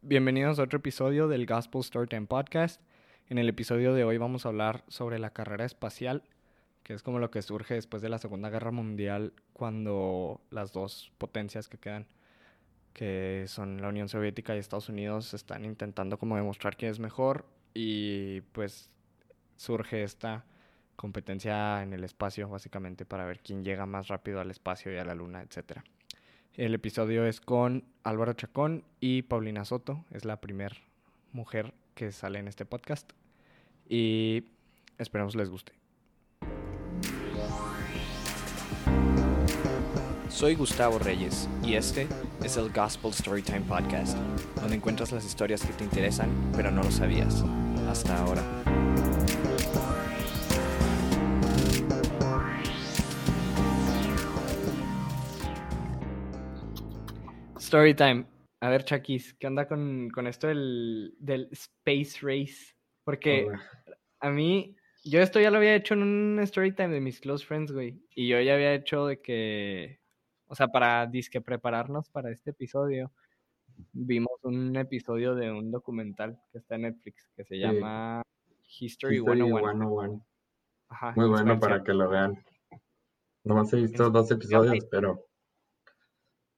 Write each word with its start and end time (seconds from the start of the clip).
Bienvenidos 0.00 0.60
a 0.60 0.62
otro 0.62 0.78
episodio 0.78 1.26
del 1.26 1.44
Gospel 1.44 1.82
Storytime 1.82 2.28
Podcast. 2.28 2.80
En 3.28 3.36
el 3.36 3.48
episodio 3.48 3.92
de 3.94 4.04
hoy 4.04 4.16
vamos 4.16 4.46
a 4.46 4.50
hablar 4.50 4.84
sobre 4.86 5.18
la 5.18 5.30
carrera 5.30 5.64
espacial, 5.64 6.22
que 6.84 6.94
es 6.94 7.02
como 7.02 7.18
lo 7.18 7.32
que 7.32 7.42
surge 7.42 7.74
después 7.74 8.00
de 8.00 8.08
la 8.08 8.18
Segunda 8.18 8.48
Guerra 8.48 8.70
Mundial, 8.70 9.32
cuando 9.52 10.40
las 10.50 10.72
dos 10.72 11.10
potencias 11.18 11.68
que 11.68 11.78
quedan, 11.78 12.06
que 12.92 13.46
son 13.48 13.82
la 13.82 13.88
Unión 13.88 14.08
Soviética 14.08 14.54
y 14.54 14.60
Estados 14.60 14.88
Unidos, 14.88 15.34
están 15.34 15.64
intentando 15.64 16.16
como 16.16 16.36
demostrar 16.36 16.76
quién 16.76 16.92
es 16.92 17.00
mejor 17.00 17.44
y 17.74 18.42
pues 18.52 18.88
surge 19.56 20.04
esta 20.04 20.44
competencia 20.94 21.82
en 21.82 21.92
el 21.92 22.04
espacio, 22.04 22.48
básicamente, 22.48 23.04
para 23.04 23.24
ver 23.24 23.40
quién 23.40 23.64
llega 23.64 23.84
más 23.84 24.06
rápido 24.06 24.40
al 24.40 24.52
espacio 24.52 24.92
y 24.92 24.96
a 24.96 25.04
la 25.04 25.16
luna, 25.16 25.42
etcétera. 25.42 25.82
El 26.58 26.74
episodio 26.74 27.24
es 27.24 27.40
con 27.40 27.84
Álvaro 28.02 28.32
Chacón 28.32 28.82
y 28.98 29.22
Paulina 29.22 29.64
Soto. 29.64 30.04
Es 30.10 30.24
la 30.24 30.40
primera 30.40 30.74
mujer 31.30 31.72
que 31.94 32.10
sale 32.10 32.40
en 32.40 32.48
este 32.48 32.64
podcast. 32.66 33.12
Y 33.88 34.42
esperamos 34.98 35.36
les 35.36 35.50
guste. 35.50 35.72
Soy 40.28 40.56
Gustavo 40.56 40.98
Reyes 40.98 41.48
y 41.62 41.74
este 41.74 42.08
es 42.42 42.56
el 42.56 42.72
Gospel 42.72 43.12
Storytime 43.12 43.60
Podcast, 43.60 44.18
donde 44.56 44.74
encuentras 44.74 45.12
las 45.12 45.24
historias 45.24 45.64
que 45.64 45.72
te 45.74 45.84
interesan 45.84 46.28
pero 46.56 46.72
no 46.72 46.82
lo 46.82 46.90
sabías 46.90 47.44
hasta 47.88 48.18
ahora. 48.18 48.57
Storytime. 57.68 58.24
A 58.62 58.70
ver, 58.70 58.82
Chakis, 58.82 59.34
¿qué 59.34 59.46
onda 59.46 59.68
con, 59.68 60.08
con 60.08 60.26
esto 60.26 60.46
del, 60.46 61.14
del, 61.18 61.50
Space 61.52 62.18
Race? 62.22 62.74
Porque 63.04 63.46
a 64.20 64.30
mí, 64.30 64.74
yo 65.04 65.20
esto 65.20 65.38
ya 65.38 65.50
lo 65.50 65.58
había 65.58 65.74
hecho 65.74 65.92
en 65.92 66.02
un 66.02 66.46
Storytime 66.46 66.88
de 66.88 67.02
mis 67.02 67.20
close 67.20 67.44
friends, 67.44 67.70
güey. 67.70 68.02
Y 68.14 68.26
yo 68.26 68.40
ya 68.40 68.54
había 68.54 68.72
hecho 68.72 69.04
de 69.04 69.20
que, 69.20 70.00
o 70.46 70.54
sea, 70.54 70.68
para 70.68 71.06
disque 71.08 71.42
prepararnos 71.42 72.08
para 72.08 72.30
este 72.30 72.52
episodio, 72.52 73.12
vimos 73.92 74.32
un 74.44 74.74
episodio 74.76 75.34
de 75.34 75.52
un 75.52 75.70
documental 75.70 76.40
que 76.50 76.58
está 76.58 76.76
en 76.76 76.82
Netflix 76.82 77.28
que 77.36 77.44
se 77.44 77.58
llama 77.58 78.22
History, 78.80 79.16
History 79.16 79.36
101. 79.42 80.24
Ajá, 80.88 81.12
Muy 81.16 81.28
bueno 81.28 81.60
para 81.60 81.84
que 81.84 81.92
lo 81.92 82.08
vean. 82.08 82.42
Nomás 83.44 83.70
he 83.74 83.76
visto 83.76 84.08
dos 84.08 84.30
episodios, 84.30 84.86
pero 84.90 85.27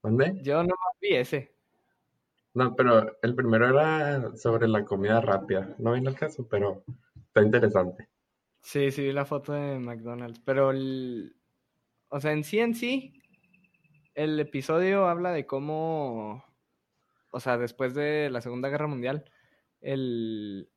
¿Dónde? 0.03 0.39
Yo 0.43 0.63
no 0.63 0.75
vi 1.01 1.15
ese. 1.15 1.55
No, 2.55 2.75
pero 2.75 3.19
el 3.23 3.35
primero 3.35 3.69
era 3.69 4.37
sobre 4.37 4.67
la 4.67 4.85
comida 4.85 5.21
rápida. 5.21 5.75
No 5.79 5.93
viene 5.93 6.11
el 6.11 6.17
caso, 6.17 6.47
pero 6.49 6.85
está 7.27 7.43
interesante. 7.43 8.09
Sí, 8.61 8.91
sí 8.91 9.03
vi 9.03 9.13
la 9.13 9.25
foto 9.25 9.53
de 9.53 9.79
McDonald's, 9.79 10.41
pero 10.45 10.71
el... 10.71 11.37
O 12.09 12.21
sea, 12.21 12.33
en 12.33 12.43
sí, 12.43 12.59
en 12.59 12.75
sí, 12.75 13.23
el 14.15 14.39
episodio 14.41 15.07
habla 15.07 15.31
de 15.31 15.47
cómo, 15.47 16.45
o 17.31 17.41
sea, 17.41 17.57
después 17.57 17.95
de 17.95 18.29
la 18.31 18.41
Segunda 18.41 18.69
Guerra 18.69 18.89
Mundial, 18.89 19.25
el, 19.81 20.69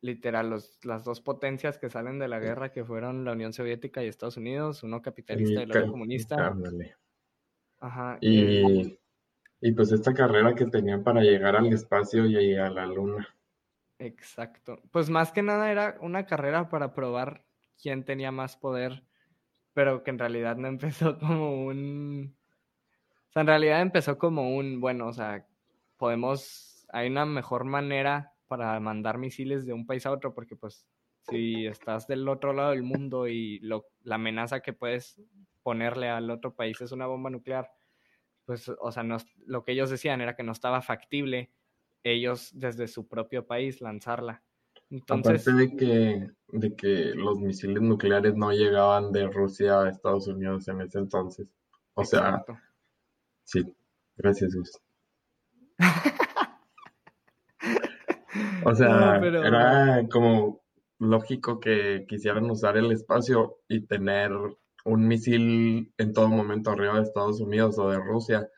literal, 0.00 0.48
los, 0.48 0.78
las 0.84 1.04
dos 1.04 1.20
potencias 1.20 1.78
que 1.78 1.90
salen 1.90 2.18
de 2.18 2.28
la 2.28 2.38
guerra, 2.38 2.72
que 2.72 2.84
fueron 2.84 3.24
la 3.24 3.32
Unión 3.32 3.52
Soviética 3.52 4.02
y 4.02 4.08
Estados 4.08 4.38
Unidos, 4.38 4.82
uno 4.82 5.02
capitalista 5.02 5.60
y 5.60 5.64
el 5.64 5.70
otro 5.70 5.90
comunista. 5.90 6.54
Ajá. 7.80 8.18
Y, 8.20 8.98
y 9.60 9.72
pues 9.72 9.92
esta 9.92 10.14
carrera 10.14 10.54
que 10.54 10.66
tenían 10.66 11.02
para 11.02 11.22
llegar 11.22 11.56
al 11.56 11.72
espacio 11.72 12.26
y 12.26 12.56
a 12.56 12.70
la 12.70 12.86
luna. 12.86 13.28
Exacto. 13.98 14.80
Pues 14.90 15.08
más 15.10 15.32
que 15.32 15.42
nada 15.42 15.70
era 15.70 15.96
una 16.00 16.26
carrera 16.26 16.68
para 16.68 16.94
probar 16.94 17.44
quién 17.80 18.04
tenía 18.04 18.30
más 18.30 18.56
poder, 18.56 19.04
pero 19.72 20.02
que 20.02 20.10
en 20.10 20.18
realidad 20.18 20.56
no 20.56 20.68
empezó 20.68 21.18
como 21.18 21.64
un... 21.64 22.36
O 23.28 23.32
sea, 23.32 23.42
en 23.42 23.48
realidad 23.48 23.82
empezó 23.82 24.18
como 24.18 24.56
un, 24.56 24.80
bueno, 24.80 25.08
o 25.08 25.12
sea, 25.12 25.46
podemos, 25.98 26.86
hay 26.90 27.08
una 27.08 27.26
mejor 27.26 27.64
manera 27.64 28.32
para 28.48 28.78
mandar 28.80 29.18
misiles 29.18 29.66
de 29.66 29.74
un 29.74 29.86
país 29.86 30.06
a 30.06 30.12
otro, 30.12 30.32
porque 30.32 30.56
pues 30.56 30.86
si 31.28 31.66
estás 31.66 32.06
del 32.06 32.28
otro 32.28 32.52
lado 32.52 32.70
del 32.70 32.82
mundo 32.82 33.26
y 33.26 33.58
lo, 33.60 33.86
la 34.02 34.14
amenaza 34.14 34.60
que 34.60 34.72
puedes 34.72 35.20
ponerle 35.66 36.08
al 36.08 36.30
otro 36.30 36.54
país 36.54 36.80
es 36.80 36.92
una 36.92 37.08
bomba 37.08 37.28
nuclear, 37.28 37.68
pues, 38.44 38.68
o 38.68 38.92
sea, 38.92 39.02
no, 39.02 39.16
lo 39.46 39.64
que 39.64 39.72
ellos 39.72 39.90
decían 39.90 40.20
era 40.20 40.36
que 40.36 40.44
no 40.44 40.52
estaba 40.52 40.80
factible 40.80 41.50
ellos 42.04 42.52
desde 42.54 42.86
su 42.86 43.08
propio 43.08 43.48
país 43.48 43.80
lanzarla. 43.80 44.44
Entonces, 44.90 45.48
Aparte 45.48 45.60
de 45.60 45.76
que, 45.76 46.30
de 46.56 46.76
que 46.76 47.14
los 47.16 47.40
misiles 47.40 47.82
nucleares 47.82 48.36
no 48.36 48.52
llegaban 48.52 49.10
de 49.10 49.26
Rusia 49.26 49.80
a 49.80 49.88
Estados 49.88 50.28
Unidos 50.28 50.68
en 50.68 50.82
ese 50.82 51.00
entonces. 51.00 51.48
O 51.94 52.04
sea, 52.04 52.44
sí, 53.42 53.64
gracias, 54.16 54.54
Gus. 54.54 54.80
o 58.64 58.72
sea, 58.72 59.16
era 59.16 60.06
como 60.12 60.62
lógico 61.00 61.58
que 61.58 62.06
quisieran 62.08 62.48
usar 62.48 62.76
el 62.76 62.92
espacio 62.92 63.58
y 63.66 63.80
tener 63.80 64.30
un 64.86 65.06
misil 65.08 65.92
en 65.98 66.12
todo 66.12 66.28
momento 66.28 66.70
arriba 66.70 66.96
de 66.96 67.02
Estados 67.02 67.40
Unidos 67.40 67.78
o 67.78 67.90
de 67.90 67.98
Rusia 67.98 68.48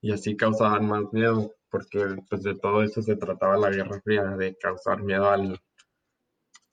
y 0.00 0.12
así 0.12 0.36
causaban 0.36 0.86
más 0.86 1.04
miedo 1.12 1.54
porque 1.70 2.16
pues 2.28 2.42
de 2.42 2.54
todo 2.56 2.82
eso 2.82 3.02
se 3.02 3.16
trataba 3.16 3.56
la 3.56 3.70
Guerra 3.70 4.00
Fría, 4.02 4.24
de 4.36 4.56
causar 4.56 5.02
miedo 5.02 5.28
al, 5.28 5.60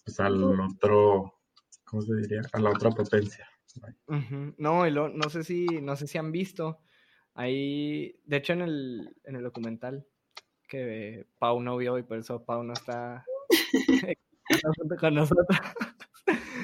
pues, 0.03 0.19
al 0.19 0.43
otro, 0.43 1.39
¿cómo 1.83 2.01
se 2.01 2.15
diría? 2.15 2.41
A 2.53 2.59
la 2.59 2.71
otra 2.71 2.89
potencia. 2.91 3.47
No, 4.57 4.89
no 4.89 5.29
sé 5.29 5.43
si, 5.43 5.65
no 5.65 5.95
sé 5.95 6.07
si 6.07 6.17
han 6.17 6.31
visto, 6.31 6.79
ahí, 7.33 8.15
de 8.25 8.37
hecho 8.37 8.53
en 8.53 8.61
el, 8.61 9.15
en 9.23 9.35
el 9.35 9.43
documental 9.43 10.05
que 10.67 11.27
Pau 11.39 11.61
no 11.61 11.77
vio 11.77 11.97
y 11.97 12.03
por 12.03 12.17
eso 12.17 12.43
Pau 12.45 12.63
no 12.63 12.73
está 12.73 13.25
con 14.99 15.15
nosotros. 15.15 15.47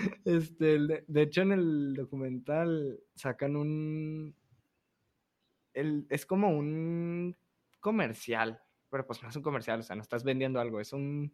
Este, 0.26 0.80
de, 1.08 1.22
hecho, 1.22 1.42
en 1.42 1.52
el 1.52 1.94
documental 1.96 3.00
sacan 3.16 3.56
un. 3.56 4.36
El, 5.74 6.08
es 6.10 6.26
como 6.26 6.50
un 6.50 7.38
comercial, 7.80 8.62
pero 8.90 9.06
pues 9.06 9.22
no 9.24 9.30
es 9.30 9.36
un 9.36 9.44
comercial, 9.44 9.80
o 9.80 9.84
sea, 9.84 9.96
no 9.96 10.02
estás 10.02 10.24
vendiendo 10.24 10.60
algo, 10.60 10.80
es 10.80 10.94
un. 10.94 11.34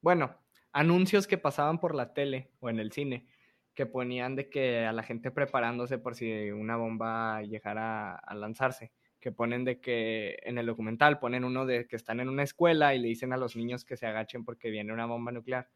Bueno, 0.00 0.36
anuncios 0.72 1.26
que 1.26 1.38
pasaban 1.38 1.80
por 1.80 1.94
la 1.94 2.12
tele 2.12 2.50
o 2.60 2.68
en 2.68 2.78
el 2.78 2.92
cine 2.92 3.26
que 3.74 3.86
ponían 3.86 4.36
de 4.36 4.48
que 4.48 4.86
a 4.86 4.92
la 4.92 5.02
gente 5.02 5.30
preparándose 5.30 5.98
por 5.98 6.14
si 6.14 6.50
una 6.50 6.76
bomba 6.76 7.42
llegara 7.42 8.14
a 8.14 8.34
lanzarse 8.34 8.92
que 9.20 9.32
ponen 9.32 9.64
de 9.64 9.80
que 9.80 10.38
en 10.42 10.58
el 10.58 10.66
documental 10.66 11.18
ponen 11.18 11.44
uno 11.44 11.66
de 11.66 11.86
que 11.86 11.96
están 11.96 12.20
en 12.20 12.28
una 12.28 12.42
escuela 12.42 12.94
y 12.94 12.98
le 12.98 13.08
dicen 13.08 13.32
a 13.32 13.36
los 13.36 13.56
niños 13.56 13.84
que 13.84 13.96
se 13.96 14.06
agachen 14.06 14.44
porque 14.44 14.70
viene 14.70 14.92
una 14.92 15.06
bomba 15.06 15.32
nuclear 15.32 15.68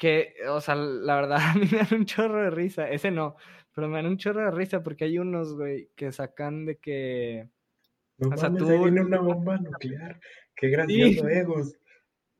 que, 0.00 0.32
o 0.48 0.62
sea, 0.62 0.74
la 0.76 1.14
verdad 1.16 1.38
a 1.54 1.54
mí 1.54 1.68
me 1.70 1.78
dan 1.78 2.00
un 2.00 2.06
chorro 2.06 2.42
de 2.42 2.50
risa. 2.50 2.88
Ese 2.90 3.10
no, 3.10 3.36
pero 3.74 3.86
me 3.86 3.98
dan 3.98 4.06
un 4.06 4.16
chorro 4.16 4.46
de 4.46 4.50
risa 4.50 4.82
porque 4.82 5.04
hay 5.04 5.18
unos, 5.18 5.54
güey, 5.54 5.90
que 5.94 6.10
sacan 6.10 6.64
de 6.64 6.78
que... 6.78 7.48
No 8.16 8.30
o 8.30 8.36
sea, 8.36 8.52
tú... 8.52 8.66
viene 8.66 9.02
una 9.02 9.20
bomba 9.20 9.58
nuclear. 9.58 10.18
Qué 10.56 10.68
gracioso, 10.70 11.28
egos. 11.28 11.74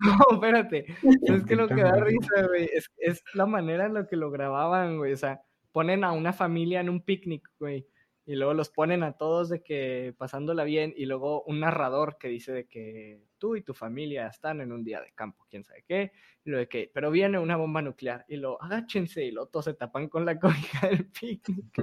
No, 0.03 0.17
espérate. 0.33 0.87
es 1.27 1.45
que 1.45 1.57
lo 1.57 1.69
que 1.69 1.83
da 1.83 2.03
risa, 2.03 2.47
güey, 2.47 2.71
es, 2.73 2.91
es 2.97 3.23
la 3.35 3.45
manera 3.45 3.85
en 3.85 3.93
la 3.93 4.07
que 4.07 4.17
lo 4.17 4.31
grababan, 4.31 4.97
güey. 4.97 5.13
O 5.13 5.17
sea, 5.19 5.43
ponen 5.73 6.05
a 6.05 6.13
una 6.13 6.33
familia 6.33 6.81
en 6.81 6.89
un 6.89 7.03
picnic, 7.03 7.47
güey 7.59 7.87
y 8.31 8.37
luego 8.37 8.55
los 8.55 8.71
ponen 8.71 9.03
a 9.03 9.15
todos 9.15 9.49
de 9.49 9.61
que 9.61 10.15
pasándola 10.17 10.63
bien 10.63 10.95
y 10.97 11.07
luego 11.07 11.43
un 11.43 11.59
narrador 11.59 12.17
que 12.17 12.29
dice 12.29 12.53
de 12.53 12.67
que 12.69 13.21
tú 13.39 13.57
y 13.57 13.63
tu 13.63 13.75
familia 13.75 14.29
están 14.29 14.61
en 14.61 14.71
un 14.71 14.85
día 14.85 15.01
de 15.01 15.11
campo, 15.17 15.45
quién 15.51 15.65
sabe 15.65 15.83
qué, 15.85 16.13
y 16.45 16.51
lo 16.51 16.59
de 16.59 16.69
que, 16.69 16.89
pero 16.95 17.11
viene 17.11 17.41
una 17.41 17.57
bomba 17.57 17.83
nuclear 17.83 18.25
y 18.29 18.37
lo 18.37 18.63
agáchense 18.63 19.25
y 19.25 19.33
lo 19.33 19.47
todos 19.47 19.65
se 19.65 19.75
tapan 19.75 20.09
con 20.09 20.25
la 20.25 20.39
cobija 20.41 20.87
del 20.87 21.07
picnic. 21.07 21.75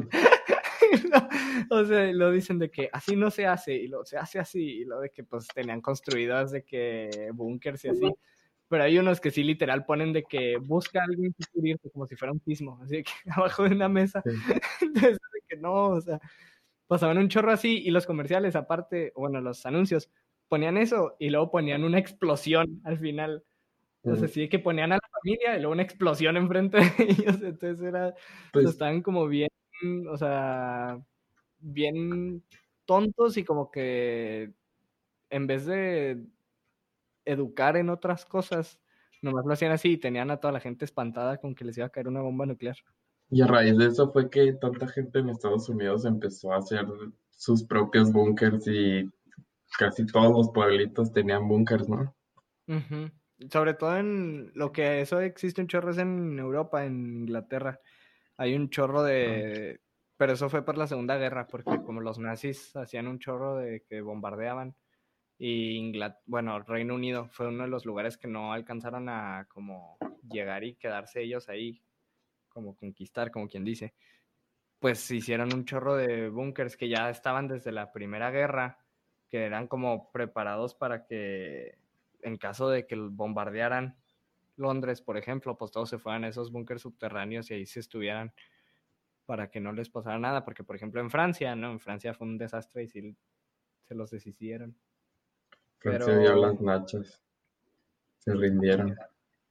o 1.69 1.83
sea, 1.83 2.13
lo 2.13 2.31
dicen 2.31 2.59
de 2.59 2.71
que 2.71 2.89
así 2.93 3.17
no 3.17 3.29
se 3.29 3.45
hace 3.45 3.73
y 3.73 3.89
lo 3.89 4.05
se 4.05 4.17
hace 4.17 4.39
así 4.39 4.61
y 4.61 4.85
lo 4.85 5.01
de 5.01 5.09
que 5.09 5.25
pues 5.25 5.49
tenían 5.53 5.81
construidas 5.81 6.51
de 6.51 6.63
que 6.63 7.29
búnkers 7.33 7.83
y 7.83 7.89
así. 7.89 8.09
Pero 8.69 8.83
hay 8.83 8.97
unos 8.99 9.19
que 9.19 9.31
sí 9.31 9.43
literal 9.43 9.83
ponen 9.83 10.13
de 10.13 10.23
que 10.23 10.55
busca 10.57 11.01
a 11.01 11.03
alguien 11.03 11.33
que 11.33 11.89
como 11.91 12.07
si 12.07 12.15
fuera 12.15 12.31
un 12.31 12.41
sismo, 12.41 12.79
así 12.81 13.03
que 13.03 13.11
abajo 13.35 13.63
de 13.63 13.75
una 13.75 13.89
mesa. 13.89 14.23
Entonces, 14.79 15.17
que 15.47 15.57
no, 15.57 15.89
o 15.89 16.01
sea, 16.01 16.19
pasaban 16.87 17.17
un 17.17 17.29
chorro 17.29 17.51
así 17.51 17.81
y 17.85 17.91
los 17.91 18.05
comerciales 18.05 18.55
aparte, 18.55 19.13
bueno, 19.15 19.41
los 19.41 19.65
anuncios, 19.65 20.09
ponían 20.47 20.77
eso 20.77 21.15
y 21.19 21.29
luego 21.29 21.51
ponían 21.51 21.83
una 21.83 21.99
explosión 21.99 22.81
al 22.83 22.97
final. 22.99 23.43
Entonces 24.03 24.31
sí 24.31 24.47
que 24.47 24.59
ponían 24.59 24.93
a 24.93 24.95
la 24.95 25.09
familia 25.11 25.57
y 25.57 25.59
luego 25.59 25.73
una 25.73 25.83
explosión 25.83 26.37
enfrente 26.37 26.77
de 26.77 26.83
ellos. 26.99 27.41
Entonces 27.41 27.81
era, 27.81 28.15
pues, 28.53 28.69
estaban 28.69 29.01
como 29.01 29.27
bien, 29.27 29.49
o 30.09 30.17
sea, 30.17 31.01
bien 31.59 32.43
tontos 32.85 33.37
y 33.37 33.43
como 33.43 33.69
que 33.69 34.53
en 35.29 35.47
vez 35.47 35.65
de 35.65 36.23
educar 37.25 37.75
en 37.75 37.89
otras 37.89 38.25
cosas, 38.25 38.79
nomás 39.21 39.45
lo 39.45 39.53
hacían 39.53 39.73
así 39.73 39.93
y 39.93 39.97
tenían 39.97 40.31
a 40.31 40.39
toda 40.39 40.53
la 40.53 40.61
gente 40.61 40.85
espantada 40.85 41.37
con 41.37 41.53
que 41.53 41.65
les 41.65 41.77
iba 41.77 41.87
a 41.87 41.89
caer 41.89 42.07
una 42.07 42.21
bomba 42.21 42.45
nuclear. 42.45 42.77
Y 43.29 43.41
a 43.41 43.47
raíz 43.47 43.77
de 43.77 43.87
eso 43.87 44.11
fue 44.11 44.29
que 44.29 44.53
tanta 44.53 44.87
gente 44.87 45.19
en 45.19 45.29
Estados 45.29 45.67
Unidos 45.69 46.05
empezó 46.05 46.53
a 46.53 46.57
hacer 46.57 46.85
sus 47.31 47.63
propios 47.63 48.11
búnkers 48.11 48.65
y 48.67 49.09
casi 49.77 50.05
todos 50.05 50.31
los 50.31 50.49
pueblitos 50.51 51.11
tenían 51.11 51.47
búnkers, 51.47 51.89
¿no? 51.89 52.15
Sobre 53.51 53.73
todo 53.73 53.97
en 53.97 54.51
lo 54.55 54.71
que 54.71 55.01
eso 55.01 55.19
existe 55.19 55.61
un 55.61 55.67
chorro 55.67 55.91
es 55.91 55.97
en 55.97 56.39
Europa, 56.39 56.85
en 56.85 57.21
Inglaterra. 57.21 57.79
Hay 58.37 58.55
un 58.55 58.69
chorro 58.69 59.03
de... 59.03 59.81
Pero 60.15 60.33
eso 60.33 60.49
fue 60.49 60.65
por 60.65 60.77
la 60.77 60.87
Segunda 60.87 61.17
Guerra, 61.17 61.45
porque 61.45 61.83
como 61.83 62.01
los 62.01 62.17
nazis 62.17 62.75
hacían 62.75 63.07
un 63.07 63.19
chorro 63.19 63.57
de 63.57 63.83
que 63.87 64.01
bombardeaban, 64.01 64.75
y 65.37 65.75
Inglaterra, 65.75 66.23
bueno, 66.25 66.59
Reino 66.61 66.95
Unido 66.95 67.27
fue 67.31 67.49
uno 67.49 67.65
de 67.65 67.69
los 67.69 67.85
lugares 67.85 68.17
que 68.17 68.27
no 68.27 68.51
alcanzaron 68.51 69.09
a 69.09 69.45
como 69.47 69.97
llegar 70.27 70.63
y 70.63 70.75
quedarse 70.75 71.21
ellos 71.21 71.49
ahí, 71.49 71.83
como 72.57 72.75
conquistar, 72.75 73.29
como 73.29 73.47
quien 73.47 73.63
dice. 73.63 73.93
Pues 74.79 75.11
hicieron 75.11 75.53
un 75.53 75.63
chorro 75.63 75.95
de 75.95 76.29
búnkers 76.29 76.75
que 76.75 76.89
ya 76.89 77.11
estaban 77.11 77.47
desde 77.47 77.71
la 77.71 77.91
Primera 77.91 78.31
Guerra, 78.31 78.79
que 79.29 79.43
eran 79.43 79.67
como 79.67 80.11
preparados 80.11 80.73
para 80.73 81.05
que 81.05 81.77
en 82.23 82.37
caso 82.37 82.67
de 82.69 82.87
que 82.87 82.95
bombardearan 82.95 83.95
Londres, 84.55 85.03
por 85.03 85.17
ejemplo, 85.17 85.55
pues 85.55 85.69
todos 85.69 85.87
se 85.87 85.99
fueran 85.99 86.23
a 86.23 86.29
esos 86.29 86.51
búnkers 86.51 86.81
subterráneos 86.81 87.51
y 87.51 87.53
ahí 87.53 87.65
se 87.67 87.79
estuvieran 87.79 88.33
para 89.27 89.51
que 89.51 89.59
no 89.59 89.71
les 89.71 89.89
pasara 89.89 90.17
nada, 90.17 90.43
porque 90.43 90.63
por 90.63 90.75
ejemplo 90.75 90.99
en 90.99 91.11
Francia, 91.11 91.55
¿no? 91.55 91.71
En 91.71 91.79
Francia 91.79 92.15
fue 92.15 92.25
un 92.25 92.39
desastre 92.39 92.83
y 92.83 92.87
sí 92.87 93.15
se 93.83 93.93
los 93.93 94.09
deshicieron. 94.09 94.75
Francia 95.77 96.17
dio 96.17 96.35
las 96.37 96.59
nachas, 96.59 97.21
se 98.17 98.33
rindieron. 98.33 98.97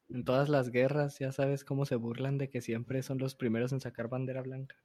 En 0.08 0.24
todas 0.24 0.48
las 0.48 0.70
guerras 0.70 1.18
ya 1.18 1.32
sabes 1.32 1.64
cómo 1.64 1.84
se 1.84 1.96
burlan 1.96 2.38
de 2.38 2.48
que 2.48 2.60
siempre 2.60 3.02
son 3.02 3.18
los 3.18 3.34
primeros 3.34 3.72
en 3.72 3.80
sacar 3.80 4.08
bandera 4.08 4.42
blanca. 4.42 4.76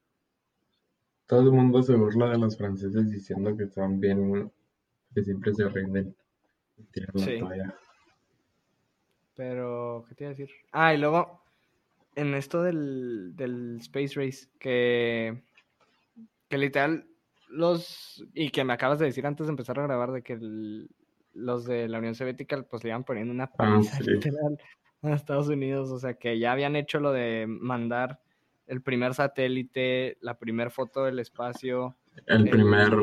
Todo 1.27 1.41
el 1.41 1.51
mundo 1.51 1.81
se 1.83 1.95
burla 1.95 2.29
de 2.29 2.39
los 2.39 2.57
franceses 2.57 3.09
diciendo 3.09 3.55
que 3.55 3.67
son 3.67 3.99
bien, 3.99 4.51
que 5.13 5.23
siempre 5.23 5.53
se 5.53 5.69
rinden. 5.69 6.15
sí. 7.15 7.39
Pero, 9.35 10.05
¿qué 10.07 10.15
te 10.15 10.23
iba 10.25 10.31
a 10.31 10.35
decir? 10.35 10.49
Ah, 10.71 10.93
y 10.93 10.97
luego, 10.97 11.41
en 12.15 12.33
esto 12.35 12.61
del, 12.63 13.35
del 13.35 13.77
Space 13.77 14.13
Race, 14.15 14.49
que, 14.59 15.41
que 16.49 16.57
literal, 16.57 17.07
los, 17.47 18.23
y 18.33 18.49
que 18.49 18.63
me 18.65 18.73
acabas 18.73 18.99
de 18.99 19.05
decir 19.05 19.25
antes 19.25 19.47
de 19.47 19.51
empezar 19.51 19.79
a 19.79 19.83
grabar, 19.83 20.11
de 20.11 20.21
que 20.21 20.37
los 21.33 21.65
de 21.65 21.87
la 21.87 21.99
Unión 21.99 22.13
Soviética 22.13 22.61
pues 22.63 22.83
le 22.83 22.89
iban 22.89 23.05
poniendo 23.05 23.33
una 23.33 23.45
ah, 23.45 23.53
paliza 23.55 24.01
literal 24.01 24.59
a 25.01 25.13
Estados 25.13 25.47
Unidos, 25.47 25.89
o 25.91 25.99
sea 25.99 26.13
que 26.13 26.37
ya 26.39 26.51
habían 26.51 26.75
hecho 26.75 26.99
lo 26.99 27.11
de 27.11 27.45
mandar 27.47 28.19
el 28.67 28.81
primer 28.81 29.13
satélite, 29.13 30.17
la 30.21 30.37
primera 30.37 30.69
foto 30.69 31.03
del 31.03 31.19
espacio. 31.19 31.97
El, 32.27 32.49
primer, 32.49 32.93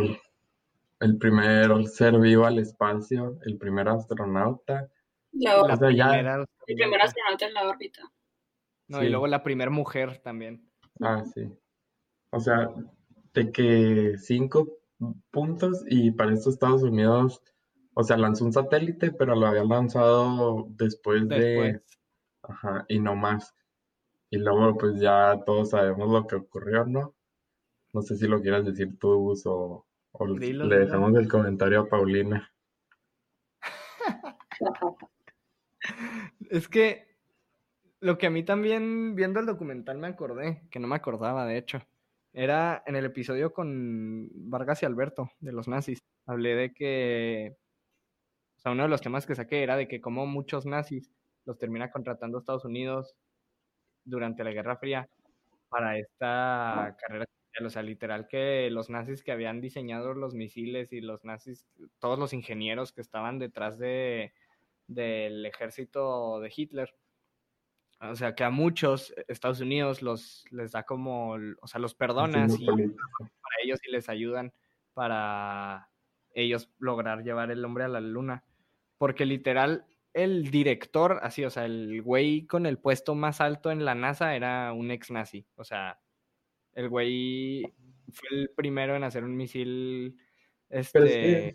el 1.00 1.18
primer 1.18 1.86
ser 1.86 2.18
vivo 2.18 2.46
al 2.46 2.58
espacio, 2.58 3.38
el 3.44 3.58
primer 3.58 3.88
astronauta. 3.88 4.88
La, 5.32 5.76
primera, 5.76 6.44
el 6.66 6.76
primer 6.76 7.02
astronauta 7.02 7.46
en 7.46 7.54
la 7.54 7.68
órbita. 7.68 8.02
No, 8.88 9.02
y 9.02 9.10
luego 9.10 9.26
la 9.26 9.42
primera 9.42 9.70
mujer 9.70 10.18
también. 10.18 10.66
Ah, 11.00 11.22
sí. 11.34 11.52
O 12.30 12.40
sea, 12.40 12.68
de 13.34 13.52
que 13.52 14.14
cinco 14.18 14.78
puntos 15.30 15.84
y 15.88 16.10
para 16.12 16.32
estos 16.32 16.54
Estados 16.54 16.82
Unidos, 16.82 17.42
o 18.00 18.04
sea, 18.04 18.16
lanzó 18.16 18.44
un 18.44 18.52
satélite, 18.52 19.10
pero 19.10 19.34
lo 19.34 19.48
había 19.48 19.64
lanzado 19.64 20.68
después, 20.68 21.28
de... 21.28 21.82
Ajá, 22.44 22.84
y 22.86 23.00
no 23.00 23.16
más. 23.16 23.56
Y 24.30 24.38
luego 24.38 24.78
pues 24.78 25.00
ya 25.00 25.42
todos 25.44 25.70
sabemos 25.70 26.08
lo 26.08 26.24
que 26.28 26.36
ocurrió, 26.36 26.84
¿no? 26.84 27.16
No 27.92 28.02
sé 28.02 28.14
si 28.14 28.28
lo 28.28 28.40
quieras 28.40 28.64
decir 28.64 28.96
tú 29.00 29.34
o, 29.44 29.86
o 30.12 30.26
le 30.28 30.78
dejamos 30.78 31.12
el 31.16 31.26
comentario 31.26 31.80
a 31.80 31.88
Paulina. 31.88 32.52
es 36.50 36.68
que 36.68 37.16
lo 37.98 38.16
que 38.16 38.28
a 38.28 38.30
mí 38.30 38.44
también, 38.44 39.16
viendo 39.16 39.40
el 39.40 39.46
documental, 39.46 39.98
me 39.98 40.06
acordé, 40.06 40.62
que 40.70 40.78
no 40.78 40.86
me 40.86 40.94
acordaba, 40.94 41.46
de 41.46 41.58
hecho, 41.58 41.80
era 42.32 42.80
en 42.86 42.94
el 42.94 43.06
episodio 43.06 43.52
con 43.52 44.30
Vargas 44.32 44.84
y 44.84 44.86
Alberto, 44.86 45.32
de 45.40 45.50
los 45.50 45.66
nazis. 45.66 46.04
Hablé 46.26 46.54
de 46.54 46.72
que, 46.72 47.56
sea, 48.68 48.72
uno 48.72 48.84
de 48.84 48.88
los 48.88 49.00
temas 49.00 49.26
que 49.26 49.34
saqué 49.34 49.62
era 49.62 49.76
de 49.76 49.88
que 49.88 50.00
como 50.00 50.26
muchos 50.26 50.66
nazis 50.66 51.10
los 51.44 51.58
termina 51.58 51.90
contratando 51.90 52.38
Estados 52.38 52.64
Unidos 52.64 53.16
durante 54.04 54.44
la 54.44 54.52
Guerra 54.52 54.76
Fría 54.76 55.08
para 55.68 55.98
esta 55.98 56.96
carrera 57.00 57.26
o 57.66 57.70
sea, 57.70 57.82
literal 57.82 58.28
que 58.28 58.68
los 58.70 58.90
nazis 58.90 59.22
que 59.22 59.32
habían 59.32 59.60
diseñado 59.60 60.14
los 60.14 60.34
misiles 60.34 60.92
y 60.92 61.00
los 61.00 61.24
nazis, 61.24 61.66
todos 61.98 62.18
los 62.18 62.32
ingenieros 62.32 62.92
que 62.92 63.00
estaban 63.00 63.38
detrás 63.38 63.78
de, 63.78 64.32
del 64.86 65.44
ejército 65.46 66.40
de 66.40 66.52
Hitler. 66.54 66.94
O 68.00 68.14
sea, 68.14 68.34
que 68.36 68.44
a 68.44 68.50
muchos 68.50 69.12
Estados 69.26 69.60
Unidos 69.60 70.02
los 70.02 70.44
les 70.52 70.70
da 70.70 70.84
como, 70.84 71.32
o 71.60 71.66
sea, 71.66 71.80
los 71.80 71.94
perdonas 71.94 72.58
y 72.60 72.66
para 72.66 73.56
ellos 73.64 73.80
y 73.84 73.90
les 73.90 74.08
ayudan 74.08 74.52
para 74.94 75.90
ellos 76.32 76.70
lograr 76.78 77.24
llevar 77.24 77.50
el 77.50 77.64
hombre 77.64 77.84
a 77.84 77.88
la 77.88 78.00
luna. 78.00 78.44
Porque 78.98 79.24
literal, 79.24 79.86
el 80.12 80.50
director, 80.50 81.20
así, 81.22 81.44
o 81.44 81.50
sea, 81.50 81.64
el 81.64 82.02
güey 82.02 82.46
con 82.46 82.66
el 82.66 82.78
puesto 82.78 83.14
más 83.14 83.40
alto 83.40 83.70
en 83.70 83.84
la 83.84 83.94
NASA 83.94 84.34
era 84.34 84.72
un 84.72 84.90
ex 84.90 85.10
nazi. 85.10 85.46
O 85.56 85.64
sea, 85.64 86.00
el 86.74 86.88
güey 86.88 87.62
fue 88.12 88.28
el 88.30 88.50
primero 88.54 88.96
en 88.96 89.04
hacer 89.04 89.24
un 89.24 89.36
misil. 89.36 90.18
Este. 90.68 91.54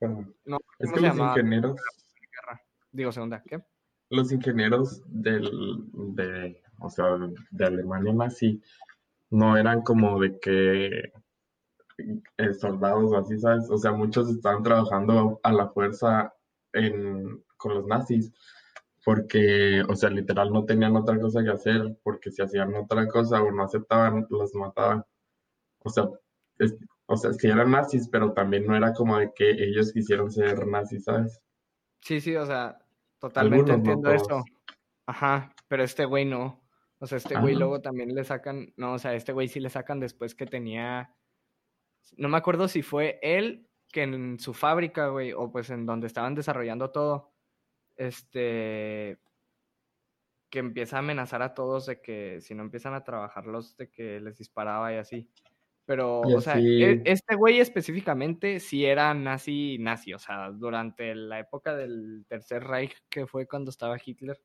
no, 0.00 0.58
es 0.78 0.92
que 0.92 1.00
los 1.00 1.18
ingenieros 1.18 1.80
digo 2.96 3.12
segunda, 3.12 3.42
¿qué? 3.42 3.62
Los 4.10 4.32
ingenieros 4.32 5.02
del, 5.06 5.50
de, 6.14 6.62
o 6.80 6.88
sea, 6.88 7.06
de 7.50 7.64
Alemania 7.64 8.12
nazi 8.12 8.62
no 9.30 9.56
eran 9.56 9.82
como 9.82 10.20
de 10.20 10.38
que 10.38 11.12
eh, 12.38 12.54
soldados 12.54 13.12
así, 13.14 13.38
¿sabes? 13.38 13.68
O 13.70 13.76
sea, 13.76 13.92
muchos 13.92 14.30
estaban 14.30 14.62
trabajando 14.62 15.40
a 15.42 15.52
la 15.52 15.68
fuerza 15.68 16.32
en, 16.76 17.44
con 17.56 17.74
los 17.74 17.86
nazis 17.86 18.32
porque, 19.04 19.82
o 19.88 19.94
sea, 19.94 20.10
literal 20.10 20.52
no 20.52 20.64
tenían 20.64 20.96
otra 20.96 21.18
cosa 21.20 21.42
que 21.44 21.50
hacer, 21.50 21.96
porque 22.02 22.32
si 22.32 22.42
hacían 22.42 22.74
otra 22.74 23.06
cosa 23.06 23.40
o 23.40 23.52
no 23.52 23.62
aceptaban, 23.62 24.26
los 24.30 24.52
mataban. 24.54 25.04
O 25.84 25.90
sea, 25.90 26.08
o 27.06 27.16
sea, 27.16 27.32
sí 27.32 27.46
eran 27.46 27.70
nazis, 27.70 28.08
pero 28.08 28.32
también 28.32 28.66
no 28.66 28.76
era 28.76 28.92
como 28.92 29.16
de 29.16 29.32
que 29.32 29.48
ellos 29.48 29.92
quisieron 29.92 30.32
ser 30.32 30.66
nazis, 30.66 31.04
¿sabes? 31.04 31.40
Sí, 32.00 32.20
sí, 32.20 32.34
o 32.34 32.44
sea, 32.46 32.78
Totalmente 33.18 33.72
entiendo 33.72 34.10
eso. 34.12 34.44
Ajá, 35.06 35.54
pero 35.68 35.82
este 35.82 36.04
güey 36.04 36.24
no. 36.24 36.62
O 36.98 37.06
sea, 37.06 37.18
este 37.18 37.38
güey 37.38 37.54
luego 37.54 37.80
también 37.80 38.14
le 38.14 38.24
sacan, 38.24 38.72
no, 38.76 38.94
o 38.94 38.98
sea, 38.98 39.14
este 39.14 39.32
güey 39.32 39.48
sí 39.48 39.60
le 39.60 39.68
sacan 39.68 40.00
después 40.00 40.34
que 40.34 40.46
tenía, 40.46 41.14
no 42.16 42.28
me 42.28 42.38
acuerdo 42.38 42.68
si 42.68 42.82
fue 42.82 43.18
él 43.22 43.68
que 43.96 44.02
en 44.02 44.38
su 44.38 44.52
fábrica, 44.52 45.08
güey, 45.08 45.32
o 45.32 45.50
pues 45.50 45.70
en 45.70 45.86
donde 45.86 46.06
estaban 46.06 46.34
desarrollando 46.34 46.90
todo, 46.90 47.32
este, 47.96 49.18
que 50.50 50.58
empieza 50.58 50.96
a 50.96 50.98
amenazar 50.98 51.40
a 51.40 51.54
todos 51.54 51.86
de 51.86 52.02
que 52.02 52.42
si 52.42 52.54
no 52.54 52.62
empiezan 52.62 52.92
a 52.92 53.04
trabajarlos, 53.04 53.74
de 53.78 53.88
que 53.88 54.20
les 54.20 54.36
disparaba 54.36 54.92
y 54.92 54.98
así. 54.98 55.30
Pero, 55.86 56.20
o 56.20 56.40
sea, 56.42 56.58
e, 56.58 57.00
este 57.06 57.36
güey 57.36 57.58
específicamente 57.58 58.60
sí 58.60 58.84
era 58.84 59.14
nazi, 59.14 59.78
nazi, 59.80 60.12
o 60.12 60.18
sea, 60.18 60.50
durante 60.50 61.14
la 61.14 61.38
época 61.38 61.74
del 61.74 62.26
Tercer 62.28 62.64
Reich, 62.64 62.94
que 63.08 63.26
fue 63.26 63.46
cuando 63.46 63.70
estaba 63.70 63.96
Hitler, 64.04 64.38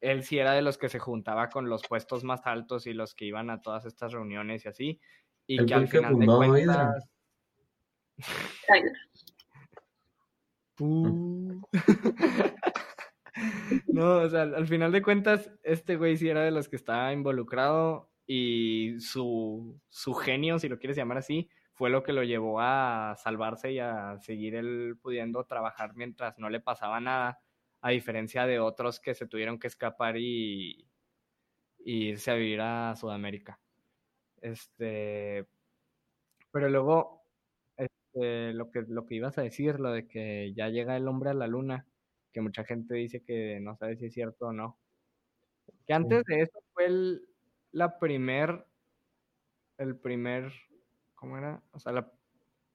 él 0.00 0.24
sí 0.24 0.36
era 0.36 0.54
de 0.54 0.62
los 0.62 0.78
que 0.78 0.88
se 0.88 0.98
juntaba 0.98 1.48
con 1.48 1.68
los 1.68 1.82
puestos 1.88 2.24
más 2.24 2.44
altos 2.44 2.88
y 2.88 2.92
los 2.92 3.14
que 3.14 3.26
iban 3.26 3.50
a 3.50 3.62
todas 3.62 3.86
estas 3.86 4.10
reuniones 4.10 4.64
y 4.64 4.68
así. 4.68 5.00
Y 5.46 5.64
que 5.64 5.74
al 5.74 5.86
final 5.86 6.18
de 6.18 6.26
cuentas. 6.26 7.08
no, 13.88 14.16
o 14.16 14.28
sea, 14.28 14.42
al 14.42 14.66
final 14.66 14.92
de 14.92 15.02
cuentas, 15.02 15.50
este 15.62 15.96
güey 15.96 16.16
sí 16.16 16.28
era 16.28 16.42
de 16.42 16.50
los 16.50 16.68
que 16.68 16.76
estaba 16.76 17.12
involucrado 17.12 18.10
y 18.26 18.96
su, 19.00 19.80
su 19.88 20.14
genio, 20.14 20.58
si 20.58 20.68
lo 20.68 20.78
quieres 20.78 20.96
llamar 20.96 21.18
así, 21.18 21.50
fue 21.80 21.90
lo 21.90 22.02
que 22.02 22.12
lo 22.12 22.22
llevó 22.22 22.60
a 22.60 23.14
salvarse 23.16 23.72
y 23.72 23.78
a 23.78 24.18
seguir 24.20 24.54
él 24.54 24.98
pudiendo 25.00 25.44
trabajar 25.44 25.94
mientras 25.94 26.38
no 26.38 26.50
le 26.50 26.60
pasaba 26.60 27.00
nada, 27.00 27.40
a 27.80 27.90
diferencia 27.90 28.46
de 28.46 28.60
otros 28.60 29.00
que 29.00 29.14
se 29.14 29.26
tuvieron 29.26 29.58
que 29.58 29.66
escapar 29.66 30.18
y, 30.18 30.86
irse 31.78 32.30
a 32.30 32.34
vivir 32.34 32.60
a 32.60 32.94
Sudamérica. 32.96 33.58
Este, 34.42 35.46
pero 36.50 36.68
luego, 36.68 37.19
este, 38.12 38.52
lo, 38.52 38.70
que, 38.70 38.82
lo 38.82 39.06
que 39.06 39.14
ibas 39.14 39.38
a 39.38 39.42
decir, 39.42 39.78
lo 39.78 39.92
de 39.92 40.06
que 40.08 40.52
ya 40.54 40.68
llega 40.68 40.96
el 40.96 41.06
hombre 41.08 41.30
a 41.30 41.34
la 41.34 41.46
luna, 41.46 41.86
que 42.32 42.40
mucha 42.40 42.64
gente 42.64 42.94
dice 42.94 43.22
que 43.22 43.60
no 43.60 43.76
sabe 43.76 43.96
si 43.96 44.06
es 44.06 44.14
cierto 44.14 44.48
o 44.48 44.52
no. 44.52 44.78
Que 45.86 45.94
antes 45.94 46.24
de 46.24 46.42
eso 46.42 46.60
fue 46.72 46.86
el, 46.86 47.28
la 47.72 47.98
primer, 47.98 48.66
el 49.78 49.96
primer, 49.96 50.52
¿cómo 51.14 51.38
era? 51.38 51.62
O 51.72 51.78
sea, 51.78 51.92
la, 51.92 52.12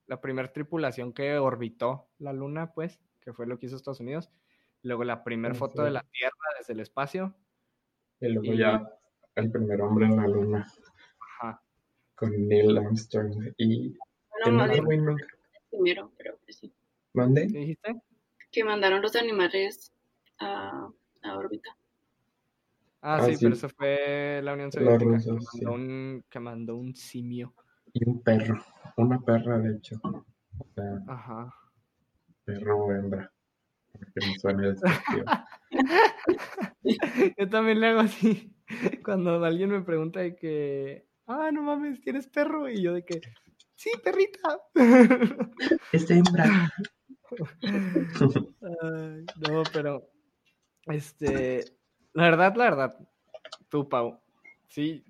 la 0.08 0.22
primer 0.22 0.50
tripulación 0.50 1.14
que 1.14 1.38
orbitó 1.38 2.08
la 2.20 2.34
luna, 2.34 2.74
pues, 2.74 3.00
que 3.22 3.34
fue 3.34 3.48
lo 3.48 3.60
que 3.60 3.66
hizo 3.66 3.76
Estados 3.76 4.00
Unidos. 4.00 4.32
Luego 4.84 5.04
la 5.04 5.24
primera 5.24 5.56
foto 5.56 5.84
de 5.84 5.92
la 5.92 6.06
Tierra 6.12 6.34
desde 6.60 6.74
el 6.74 6.80
espacio. 6.80 7.34
Y 8.20 8.28
luego 8.28 8.54
ya 8.54 8.88
el 9.36 9.52
primer 9.52 9.82
hombre 9.82 10.06
en 10.06 10.16
la 10.16 10.28
luna. 10.28 10.68
Ajá. 11.20 11.62
Con 12.16 12.48
Neil 12.48 12.78
Armstrong 12.78 13.54
y... 13.58 13.98
Bueno, 14.44 15.16
primero, 15.70 16.12
pero 16.18 16.38
pues 16.44 16.58
sí. 16.58 16.74
¿Mande? 17.14 17.48
¿Qué 17.48 17.60
dijiste? 17.60 17.96
Que 18.52 18.64
mandaron 18.64 19.02
los 19.02 19.16
animales 19.16 19.94
a, 20.40 20.90
a 21.24 21.38
órbita. 21.38 21.76
Ah, 23.02 23.18
ah 23.18 23.26
sí, 23.26 23.38
pero 23.40 23.54
eso 23.54 23.70
fue 23.70 24.42
la 24.44 24.54
Unión 24.54 24.72
Soviética, 24.72 25.18
que, 25.18 25.32
mandó 25.32 25.74
un, 25.74 26.26
que 26.30 26.40
mandó 26.40 26.76
un 26.76 26.96
simio. 26.96 27.54
Y 27.94 28.08
un 28.10 28.22
perro, 28.22 28.64
una 28.98 29.20
perra 29.20 29.60
de 29.60 29.78
hecho. 29.78 30.02
Ajá. 31.08 31.54
Perro 32.44 32.78
o 32.80 32.92
hembra. 32.92 33.32
Porque 33.92 34.28
me 34.28 34.40
suena 34.40 34.76
Yo 37.38 37.50
también 37.50 37.80
le 37.80 37.88
hago 37.88 38.00
así. 38.02 38.54
Cuando 39.04 39.44
alguien 39.44 39.70
me 39.70 39.82
pregunta 39.82 40.20
de 40.22 40.36
que, 40.36 41.08
ah, 41.28 41.52
no 41.54 41.62
mames, 41.62 42.02
¿tienes 42.02 42.28
perro? 42.28 42.68
Y 42.70 42.82
yo 42.82 42.94
de 42.94 43.06
que, 43.06 43.22
sí, 43.76 43.92
perrita. 44.04 44.60
Es 45.92 46.10
hembra. 46.10 46.72
no, 49.50 49.64
pero, 49.74 50.10
este, 50.86 51.64
la 52.14 52.24
verdad, 52.24 52.56
la 52.56 52.64
verdad, 52.66 52.98
tú, 53.70 53.90
Pau, 53.90 54.20
sí, 54.68 55.04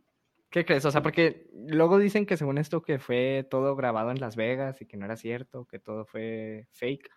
¿qué 0.50 0.66
crees? 0.66 0.86
O 0.86 0.92
sea, 0.92 1.02
porque 1.02 1.48
luego 1.54 1.98
dicen 1.98 2.26
que 2.26 2.38
según 2.38 2.58
esto 2.58 2.82
que 2.82 3.00
fue 3.00 3.46
todo 3.50 3.76
grabado 3.76 4.12
en 4.12 4.20
Las 4.20 4.36
Vegas 4.36 4.82
y 4.82 4.86
que 4.86 4.98
no 4.98 5.06
era 5.06 5.18
cierto, 5.18 5.66
que 5.66 5.80
todo 5.80 6.06
fue 6.06 6.68
fake. 6.72 7.10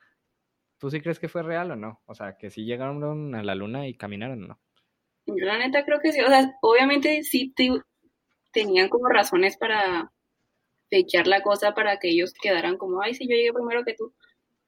¿Tú 0.78 0.90
sí 0.90 1.00
crees 1.00 1.18
que 1.18 1.28
fue 1.28 1.42
real 1.42 1.70
o 1.72 1.76
no? 1.76 2.02
O 2.06 2.14
sea, 2.14 2.36
que 2.36 2.50
sí 2.50 2.64
llegaron 2.64 3.34
a 3.34 3.42
la 3.42 3.54
luna 3.54 3.88
y 3.88 3.94
caminaron 3.94 4.44
o 4.44 4.46
no. 4.48 4.60
Yo 5.26 5.44
la 5.44 5.58
neta 5.58 5.84
creo 5.84 6.00
que 6.00 6.12
sí. 6.12 6.20
O 6.20 6.28
sea, 6.28 6.56
obviamente 6.62 7.22
sí 7.24 7.54
tenían 8.52 8.88
como 8.88 9.08
razones 9.08 9.56
para 9.56 10.12
fakear 10.90 11.26
la 11.26 11.42
cosa 11.42 11.74
para 11.74 11.98
que 11.98 12.10
ellos 12.10 12.32
quedaran 12.34 12.76
como, 12.76 13.02
ay, 13.02 13.14
sí, 13.14 13.26
yo 13.28 13.36
llegué 13.36 13.52
primero 13.52 13.84
que 13.84 13.94
tú. 13.94 14.14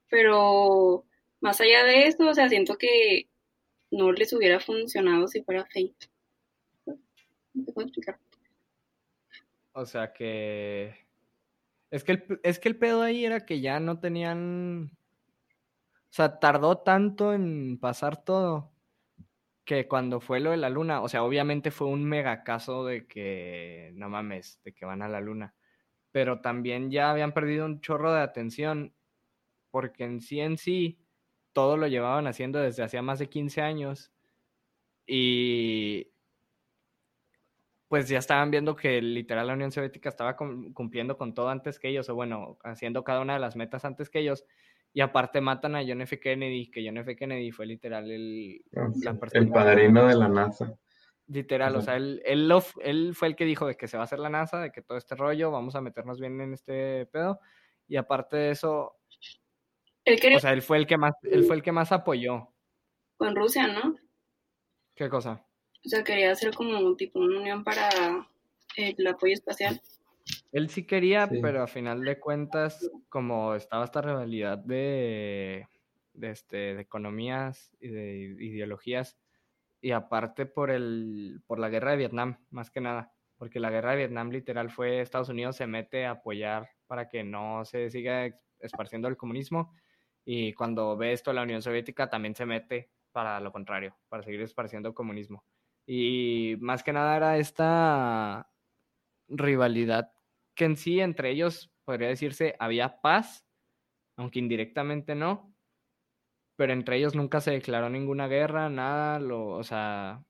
Pero 0.09 1.07
más 1.41 1.61
allá 1.61 1.85
de 1.85 2.07
eso, 2.07 2.29
o 2.29 2.35
sea, 2.35 2.49
siento 2.49 2.77
que 2.77 3.29
no 3.91 4.13
les 4.13 4.33
hubiera 4.33 4.61
funcionado 4.61 5.29
si 5.29 5.43
fuera 5.43 5.67
fake. 5.67 6.11
No 7.55 7.65
te 7.65 7.73
puedo 7.73 7.87
explicar. 7.87 8.19
O 9.73 9.87
sea 9.87 10.13
que... 10.13 10.95
Es 11.91 12.05
que, 12.05 12.13
el, 12.13 12.41
es 12.45 12.61
que 12.61 12.69
el 12.69 12.79
pedo 12.79 13.03
ahí 13.03 13.25
era 13.25 13.45
que 13.45 13.61
ya 13.61 13.81
no 13.81 13.99
tenían 13.99 14.93
o 16.11 16.13
sea, 16.13 16.41
tardó 16.41 16.79
tanto 16.79 17.33
en 17.33 17.79
pasar 17.79 18.25
todo 18.25 18.73
que 19.65 19.87
cuando 19.87 20.21
fue 20.21 20.41
lo 20.41 20.51
de 20.51 20.57
la 20.57 20.69
luna, 20.69 21.03
o 21.03 21.09
sea, 21.09 21.23
obviamente 21.23 21.71
fue 21.71 21.87
un 21.87 22.05
mega 22.05 22.43
caso 22.43 22.85
de 22.85 23.07
que, 23.07 23.93
no 23.95 24.09
mames, 24.09 24.61
de 24.65 24.73
que 24.73 24.85
van 24.85 25.03
a 25.03 25.09
la 25.09 25.21
luna, 25.21 25.55
pero 26.13 26.41
también 26.41 26.91
ya 26.91 27.11
habían 27.11 27.33
perdido 27.33 27.67
un 27.67 27.81
chorro 27.81 28.13
de 28.13 28.21
atención 28.21 28.95
porque 29.71 30.05
en 30.05 30.21
sí 30.21 30.41
en 30.41 30.59
sí 30.59 30.99
todo 31.53 31.77
lo 31.77 31.87
llevaban 31.87 32.27
haciendo 32.27 32.59
desde 32.61 32.83
hacía 32.83 33.03
más 33.03 33.19
de 33.19 33.29
15 33.29 33.63
años 33.63 34.13
y 35.07 36.11
pues 37.89 38.09
ya 38.09 38.19
estaban 38.19 38.53
viendo 38.53 38.77
que 38.77 39.03
literal 39.03 39.49
la 39.49 39.55
Unión 39.55 39.73
Soviética 39.73 40.09
estaba 40.09 40.37
cumpliendo 40.37 41.19
con 41.19 41.35
todo 41.35 41.49
antes 41.49 41.81
que 41.81 41.89
ellos, 41.89 42.09
o 42.09 42.15
bueno, 42.15 42.57
haciendo 42.63 43.03
cada 43.03 43.21
una 43.21 43.35
de 43.35 43.41
las 43.41 43.57
metas 43.57 43.85
antes 43.85 44.09
que 44.09 44.21
ellos, 44.21 44.45
y 44.93 45.01
aparte 45.01 45.41
matan 45.41 45.75
a 45.75 45.83
John 45.85 46.01
F. 46.03 46.21
Kennedy, 46.21 46.71
que 46.71 46.87
John 46.87 46.99
F. 46.99 47.17
Kennedy 47.17 47.51
fue 47.51 47.67
literal 47.67 48.09
el, 48.09 48.63
ah, 48.77 48.91
el 49.33 49.49
padrino 49.49 50.07
de 50.07 50.15
la 50.15 50.29
NASA. 50.29 50.79
Literal, 51.31 51.77
o 51.77 51.81
sea, 51.81 51.97
él, 51.97 52.21
él, 52.25 53.15
fue 53.15 53.29
el 53.29 53.37
que 53.37 53.45
dijo 53.45 53.65
de 53.65 53.77
que 53.77 53.87
se 53.87 53.97
va 53.97 54.03
a 54.03 54.05
hacer 54.05 54.19
la 54.19 54.29
NASA, 54.29 54.59
de 54.59 54.73
que 54.73 54.83
todo 54.83 54.99
este 54.99 55.15
rollo, 55.15 55.53
vamos 55.53 55.77
a 55.77 55.81
meternos 55.81 56.19
bien 56.19 56.41
en 56.41 56.53
este 56.55 57.07
pedo. 57.07 57.39
Y 57.87 57.97
aparte 57.97 58.37
de 58.37 58.51
eso, 58.51 58.97
o 60.37 60.41
sea, 60.41 60.53
él 60.53 60.63
fue 60.63 60.79
el 60.79 60.87
que 60.87 60.97
más, 60.97 61.15
él 61.23 61.45
fue 61.45 61.57
el 61.57 61.63
que 61.63 61.71
más 61.73 61.93
apoyó. 61.93 62.49
Con 63.17 63.37
Rusia, 63.37 63.69
¿no? 63.69 63.97
¿Qué 64.95 65.09
cosa? 65.09 65.47
O 65.85 65.89
sea, 65.89 66.03
quería 66.03 66.33
hacer 66.33 66.55
como 66.55 66.97
tipo 66.97 67.21
una 67.21 67.39
unión 67.39 67.63
para 67.63 67.89
el 68.77 69.07
apoyo 69.07 69.35
espacial. 69.35 69.81
Él 70.53 70.69
sí 70.69 70.85
quería, 70.85 71.29
pero 71.41 71.63
a 71.63 71.67
final 71.67 72.03
de 72.03 72.19
cuentas, 72.19 72.91
como 73.09 73.55
estaba 73.55 73.85
esta 73.85 74.03
rivalidad 74.03 74.59
de, 74.59 75.67
de, 76.13 76.31
este, 76.31 76.75
de 76.75 76.81
economías 76.81 77.73
y 77.81 77.89
de 77.89 78.17
ideologías, 78.41 79.17
y 79.81 79.93
aparte 79.93 80.47
por, 80.47 80.71
el, 80.71 81.43
por 81.47 81.59
la 81.59 81.69
guerra 81.69 81.93
de 81.93 81.99
Vietnam, 81.99 82.39
más 82.51 82.71
que 82.71 82.81
nada, 82.81 83.13
porque 83.37 83.61
la 83.61 83.71
guerra 83.71 83.93
de 83.93 83.99
Vietnam 83.99 84.31
literal 84.31 84.71
fue 84.71 85.01
Estados 85.01 85.29
Unidos 85.29 85.57
se 85.57 85.67
mete 85.67 86.07
a 86.07 86.13
apoyar 86.13 86.69
para 86.87 87.09
que 87.09 87.25
no 87.25 87.65
se 87.65 87.91
siga 87.91 88.31
esparciendo 88.59 89.09
el 89.09 89.17
comunismo, 89.17 89.73
y 90.25 90.53
cuando 90.53 90.97
ve 90.97 91.13
esto 91.13 91.33
la 91.33 91.43
Unión 91.43 91.63
Soviética 91.63 92.11
también 92.11 92.35
se 92.35 92.47
mete 92.47 92.91
para 93.13 93.41
lo 93.41 93.53
contrario, 93.53 93.97
para 94.09 94.23
seguir 94.23 94.41
esparciendo 94.43 94.89
el 94.89 94.95
comunismo. 94.95 95.45
Y 95.87 96.57
más 96.61 96.83
que 96.83 96.93
nada 96.93 97.17
era 97.17 97.39
esta 97.39 98.51
rivalidad 99.29 100.13
que 100.55 100.65
en 100.67 100.77
sí 100.77 101.01
entre 101.01 101.31
ellos 101.31 101.73
podría 101.85 102.09
decirse 102.09 102.55
había 102.59 103.01
paz, 103.01 103.47
aunque 104.17 104.39
indirectamente 104.39 105.15
no, 105.15 105.50
pero 106.61 106.75
entre 106.75 106.99
ellos 106.99 107.15
nunca 107.15 107.41
se 107.41 107.53
declaró 107.53 107.89
ninguna 107.89 108.29
guerra, 108.29 108.69
nada, 108.69 109.19
lo, 109.19 109.47
o 109.47 109.65
sea, 109.65 110.23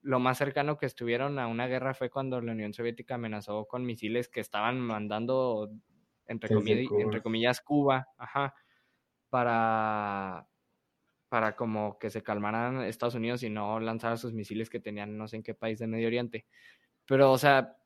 lo 0.00 0.18
más 0.18 0.38
cercano 0.38 0.78
que 0.78 0.86
estuvieron 0.86 1.38
a 1.38 1.46
una 1.46 1.66
guerra 1.66 1.92
fue 1.92 2.08
cuando 2.08 2.40
la 2.40 2.52
Unión 2.52 2.72
Soviética 2.72 3.16
amenazó 3.16 3.66
con 3.66 3.84
misiles 3.84 4.30
que 4.30 4.40
estaban 4.40 4.80
mandando, 4.80 5.70
entre, 6.26 6.54
comillas, 6.54 6.88
Cuba. 6.88 7.02
entre 7.02 7.20
comillas, 7.20 7.60
Cuba, 7.60 8.08
ajá, 8.16 8.54
para, 9.28 10.48
para 11.28 11.54
como 11.54 11.98
que 11.98 12.08
se 12.08 12.22
calmaran 12.22 12.80
Estados 12.80 13.16
Unidos 13.16 13.42
y 13.42 13.50
no 13.50 13.78
lanzara 13.78 14.16
sus 14.16 14.32
misiles 14.32 14.70
que 14.70 14.80
tenían 14.80 15.18
no 15.18 15.28
sé 15.28 15.36
en 15.36 15.42
qué 15.42 15.52
país 15.52 15.78
de 15.78 15.86
Medio 15.86 16.06
Oriente. 16.06 16.46
Pero, 17.04 17.30
o 17.30 17.36
sea, 17.36 17.76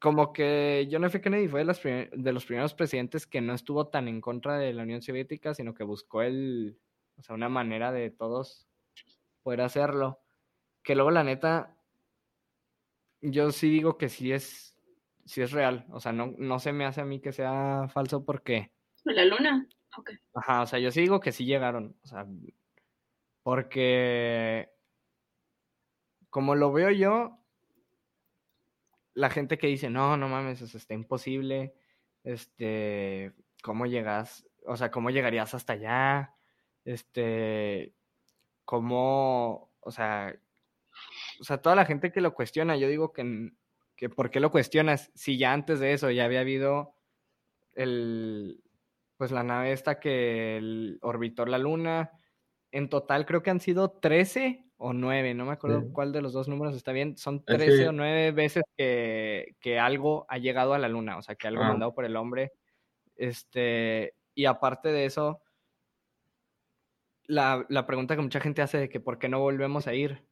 como 0.00 0.32
que 0.32 0.88
John 0.90 1.04
F. 1.04 1.20
Kennedy 1.20 1.46
fue 1.46 1.60
de, 1.60 2.32
los 2.32 2.46
primeros 2.46 2.74
presidentes 2.74 3.26
que 3.26 3.42
no 3.42 3.52
estuvo 3.52 3.88
tan 3.88 4.08
en 4.08 4.20
contra 4.20 4.58
de 4.58 4.72
la 4.72 4.82
Unión 4.82 5.02
Soviética, 5.02 5.52
sino 5.52 5.74
que 5.74 5.84
buscó 5.84 6.22
el, 6.22 6.78
o 7.18 7.22
sea, 7.22 7.34
una 7.34 7.50
manera 7.50 7.92
de 7.92 8.10
todos 8.10 8.66
poder 9.42 9.60
hacerlo. 9.60 10.20
Que 10.82 10.94
luego, 10.94 11.10
la 11.10 11.22
neta, 11.22 11.76
yo 13.20 13.52
sí 13.52 13.68
digo 13.68 13.98
que 13.98 14.08
sí 14.08 14.32
es, 14.32 14.74
sí 15.26 15.42
es 15.42 15.52
real. 15.52 15.84
O 15.90 16.00
sea, 16.00 16.12
no, 16.12 16.34
no 16.38 16.58
se 16.58 16.72
me 16.72 16.86
hace 16.86 17.02
a 17.02 17.04
mí 17.04 17.20
que 17.20 17.32
sea 17.32 17.86
falso 17.92 18.24
porque... 18.24 18.72
La 19.04 19.26
luna, 19.26 19.68
ok. 19.98 20.12
Ajá, 20.34 20.62
o 20.62 20.66
sea, 20.66 20.78
yo 20.78 20.90
sí 20.90 21.02
digo 21.02 21.20
que 21.20 21.32
sí 21.32 21.44
llegaron. 21.44 21.94
O 22.02 22.06
sea, 22.06 22.26
porque 23.42 24.70
como 26.30 26.54
lo 26.54 26.72
veo 26.72 26.90
yo, 26.90 27.39
la 29.14 29.30
gente 29.30 29.58
que 29.58 29.66
dice, 29.66 29.90
no, 29.90 30.16
no 30.16 30.28
mames, 30.28 30.62
eso 30.62 30.76
está 30.76 30.94
imposible, 30.94 31.74
este, 32.24 33.32
¿cómo 33.62 33.86
llegas? 33.86 34.46
O 34.66 34.76
sea, 34.76 34.90
¿cómo 34.90 35.10
llegarías 35.10 35.54
hasta 35.54 35.74
allá? 35.74 36.34
Este, 36.84 37.94
¿cómo, 38.64 39.72
o 39.80 39.90
sea, 39.90 40.34
o 41.40 41.44
sea, 41.44 41.58
toda 41.60 41.76
la 41.76 41.86
gente 41.86 42.12
que 42.12 42.20
lo 42.20 42.34
cuestiona, 42.34 42.76
yo 42.76 42.88
digo 42.88 43.12
que, 43.12 43.52
que 43.96 44.08
¿por 44.08 44.30
qué 44.30 44.40
lo 44.40 44.50
cuestionas? 44.50 45.10
Si 45.14 45.38
ya 45.38 45.52
antes 45.52 45.80
de 45.80 45.92
eso 45.92 46.10
ya 46.10 46.24
había 46.24 46.40
habido 46.40 46.94
el, 47.74 48.62
pues 49.16 49.30
la 49.32 49.42
nave 49.42 49.72
esta 49.72 50.00
que 50.00 50.96
orbitó 51.02 51.46
la 51.46 51.58
luna, 51.58 52.10
en 52.72 52.88
total 52.88 53.26
creo 53.26 53.42
que 53.42 53.50
han 53.50 53.60
sido 53.60 53.90
13 53.90 54.69
o 54.82 54.94
nueve, 54.94 55.34
no 55.34 55.44
me 55.44 55.52
acuerdo 55.52 55.92
cuál 55.92 56.10
de 56.10 56.22
los 56.22 56.32
dos 56.32 56.48
números 56.48 56.74
está 56.74 56.92
bien, 56.92 57.18
son 57.18 57.44
trece 57.44 57.86
o 57.86 57.92
nueve 57.92 58.32
veces 58.32 58.64
que, 58.76 59.78
algo 59.78 60.24
ha 60.28 60.38
llegado 60.38 60.72
a 60.72 60.78
la 60.78 60.88
luna, 60.88 61.18
o 61.18 61.22
sea, 61.22 61.34
que 61.34 61.48
algo 61.48 61.62
ah. 61.62 61.68
mandado 61.68 61.94
por 61.94 62.06
el 62.06 62.16
hombre. 62.16 62.52
Este, 63.14 64.14
y 64.34 64.46
aparte 64.46 64.88
de 64.88 65.04
eso, 65.04 65.42
la, 67.26 67.66
pregunta 67.86 68.16
que 68.16 68.22
mucha 68.22 68.40
gente 68.40 68.62
hace 68.62 68.78
de 68.78 68.88
que 68.88 69.00
por 69.00 69.18
qué 69.18 69.28
no 69.28 69.40
volvemos 69.40 69.86
a 69.86 69.92
ir. 69.92 70.24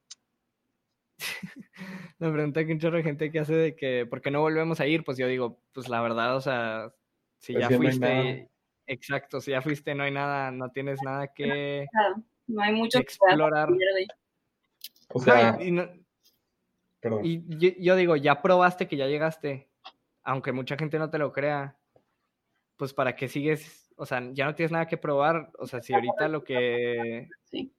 la 2.19 2.33
pregunta 2.33 2.64
que 2.64 2.73
mucha 2.73 2.90
gente 3.02 3.31
que 3.31 3.40
hace 3.40 3.55
de 3.55 3.76
que 3.76 4.07
por 4.07 4.23
qué 4.23 4.31
no 4.31 4.40
volvemos 4.40 4.81
a 4.81 4.87
ir, 4.87 5.05
pues 5.05 5.19
yo 5.19 5.26
digo, 5.26 5.61
pues 5.73 5.90
la 5.90 6.00
verdad, 6.00 6.35
o 6.35 6.40
sea, 6.40 6.90
Si 7.38 7.52
ya 7.52 7.69
fuiste, 7.69 8.49
exacto, 8.87 9.43
si 9.43 9.50
ya 9.50 9.61
fuiste, 9.61 9.95
no 9.95 10.05
hay 10.05 10.11
nada, 10.11 10.50
no 10.50 10.71
tienes 10.71 11.02
nada 11.02 11.28
que... 11.35 11.87
No 12.47 12.62
hay 12.62 12.73
mucho 12.73 12.99
que 12.99 13.02
explorar. 13.02 13.69
O 15.09 15.21
sea... 15.21 15.59
y 15.61 15.75
yo 17.81 17.97
digo, 17.97 18.17
ya 18.17 18.43
probaste 18.43 18.88
que 18.88 18.97
ya 18.97 19.07
llegaste, 19.07 19.71
aunque 20.23 20.53
mucha 20.53 20.77
gente 20.77 20.99
no 20.99 21.11
te 21.11 21.19
lo 21.19 21.33
crea, 21.33 21.79
pues 22.77 22.95
para 22.95 23.17
qué 23.17 23.29
sigues, 23.29 23.93
o 23.97 24.07
sea, 24.07 24.23
ya 24.33 24.45
no 24.45 24.55
tienes 24.55 24.73
nada 24.73 24.87
que 24.87 24.97
probar, 24.97 25.50
o 25.59 25.67
sea, 25.67 25.81
si 25.81 25.95
ahorita 25.95 26.29
lo 26.29 26.45
que... 26.45 27.29
Sí. 27.45 27.75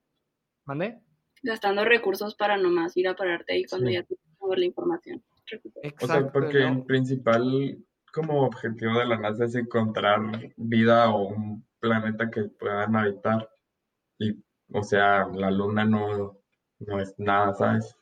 ¿Mande? 0.64 1.00
Gastando 1.42 1.84
recursos 1.84 2.34
para 2.34 2.56
nomás 2.56 2.96
ir 2.96 3.08
a 3.08 3.16
pararte 3.16 3.54
ahí 3.54 3.64
cuando 3.64 3.90
ya 3.90 4.02
tienes 4.02 4.24
la 4.58 4.64
información. 4.64 5.22
Exacto, 5.82 6.04
o 6.04 6.06
sea, 6.06 6.32
porque 6.32 6.58
el 6.58 6.84
principal 6.84 7.84
como 8.12 8.42
objetivo 8.42 8.98
de 8.98 9.06
la 9.06 9.18
NASA 9.18 9.44
es 9.44 9.54
encontrar 9.54 10.20
vida 10.56 11.10
o 11.10 11.28
un 11.28 11.66
planeta 11.78 12.30
que 12.30 12.44
puedan 12.44 12.96
habitar. 12.96 13.48
Y, 14.18 14.42
o 14.72 14.82
sea, 14.82 15.28
la 15.32 15.50
luna 15.50 15.84
no, 15.84 16.39
no 16.80 17.00
es 17.00 17.14
nada, 17.18 17.54
¿sabes? 17.54 17.96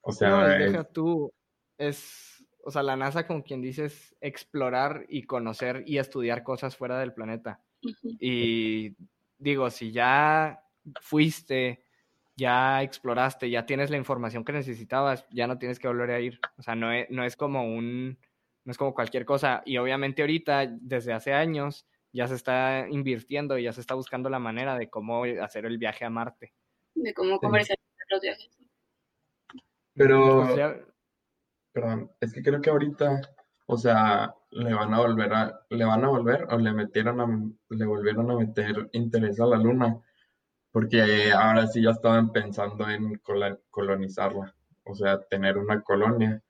O 0.00 0.12
sea, 0.12 0.30
no, 0.30 0.48
deja 0.48 0.84
tú, 0.84 1.32
es 1.78 2.32
o 2.64 2.70
sea, 2.70 2.82
la 2.82 2.96
NASA, 2.96 3.26
como 3.26 3.42
quien 3.42 3.60
dice, 3.60 3.86
es 3.86 4.14
explorar 4.20 5.04
y 5.08 5.24
conocer 5.24 5.82
y 5.86 5.98
estudiar 5.98 6.42
cosas 6.42 6.76
fuera 6.76 6.98
del 6.98 7.12
planeta. 7.12 7.60
Y 8.20 8.94
digo, 9.38 9.68
si 9.70 9.90
ya 9.90 10.62
fuiste, 11.00 11.84
ya 12.36 12.82
exploraste, 12.82 13.50
ya 13.50 13.66
tienes 13.66 13.90
la 13.90 13.96
información 13.96 14.44
que 14.44 14.52
necesitabas, 14.52 15.26
ya 15.30 15.46
no 15.46 15.58
tienes 15.58 15.78
que 15.78 15.88
volver 15.88 16.10
a 16.10 16.20
ir. 16.20 16.38
O 16.56 16.62
sea, 16.62 16.74
no 16.76 16.92
es, 16.92 17.10
no 17.10 17.24
es 17.24 17.36
como 17.36 17.64
un, 17.64 18.18
no 18.64 18.70
es 18.70 18.78
como 18.78 18.94
cualquier 18.94 19.24
cosa. 19.24 19.62
Y 19.64 19.78
obviamente 19.78 20.22
ahorita, 20.22 20.66
desde 20.80 21.12
hace 21.12 21.32
años, 21.32 21.86
ya 22.12 22.28
se 22.28 22.34
está 22.34 22.86
invirtiendo 22.88 23.58
y 23.58 23.64
ya 23.64 23.72
se 23.72 23.80
está 23.80 23.94
buscando 23.94 24.30
la 24.30 24.38
manera 24.38 24.78
de 24.78 24.88
cómo 24.88 25.24
hacer 25.24 25.66
el 25.66 25.78
viaje 25.78 26.04
a 26.04 26.10
Marte. 26.10 26.52
De 26.94 27.12
cómo 27.12 27.40
comercializar 27.40 27.81
los 28.12 28.20
viajes. 28.20 28.50
Pero... 29.94 30.46
Perdón, 31.72 32.10
es 32.20 32.34
que 32.34 32.42
creo 32.42 32.60
que 32.60 32.68
ahorita, 32.68 33.22
o 33.66 33.78
sea, 33.78 34.34
le 34.50 34.74
van 34.74 34.92
a 34.92 35.00
volver 35.00 35.32
a, 35.32 35.64
le 35.70 35.84
van 35.86 36.04
a 36.04 36.08
volver 36.08 36.46
o 36.50 36.58
le 36.58 36.72
metieron 36.72 37.20
a, 37.20 37.26
le 37.70 37.86
volvieron 37.86 38.30
a 38.30 38.36
meter 38.36 38.90
interés 38.92 39.40
a 39.40 39.46
la 39.46 39.56
luna, 39.56 39.98
porque 40.70 41.32
ahora 41.32 41.66
sí 41.66 41.82
ya 41.82 41.92
estaban 41.92 42.30
pensando 42.30 42.88
en 42.90 43.18
colonizarla, 43.70 44.54
o 44.84 44.94
sea, 44.94 45.22
tener 45.22 45.56
una 45.56 45.80
colonia, 45.82 46.42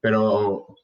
pero 0.00 0.76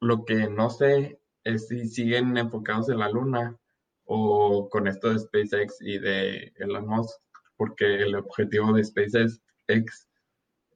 lo 0.00 0.24
que 0.26 0.48
no 0.50 0.68
sé 0.68 1.18
es 1.44 1.68
si 1.68 1.88
siguen 1.88 2.36
enfocados 2.36 2.90
en 2.90 2.98
la 2.98 3.08
luna 3.08 3.56
o 4.04 4.68
con 4.68 4.86
esto 4.86 5.10
de 5.10 5.18
SpaceX 5.18 5.80
y 5.80 5.98
de 5.98 6.52
Elon 6.56 6.86
Musk, 6.86 7.18
porque 7.56 8.02
el 8.02 8.16
objetivo 8.16 8.74
de 8.74 8.84
SpaceX 8.84 9.40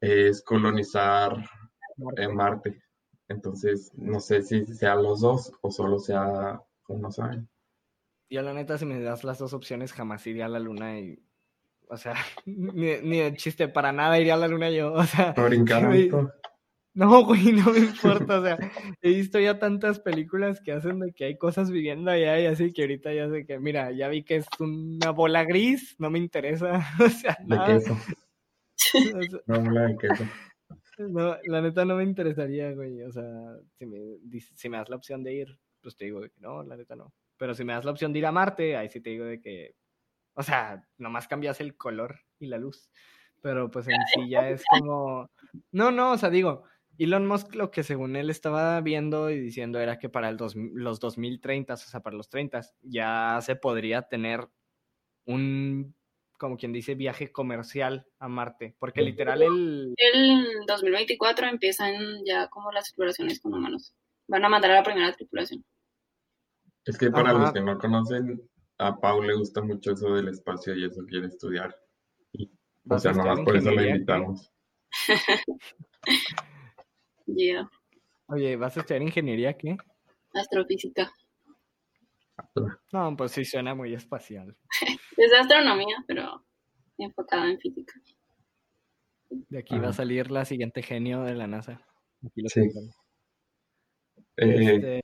es 0.00 0.42
colonizar 0.42 1.36
en 2.16 2.34
Marte. 2.34 2.82
Entonces, 3.28 3.92
no 3.94 4.20
sé 4.20 4.42
si 4.42 4.64
sea 4.66 4.94
los 4.94 5.20
dos 5.20 5.52
o 5.62 5.70
solo 5.70 5.98
sea 5.98 6.60
uno, 6.88 7.10
¿saben? 7.10 7.48
Yo 8.28 8.42
la 8.42 8.52
neta, 8.52 8.78
si 8.78 8.86
me 8.86 9.00
das 9.00 9.24
las 9.24 9.38
dos 9.38 9.52
opciones, 9.52 9.92
jamás 9.92 10.26
iría 10.26 10.46
a 10.46 10.48
la 10.48 10.58
luna 10.58 10.98
y... 10.98 11.18
O 11.88 11.96
sea, 11.96 12.14
ni, 12.46 12.96
ni 13.02 13.18
de 13.18 13.34
chiste, 13.34 13.68
para 13.68 13.92
nada 13.92 14.18
iría 14.18 14.34
a 14.34 14.38
la 14.38 14.48
luna 14.48 14.70
yo, 14.70 14.92
o 14.94 15.04
sea... 15.04 15.34
No, 16.96 17.24
güey, 17.24 17.50
no 17.50 17.72
me 17.72 17.80
importa, 17.80 18.38
o 18.38 18.42
sea, 18.44 18.56
he 19.02 19.08
visto 19.08 19.40
ya 19.40 19.58
tantas 19.58 19.98
películas 19.98 20.60
que 20.60 20.70
hacen 20.70 21.00
de 21.00 21.12
que 21.12 21.24
hay 21.24 21.36
cosas 21.36 21.72
viviendo 21.72 22.08
allá 22.08 22.38
y 22.38 22.46
así 22.46 22.72
que 22.72 22.82
ahorita 22.82 23.12
ya 23.12 23.28
sé 23.28 23.44
que, 23.44 23.58
mira, 23.58 23.90
ya 23.90 24.06
vi 24.06 24.22
que 24.22 24.36
es 24.36 24.46
una 24.60 25.10
bola 25.10 25.42
gris, 25.42 25.96
no 25.98 26.08
me 26.08 26.20
interesa, 26.20 26.86
o 27.04 27.08
sea, 27.08 27.36
nada. 27.44 27.66
De 27.66 27.80
queso. 27.80 27.98
No. 29.46 29.58
No, 30.98 31.36
la 31.44 31.60
neta 31.60 31.84
no 31.84 31.96
me 31.96 32.04
interesaría, 32.04 32.72
güey. 32.72 33.02
O 33.02 33.12
sea, 33.12 33.24
si 33.78 33.86
me, 33.86 33.98
si 34.54 34.68
me 34.68 34.76
das 34.76 34.88
la 34.88 34.96
opción 34.96 35.22
de 35.22 35.34
ir, 35.34 35.58
pues 35.80 35.96
te 35.96 36.04
digo 36.06 36.20
que 36.20 36.30
no, 36.38 36.62
la 36.62 36.76
neta 36.76 36.96
no. 36.96 37.12
Pero 37.36 37.54
si 37.54 37.64
me 37.64 37.72
das 37.72 37.84
la 37.84 37.90
opción 37.90 38.12
de 38.12 38.20
ir 38.20 38.26
a 38.26 38.32
Marte, 38.32 38.76
ahí 38.76 38.88
sí 38.88 39.00
te 39.00 39.10
digo 39.10 39.24
de 39.24 39.40
que, 39.40 39.74
o 40.34 40.42
sea, 40.42 40.86
nomás 40.98 41.28
cambias 41.28 41.60
el 41.60 41.76
color 41.76 42.20
y 42.38 42.46
la 42.46 42.58
luz. 42.58 42.90
Pero 43.42 43.70
pues 43.70 43.88
en 43.88 43.96
sí 44.14 44.28
ya 44.28 44.48
es 44.48 44.64
como, 44.70 45.30
no, 45.72 45.90
no, 45.90 46.12
o 46.12 46.18
sea, 46.18 46.30
digo, 46.30 46.64
Elon 46.96 47.26
Musk 47.26 47.54
lo 47.54 47.70
que 47.70 47.82
según 47.82 48.16
él 48.16 48.30
estaba 48.30 48.80
viendo 48.80 49.30
y 49.30 49.38
diciendo 49.38 49.80
era 49.80 49.98
que 49.98 50.08
para 50.08 50.28
el 50.28 50.36
dos, 50.36 50.54
los 50.56 51.00
2030, 51.00 51.74
o 51.74 51.76
sea, 51.76 52.00
para 52.00 52.16
los 52.16 52.30
30, 52.30 52.62
ya 52.82 53.38
se 53.42 53.56
podría 53.56 54.02
tener 54.02 54.48
un 55.26 55.94
como 56.38 56.56
quien 56.56 56.72
dice, 56.72 56.94
viaje 56.94 57.32
comercial 57.32 58.06
a 58.18 58.28
Marte, 58.28 58.74
porque 58.78 59.02
literal 59.02 59.42
el... 59.42 59.94
El 59.96 60.46
2024 60.66 61.46
empiezan 61.46 61.94
ya 62.24 62.48
como 62.48 62.72
las 62.72 62.88
exploraciones 62.88 63.40
con 63.40 63.54
humanos. 63.54 63.94
Van 64.26 64.44
a 64.44 64.48
mandar 64.48 64.70
a 64.72 64.74
la 64.74 64.82
primera 64.82 65.12
tripulación. 65.12 65.64
Es 66.84 66.98
que 66.98 67.10
para 67.10 67.32
los 67.32 67.52
que 67.52 67.60
no 67.60 67.78
conocen, 67.78 68.42
a 68.78 68.98
Pau 68.98 69.22
le 69.22 69.34
gusta 69.34 69.62
mucho 69.62 69.92
eso 69.92 70.14
del 70.14 70.28
espacio 70.28 70.74
y 70.74 70.84
eso 70.84 71.04
quiere 71.06 71.28
estudiar. 71.28 71.74
o 72.88 72.98
sea, 72.98 73.12
nomás 73.12 73.40
por 73.40 73.56
eso 73.56 73.70
le 73.70 73.90
invitamos. 73.90 74.52
yeah. 77.26 77.70
Oye, 78.26 78.56
¿vas 78.56 78.76
a 78.76 78.80
estudiar 78.80 79.02
ingeniería 79.02 79.56
qué? 79.56 79.76
Astrofísica. 80.34 81.12
No, 82.92 83.16
pues 83.16 83.32
sí 83.32 83.44
suena 83.44 83.74
muy 83.74 83.94
espacial. 83.94 84.56
es 85.16 85.30
de 85.30 85.36
astronomía, 85.36 85.96
pero 86.06 86.44
enfocada 86.98 87.50
en 87.50 87.58
física. 87.58 87.94
De 89.30 89.58
aquí 89.58 89.78
va 89.78 89.88
a 89.88 89.92
salir 89.92 90.30
la 90.30 90.44
siguiente 90.44 90.82
genio 90.82 91.22
de 91.22 91.34
la 91.34 91.46
NASA. 91.46 91.80
sí. 92.46 92.70
Eh, 94.36 94.74
este, 94.74 95.02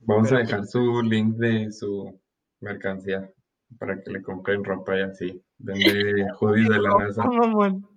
vamos 0.00 0.32
a 0.32 0.38
dejar 0.38 0.66
su 0.66 1.02
link 1.02 1.36
de 1.36 1.70
su 1.70 2.20
mercancía 2.60 3.30
para 3.78 4.00
que 4.02 4.10
le 4.10 4.22
compren 4.22 4.64
ropa 4.64 4.96
y 4.96 5.02
así. 5.02 5.42
Vende 5.58 6.26
hoodies 6.40 6.68
de 6.68 6.78
la 6.78 6.90
NASA. 6.90 7.24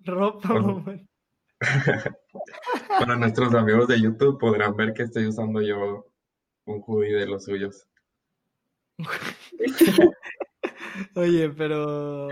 ropa, 0.05 0.53
mamón. 0.53 1.07
para 2.87 3.17
nuestros 3.17 3.53
amigos 3.53 3.87
de 3.87 3.99
YouTube 3.99 4.39
podrán 4.39 4.75
ver 4.77 4.93
que 4.93 5.03
estoy 5.03 5.27
usando 5.27 5.61
yo 5.61 6.07
un 6.65 6.81
hoodie 6.85 7.15
de 7.15 7.25
los 7.25 7.45
suyos. 7.45 7.88
Oye, 11.15 11.49
pero. 11.49 12.29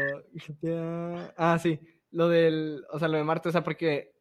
Ah, 1.37 1.57
sí. 1.59 1.79
Lo 2.11 2.29
del. 2.29 2.83
O 2.91 2.99
sea, 2.99 3.07
lo 3.07 3.17
de 3.17 3.23
Marte, 3.23 3.49
o 3.49 3.51
sea, 3.51 3.63
porque. 3.63 4.15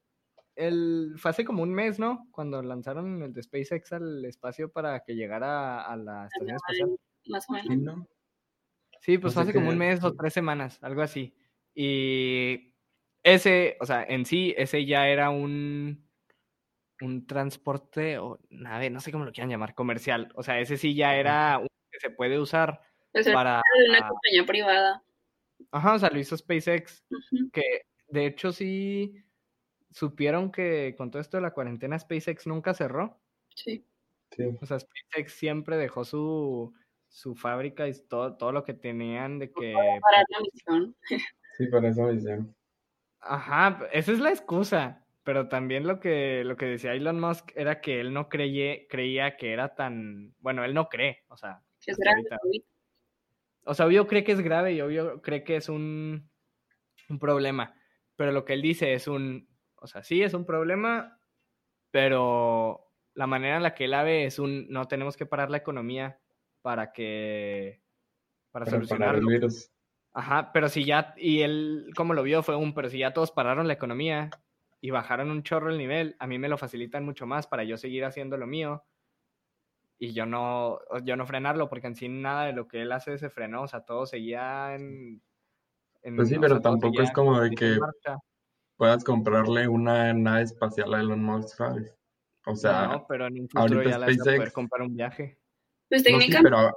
El, 0.54 1.16
fue 1.18 1.32
hace 1.32 1.44
como 1.44 1.62
un 1.62 1.74
mes, 1.74 1.98
¿no? 1.98 2.28
Cuando 2.30 2.62
lanzaron 2.62 3.22
el 3.22 3.34
de 3.34 3.42
SpaceX 3.42 3.92
al 3.92 4.24
espacio 4.24 4.72
para 4.72 5.00
que 5.00 5.14
llegara 5.14 5.82
a 5.82 5.96
la 5.96 6.26
estación 6.26 6.56
espacial. 6.56 6.96
Más 7.26 7.50
o 7.50 7.52
menos. 7.52 8.08
Sí, 9.00 9.18
pues 9.18 9.34
fue 9.34 9.42
hace 9.42 9.52
como 9.52 9.68
un 9.68 9.76
mes 9.76 10.02
o 10.02 10.14
tres 10.14 10.32
semanas, 10.32 10.78
algo 10.82 11.02
así. 11.02 11.34
Y 11.74 12.72
ese, 13.22 13.76
o 13.80 13.86
sea, 13.86 14.02
en 14.02 14.24
sí, 14.24 14.54
ese 14.56 14.86
ya 14.86 15.08
era 15.08 15.28
un, 15.28 16.08
un 17.02 17.26
transporte 17.26 18.18
o 18.18 18.38
nave, 18.48 18.88
no 18.88 19.00
sé 19.00 19.12
cómo 19.12 19.26
lo 19.26 19.32
quieran 19.32 19.50
llamar, 19.50 19.74
comercial. 19.74 20.32
O 20.34 20.42
sea, 20.42 20.58
ese 20.58 20.78
sí 20.78 20.94
ya 20.94 21.16
era 21.16 21.58
un 21.58 21.65
que 21.96 22.08
se 22.08 22.14
puede 22.14 22.38
usar 22.38 22.80
para... 23.32 23.62
De 23.78 23.90
una 23.90 24.08
compañía 24.08 24.44
privada. 24.46 25.02
Ajá, 25.70 25.94
o 25.94 25.98
sea, 25.98 26.10
lo 26.10 26.18
hizo 26.18 26.36
SpaceX, 26.36 27.02
que 27.52 27.82
de 28.08 28.26
hecho 28.26 28.52
sí 28.52 29.14
supieron 29.90 30.52
que 30.52 30.94
con 30.96 31.10
todo 31.10 31.20
esto 31.20 31.38
de 31.38 31.42
la 31.42 31.52
cuarentena 31.52 31.98
SpaceX 31.98 32.46
nunca 32.46 32.74
cerró. 32.74 33.18
Sí. 33.54 33.86
O 34.60 34.66
sea, 34.66 34.78
SpaceX 34.78 35.32
siempre 35.32 35.76
dejó 35.76 36.04
su, 36.04 36.74
su 37.08 37.34
fábrica 37.34 37.88
y 37.88 37.92
todo, 38.08 38.36
todo 38.36 38.52
lo 38.52 38.64
que 38.64 38.74
tenían 38.74 39.38
de 39.38 39.50
que... 39.50 39.72
Para 39.72 40.18
la 40.28 40.40
misión. 40.40 40.96
Sí, 41.58 41.68
para 41.68 41.88
esa 41.88 42.02
misión. 42.02 42.54
Ajá, 43.18 43.88
esa 43.90 44.12
es 44.12 44.18
la 44.18 44.28
excusa. 44.28 45.06
Pero 45.22 45.48
también 45.48 45.86
lo 45.86 46.00
que, 46.00 46.44
lo 46.44 46.58
que 46.58 46.66
decía 46.66 46.92
Elon 46.92 47.18
Musk 47.18 47.50
era 47.56 47.80
que 47.80 47.98
él 47.98 48.12
no 48.12 48.28
creye, 48.28 48.86
creía 48.90 49.38
que 49.38 49.54
era 49.54 49.74
tan... 49.74 50.34
Bueno, 50.38 50.64
él 50.64 50.74
no 50.74 50.90
cree, 50.90 51.24
o 51.28 51.36
sea... 51.38 51.62
Es 51.86 51.96
grave. 51.96 52.24
O 53.64 53.74
sea, 53.74 53.86
obvio 53.86 54.06
cree 54.06 54.24
que 54.24 54.32
es 54.32 54.40
grave 54.40 54.74
y 54.74 54.80
obvio 54.80 55.20
cree 55.22 55.42
que 55.42 55.56
es 55.56 55.68
un, 55.68 56.30
un 57.08 57.18
problema. 57.18 57.74
Pero 58.16 58.32
lo 58.32 58.44
que 58.44 58.54
él 58.54 58.62
dice 58.62 58.92
es 58.92 59.08
un... 59.08 59.48
O 59.76 59.86
sea, 59.86 60.02
sí 60.02 60.22
es 60.22 60.34
un 60.34 60.46
problema, 60.46 61.18
pero 61.90 62.92
la 63.14 63.26
manera 63.26 63.56
en 63.56 63.62
la 63.62 63.74
que 63.74 63.84
él 63.84 63.90
la 63.90 64.02
ve 64.02 64.24
es 64.24 64.38
un... 64.38 64.68
No 64.68 64.86
tenemos 64.86 65.16
que 65.16 65.26
parar 65.26 65.50
la 65.50 65.58
economía 65.58 66.20
para 66.62 66.92
que... 66.92 67.82
Para, 68.52 68.66
solucionarlo. 68.66 69.28
Ajá, 70.12 70.52
pero 70.52 70.68
si 70.68 70.84
ya... 70.84 71.14
Y 71.16 71.40
él, 71.42 71.90
como 71.96 72.14
lo 72.14 72.22
vio, 72.22 72.42
fue 72.42 72.56
un... 72.56 72.72
Pero 72.72 72.88
si 72.88 72.98
ya 72.98 73.12
todos 73.12 73.32
pararon 73.32 73.66
la 73.66 73.74
economía 73.74 74.30
y 74.80 74.90
bajaron 74.90 75.30
un 75.30 75.42
chorro 75.42 75.70
el 75.70 75.78
nivel, 75.78 76.16
a 76.18 76.26
mí 76.26 76.38
me 76.38 76.48
lo 76.48 76.56
facilitan 76.56 77.04
mucho 77.04 77.26
más 77.26 77.46
para 77.46 77.64
yo 77.64 77.76
seguir 77.76 78.04
haciendo 78.04 78.36
lo 78.36 78.46
mío 78.46 78.84
y 79.98 80.12
yo 80.12 80.26
no, 80.26 80.78
yo 81.04 81.16
no 81.16 81.26
frenarlo, 81.26 81.68
porque 81.68 81.86
en 81.86 81.96
sí 81.96 82.08
nada 82.08 82.46
de 82.46 82.52
lo 82.52 82.68
que 82.68 82.82
él 82.82 82.92
hace 82.92 83.18
se 83.18 83.30
frenó, 83.30 83.62
o 83.62 83.68
sea, 83.68 83.80
todo 83.80 84.06
seguía 84.06 84.74
en... 84.74 85.22
pues 86.14 86.28
sí, 86.28 86.36
pero 86.38 86.60
tampoco 86.60 87.02
es 87.02 87.12
como 87.12 87.40
de 87.40 87.50
que 87.50 87.78
puedas 88.76 89.04
comprarle 89.04 89.68
una 89.68 90.12
nave 90.12 90.42
espacial 90.42 90.92
a 90.94 91.00
Elon 91.00 91.22
Musk, 91.22 91.56
¿sabes? 91.56 91.92
O 92.44 92.54
sea, 92.54 92.86
no, 92.88 93.06
pero 93.08 93.26
en 93.26 93.40
un 93.40 93.48
futuro 93.48 93.82
ya 93.82 93.96
SpaceX, 93.96 94.22
poder 94.22 94.52
comprar 94.52 94.82
un 94.82 94.94
viaje. 94.94 95.38
Pues 95.88 96.02
técnicamente... 96.02 96.50
pero 96.50 96.72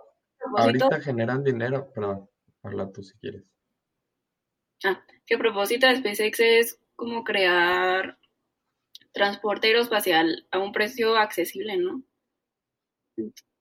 ahorita 0.57 1.01
generan 1.01 1.43
dinero, 1.43 1.91
pero 1.93 2.29
habla 2.63 2.91
tú 2.91 3.03
si 3.03 3.17
quieres. 3.19 3.43
Ah, 4.83 5.03
que 5.25 5.35
a 5.35 5.37
propósito 5.37 5.87
de 5.87 5.97
SpaceX 5.97 6.39
es 6.39 6.79
como 6.95 7.23
crear 7.23 8.17
transporte 9.11 9.67
aeroespacial 9.67 10.47
a 10.51 10.59
un 10.59 10.71
precio 10.71 11.17
accesible, 11.17 11.77
¿no? 11.77 12.03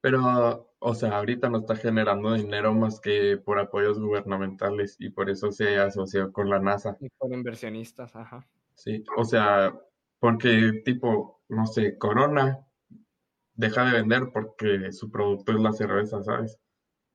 Pero, 0.01 0.71
o 0.79 0.95
sea, 0.95 1.19
ahorita 1.19 1.49
no 1.49 1.59
está 1.59 1.75
generando 1.75 2.35
dinero 2.35 2.73
más 2.73 3.01
que 3.01 3.37
por 3.37 3.59
apoyos 3.59 3.99
gubernamentales 3.99 4.97
y 4.99 5.11
por 5.11 5.29
eso 5.29 5.51
se 5.51 5.77
asoció 5.77 6.33
con 6.33 6.49
la 6.49 6.61
NASA. 6.61 6.97
Y 7.01 7.09
por 7.11 7.33
inversionistas, 7.33 8.15
ajá. 8.15 8.47
Sí, 8.75 9.03
o 9.17 9.25
sea, 9.25 9.75
porque 10.21 10.83
tipo, 10.85 11.43
no 11.49 11.67
sé, 11.67 11.99
Corona 11.99 12.65
deja 13.55 13.87
de 13.87 13.93
vender 14.01 14.31
porque 14.33 14.93
su 14.93 15.11
producto 15.11 15.53
es 15.53 15.61
la 15.61 15.73
cerveza, 15.73 16.23
¿sabes? 16.23 16.59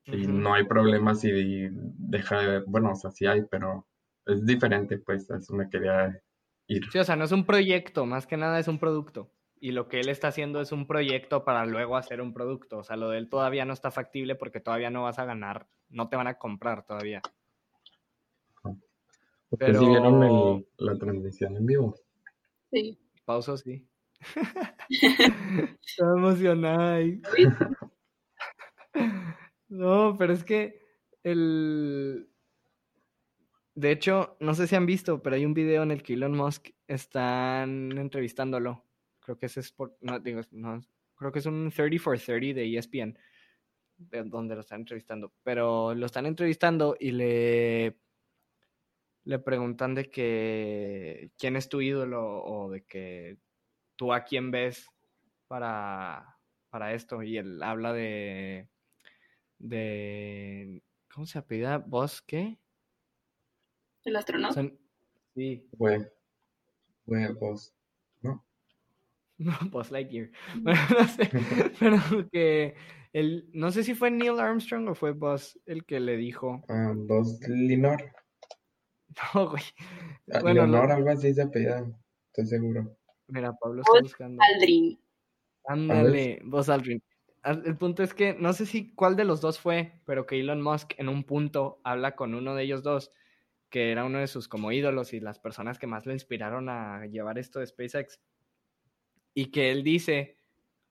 Y 0.06 0.28
no 0.28 0.54
hay 0.54 0.66
problema 0.66 1.16
si 1.16 1.32
deja 1.72 2.42
de, 2.42 2.60
bueno, 2.68 2.92
o 2.92 2.96
sea, 2.96 3.12
sí 3.12 3.26
hay, 3.26 3.44
pero 3.50 3.88
es 4.26 4.46
diferente, 4.46 4.98
pues, 4.98 5.30
eso 5.30 5.54
me 5.54 5.70
quería 5.70 6.22
ir. 6.68 6.84
Sí, 6.92 7.00
o 7.00 7.04
sea, 7.06 7.16
no 7.16 7.24
es 7.24 7.32
un 7.32 7.46
proyecto, 7.46 8.06
más 8.06 8.28
que 8.28 8.36
nada 8.36 8.60
es 8.60 8.68
un 8.68 8.80
producto 8.80 9.32
y 9.64 9.72
lo 9.72 9.88
que 9.88 10.02
él 10.02 10.10
está 10.10 10.28
haciendo 10.28 10.60
es 10.60 10.74
un 10.74 10.86
proyecto 10.86 11.46
para 11.46 11.66
luego 11.66 11.96
hacer 11.96 12.20
un 12.20 12.34
producto. 12.34 12.80
O 12.80 12.84
sea, 12.84 12.98
lo 12.98 13.08
de 13.08 13.18
él 13.18 13.30
todavía 13.30 13.64
no 13.64 13.72
está 13.72 13.92
factible 13.92 14.36
porque 14.36 14.60
todavía 14.60 14.90
no 14.90 15.04
vas 15.04 15.20
a 15.20 15.26
ganar, 15.26 15.70
no 15.88 16.10
te 16.10 16.18
van 16.18 16.28
a 16.28 16.38
comprar 16.38 16.86
todavía. 16.86 17.22
Pero... 19.58 19.80
si 19.80 19.86
vieron 19.86 20.66
la 20.80 20.98
transmisión 20.98 21.56
en 21.56 21.66
vivo? 21.66 21.96
Sí. 22.72 23.00
Pauso, 23.24 23.56
sí. 23.56 23.88
Estaba 25.88 26.18
emocionada 26.18 26.96
ahí. 26.96 27.22
no, 29.70 30.18
pero 30.20 30.34
es 30.34 30.44
que 30.44 30.82
el... 31.24 32.28
De 33.76 33.92
hecho, 33.92 34.36
no 34.42 34.56
sé 34.56 34.68
si 34.68 34.76
han 34.76 34.86
visto, 34.86 35.24
pero 35.24 35.38
hay 35.38 35.46
un 35.46 35.54
video 35.54 35.84
en 35.84 35.92
el 35.92 36.04
que 36.04 36.16
Elon 36.16 36.36
Musk 36.36 36.72
están 36.86 37.98
entrevistándolo 37.98 38.84
creo 39.24 39.38
que 39.38 39.48
ese 39.48 39.62
es 39.62 39.72
por, 39.72 39.98
no, 40.02 40.20
digo, 40.20 40.42
no, 40.52 40.82
creo 41.16 41.32
que 41.32 41.40
es 41.40 41.46
un 41.46 41.72
30 41.72 42.02
for 42.02 42.20
30 42.20 42.60
de 42.60 42.78
ESPN, 42.78 43.18
de 43.98 44.24
donde 44.24 44.56
lo 44.56 44.62
están 44.62 44.82
entrevistando, 44.82 45.34
pero 45.44 45.94
lo 45.94 46.06
están 46.06 46.26
entrevistando 46.26 46.96
y 47.00 47.12
le, 47.12 47.98
le 49.24 49.40
preguntan 49.40 49.96
de 49.96 50.10
que 50.10 51.32
quién 51.38 51.56
es 51.56 51.70
tu 51.70 51.82
ídolo 51.82 52.44
o 52.44 52.70
de 52.70 52.84
que 52.84 53.38
tú 53.96 54.14
a 54.14 54.24
quién 54.24 54.52
ves 54.52 54.88
para, 55.48 56.38
para 56.70 56.94
esto 56.94 57.24
y 57.24 57.38
él 57.38 57.62
habla 57.64 57.94
de, 57.94 58.70
de, 59.60 60.84
¿cómo 61.14 61.26
se 61.26 61.40
apellida? 61.40 61.78
¿Vos 61.78 62.22
qué? 62.22 62.58
¿El 64.04 64.16
astronauta? 64.18 64.70
sí. 65.34 65.70
Bueno, 65.78 66.06
bueno, 67.06 67.36
vos. 67.40 67.74
No, 68.22 68.44
Buzz 69.72 69.92
Lightyear. 69.92 70.30
Bueno, 70.62 70.80
no 70.98 71.08
sé, 71.08 71.30
pero 71.80 71.98
que 72.32 72.76
el, 73.14 73.50
no 73.54 73.72
sé 73.72 73.84
si 73.84 73.94
fue 73.94 74.12
Neil 74.12 74.40
Armstrong 74.40 74.90
o 74.90 74.96
fue 74.96 75.12
Buzz 75.12 75.60
el 75.66 75.86
que 75.86 76.00
le 76.00 76.18
dijo. 76.18 76.64
Uh, 76.68 76.94
Buzz 76.96 77.40
Linor. 77.48 78.04
No, 79.36 79.48
güey. 79.48 79.62
Ah, 80.32 80.40
bueno, 80.42 80.66
Leonor, 80.66 80.92
algo 80.92 81.10
así 81.12 81.32
se 81.36 81.44
apellida, 81.44 81.86
estoy 82.32 82.48
seguro. 82.48 82.98
Mira, 83.28 83.54
Pablo 83.54 83.84
está 83.84 84.02
buscando. 84.02 84.42
Aldrin. 84.42 85.00
Ándale, 85.66 86.42
Buzz 86.44 86.70
Aldrin. 86.70 87.00
El 87.44 87.78
punto 87.78 88.02
es 88.02 88.16
que 88.16 88.34
no 88.34 88.54
sé 88.54 88.66
si 88.66 88.92
cuál 88.96 89.16
de 89.16 89.26
los 89.26 89.40
dos 89.40 89.60
fue, 89.60 90.02
pero 90.06 90.26
que 90.26 90.40
Elon 90.40 90.64
Musk 90.64 90.94
en 90.98 91.10
un 91.10 91.26
punto 91.26 91.80
habla 91.84 92.16
con 92.16 92.34
uno 92.34 92.56
de 92.56 92.64
ellos 92.64 92.82
dos, 92.82 93.12
que 93.70 93.92
era 93.92 94.06
uno 94.06 94.18
de 94.18 94.28
sus 94.28 94.48
como 94.48 94.72
ídolos 94.72 95.14
y 95.14 95.20
las 95.20 95.40
personas 95.40 95.78
que 95.78 95.86
más 95.86 96.08
le 96.08 96.14
inspiraron 96.14 96.70
a 96.70 97.06
llevar 97.06 97.38
esto 97.38 97.60
de 97.60 97.68
SpaceX 97.68 98.20
y 99.34 99.48
que 99.48 99.72
él 99.72 99.84
dice, 99.84 100.38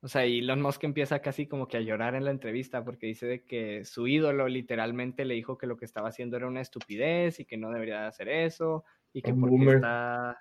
o 0.01 0.09
sea, 0.09 0.27
y 0.27 0.41
Elon 0.41 0.61
Musk 0.61 0.83
empieza 0.85 1.21
casi 1.21 1.47
como 1.47 1.69
que 1.69 1.77
a 1.77 1.81
llorar 1.81 2.15
en 2.17 2.25
la 2.25 2.33
entrevista 2.33 2.85
porque 2.85 3.07
dice 3.07 3.27
de 3.27 3.45
que 3.45 3.85
su 3.85 4.09
ídolo 4.09 4.49
literalmente 4.49 5.25
le 5.25 5.35
dijo 5.35 5.57
que 5.57 5.69
lo 5.69 5.77
que 5.77 5.85
estaba 5.85 6.09
haciendo 6.09 6.37
era 6.37 6.49
una 6.49 6.61
estupidez 6.61 7.39
y 7.39 7.45
que 7.45 7.57
no 7.57 7.71
debería 7.71 8.09
hacer 8.09 8.29
eso 8.29 8.85
y 9.13 9.23
que 9.23 9.33
porque 9.33 9.75
está... 9.75 10.39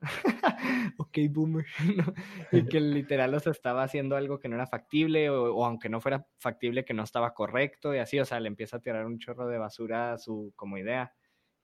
ok, 0.98 1.18
boomer. 1.30 1.64
y 2.52 2.66
que 2.66 2.80
literal 2.80 3.32
o 3.34 3.40
sea, 3.40 3.52
estaba 3.52 3.84
haciendo 3.84 4.16
algo 4.16 4.40
que 4.40 4.48
no 4.48 4.56
era 4.56 4.66
factible 4.66 5.30
o, 5.30 5.54
o, 5.54 5.64
aunque 5.64 5.88
no 5.88 6.00
fuera 6.00 6.26
factible 6.38 6.84
que 6.84 6.94
no 6.94 7.04
estaba 7.04 7.32
correcto 7.32 7.94
y 7.94 7.98
así, 7.98 8.18
o 8.18 8.24
sea, 8.24 8.40
le 8.40 8.48
empieza 8.48 8.78
a 8.78 8.80
tirar 8.80 9.06
un 9.06 9.18
chorro 9.18 9.46
de 9.46 9.56
basura 9.56 10.12
a 10.12 10.18
su 10.18 10.52
como 10.56 10.78
idea 10.78 11.14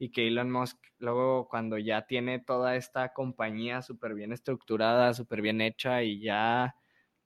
y 0.01 0.11
que 0.11 0.27
Elon 0.27 0.51
Musk 0.51 0.79
luego 0.99 1.47
cuando 1.47 1.77
ya 1.77 2.07
tiene 2.07 2.39
toda 2.39 2.75
esta 2.75 3.13
compañía 3.13 3.83
súper 3.83 4.15
bien 4.15 4.33
estructurada, 4.33 5.13
súper 5.13 5.43
bien 5.43 5.61
hecha 5.61 6.03
y 6.03 6.23
ya 6.23 6.75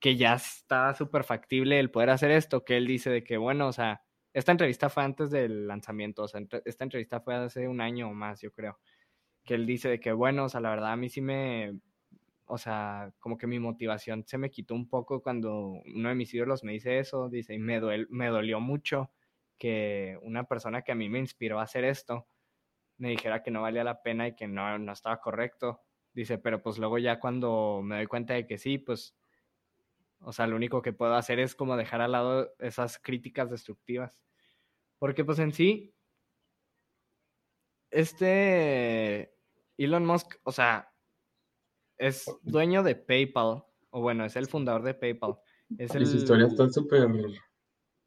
que 0.01 0.17
ya 0.17 0.35
está 0.35 0.93
súper 0.93 1.23
factible 1.23 1.79
el 1.79 1.93
poder 1.93 2.11
hacer 2.11 2.33
esto, 2.33 2.65
que 2.65 2.77
él 2.77 2.89
dice 2.89 3.11
de 3.11 3.23
que 3.23 3.37
bueno, 3.37 3.69
o 3.69 3.73
sea, 3.73 4.03
esta 4.33 4.51
entrevista 4.51 4.91
fue 4.91 5.05
antes 5.05 5.31
del 5.31 5.69
lanzamiento, 5.69 6.25
o 6.25 6.29
sea, 6.29 6.41
esta 6.65 6.83
entrevista 6.85 7.21
fue 7.21 7.37
hace 7.37 7.69
un 7.69 7.81
año 7.81 8.09
o 8.09 8.13
más, 8.13 8.41
yo 8.41 8.53
creo, 8.53 8.81
que 9.45 9.55
él 9.55 9.67
dice 9.67 9.89
de 9.89 10.01
que 10.01 10.13
bueno, 10.13 10.47
o 10.47 10.49
sea, 10.49 10.61
la 10.61 10.71
verdad 10.71 10.93
a 10.93 10.97
mí 10.97 11.09
sí 11.09 11.21
me, 11.21 11.79
o 12.47 12.59
sea, 12.59 13.13
como 13.21 13.39
que 13.39 13.47
mi 13.47 13.61
motivación 13.61 14.25
se 14.27 14.37
me 14.37 14.51
quitó 14.51 14.75
un 14.75 14.89
poco 14.89 15.23
cuando 15.23 15.81
uno 15.95 16.09
de 16.09 16.15
mis 16.17 16.35
ídolos 16.35 16.65
me 16.65 16.73
dice 16.73 16.99
eso, 16.99 17.29
dice, 17.29 17.55
y 17.55 17.59
me, 17.61 17.81
me 18.11 18.29
dolió 18.29 18.59
mucho 18.59 19.13
que 19.59 20.19
una 20.23 20.45
persona 20.45 20.83
que 20.83 20.91
a 20.91 20.97
mí 20.97 21.09
me 21.09 21.21
inspiró 21.21 21.61
a 21.61 21.63
hacer 21.63 21.85
esto, 21.85 22.27
me 22.96 23.11
dijera 23.11 23.42
que 23.42 23.50
no 23.50 23.62
valía 23.62 23.85
la 23.85 24.02
pena 24.02 24.28
y 24.28 24.35
que 24.35 24.46
no, 24.46 24.78
no 24.78 24.92
estaba 24.92 25.20
correcto. 25.20 25.83
Dice, 26.12 26.38
pero 26.38 26.62
pues 26.62 26.78
luego 26.78 26.98
ya 26.98 27.18
cuando 27.18 27.80
me 27.83 27.96
doy 27.96 28.07
cuenta 28.07 28.35
de 28.35 28.46
que 28.46 28.57
sí, 28.57 28.78
pues, 28.78 29.16
o 30.20 30.33
sea, 30.33 30.46
lo 30.46 30.57
único 30.57 30.80
que 30.80 30.92
puedo 30.92 31.14
hacer 31.14 31.40
es 31.40 31.54
como 31.54 31.76
dejar 31.76 32.00
al 32.00 32.12
lado 32.12 32.54
esas 32.59 32.98
críticas 32.98 33.50
destructivas. 33.50 34.20
Porque 34.98 35.24
pues 35.24 35.38
en 35.40 35.52
sí, 35.52 35.94
este 37.90 39.35
Elon 39.76 40.07
Musk, 40.07 40.37
o 40.44 40.52
sea, 40.52 40.92
es 41.98 42.30
dueño 42.42 42.83
de 42.83 42.94
PayPal, 42.94 43.64
o 43.90 44.00
bueno, 44.00 44.24
es 44.24 44.37
el 44.37 44.46
fundador 44.46 44.83
de 44.83 44.94
PayPal. 44.94 45.37
Es 45.78 45.94
el... 45.94 46.07
su 46.07 46.16
historia 46.18 46.46
está 46.46 46.68
súper, 46.70 47.09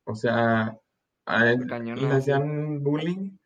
o 0.06 0.16
sea, 0.16 0.80
a 1.26 1.52
él 1.52 1.68
le 1.68 2.12
hacían 2.12 2.82
bullying 2.82 3.38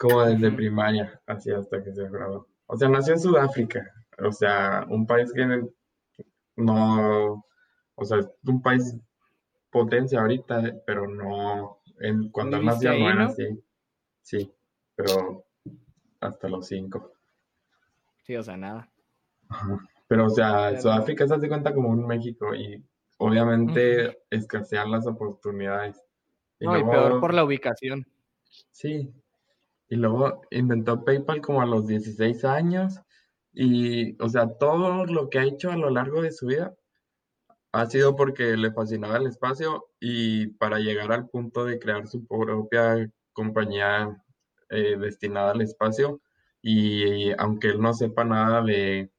como 0.00 0.24
desde 0.24 0.50
primaria, 0.50 1.20
así 1.26 1.50
hasta 1.52 1.84
que 1.84 1.92
se 1.92 2.08
graduó. 2.08 2.48
O 2.64 2.74
sea, 2.74 2.88
nació 2.88 3.12
en 3.12 3.20
Sudáfrica, 3.20 3.92
o 4.18 4.32
sea, 4.32 4.86
un 4.88 5.06
país 5.06 5.30
que 5.30 5.62
no, 6.56 7.44
o 7.94 8.04
sea, 8.06 8.20
es 8.20 8.30
un 8.46 8.62
país 8.62 8.96
potencia 9.68 10.20
ahorita, 10.20 10.80
pero 10.86 11.06
no, 11.06 11.82
en, 12.00 12.30
cuando 12.30 12.62
nació 12.62 12.98
no 12.98 13.10
era 13.10 13.26
así. 13.26 13.62
Sí, 14.22 14.50
pero 14.94 15.44
hasta 16.20 16.48
los 16.48 16.66
cinco. 16.66 17.12
Sí, 18.22 18.36
o 18.36 18.42
sea, 18.42 18.56
nada. 18.56 18.90
Pero, 20.08 20.26
o 20.26 20.30
sea, 20.30 20.80
Sudáfrica 20.80 21.28
se 21.28 21.34
hace 21.34 21.48
cuenta 21.48 21.74
como 21.74 21.90
un 21.90 22.06
México 22.06 22.54
y 22.54 22.82
obviamente 23.18 24.22
escasean 24.30 24.90
las 24.90 25.06
oportunidades. 25.06 26.02
no, 26.58 26.78
y 26.78 26.84
peor 26.84 27.20
por 27.20 27.34
la 27.34 27.44
ubicación. 27.44 28.06
Sí, 28.70 29.12
y 29.90 29.96
luego 29.96 30.42
inventó 30.50 31.04
PayPal 31.04 31.42
como 31.42 31.60
a 31.60 31.66
los 31.66 31.86
16 31.86 32.44
años. 32.44 33.00
Y, 33.52 34.16
o 34.22 34.28
sea, 34.28 34.48
todo 34.56 35.04
lo 35.04 35.28
que 35.28 35.40
ha 35.40 35.44
hecho 35.44 35.70
a 35.72 35.76
lo 35.76 35.90
largo 35.90 36.22
de 36.22 36.30
su 36.30 36.46
vida 36.46 36.76
ha 37.72 37.86
sido 37.86 38.16
porque 38.16 38.56
le 38.56 38.72
fascinaba 38.72 39.16
el 39.16 39.26
espacio 39.26 39.88
y 40.00 40.48
para 40.58 40.78
llegar 40.78 41.12
al 41.12 41.28
punto 41.28 41.64
de 41.64 41.80
crear 41.80 42.06
su 42.06 42.24
propia 42.26 43.10
compañía 43.32 44.22
eh, 44.70 44.96
destinada 44.96 45.52
al 45.52 45.62
espacio. 45.62 46.20
Y, 46.62 47.32
aunque 47.38 47.68
él 47.68 47.80
no 47.80 47.92
sepa 47.92 48.24
nada 48.24 48.62
de, 48.62 49.10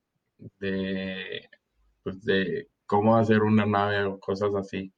de, 0.60 1.50
pues 2.04 2.24
de 2.24 2.70
cómo 2.86 3.18
hacer 3.18 3.42
una 3.42 3.66
nave 3.66 4.06
o 4.06 4.20
cosas 4.22 4.56
así. 4.56 4.94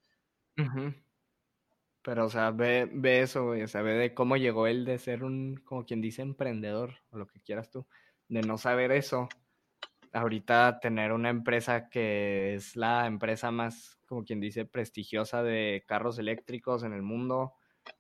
Pero, 2.03 2.25
o 2.25 2.29
sea, 2.29 2.51
ve, 2.51 2.89
ve 2.91 3.21
eso, 3.21 3.45
güey. 3.45 3.63
O 3.63 3.67
sea, 3.67 3.81
ve 3.81 3.93
de 3.93 4.13
cómo 4.13 4.37
llegó 4.37 4.67
él 4.67 4.85
de 4.85 4.97
ser 4.97 5.23
un, 5.23 5.55
como 5.63 5.85
quien 5.85 6.01
dice, 6.01 6.21
emprendedor, 6.21 6.95
o 7.11 7.17
lo 7.17 7.27
que 7.27 7.39
quieras 7.39 7.69
tú, 7.69 7.87
de 8.27 8.41
no 8.41 8.57
saber 8.57 8.91
eso. 8.91 9.29
Ahorita 10.11 10.79
tener 10.79 11.11
una 11.11 11.29
empresa 11.29 11.89
que 11.89 12.55
es 12.55 12.75
la 12.75 13.07
empresa 13.07 13.51
más 13.51 13.97
como 14.13 14.23
quien 14.25 14.39
dice, 14.39 14.65
prestigiosa 14.65 15.41
de 15.41 15.83
carros 15.87 16.19
eléctricos 16.19 16.83
en 16.83 16.93
el 16.93 17.01
mundo. 17.01 17.53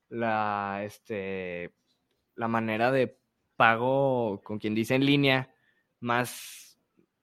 La, 0.09 0.81
este, 0.83 1.73
la 2.35 2.47
manera 2.47 2.91
de 2.91 3.17
pago, 3.55 4.41
con 4.43 4.59
quien 4.59 4.75
dice 4.75 4.93
en 4.93 5.05
línea, 5.05 5.53
más, 5.99 6.77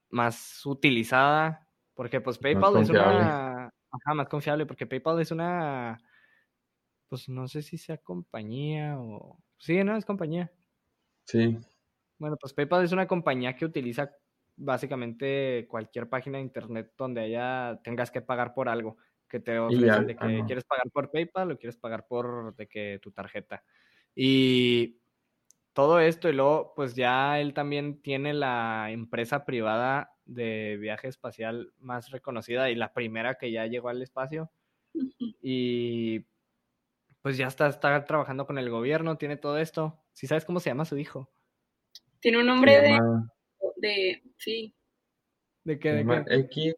más 0.08 0.66
utilizada. 0.66 1.68
Porque 1.94 2.20
pues 2.20 2.38
PayPal 2.38 2.78
es 2.78 2.90
una... 2.90 3.66
Ajá, 3.92 4.14
más 4.14 4.28
confiable, 4.28 4.66
porque 4.66 4.86
PayPal 4.86 5.20
es 5.20 5.30
una... 5.30 6.00
Pues 7.10 7.28
no 7.28 7.48
sé 7.48 7.60
si 7.60 7.76
sea 7.76 7.98
compañía 7.98 8.98
o... 8.98 9.36
Sí, 9.58 9.82
no, 9.82 9.96
es 9.96 10.04
compañía. 10.04 10.50
Sí. 11.24 11.58
Bueno, 12.18 12.36
pues 12.40 12.54
PayPal 12.54 12.84
es 12.84 12.92
una 12.92 13.08
compañía 13.08 13.56
que 13.56 13.64
utiliza 13.64 14.12
básicamente 14.56 15.66
cualquier 15.68 16.08
página 16.08 16.38
de 16.38 16.44
internet 16.44 16.92
donde 16.96 17.22
haya 17.22 17.80
tengas 17.82 18.12
que 18.12 18.20
pagar 18.20 18.54
por 18.54 18.68
algo 18.68 18.96
que 19.28 19.40
te 19.40 19.58
ofrecen 19.58 20.06
de 20.06 20.16
que 20.16 20.44
quieres 20.46 20.64
pagar 20.64 20.88
por 20.92 21.10
PayPal 21.10 21.50
o 21.50 21.58
quieres 21.58 21.76
pagar 21.76 22.06
por 22.06 22.54
de 22.54 22.68
que 22.68 23.00
tu 23.02 23.10
tarjeta. 23.10 23.64
Y 24.14 25.00
todo 25.72 25.98
esto 25.98 26.28
y 26.28 26.32
luego 26.32 26.74
pues 26.76 26.94
ya 26.94 27.40
él 27.40 27.54
también 27.54 28.02
tiene 28.02 28.34
la 28.34 28.92
empresa 28.92 29.44
privada 29.44 30.12
de 30.26 30.76
viaje 30.80 31.08
espacial 31.08 31.72
más 31.80 32.10
reconocida 32.10 32.70
y 32.70 32.76
la 32.76 32.92
primera 32.92 33.34
que 33.34 33.50
ya 33.50 33.66
llegó 33.66 33.88
al 33.88 34.00
espacio. 34.00 34.52
Y 35.42 36.26
pues 37.22 37.36
ya 37.36 37.46
está, 37.46 37.68
está 37.68 38.04
trabajando 38.04 38.46
con 38.46 38.58
el 38.58 38.70
gobierno, 38.70 39.18
tiene 39.18 39.36
todo 39.36 39.58
esto. 39.58 40.02
Si 40.12 40.26
sabes 40.26 40.44
cómo 40.44 40.60
se 40.60 40.70
llama 40.70 40.84
su 40.84 40.98
hijo. 40.98 41.30
Tiene 42.20 42.38
un 42.38 42.46
nombre 42.46 42.80
de 42.80 42.98
de, 43.80 44.22
sí. 44.36 44.74
¿De 45.64 45.78
qué? 45.78 45.92
De 45.92 46.04
qué? 46.04 46.34
X, 46.36 46.74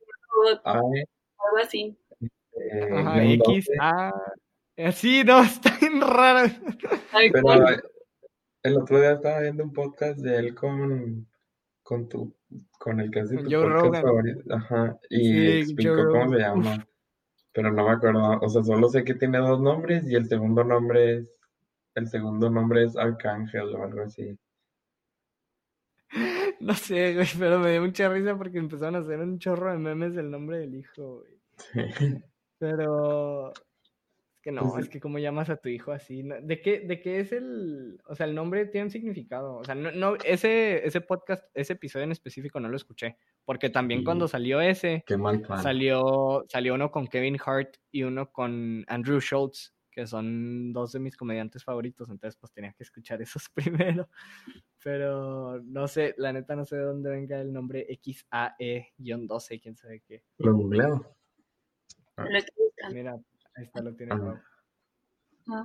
A, 0.65 0.75
algo 0.75 1.59
así. 1.63 1.97
Este, 2.21 2.95
Ajá, 2.95 3.25
X, 3.25 3.69
A. 3.81 4.13
Sí, 4.93 5.23
no, 5.25 5.43
está 5.43 5.77
bien 5.81 6.01
raro. 6.01 6.51
Pero 7.13 7.67
el 8.63 8.77
otro 8.77 9.01
día 9.01 9.13
estaba 9.13 9.41
viendo 9.41 9.65
un 9.65 9.73
podcast 9.73 10.19
de 10.21 10.37
él 10.37 10.55
con, 10.55 11.29
con 11.83 12.09
tu, 12.09 12.35
con 12.79 13.01
el 13.01 13.11
que 13.11 13.21
hace 13.21 13.37
tu 13.37 13.51
Joe 13.51 13.63
podcast 13.63 13.85
Rogan. 13.85 14.03
favorito. 14.03 14.55
Ajá, 14.55 14.99
y 15.11 15.61
explicó 15.61 16.09
cómo 16.11 16.33
se 16.33 16.39
llama. 16.39 16.87
Pero 17.53 17.71
no 17.71 17.85
me 17.85 17.93
acuerdo, 17.93 18.39
o 18.41 18.49
sea, 18.49 18.63
solo 18.63 18.89
sé 18.89 19.05
que 19.05 19.15
tiene 19.15 19.39
dos 19.39 19.61
nombres 19.61 20.05
y 20.07 20.15
el 20.15 20.27
segundo 20.27 20.65
nombre 20.65 21.19
es, 21.19 21.31
el 21.95 22.09
segundo 22.09 22.49
nombre 22.51 22.85
es 22.85 22.97
Arcángel 22.97 23.75
o 23.75 23.83
algo 23.85 24.03
así. 24.03 24.39
No 26.61 26.75
sé, 26.75 27.15
güey, 27.15 27.27
pero 27.39 27.59
me 27.59 27.73
dio 27.73 27.83
mucha 27.83 28.09
risa 28.09 28.37
porque 28.37 28.59
empezaron 28.59 28.95
a 28.95 28.99
hacer 28.99 29.19
un 29.19 29.39
chorro 29.41 29.73
de 29.73 29.79
memes 29.79 30.15
del 30.15 30.31
nombre 30.31 30.59
del 30.59 30.77
hijo, 30.77 31.25
güey. 31.25 32.23
Pero 32.59 33.53
es 33.53 33.72
que 34.43 34.51
no, 34.51 34.77
es 34.79 34.89
que 34.89 35.01
como 35.01 35.19
llamas 35.19 35.49
a 35.51 35.57
tu 35.57 35.69
hijo 35.69 35.93
así, 35.93 36.23
¿de 36.23 36.61
qué, 36.61 36.81
de 36.81 37.01
qué 37.01 37.21
es 37.21 37.33
el, 37.33 38.01
o 38.07 38.15
sea, 38.15 38.27
el 38.27 38.35
nombre 38.35 38.67
tiene 38.67 38.87
un 38.87 38.91
significado, 38.91 39.57
o 39.57 39.65
sea, 39.65 39.75
no, 39.75 39.93
no, 39.93 40.17
ese, 40.25 40.85
ese 40.85 41.01
podcast, 41.01 41.45
ese 41.55 41.75
episodio 41.75 42.05
en 42.05 42.13
específico 42.13 42.59
no 42.59 42.69
lo 42.69 42.77
escuché, 42.77 43.17
porque 43.45 43.71
también 43.71 44.03
cuando 44.05 44.27
salió 44.27 44.61
ese, 44.61 45.05
salió, 45.63 46.45
salió 46.49 46.75
uno 46.75 46.91
con 46.91 47.07
Kevin 47.07 47.39
Hart 47.45 47.77
y 47.93 48.03
uno 48.03 48.33
con 48.33 48.85
Andrew 48.89 49.21
Schultz, 49.21 49.75
que 49.93 50.07
son 50.07 50.73
dos 50.73 50.93
de 50.93 50.99
mis 50.99 51.17
comediantes 51.17 51.63
favoritos, 51.63 52.09
entonces 52.09 52.37
pues 52.41 52.53
tenía 52.53 52.73
que 52.73 52.83
escuchar 52.83 53.23
esos 53.23 53.49
primero. 53.55 54.09
Pero 54.83 55.63
no 55.63 55.87
sé, 55.87 56.15
la 56.17 56.33
neta 56.33 56.57
no 56.57 56.65
sé 56.65 56.77
de 56.77 56.83
dónde 56.83 57.11
venga 57.11 57.41
el 57.41 57.53
nombre 57.53 57.87
XAE-12, 57.89 59.61
quién 59.63 59.77
sabe 59.77 60.01
qué. 60.01 60.25
Lo 60.39 60.55
googleo. 60.55 61.15
Ah. 62.17 62.27
Mira, 62.91 63.21
ahí 63.57 63.65
está, 63.65 63.83
lo 63.83 63.95
tiene. 63.95 64.15
Ah. 64.15 64.43
Ah. 65.49 65.65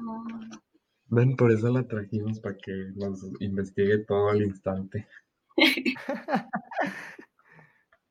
Ven, 1.10 1.36
por 1.36 1.52
eso 1.52 1.70
la 1.70 1.88
trajimos, 1.88 2.40
para 2.40 2.58
que 2.58 2.92
nos 2.96 3.24
investigue 3.40 4.00
todo 4.00 4.30
al 4.30 4.42
instante. 4.42 5.08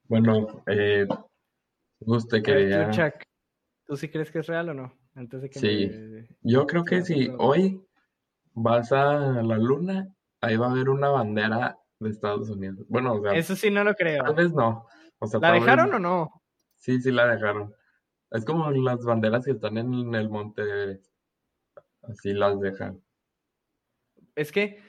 bueno, 0.04 0.62
eh, 0.66 1.06
usted 2.00 2.42
quería... 2.42 2.90
¿Tú 3.86 3.96
sí 3.96 4.08
crees 4.08 4.30
que 4.30 4.40
es 4.40 4.46
real 4.46 4.70
o 4.70 4.74
no? 4.74 4.92
Antes 5.14 5.42
de 5.42 5.50
que 5.50 5.58
sí, 5.58 5.90
yo 6.42 6.66
creo 6.66 6.84
que 6.84 7.02
si 7.02 7.30
hoy 7.38 7.80
vas 8.52 8.92
a 8.92 9.42
la 9.42 9.56
luna, 9.56 10.08
ahí 10.40 10.56
va 10.56 10.66
a 10.66 10.70
haber 10.72 10.88
una 10.88 11.08
bandera 11.08 11.78
de 12.00 12.10
Estados 12.10 12.50
Unidos. 12.50 12.84
Bueno, 12.88 13.14
o 13.14 13.22
sea, 13.22 13.32
eso 13.32 13.54
sí 13.54 13.70
no 13.70 13.84
lo 13.84 13.94
creo. 13.94 14.24
Tal 14.24 14.34
vez 14.34 14.52
no. 14.52 14.86
¿La 15.40 15.52
dejaron 15.52 15.94
o 15.94 15.98
no? 15.98 16.42
Sí, 16.76 17.00
sí 17.00 17.10
la 17.10 17.26
dejaron. 17.28 17.72
Es 18.30 18.44
como 18.44 18.70
las 18.70 19.04
banderas 19.04 19.44
que 19.44 19.52
están 19.52 19.78
en 19.78 20.14
el 20.14 20.28
monte, 20.28 21.00
así 22.02 22.32
las 22.32 22.60
dejan. 22.60 23.00
Es 24.34 24.52
que 24.52 24.82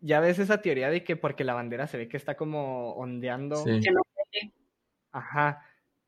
ya 0.00 0.20
ves 0.20 0.38
esa 0.38 0.60
teoría 0.62 0.90
de 0.90 1.04
que 1.04 1.16
porque 1.16 1.44
la 1.44 1.54
bandera 1.54 1.86
se 1.86 1.98
ve 1.98 2.08
que 2.08 2.16
está 2.16 2.36
como 2.36 2.92
ondeando. 2.94 3.56
Sí. 3.56 3.80
Ajá. 5.12 5.62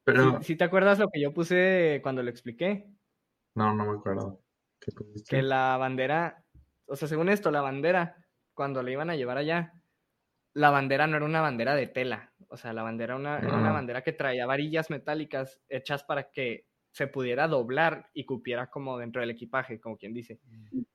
Pero... 0.05 0.43
¿Sí, 0.43 0.57
te 0.57 0.65
acuerdas 0.65 0.99
lo 0.99 1.09
que 1.09 1.21
yo 1.21 1.35
puse 1.35 2.01
cuando 2.03 2.23
lo 2.23 2.31
expliqué? 2.31 2.91
No, 3.55 3.75
no 3.75 3.85
me 3.85 3.99
acuerdo. 3.99 4.41
que 5.29 5.43
la 5.43 5.77
bandera, 5.77 6.45
o 6.87 6.97
sea, 6.97 7.09
según 7.09 7.29
esto, 7.29 7.51
la 7.51 7.61
bandera, 7.61 8.17
cuando 8.55 8.83
la 8.83 8.91
iban 8.91 9.11
a 9.11 9.17
llevar 9.17 9.39
allá, 9.39 9.75
la 10.55 10.71
bandera 10.71 11.07
no 11.07 11.17
era 11.17 11.27
una 11.27 11.41
bandera 11.41 11.75
de 11.75 11.87
tela. 11.87 12.33
O 12.49 12.57
sea, 12.57 12.73
la 12.73 12.83
bandera 12.83 13.17
una, 13.17 13.39
era 13.39 13.57
una 13.57 13.73
bandera 13.73 14.03
que 14.03 14.13
traía 14.13 14.47
varillas 14.47 14.91
metálicas 14.91 15.61
hechas 15.69 16.03
para 16.05 16.31
que 16.31 16.67
se 16.91 17.07
pudiera 17.07 17.47
doblar 17.47 18.09
y 18.15 18.25
cupiera 18.25 18.69
como 18.69 18.99
dentro 18.99 19.21
del 19.21 19.31
equipaje, 19.31 19.79
como 19.79 19.97
quien 19.97 20.15
dice. 20.15 20.41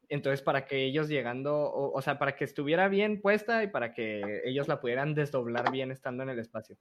Entonces, 0.10 0.42
para 0.42 0.66
que 0.66 0.84
ellos 0.84 1.08
llegando, 1.08 1.56
o, 1.56 1.92
o, 1.98 2.02
sea, 2.02 2.18
para 2.18 2.36
que 2.36 2.44
estuviera 2.44 2.88
bien 2.88 3.22
puesta 3.22 3.64
y 3.64 3.68
para 3.68 3.94
que 3.94 4.42
ellos 4.46 4.68
la 4.68 4.82
pudieran 4.82 5.14
desdoblar 5.14 5.72
bien 5.72 5.92
estando 5.92 6.24
en 6.24 6.30
el 6.30 6.40
espacio. 6.40 6.78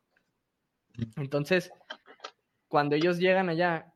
Entonces, 1.17 1.71
cuando 2.69 2.97
ellos 2.97 3.19
llegan 3.19 3.49
allá, 3.49 3.93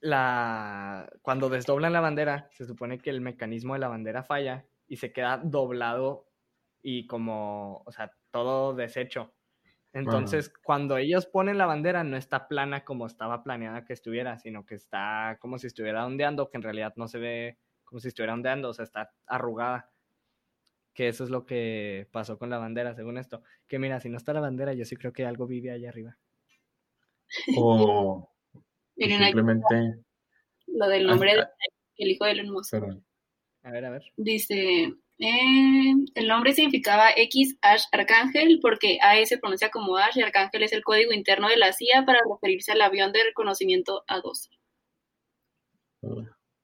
la, 0.00 1.10
cuando 1.22 1.48
desdoblan 1.48 1.92
la 1.92 2.00
bandera, 2.00 2.48
se 2.52 2.64
supone 2.64 2.98
que 2.98 3.10
el 3.10 3.20
mecanismo 3.20 3.74
de 3.74 3.80
la 3.80 3.88
bandera 3.88 4.22
falla 4.22 4.64
y 4.88 4.96
se 4.96 5.12
queda 5.12 5.36
doblado 5.36 6.26
y 6.82 7.06
como, 7.06 7.82
o 7.84 7.92
sea, 7.92 8.10
todo 8.30 8.74
deshecho. 8.74 9.32
Entonces, 9.92 10.52
cuando 10.62 10.96
ellos 10.98 11.26
ponen 11.26 11.58
la 11.58 11.66
bandera, 11.66 12.04
no 12.04 12.16
está 12.16 12.46
plana 12.46 12.84
como 12.84 13.06
estaba 13.06 13.42
planeada 13.42 13.84
que 13.84 13.92
estuviera, 13.92 14.38
sino 14.38 14.64
que 14.64 14.76
está 14.76 15.36
como 15.40 15.58
si 15.58 15.66
estuviera 15.66 16.06
ondeando, 16.06 16.48
que 16.48 16.58
en 16.58 16.62
realidad 16.62 16.92
no 16.96 17.08
se 17.08 17.18
ve 17.18 17.58
como 17.84 17.98
si 17.98 18.08
estuviera 18.08 18.34
ondeando, 18.34 18.68
o 18.68 18.72
sea, 18.72 18.84
está 18.84 19.12
arrugada. 19.26 19.90
Que 20.94 21.08
eso 21.08 21.24
es 21.24 21.30
lo 21.30 21.44
que 21.44 22.08
pasó 22.12 22.38
con 22.38 22.50
la 22.50 22.58
bandera, 22.58 22.94
según 22.94 23.18
esto. 23.18 23.42
Que 23.66 23.78
mira, 23.78 23.98
si 24.00 24.08
no 24.08 24.16
está 24.16 24.32
la 24.32 24.40
bandera, 24.40 24.74
yo 24.74 24.84
sí 24.84 24.96
creo 24.96 25.12
que 25.12 25.26
algo 25.26 25.46
vive 25.46 25.72
allá 25.72 25.88
arriba. 25.88 26.16
O 27.56 28.28
simplemente... 28.96 30.04
Lo 30.68 30.86
del 30.86 31.06
nombre 31.06 31.34
del 31.98 32.10
hijo 32.10 32.24
de 32.24 32.30
Elon 32.30 32.50
Musk. 32.50 32.74
A 32.74 33.70
ver, 33.70 33.84
a 33.84 33.90
ver. 33.90 34.04
Dice, 34.16 34.94
eh, 35.20 35.94
el 36.14 36.28
nombre 36.28 36.54
significaba 36.54 37.10
X 37.14 37.58
Ash 37.60 37.84
Arcángel 37.92 38.58
porque 38.62 38.98
A 39.02 39.22
se 39.26 39.36
pronuncia 39.36 39.70
como 39.70 39.98
Ash 39.98 40.16
y 40.16 40.22
Arcángel 40.22 40.62
es 40.62 40.72
el 40.72 40.82
código 40.82 41.12
interno 41.12 41.48
de 41.48 41.58
la 41.58 41.72
CIA 41.72 42.06
para 42.06 42.20
referirse 42.28 42.72
al 42.72 42.80
avión 42.80 43.12
de 43.12 43.24
reconocimiento 43.24 44.02
A12. 44.08 44.48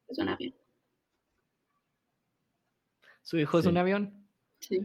Es 0.09 0.19
un 0.19 0.29
avión. 0.31 0.55
¿Su 3.23 3.39
hijo 3.39 3.59
es 3.59 3.67
un 3.67 3.77
avión? 3.77 4.27
Sí. 4.61 4.79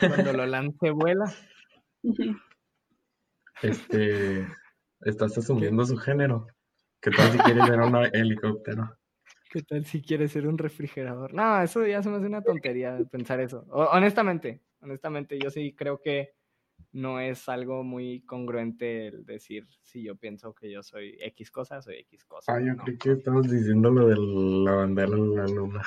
Cuando 0.00 0.32
lo 0.32 0.46
lance 0.46 0.90
vuela. 0.90 1.24
Este, 3.60 4.46
estás 5.02 5.36
asumiendo 5.36 5.84
su 5.84 5.96
género. 5.98 6.46
¿Qué 7.00 7.10
tal 7.10 7.30
si 7.32 7.38
quieres 7.38 7.68
ver 7.68 7.80
un 7.80 7.96
helicóptero? 8.12 8.96
¿Qué 9.52 9.62
tal 9.62 9.84
si 9.84 10.00
quieres 10.00 10.32
ser 10.32 10.48
un 10.48 10.56
refrigerador? 10.56 11.34
No, 11.34 11.60
eso 11.60 11.86
ya 11.86 12.02
se 12.02 12.08
me 12.08 12.16
hace 12.16 12.26
una 12.26 12.40
tontería 12.40 12.98
pensar 13.10 13.38
eso. 13.38 13.66
honestamente, 13.68 14.62
honestamente, 14.80 15.38
yo 15.38 15.50
sí 15.50 15.74
creo 15.74 16.00
que 16.00 16.32
no 16.92 17.20
es 17.20 17.50
algo 17.50 17.84
muy 17.84 18.22
congruente 18.22 19.08
el 19.08 19.26
decir 19.26 19.68
si 19.82 20.04
yo 20.04 20.16
pienso 20.16 20.54
que 20.54 20.70
yo 20.70 20.82
soy 20.82 21.18
X 21.20 21.50
cosa, 21.50 21.82
soy 21.82 21.96
X 21.96 22.24
cosa. 22.24 22.54
Ah, 22.54 22.60
yo 22.60 22.74
creo 22.82 22.96
que 22.96 23.12
estamos 23.12 23.50
diciendo 23.50 23.90
lo 23.90 24.08
de 24.08 24.16
la 24.64 24.74
bandera 24.74 25.14
en 25.14 25.34
la 25.34 25.46
luna. 25.46 25.82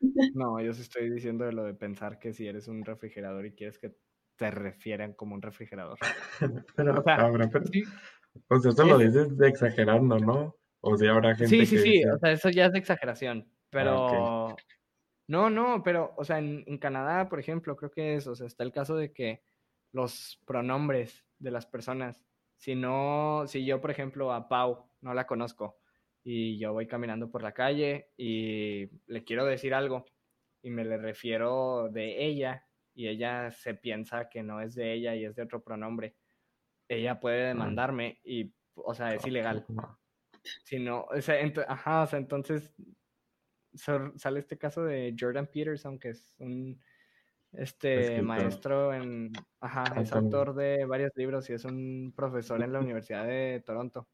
No, 0.34 0.58
yo 0.62 0.72
sí 0.72 0.80
estoy 0.80 1.10
diciendo 1.10 1.44
de 1.44 1.52
lo 1.52 1.62
de 1.62 1.74
pensar 1.74 2.18
que 2.18 2.32
si 2.32 2.46
eres 2.46 2.68
un 2.68 2.86
refrigerador 2.86 3.44
y 3.44 3.52
quieres 3.52 3.78
que 3.78 3.94
te 4.36 4.50
refieran 4.50 5.12
como 5.12 5.34
un 5.34 5.42
refrigerador. 5.42 5.98
pero, 6.74 6.98
o 6.98 7.02
sea, 7.02 7.16
pero, 7.18 7.66
o 8.48 8.60
sea, 8.60 8.70
eso 8.70 8.84
lo 8.86 8.96
dices 8.96 9.28
exagerando, 9.42 10.18
¿no? 10.18 10.56
O 10.80 10.96
sea, 10.96 11.12
habrá 11.12 11.34
gente 11.34 11.48
Sí, 11.48 11.66
sí, 11.66 11.78
sí, 11.78 12.04
o 12.04 12.18
sea, 12.18 12.32
eso 12.32 12.48
ya 12.50 12.66
es 12.66 12.72
de 12.72 12.78
exageración, 12.78 13.48
pero... 13.70 14.48
Ah, 14.48 14.56
no, 15.30 15.48
no, 15.48 15.84
pero, 15.84 16.12
o 16.16 16.24
sea, 16.24 16.40
en, 16.40 16.78
Canadá, 16.78 17.28
por 17.28 17.38
ejemplo, 17.38 17.76
creo 17.76 17.92
que 17.92 18.16
es, 18.16 18.26
o 18.26 18.34
sea, 18.34 18.48
está 18.48 18.64
el 18.64 18.72
caso 18.72 18.96
de 18.96 19.12
que 19.12 19.44
los 19.92 20.40
pronombres 20.44 21.24
de 21.38 21.52
las 21.52 21.66
personas, 21.66 22.26
si 22.56 22.74
no, 22.74 23.44
si 23.46 23.64
yo, 23.64 23.80
por 23.80 23.92
ejemplo, 23.92 24.32
a 24.32 24.48
Pau 24.48 24.90
no 25.00 25.14
la 25.14 25.28
conozco. 25.28 25.78
Y 26.24 26.58
yo 26.58 26.72
voy 26.72 26.88
caminando 26.88 27.30
por 27.30 27.42
la 27.44 27.52
calle 27.52 28.10
y 28.16 28.90
le 29.06 29.22
quiero 29.22 29.44
decir 29.44 29.72
algo 29.72 30.04
y 30.62 30.70
me 30.70 30.84
le 30.84 30.98
refiero 30.98 31.88
de 31.90 32.26
ella 32.26 32.66
y 32.92 33.06
ella 33.06 33.52
se 33.52 33.74
piensa 33.74 34.28
que 34.28 34.42
no 34.42 34.60
es 34.60 34.74
de 34.74 34.92
ella 34.92 35.14
y 35.14 35.24
es 35.24 35.36
de 35.36 35.42
otro 35.42 35.62
pronombre. 35.62 36.16
Ella 36.88 37.20
puede 37.20 37.46
demandarme 37.46 38.18
y, 38.24 38.52
o 38.74 38.94
sea, 38.94 39.14
es 39.14 39.24
ilegal. 39.24 39.64
Si 40.64 40.78
no, 40.78 41.04
o 41.04 41.20
sea, 41.20 41.36
ajá, 41.68 42.02
o 42.02 42.06
sea, 42.06 42.18
entonces 42.18 42.72
sale 43.74 44.40
este 44.40 44.58
caso 44.58 44.84
de 44.84 45.14
Jordan 45.18 45.46
Peterson, 45.46 45.98
que 45.98 46.10
es 46.10 46.36
un 46.38 46.80
este 47.52 48.22
maestro 48.22 48.94
en, 48.94 49.32
ajá, 49.60 50.00
es 50.00 50.12
autor 50.12 50.54
de 50.54 50.84
varios 50.84 51.10
libros 51.16 51.50
y 51.50 51.54
es 51.54 51.64
un 51.64 52.12
profesor 52.14 52.62
en 52.62 52.72
la 52.72 52.80
Universidad 52.80 53.26
de 53.26 53.62
Toronto. 53.66 54.08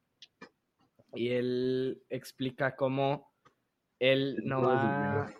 Y 1.12 1.30
él 1.30 2.02
explica 2.08 2.76
cómo 2.76 3.32
él 3.98 4.42
no 4.44 4.62
va... 4.62 5.32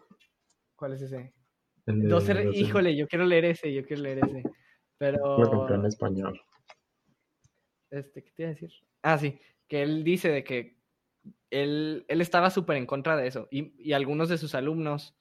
¿Cuál 0.74 0.92
es 0.92 1.02
ese? 1.02 1.32
Híjole, 2.52 2.96
yo 2.96 3.06
quiero 3.08 3.24
leer 3.24 3.46
ese, 3.46 3.72
yo 3.72 3.84
quiero 3.84 4.02
leer 4.02 4.20
ese. 4.24 4.42
Pero... 4.98 5.38
Lo 5.38 5.50
compré 5.50 5.76
en 5.76 5.86
español. 5.86 6.40
Este, 7.90 8.22
¿qué 8.22 8.30
te 8.32 8.42
iba 8.42 8.50
a 8.50 8.54
decir? 8.54 8.72
Ah, 9.02 9.18
sí, 9.18 9.38
que 9.68 9.82
él 9.82 10.04
dice 10.04 10.30
de 10.30 10.44
que 10.44 10.75
él, 11.50 12.04
él 12.08 12.20
estaba 12.20 12.50
súper 12.50 12.76
en 12.76 12.86
contra 12.86 13.16
de 13.16 13.26
eso 13.26 13.48
y, 13.50 13.74
y 13.78 13.92
algunos 13.92 14.28
de 14.28 14.38
sus 14.38 14.54
alumnos 14.54 15.16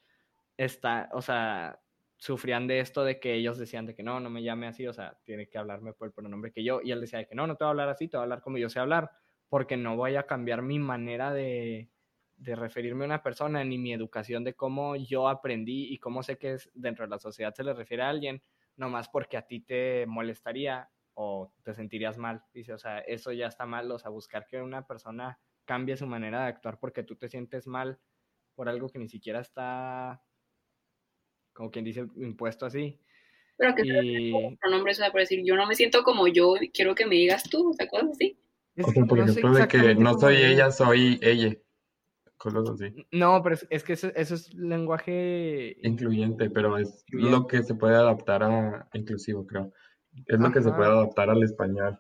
está, 0.58 1.10
o 1.14 1.22
sea, 1.22 1.82
sufrían 2.18 2.68
de 2.68 2.80
esto 2.80 3.04
de 3.04 3.20
que 3.20 3.34
ellos 3.34 3.58
decían 3.58 3.86
de 3.86 3.96
que 3.96 4.04
no, 4.04 4.20
no 4.20 4.30
me 4.30 4.44
llame 4.44 4.68
así, 4.68 4.88
o 4.88 4.94
sea, 4.94 5.18
tiene 5.24 5.48
que 5.48 5.58
hablarme 5.58 5.94
por 5.94 6.08
el 6.08 6.14
pronombre 6.14 6.52
que 6.52 6.64
yo, 6.64 6.82
y 6.82 6.92
él 6.92 7.02
decía 7.02 7.20
de 7.20 7.28
que 7.28 7.36
no, 7.36 7.46
no 7.48 7.56
te 7.56 7.64
voy 7.64 7.70
a 7.70 7.72
hablar 7.72 7.90
así, 7.90 8.08
te 8.08 8.18
voy 8.18 8.22
a 8.22 8.24
hablar 8.24 8.42
como 8.42 8.58
yo 8.58 8.70
sé 8.70 8.80
hablar, 8.80 9.12
porque 9.50 9.78
no 9.78 9.96
voy 9.96 10.16
a 10.16 10.24
cambiar 10.24 10.62
mi 10.62 10.80
manera 10.80 11.32
de, 11.34 11.90
de 12.38 12.56
referirme 12.56 13.04
a 13.04 13.08
una 13.08 13.24
persona, 13.24 13.64
ni 13.64 13.78
mi 13.78 13.94
educación 13.94 14.44
de 14.44 14.56
cómo 14.56 14.96
yo 14.96 15.28
aprendí 15.28 15.94
y 15.94 15.98
cómo 16.00 16.24
sé 16.24 16.38
que 16.38 16.58
dentro 16.74 17.06
de 17.06 17.10
la 17.10 17.20
sociedad 17.20 17.54
se 17.54 17.64
le 17.64 17.74
refiere 17.74 18.04
a 18.04 18.10
alguien, 18.10 18.42
nomás 18.76 19.10
porque 19.10 19.38
a 19.38 19.44
ti 19.44 19.62
te 19.62 20.06
molestaría 20.06 20.90
o 21.14 21.54
te 21.64 21.74
sentirías 21.74 22.18
mal. 22.18 22.44
Dice, 22.54 22.74
o 22.74 22.78
sea, 22.78 23.00
eso 23.00 23.32
ya 23.32 23.48
está 23.48 23.66
mal, 23.66 23.90
o 23.92 24.00
sea, 24.00 24.10
buscar 24.10 24.48
que 24.48 24.62
una 24.62 24.86
persona 24.86 25.40
cambie 25.66 25.98
su 25.98 26.08
manera 26.08 26.44
de 26.44 26.48
actuar 26.48 26.80
porque 26.80 27.04
tú 27.04 27.16
te 27.16 27.30
sientes 27.30 27.68
mal 27.68 28.00
por 28.56 28.70
algo 28.70 28.90
que 28.90 29.00
ni 29.00 29.10
siquiera 29.10 29.42
está 29.42 30.22
como 31.56 31.72
quien 31.72 31.86
dice, 31.86 32.06
impuesto 32.18 32.66
así. 32.66 33.00
Pero 33.58 33.74
que 33.74 33.84
y... 33.86 34.58
pronombres, 34.58 35.00
o 35.00 35.02
sea, 35.02 35.12
por 35.12 35.22
decir, 35.22 35.42
yo 35.44 35.56
no 35.56 35.66
me 35.66 35.74
siento 35.74 36.04
como 36.04 36.28
yo, 36.28 36.56
quiero 36.74 36.94
que 36.94 37.06
me 37.06 37.16
digas 37.16 37.44
tú, 37.50 37.70
o 37.70 37.74
sea, 37.74 37.88
cosas 37.88 38.10
así. 38.12 38.38
o 38.78 38.92
sea, 38.92 39.06
por 39.06 39.20
ejemplo, 39.20 39.54
de 39.54 39.68
que 39.68 39.96
no 39.96 40.20
soy 40.20 40.36
ella, 40.36 40.70
soy 40.70 41.18
ella. 41.22 41.56
Cosas 42.38 42.70
así. 42.70 43.08
No, 43.12 43.42
pero 43.42 43.56
es, 43.70 43.84
que 43.84 43.94
eso, 43.94 44.12
es 44.14 44.54
lenguaje... 44.54 45.78
Incluyente, 45.82 46.50
pero 46.50 46.78
es 46.78 47.06
lo 47.08 47.48
que 47.48 47.64
se 47.64 47.76
puede 47.76 47.96
adaptar 47.96 48.44
a 48.44 48.90
inclusivo, 48.94 49.48
creo. 49.48 49.72
Es 50.26 50.38
lo 50.38 50.52
que 50.52 50.62
se 50.62 50.72
puede 50.72 50.90
adaptar 50.90 51.30
al 51.30 51.42
español. 51.42 51.98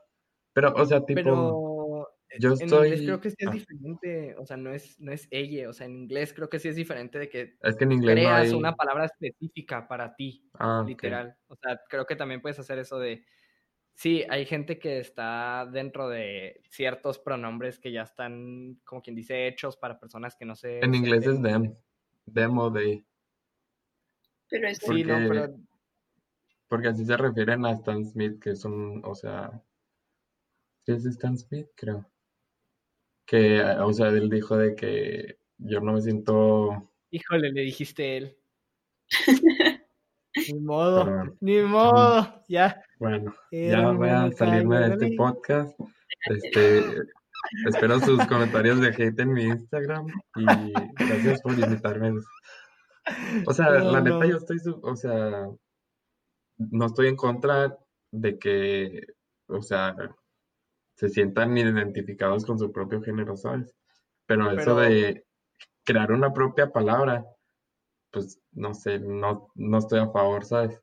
Pero, 0.51 0.73
o 0.75 0.85
sea, 0.85 1.05
tipo... 1.05 1.74
Yo 2.39 2.53
en 2.53 2.69
inglés 2.69 3.01
creo 3.01 3.21
que 3.21 3.29
sí 3.29 3.35
es 3.39 3.47
ah. 3.47 3.51
diferente, 3.51 4.35
o 4.37 4.45
sea, 4.45 4.57
no 4.57 4.73
es, 4.73 4.99
no 4.99 5.11
es 5.11 5.27
ella, 5.31 5.69
o 5.69 5.73
sea, 5.73 5.85
en 5.85 5.95
inglés 5.95 6.33
creo 6.33 6.49
que 6.49 6.59
sí 6.59 6.67
es 6.67 6.75
diferente 6.75 7.19
de 7.19 7.29
que, 7.29 7.57
es 7.61 7.75
que 7.75 7.83
en 7.83 7.91
inglés 7.91 8.15
creas 8.15 8.53
una 8.53 8.75
palabra 8.75 9.05
específica 9.05 9.87
para 9.87 10.15
ti, 10.15 10.49
ah, 10.53 10.83
literal. 10.85 11.37
O 11.47 11.55
sea, 11.55 11.79
creo 11.89 12.05
que 12.05 12.15
también 12.15 12.41
puedes 12.41 12.59
hacer 12.59 12.79
eso 12.79 12.99
de, 12.99 13.25
sí, 13.93 14.23
hay 14.29 14.45
gente 14.45 14.79
que 14.79 14.99
está 14.99 15.67
dentro 15.71 16.09
de 16.09 16.61
ciertos 16.69 17.19
pronombres 17.19 17.79
que 17.79 17.91
ya 17.91 18.03
están, 18.03 18.79
como 18.83 19.01
quien 19.01 19.15
dice, 19.15 19.47
hechos 19.47 19.77
para 19.77 19.99
personas 19.99 20.35
que 20.35 20.45
no 20.45 20.55
se... 20.55 20.79
En 20.79 20.95
inglés 20.95 21.25
es 21.27 21.41
them, 21.41 21.75
them 22.31 22.57
o 22.57 22.71
they. 22.71 23.05
Pero 24.49 24.67
es... 24.67 24.79
Porque, 24.79 25.01
sí, 25.01 25.03
no, 25.03 25.27
pero... 25.27 25.55
Porque 26.67 26.87
así 26.87 27.05
se 27.05 27.15
refieren 27.15 27.65
a 27.65 27.71
Stan 27.71 28.03
Smith, 28.03 28.41
que 28.41 28.51
es 28.51 28.65
un, 28.65 29.01
o 29.05 29.15
sea... 29.15 29.61
¿Qué 30.83 30.93
es 30.93 31.05
Stan 31.05 31.37
Smith? 31.37 31.67
Creo 31.75 32.05
que, 33.25 33.61
o 33.61 33.93
sea, 33.93 34.09
él 34.09 34.29
dijo 34.29 34.57
de 34.57 34.75
que 34.75 35.37
yo 35.57 35.79
no 35.81 35.93
me 35.93 36.01
siento... 36.01 36.91
Híjole, 37.11 37.51
le 37.51 37.61
dijiste 37.61 38.17
él. 38.17 38.37
ni 40.35 40.59
modo, 40.59 41.35
ni 41.39 41.61
modo, 41.61 42.43
ya. 42.47 42.81
Bueno, 42.99 43.33
ya 43.51 43.91
voy 43.91 44.09
a 44.09 44.31
salirme 44.31 44.79
de 44.79 44.93
este 44.93 45.15
podcast. 45.15 45.79
Este, 46.25 46.83
espero 47.67 47.99
sus 47.99 48.25
comentarios 48.25 48.81
de 48.81 48.89
hate 48.89 49.19
en 49.19 49.33
mi 49.33 49.43
Instagram 49.43 50.07
y 50.35 50.73
gracias 50.95 51.41
por 51.41 51.57
invitarme. 51.57 52.19
O 53.45 53.53
sea, 53.53 53.69
la 53.69 54.01
neta 54.01 54.25
yo 54.25 54.37
estoy, 54.37 54.57
o 54.81 54.95
sea, 54.95 55.47
no 56.57 56.85
estoy 56.85 57.07
en 57.07 57.15
contra 57.15 57.77
de 58.11 58.39
que, 58.39 59.07
o 59.47 59.61
sea, 59.61 59.95
se 60.95 61.09
sientan 61.09 61.57
identificados 61.57 62.45
con 62.45 62.57
su 62.57 62.71
propio 62.71 63.01
género, 63.01 63.35
¿sabes? 63.35 63.75
Pero, 64.25 64.51
eso 64.51 64.75
de 64.77 65.25
crear 65.83 66.11
una 66.11 66.33
propia 66.33 66.71
palabra, 66.71 67.25
pues 68.11 68.41
no 68.53 68.73
sé, 68.73 68.99
no, 68.99 69.49
no 69.55 69.77
estoy 69.77 69.99
a 69.99 70.09
favor, 70.09 70.45
¿sabes? 70.45 70.81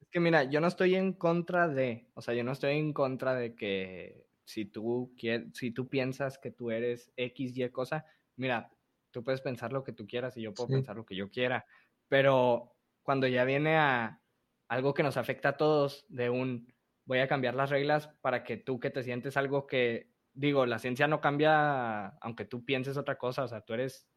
Es 0.00 0.08
que 0.10 0.20
mira, 0.20 0.44
yo 0.44 0.60
no 0.60 0.66
estoy 0.66 0.94
en 0.94 1.12
contra 1.14 1.68
de, 1.68 2.10
o 2.14 2.20
sea, 2.20 2.34
yo 2.34 2.44
no 2.44 2.52
estoy 2.52 2.76
en 2.76 2.92
contra 2.92 3.34
de 3.34 3.54
que 3.54 4.26
si 4.44 4.66
tú, 4.66 5.14
quieres, 5.16 5.48
si 5.54 5.70
tú 5.70 5.88
piensas 5.88 6.38
que 6.38 6.50
tú 6.50 6.70
eres 6.70 7.12
X, 7.16 7.56
Y 7.56 7.68
cosa, 7.70 8.04
mira, 8.36 8.70
tú 9.10 9.24
puedes 9.24 9.40
pensar 9.40 9.72
lo 9.72 9.82
que 9.82 9.92
tú 9.92 10.06
quieras 10.06 10.36
y 10.36 10.42
yo 10.42 10.52
puedo 10.52 10.68
pensar 10.68 10.96
lo 10.96 11.06
que 11.06 11.16
yo 11.16 11.30
quiera, 11.30 11.64
pero 12.08 12.74
cuando 13.02 13.26
ya 13.26 13.44
viene 13.44 13.76
a 13.76 14.20
algo 14.68 14.92
que 14.92 15.02
nos 15.02 15.16
afecta 15.16 15.50
a 15.50 15.56
todos, 15.56 16.04
de 16.08 16.28
un, 16.28 16.72
voy 17.06 17.20
a 17.20 17.28
cambiar 17.28 17.54
las 17.54 17.70
reglas 17.70 18.08
para 18.20 18.44
que 18.44 18.56
tú 18.56 18.78
que 18.78 18.90
te 18.90 19.02
sientes 19.02 19.36
algo 19.36 19.66
que, 19.66 20.10
digo, 20.34 20.66
la 20.66 20.78
ciencia 20.78 21.08
no 21.08 21.20
cambia 21.20 22.08
aunque 22.20 22.44
tú 22.44 22.64
pienses 22.64 22.96
otra 22.96 23.16
cosa, 23.16 23.44
o 23.44 23.48
sea, 23.48 23.62
tú 23.62 23.74
eres, 23.74 24.08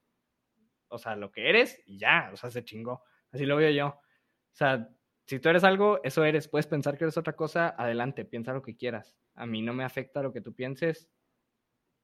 o 0.89 0.97
sea, 0.97 1.15
lo 1.15 1.31
que 1.31 1.49
eres 1.49 1.81
y 1.85 1.99
ya, 1.99 2.29
o 2.33 2.37
sea, 2.37 2.51
se 2.51 2.65
chingó, 2.65 3.03
así 3.31 3.45
lo 3.45 3.55
veo 3.55 3.71
yo. 3.71 3.87
O 3.87 4.55
sea, 4.55 4.89
si 5.27 5.39
tú 5.39 5.49
eres 5.49 5.63
algo, 5.63 6.01
eso 6.03 6.25
eres, 6.25 6.47
puedes 6.47 6.67
pensar 6.67 6.97
que 6.97 7.05
eres 7.05 7.17
otra 7.17 7.33
cosa, 7.33 7.69
adelante, 7.77 8.25
piensa 8.25 8.53
lo 8.53 8.63
que 8.63 8.75
quieras. 8.75 9.15
A 9.35 9.45
mí 9.45 9.61
no 9.61 9.73
me 9.73 9.83
afecta 9.83 10.23
lo 10.23 10.33
que 10.33 10.41
tú 10.41 10.53
pienses, 10.55 11.09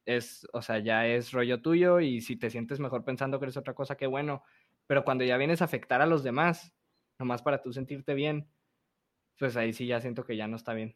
es, 0.05 0.47
o 0.53 0.61
sea, 0.61 0.79
ya 0.79 1.07
es 1.07 1.31
rollo 1.31 1.61
tuyo 1.61 1.99
y 1.99 2.21
si 2.21 2.35
te 2.35 2.49
sientes 2.49 2.79
mejor 2.79 3.03
pensando 3.03 3.39
que 3.39 3.45
eres 3.45 3.57
otra 3.57 3.73
cosa, 3.73 3.97
qué 3.97 4.07
bueno. 4.07 4.43
Pero 4.87 5.03
cuando 5.03 5.23
ya 5.23 5.37
vienes 5.37 5.61
a 5.61 5.65
afectar 5.65 6.01
a 6.01 6.05
los 6.05 6.23
demás, 6.23 6.73
nomás 7.19 7.41
para 7.41 7.61
tú 7.61 7.73
sentirte 7.73 8.13
bien, 8.13 8.47
pues 9.37 9.55
ahí 9.57 9.73
sí 9.73 9.87
ya 9.87 10.01
siento 10.01 10.23
que 10.23 10.37
ya 10.37 10.47
no 10.47 10.55
está 10.55 10.73
bien. 10.73 10.95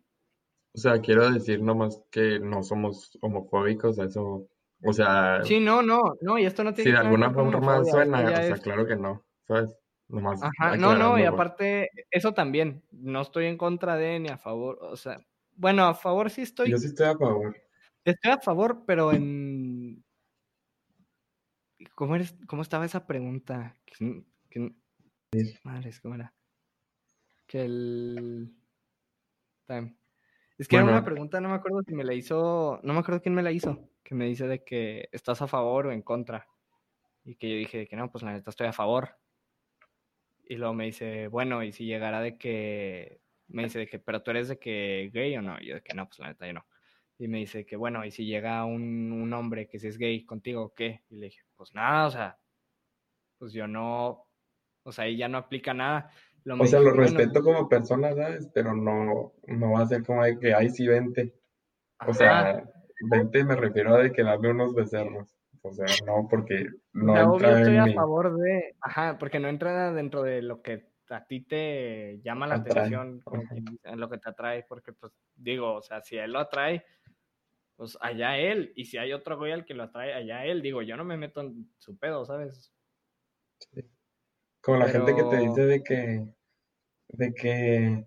O 0.73 0.78
sea, 0.78 0.99
quiero 1.02 1.30
decir 1.32 1.62
nomás 1.62 2.02
que 2.12 2.39
no 2.39 2.63
somos 2.63 3.17
homofóbicos, 3.21 3.97
eso, 3.97 4.47
o 4.84 4.93
sea... 4.93 5.43
Sí, 5.43 5.60
no, 5.60 5.82
no, 5.82 6.15
no, 6.21 6.38
y 6.38 6.45
esto 6.45 6.63
no 6.63 6.73
tiene... 6.73 6.91
Si 6.91 6.93
de 6.93 6.99
alguna 6.99 7.32
forma 7.32 7.84
suena, 7.86 8.23
o 8.23 8.28
sea, 8.28 8.58
claro 8.58 8.86
que 8.86 8.95
no, 8.95 9.25
¿sabes? 9.47 9.75
Nomás 10.08 10.41
Ajá, 10.41 10.78
no, 10.78 10.95
no, 10.95 11.19
y 11.19 11.23
aparte, 11.23 11.89
eso 12.12 12.34
también, 12.34 12.84
no 12.91 13.21
estoy 13.21 13.45
en 13.45 13.58
contra 13.58 13.95
de 13.95 14.19
ni 14.19 14.30
a 14.30 14.38
favor, 14.38 14.78
o 14.82 14.95
sea, 14.95 15.19
bueno, 15.56 15.86
a 15.86 15.95
favor 15.95 16.30
sí 16.30 16.41
estoy... 16.41 16.69
Yo 16.69 16.78
sí 16.78 16.88
estoy 16.88 17.08
a 17.08 17.17
favor. 17.17 17.58
Estoy 18.06 18.32
a 18.32 18.39
favor, 18.39 18.84
pero 18.86 19.12
en... 19.12 20.04
¿Cómo, 21.95 22.15
eres, 22.15 22.36
cómo 22.47 22.62
estaba 22.62 22.86
esa 22.86 23.08
pregunta? 23.08 23.75
Madre, 25.63 25.91
¿cómo 26.02 26.15
era? 26.15 26.34
Que 27.50 27.66
el... 27.66 28.54
Es 30.58 30.68
que 30.68 30.76
era 30.76 30.86
una 30.86 31.04
pregunta, 31.04 31.42
no 31.42 31.50
me 31.50 31.56
acuerdo 31.56 31.82
si 31.84 31.94
me 31.94 32.04
la 32.04 32.14
hizo, 32.14 32.80
no 32.84 32.94
me 32.94 33.00
acuerdo 33.00 33.22
quién 33.22 33.34
me 33.34 33.44
la 33.44 33.52
hizo, 33.52 33.90
que 34.04 34.13
me 34.13 34.26
dice 34.26 34.48
de 34.48 34.63
que 34.63 35.10
estás 35.12 35.42
a 35.42 35.48
favor 35.48 35.88
o 35.88 35.92
en 35.92 36.02
contra. 36.02 36.48
Y 37.26 37.36
que 37.36 37.50
yo 37.50 37.56
dije 37.56 37.88
que 37.88 37.96
no, 37.96 38.12
pues 38.12 38.23
la 38.23 38.34
neta 38.34 38.52
estoy 38.52 38.67
a 38.67 38.73
favor. 38.73 39.17
Y 40.48 40.56
luego 40.56 40.73
me 40.73 40.86
dice, 40.86 41.28
bueno, 41.28 41.63
y 41.63 41.71
si 41.71 41.86
llegara 41.86 42.21
de 42.21 42.38
que, 42.38 43.19
me 43.48 43.63
dice 43.63 43.80
de 43.80 43.88
que, 43.88 44.00
pero 44.00 44.21
tú 44.21 44.32
eres 44.32 44.48
de 44.48 44.60
que 44.60 45.10
gay 45.13 45.36
o 45.38 45.42
no. 45.42 45.58
Y 45.60 45.67
yo 45.67 45.76
de 45.76 45.82
que 45.82 45.94
no, 45.94 46.08
pues 46.08 46.19
la 46.19 46.28
neta 46.28 46.46
yo 46.46 46.54
no. 46.54 46.65
Y 47.17 47.28
me 47.28 47.40
dice 47.40 47.65
que, 47.65 47.76
bueno, 47.76 48.06
y 48.06 48.12
si 48.12 48.26
llega 48.26 48.63
un, 48.63 49.12
un 49.12 49.34
hombre 49.34 49.67
que 49.67 49.80
si 49.80 49.88
es 49.88 49.98
gay 49.98 50.23
contigo, 50.23 50.73
¿qué? 50.76 51.04
Y 51.10 51.17
le 51.17 51.26
dije, 51.28 51.42
pues 51.56 51.73
nada, 51.73 52.08
o 52.08 52.12
sea, 52.12 52.40
pues 53.38 53.54
yo 53.54 53.67
no, 53.67 54.28
o 54.84 54.92
sea, 54.92 55.06
ahí 55.06 55.17
ya 55.17 55.28
no 55.28 55.38
aplica 55.38 55.73
nada 55.73 56.12
o 56.46 56.65
sea, 56.65 56.79
lo 56.79 56.92
respeto 56.92 57.42
como 57.42 57.69
persona, 57.69 58.13
¿sabes? 58.13 58.50
Pero 58.54 58.75
no, 58.75 59.33
no 59.48 59.71
va 59.71 59.81
a 59.81 59.87
ser 59.87 60.04
como 60.04 60.23
de 60.23 60.37
que, 60.37 60.54
ay, 60.54 60.69
sí, 60.69 60.87
vente. 60.87 61.33
O 62.08 62.13
sea, 62.13 62.63
vente 63.10 63.44
me 63.44 63.56
refiero 63.56 63.96
a 63.96 64.04
de 64.04 64.12
que 64.12 64.23
dame 64.23 64.50
unos 64.50 64.73
becerros. 64.73 65.35
O 65.62 65.73
sea, 65.73 65.85
no, 66.06 66.27
porque 66.29 66.67
no 66.94 67.17
entra 67.17 67.52
yo 67.52 67.58
estoy 67.58 67.77
a 67.77 67.94
favor 67.94 68.37
de, 68.37 68.75
ajá, 68.79 69.17
porque 69.17 69.40
no 69.40 69.50
entra 69.50 69.92
dentro 69.94 70.23
de 70.23 70.42
lo 70.42 70.62
que 70.62 70.87
a 71.10 71.25
ti 71.25 71.42
te 71.42 72.21
llama 72.23 72.48
la 72.48 72.56
atención, 72.56 73.21
en 73.83 74.00
lo 74.00 74.10
que 74.10 74.19
te 74.19 74.29
atrae, 74.29 74.65
porque 74.67 74.94
pues 74.94 75.12
digo, 75.35 75.73
o 75.73 75.81
sea, 75.81 76.02
si 76.02 76.17
él 76.17 76.31
lo 76.31 76.40
atrae, 76.40 76.85
pues 77.75 77.98
allá 78.02 78.37
él. 78.37 78.71
Y 78.75 78.85
si 78.85 78.98
hay 78.98 79.13
otro 79.13 79.37
güey 79.37 79.52
al 79.52 79.65
que 79.65 79.73
lo 79.73 79.83
atrae, 79.83 80.13
allá 80.13 80.46
él. 80.46 80.62
Digo, 80.62 80.81
yo 80.81 80.98
no 80.98 81.04
me 81.04 81.17
meto 81.17 81.42
en 81.42 81.71
su 81.77 81.98
pedo, 81.98 82.25
¿sabes? 82.25 82.71
Como 84.70 84.82
la 84.82 84.90
gente 84.90 85.15
que 85.15 85.24
te 85.24 85.38
dice 85.38 85.65
de 85.65 85.84
que, 85.84 86.26
de 87.08 87.34
que, 87.34 88.06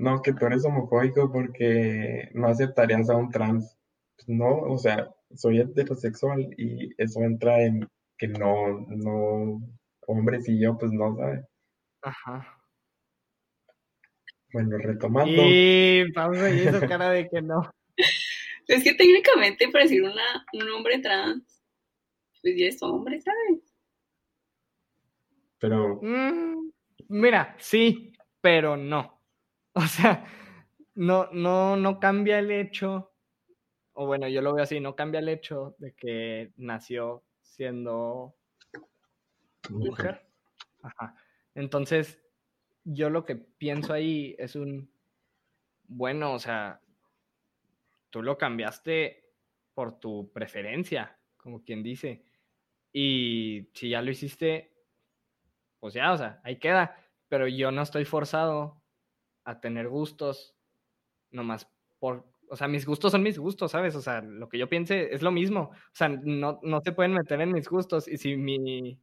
no, 0.00 0.20
que 0.20 0.32
tú 0.32 0.46
eres 0.46 0.64
homofóbico 0.64 1.30
porque 1.30 2.30
no 2.34 2.48
aceptarías 2.48 3.08
a 3.08 3.14
un 3.14 3.30
trans. 3.30 3.78
Pues 4.16 4.28
no, 4.28 4.58
o 4.58 4.76
sea, 4.76 5.08
soy 5.36 5.60
heterosexual 5.60 6.52
y 6.58 6.90
eso 7.00 7.20
entra 7.20 7.62
en 7.62 7.88
que 8.18 8.26
no, 8.26 8.80
no, 8.88 9.62
hombres 10.08 10.48
y 10.48 10.60
yo, 10.60 10.76
pues 10.76 10.90
no, 10.90 11.14
¿sabes? 11.14 11.44
Ajá. 12.02 12.58
Bueno, 14.52 14.78
retomando. 14.78 15.42
Y 15.46 16.10
pausa 16.12 16.50
y 16.50 16.58
eso 16.58 16.80
cara 16.88 17.10
de 17.10 17.28
que 17.28 17.40
no. 17.40 17.70
Es 18.66 18.82
que 18.82 18.94
técnicamente 18.94 19.68
para 19.68 19.84
decir 19.84 20.02
una, 20.02 20.44
un 20.54 20.68
hombre 20.70 20.98
trans, 20.98 21.62
pues 22.42 22.56
ya 22.58 22.66
es 22.66 22.82
hombre, 22.82 23.20
¿sabes? 23.20 23.71
Pero. 25.62 26.00
Mm, 26.02 26.72
mira, 27.08 27.54
sí, 27.58 28.12
pero 28.40 28.76
no. 28.76 29.20
O 29.74 29.80
sea, 29.80 30.26
no, 30.96 31.30
no, 31.32 31.76
no 31.76 31.98
cambia 31.98 32.38
el 32.40 32.50
hecho, 32.50 33.14
o 33.94 34.04
bueno, 34.04 34.28
yo 34.28 34.42
lo 34.42 34.52
veo 34.52 34.64
así, 34.64 34.80
no 34.80 34.94
cambia 34.94 35.20
el 35.20 35.30
hecho 35.30 35.74
de 35.78 35.94
que 35.94 36.52
nació 36.58 37.24
siendo 37.40 38.34
mujer. 39.70 40.26
Ajá. 40.82 41.14
Entonces, 41.54 42.20
yo 42.84 43.08
lo 43.08 43.24
que 43.24 43.36
pienso 43.36 43.94
ahí 43.94 44.36
es 44.38 44.56
un, 44.56 44.92
bueno, 45.84 46.34
o 46.34 46.38
sea, 46.38 46.82
tú 48.10 48.22
lo 48.22 48.36
cambiaste 48.36 49.32
por 49.72 49.98
tu 49.98 50.30
preferencia, 50.34 51.18
como 51.38 51.64
quien 51.64 51.82
dice. 51.82 52.26
Y 52.92 53.70
si 53.72 53.88
ya 53.88 54.02
lo 54.02 54.10
hiciste, 54.10 54.71
pues 55.82 55.94
ya, 55.94 56.12
o 56.12 56.16
sea, 56.16 56.40
ahí 56.44 56.60
queda. 56.60 56.96
Pero 57.28 57.48
yo 57.48 57.72
no 57.72 57.82
estoy 57.82 58.04
forzado 58.04 58.80
a 59.44 59.60
tener 59.60 59.88
gustos 59.88 60.54
nomás 61.32 61.68
por, 61.98 62.24
o 62.48 62.54
sea, 62.54 62.68
mis 62.68 62.86
gustos 62.86 63.10
son 63.10 63.24
mis 63.24 63.36
gustos, 63.36 63.72
¿sabes? 63.72 63.96
O 63.96 64.00
sea, 64.00 64.20
lo 64.22 64.48
que 64.48 64.58
yo 64.58 64.68
piense 64.68 65.12
es 65.12 65.22
lo 65.22 65.32
mismo. 65.32 65.70
O 65.72 65.92
sea, 65.92 66.08
no, 66.08 66.60
no 66.62 66.80
se 66.82 66.92
pueden 66.92 67.14
meter 67.14 67.40
en 67.40 67.50
mis 67.50 67.68
gustos. 67.68 68.06
Y 68.06 68.16
si 68.16 68.36
mi... 68.36 68.96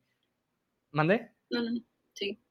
¿Mande? 0.92 1.34
No, 1.50 1.62
no, 1.64 1.82
sí. 2.14 2.42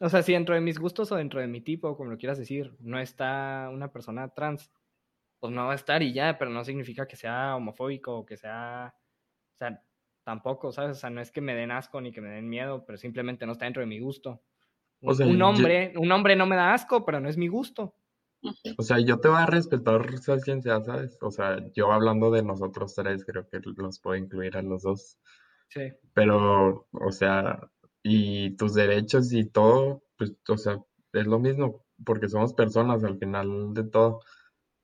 O 0.00 0.08
sea, 0.08 0.22
si 0.22 0.32
dentro 0.32 0.54
de 0.54 0.62
mis 0.62 0.78
gustos 0.78 1.12
o 1.12 1.16
dentro 1.16 1.40
de 1.40 1.46
mi 1.46 1.60
tipo, 1.60 1.98
como 1.98 2.10
lo 2.12 2.16
quieras 2.16 2.38
decir, 2.38 2.74
no 2.80 2.98
está 2.98 3.68
una 3.70 3.92
persona 3.92 4.30
trans, 4.30 4.70
pues 5.38 5.52
no 5.52 5.66
va 5.66 5.72
a 5.72 5.76
estar 5.76 6.02
y 6.02 6.14
ya, 6.14 6.38
pero 6.38 6.50
no 6.50 6.64
significa 6.64 7.06
que 7.06 7.16
sea 7.16 7.56
homofóbico 7.56 8.16
o 8.16 8.24
que 8.24 8.38
sea, 8.38 8.94
o 9.54 9.58
sea, 9.58 9.82
tampoco, 10.26 10.72
¿sabes? 10.72 10.96
O 10.96 11.00
sea, 11.00 11.08
no 11.08 11.20
es 11.20 11.30
que 11.30 11.40
me 11.40 11.54
den 11.54 11.70
asco 11.70 12.00
ni 12.00 12.10
que 12.10 12.20
me 12.20 12.28
den 12.28 12.48
miedo, 12.48 12.84
pero 12.84 12.98
simplemente 12.98 13.46
no 13.46 13.52
está 13.52 13.64
dentro 13.64 13.80
de 13.80 13.86
mi 13.86 14.00
gusto. 14.00 14.42
un 15.00 15.40
hombre, 15.40 15.92
un 15.96 16.10
hombre 16.10 16.34
no 16.34 16.46
me 16.46 16.56
da 16.56 16.74
asco, 16.74 17.04
pero 17.04 17.20
no 17.20 17.28
es 17.28 17.36
mi 17.36 17.46
gusto. 17.46 17.94
O 18.76 18.82
sea, 18.82 18.98
yo 18.98 19.20
te 19.20 19.28
voy 19.28 19.40
a 19.40 19.46
respetar 19.46 20.18
sea 20.18 20.38
quien 20.38 20.62
sea, 20.62 20.82
¿sabes? 20.82 21.16
O 21.20 21.30
sea, 21.30 21.64
yo 21.74 21.92
hablando 21.92 22.32
de 22.32 22.42
nosotros 22.42 22.92
tres, 22.96 23.24
creo 23.24 23.48
que 23.48 23.60
los 23.76 24.00
puedo 24.00 24.16
incluir 24.16 24.56
a 24.56 24.62
los 24.62 24.82
dos. 24.82 25.16
Sí. 25.68 25.92
Pero, 26.12 26.88
o 26.90 27.12
sea, 27.12 27.60
y 28.02 28.56
tus 28.56 28.74
derechos 28.74 29.32
y 29.32 29.44
todo, 29.44 30.02
pues, 30.16 30.34
o 30.48 30.58
sea, 30.58 30.82
es 31.12 31.26
lo 31.28 31.38
mismo, 31.38 31.86
porque 32.04 32.28
somos 32.28 32.52
personas 32.52 33.04
al 33.04 33.16
final 33.18 33.74
de 33.74 33.84
todo. 33.84 34.22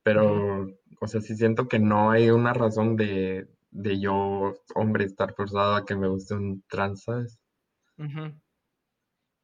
Pero, 0.04 0.68
o 1.00 1.06
sea, 1.08 1.20
sí 1.20 1.34
siento 1.34 1.66
que 1.66 1.80
no 1.80 2.12
hay 2.12 2.30
una 2.30 2.52
razón 2.52 2.94
de, 2.96 3.48
de 3.72 3.98
yo, 4.00 4.54
hombre, 4.74 5.04
estar 5.04 5.34
forzado 5.34 5.74
a 5.74 5.84
que 5.84 5.96
me 5.96 6.06
guste 6.06 6.34
un 6.34 6.62
trans, 6.68 7.04
¿sabes? 7.04 7.38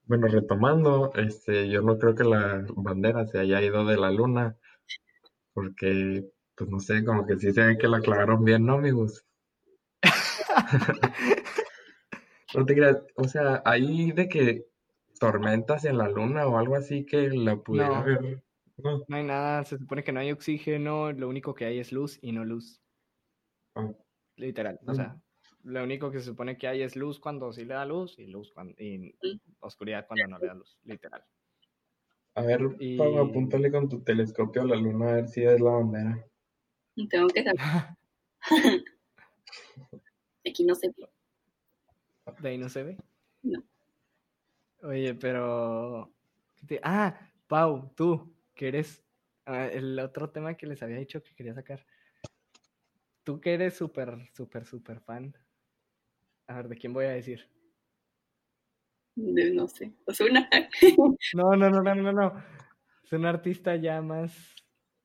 Bueno, 0.05 0.26
retomando, 0.29 1.12
este, 1.14 1.68
yo 1.68 1.83
no 1.83 1.99
creo 1.99 2.14
que 2.14 2.24
la 2.24 2.64
bandera 2.76 3.26
se 3.26 3.39
haya 3.41 3.62
ido 3.62 3.85
de 3.85 3.97
la 3.97 4.11
luna, 4.11 4.57
porque, 5.53 6.24
pues 6.55 6.70
no 6.70 6.79
sé, 6.79 7.05
como 7.05 7.26
que 7.26 7.39
sí 7.39 7.53
se 7.53 7.64
ve 7.64 7.79
que 7.79 7.89
la 7.89 7.99
aclararon 7.99 8.45
bien, 8.45 8.64
¿no, 8.66 8.74
amigos? 8.74 9.24
No 12.55 12.64
te 12.64 12.74
creas, 12.74 12.97
o 13.14 13.24
sea, 13.24 13.61
hay 13.66 14.11
de 14.12 14.26
que 14.26 14.64
tormentas 15.20 15.85
en 15.85 15.99
la 15.99 16.09
luna 16.09 16.47
o 16.47 16.57
algo 16.57 16.76
así 16.76 17.05
que 17.05 17.29
la 17.29 17.57
pudiera 17.57 18.03
ver. 18.03 18.43
No. 18.79 19.05
hay 19.11 19.24
nada, 19.24 19.64
se 19.64 19.76
supone 19.76 20.03
que 20.03 20.12
no 20.12 20.20
hay 20.20 20.33
oxígeno, 20.33 21.12
lo 21.12 21.29
único 21.29 21.53
que 21.53 21.66
hay 21.66 21.79
es 21.79 21.93
luz 21.93 22.18
y 22.22 22.33
no 22.33 22.47
luz. 22.47 22.81
Ah. 23.74 23.93
Literal, 24.39 24.80
o 24.86 24.95
sea, 24.95 25.20
lo 25.64 25.82
único 25.82 26.11
que 26.11 26.20
se 26.20 26.26
supone 26.26 26.57
que 26.57 26.68
hay 26.68 26.82
es 26.82 26.97
luz 26.97 27.18
cuando 27.18 27.53
sí 27.53 27.64
le 27.64 27.74
da 27.74 27.84
luz 27.84 28.18
y 28.18 28.26
luz 28.26 28.53
cuando, 28.53 28.74
y 28.78 29.14
oscuridad 29.61 30.07
cuando 30.07 30.26
no 30.28 30.39
le 30.39 30.47
da 30.47 30.55
luz, 30.55 30.78
literal. 30.84 31.24
A 32.34 32.43
ver, 32.43 32.61
y... 32.78 32.97
apúntale 33.01 33.70
con 33.70 33.89
tu 33.89 34.01
telescopio 34.03 34.62
a 34.62 34.66
la 34.66 34.76
luna 34.76 35.11
a 35.11 35.14
ver 35.14 35.28
si 35.28 35.43
es 35.43 35.61
la 35.61 35.70
bandera. 35.70 36.24
Tengo 37.11 37.26
que 37.28 37.43
saber. 37.43 37.59
Aquí 40.49 40.64
no 40.64 40.74
se 40.74 40.89
ve. 40.89 41.09
¿De 42.41 42.49
ahí 42.49 42.59
no 42.59 42.68
se 42.68 42.82
ve? 42.84 42.97
No. 43.43 43.62
Oye, 44.82 45.14
pero... 45.14 46.12
Ah, 46.82 47.18
Pau, 47.47 47.93
tú, 47.97 48.32
que 48.55 48.68
eres... 48.68 49.03
Ah, 49.47 49.66
el 49.66 49.99
otro 49.99 50.30
tema 50.30 50.55
que 50.55 50.66
les 50.66 50.82
había 50.82 50.99
dicho 50.99 51.22
que 51.22 51.34
quería 51.34 51.55
sacar. 51.55 51.84
Tú 53.29 53.43
que 53.43 53.53
eres 53.53 53.76
súper, 53.76 54.26
súper, 54.33 54.64
súper 54.64 55.01
fan. 55.01 55.37
A 56.47 56.55
ver, 56.57 56.68
¿de 56.68 56.76
quién 56.76 56.95
voy 56.95 57.05
a 57.05 57.11
decir? 57.11 57.47
no 59.16 59.68
sé. 59.68 59.93
Osuna. 60.07 60.49
no, 61.35 61.55
no, 61.55 61.68
no, 61.68 61.83
no, 61.83 61.95
no, 61.95 62.11
no. 62.11 62.45
Es 63.05 63.12
un 63.12 63.26
artista 63.26 63.76
ya 63.76 64.01
más 64.01 64.57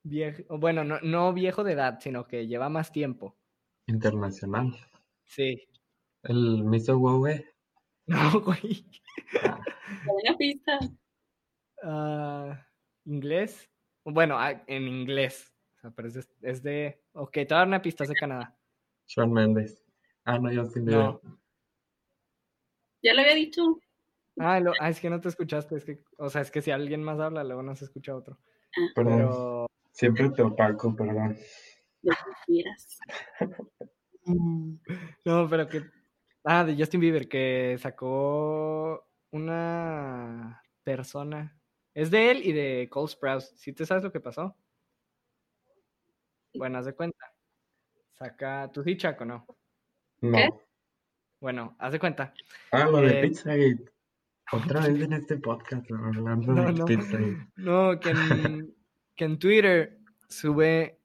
viejo. 0.02 0.42
Bueno, 0.58 0.84
no, 0.84 1.00
no 1.02 1.34
viejo 1.34 1.64
de 1.64 1.72
edad, 1.72 1.98
sino 2.00 2.26
que 2.26 2.46
lleva 2.46 2.70
más 2.70 2.92
tiempo. 2.92 3.36
Internacional. 3.88 4.74
Sí. 5.24 5.68
El 6.22 6.64
Mr. 6.64 6.94
Huawei. 6.94 7.44
No, 8.06 8.40
güey. 8.40 8.86
Buena 10.06 10.38
pista. 10.38 10.78
Uh, 11.82 12.54
¿Inglés? 13.04 13.70
Bueno, 14.02 14.38
ah, 14.38 14.64
en 14.66 14.88
inglés. 14.88 15.52
O 15.76 15.80
sea, 15.82 15.90
pero 15.90 16.08
es 16.08 16.14
de, 16.14 16.24
es 16.40 16.62
de... 16.62 17.03
Ok, 17.14 17.32
te 17.32 17.44
voy 17.44 17.54
a 17.54 17.58
dar 17.58 17.68
una 17.68 17.82
pista, 17.82 18.04
es 18.04 18.10
de 18.10 18.14
Canadá. 18.14 18.56
Sean 19.06 19.32
Mendes. 19.32 19.84
Ah, 20.24 20.38
no, 20.38 20.52
yo 20.52 20.64
sí 20.66 20.80
no. 20.80 21.20
Ya 23.02 23.14
lo 23.14 23.20
había 23.20 23.34
dicho. 23.34 23.78
Ah, 24.38 24.60
ah, 24.80 24.88
es 24.88 25.00
que 25.00 25.10
no 25.10 25.20
te 25.20 25.28
escuchaste. 25.28 25.76
Es 25.76 25.84
que, 25.84 26.02
o 26.18 26.28
sea, 26.28 26.40
es 26.40 26.50
que 26.50 26.62
si 26.62 26.70
alguien 26.70 27.02
más 27.02 27.20
habla, 27.20 27.44
luego 27.44 27.62
no 27.62 27.74
se 27.76 27.84
escucha 27.84 28.16
otro. 28.16 28.38
Ah. 28.76 28.90
Pero... 28.94 29.66
Siempre 29.92 30.28
te 30.30 30.42
opaco, 30.42 30.94
perdón. 30.96 31.36
Lo 32.02 32.12
quieras. 32.44 32.98
no, 35.24 35.48
pero 35.48 35.68
que 35.68 35.82
Ah, 36.46 36.62
de 36.62 36.76
Justin 36.76 37.00
Bieber, 37.00 37.26
que 37.26 37.78
sacó 37.80 39.08
una 39.30 40.62
persona. 40.82 41.58
Es 41.94 42.10
de 42.10 42.30
él 42.30 42.42
y 42.44 42.52
de 42.52 42.88
Cole 42.90 43.08
Sprouse. 43.08 43.54
¿Sí 43.56 43.72
te 43.72 43.86
sabes 43.86 44.04
lo 44.04 44.12
que 44.12 44.20
pasó? 44.20 44.54
Bueno, 46.54 46.78
haz 46.78 46.86
de 46.86 46.94
cuenta. 46.94 47.32
Saca. 48.12 48.70
¿Tú 48.72 48.82
sí, 48.82 48.96
Chaco, 48.96 49.24
no? 49.24 49.46
No. 50.20 50.38
Bueno, 51.40 51.76
haz 51.78 51.92
de 51.92 51.98
cuenta. 51.98 52.32
Ah, 52.70 52.86
lo 52.86 52.98
de 52.98 53.20
eh, 53.20 53.22
Pizzagate. 53.22 53.92
Otra 54.52 54.86
vez 54.86 55.00
en 55.00 55.12
este 55.12 55.36
podcast 55.38 55.90
hablando 55.90 56.52
no, 56.52 56.64
de 56.64 56.72
no, 56.72 56.84
Pizzagate. 56.84 57.48
No, 57.56 58.00
que 58.00 58.10
en, 58.10 58.74
que 59.16 59.24
en 59.24 59.38
Twitter 59.38 59.98
sube 60.28 60.98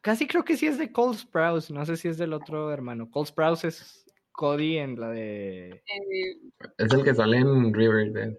Casi 0.00 0.26
creo 0.26 0.44
que 0.44 0.56
sí 0.56 0.66
es 0.66 0.78
de 0.78 0.92
Cole 0.92 1.16
Sprouse, 1.16 1.70
no 1.70 1.84
sé 1.84 1.96
si 1.96 2.08
es 2.08 2.18
del 2.18 2.32
otro 2.32 2.72
hermano. 2.72 3.10
Cole 3.10 3.26
Sprouse 3.26 3.64
es 3.64 4.06
Cody 4.32 4.78
en 4.78 4.98
la 4.98 5.10
de... 5.10 5.68
Eh, 5.68 6.40
es 6.78 6.92
el 6.92 7.02
que 7.02 7.14
sale 7.14 7.38
en 7.38 7.74
Riverdale. 7.74 8.38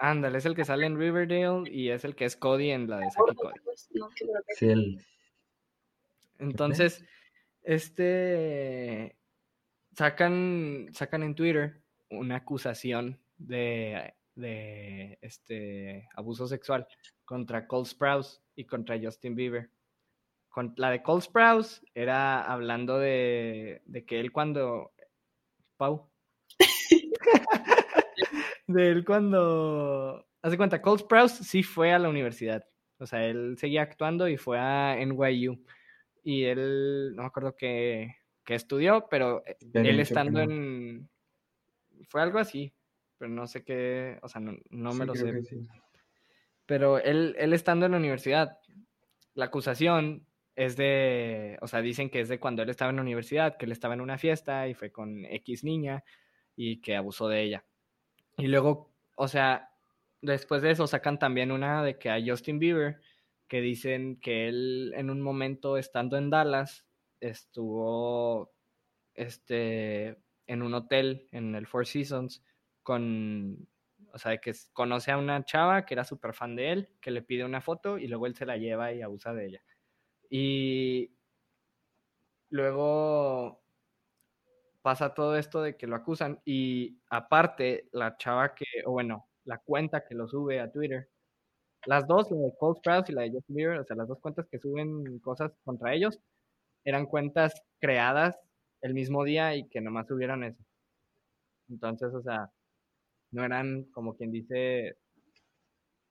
Ándale, 0.00 0.38
es 0.38 0.46
el 0.46 0.54
que 0.54 0.64
sale 0.64 0.86
en 0.86 0.98
Riverdale 0.98 1.70
y 1.70 1.90
es 1.90 2.04
el 2.04 2.14
que 2.14 2.24
es 2.24 2.36
Cody 2.36 2.70
en 2.70 2.88
la 2.88 2.98
de 2.98 3.10
Saki 3.10 3.34
Cody. 3.34 3.54
Sí, 4.56 4.68
el... 4.68 5.04
Entonces, 6.38 7.04
este... 7.62 9.16
Sacan, 9.92 10.88
sacan 10.92 11.22
en 11.22 11.34
Twitter 11.34 11.82
una 12.08 12.36
acusación 12.36 13.20
de, 13.36 14.14
de 14.34 15.18
este 15.20 16.08
abuso 16.14 16.46
sexual 16.46 16.86
contra 17.24 17.66
Cole 17.66 17.84
Sprouse 17.84 18.40
y 18.54 18.64
contra 18.64 18.98
Justin 18.98 19.34
Bieber 19.34 19.70
con 20.50 20.74
la 20.76 20.90
de 20.90 21.02
Cole 21.02 21.22
Sprouse 21.22 21.80
era 21.94 22.42
hablando 22.42 22.98
de, 22.98 23.82
que 24.06 24.20
él 24.20 24.32
cuando. 24.32 24.92
Pau. 25.76 26.10
de 28.72 28.90
él 28.90 29.04
cuando. 29.04 30.26
Hace 30.42 30.56
cuenta, 30.56 30.80
Cole 30.80 31.00
Sprouse 31.00 31.44
sí 31.46 31.62
fue 31.62 31.92
a 31.92 31.98
la 31.98 32.08
universidad. 32.08 32.64
O 32.98 33.06
sea, 33.06 33.26
él 33.26 33.56
seguía 33.58 33.82
actuando 33.82 34.28
y 34.28 34.36
fue 34.36 34.58
a 34.58 34.96
NYU. 35.04 35.62
y 36.22 36.44
él, 36.44 37.14
no 37.14 37.22
me 37.22 37.28
acuerdo 37.28 37.54
qué, 37.56 38.16
estudió, 38.46 39.06
pero 39.08 39.44
él 39.74 40.00
estando 40.00 40.40
en... 40.40 41.08
Fue 42.08 42.20
algo 42.20 42.38
así, 42.38 42.74
pero 43.16 43.30
no 43.30 43.46
sé 43.46 43.62
qué, 43.62 44.18
o 44.22 44.28
sea, 44.28 44.40
no, 44.40 44.92
me 44.92 45.06
lo 45.06 45.14
sé. 45.14 45.40
Pero 46.66 46.98
él, 46.98 47.36
él 47.38 47.52
estando 47.52 47.86
en 47.86 47.92
la 47.92 47.98
universidad, 47.98 48.58
la 49.34 49.46
acusación 49.46 50.26
es 50.56 50.76
de, 50.76 51.58
o 51.62 51.68
sea, 51.68 51.80
dicen 51.80 52.10
que 52.10 52.20
es 52.20 52.28
de 52.28 52.40
cuando 52.40 52.62
él 52.62 52.70
estaba 52.70 52.90
en 52.90 52.96
la 52.96 53.02
universidad, 53.02 53.56
que 53.56 53.66
él 53.66 53.72
estaba 53.72 53.94
en 53.94 54.00
una 54.00 54.18
fiesta 54.18 54.68
y 54.68 54.74
fue 54.74 54.90
con 54.90 55.24
X 55.24 55.64
niña 55.64 56.04
y 56.56 56.80
que 56.80 56.96
abusó 56.96 57.28
de 57.28 57.42
ella. 57.42 57.64
Y 58.36 58.46
luego, 58.46 58.92
o 59.16 59.28
sea, 59.28 59.70
después 60.22 60.62
de 60.62 60.70
eso 60.70 60.86
sacan 60.86 61.18
también 61.18 61.52
una 61.52 61.82
de 61.82 61.98
que 61.98 62.10
a 62.10 62.20
Justin 62.24 62.58
Bieber, 62.58 63.00
que 63.48 63.60
dicen 63.60 64.20
que 64.20 64.48
él 64.48 64.92
en 64.96 65.10
un 65.10 65.20
momento 65.20 65.76
estando 65.76 66.16
en 66.16 66.30
Dallas 66.30 66.86
estuvo 67.20 68.52
este 69.14 70.22
en 70.46 70.62
un 70.62 70.74
hotel 70.74 71.28
en 71.32 71.54
el 71.54 71.66
Four 71.66 71.86
Seasons 71.86 72.42
con 72.82 73.68
o 74.12 74.18
sea, 74.18 74.38
que 74.38 74.52
conoce 74.72 75.10
a 75.12 75.18
una 75.18 75.44
chava 75.44 75.84
que 75.86 75.94
era 75.94 76.04
súper 76.04 76.34
fan 76.34 76.56
de 76.56 76.72
él, 76.72 76.88
que 77.00 77.10
le 77.10 77.22
pide 77.22 77.44
una 77.44 77.60
foto 77.60 77.98
y 77.98 78.08
luego 78.08 78.26
él 78.26 78.34
se 78.34 78.46
la 78.46 78.56
lleva 78.56 78.92
y 78.92 79.02
abusa 79.02 79.32
de 79.32 79.46
ella. 79.46 79.62
Y 80.28 81.12
luego 82.50 83.62
pasa 84.82 85.14
todo 85.14 85.36
esto 85.36 85.62
de 85.62 85.76
que 85.76 85.86
lo 85.86 85.96
acusan 85.96 86.40
y 86.44 86.98
aparte 87.08 87.88
la 87.92 88.16
chava 88.16 88.54
que, 88.54 88.64
o 88.86 88.92
bueno, 88.92 89.28
la 89.44 89.58
cuenta 89.58 90.04
que 90.04 90.14
lo 90.14 90.28
sube 90.28 90.60
a 90.60 90.70
Twitter, 90.70 91.08
las 91.86 92.06
dos, 92.06 92.30
la 92.30 92.38
de 92.38 92.54
Cole 92.58 92.78
Sprouse 92.78 93.10
y 93.10 93.12
la 93.12 93.22
de 93.22 93.32
Justin 93.32 93.56
Bieber, 93.56 93.78
o 93.78 93.84
sea, 93.84 93.96
las 93.96 94.08
dos 94.08 94.20
cuentas 94.20 94.46
que 94.50 94.58
suben 94.58 95.18
cosas 95.20 95.52
contra 95.64 95.94
ellos, 95.94 96.18
eran 96.84 97.06
cuentas 97.06 97.62
creadas 97.78 98.38
el 98.82 98.94
mismo 98.94 99.24
día 99.24 99.54
y 99.54 99.68
que 99.68 99.80
nomás 99.80 100.06
subieron 100.06 100.44
eso. 100.44 100.62
Entonces, 101.68 102.12
o 102.14 102.22
sea, 102.22 102.50
no 103.30 103.44
eran 103.44 103.84
como 103.92 104.16
quien 104.16 104.32
dice 104.32 104.96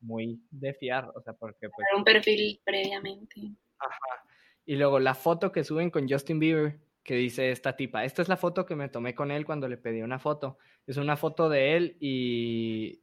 muy 0.01 0.41
de 0.49 0.73
fiar, 0.75 1.11
o 1.13 1.21
sea, 1.21 1.33
porque 1.33 1.69
pues... 1.69 1.87
Era 1.91 1.97
un 1.97 2.03
perfil 2.03 2.61
previamente. 2.63 3.51
Ajá. 3.79 4.23
Y 4.65 4.75
luego 4.75 4.99
la 4.99 5.15
foto 5.15 5.51
que 5.51 5.63
suben 5.63 5.89
con 5.89 6.07
Justin 6.07 6.39
Bieber, 6.39 6.79
que 7.09 7.15
dice 7.15 7.49
esta 7.49 7.75
tipa, 7.75 8.05
esta 8.05 8.21
es 8.21 8.29
la 8.29 8.37
foto 8.37 8.67
que 8.67 8.75
me 8.75 8.87
tomé 8.87 9.15
con 9.15 9.31
él 9.31 9.43
cuando 9.43 9.67
le 9.67 9.77
pedí 9.77 10.03
una 10.03 10.19
foto. 10.19 10.59
Es 10.85 10.97
una 10.97 11.17
foto 11.17 11.49
de 11.49 11.75
él 11.75 11.97
y 11.99 13.01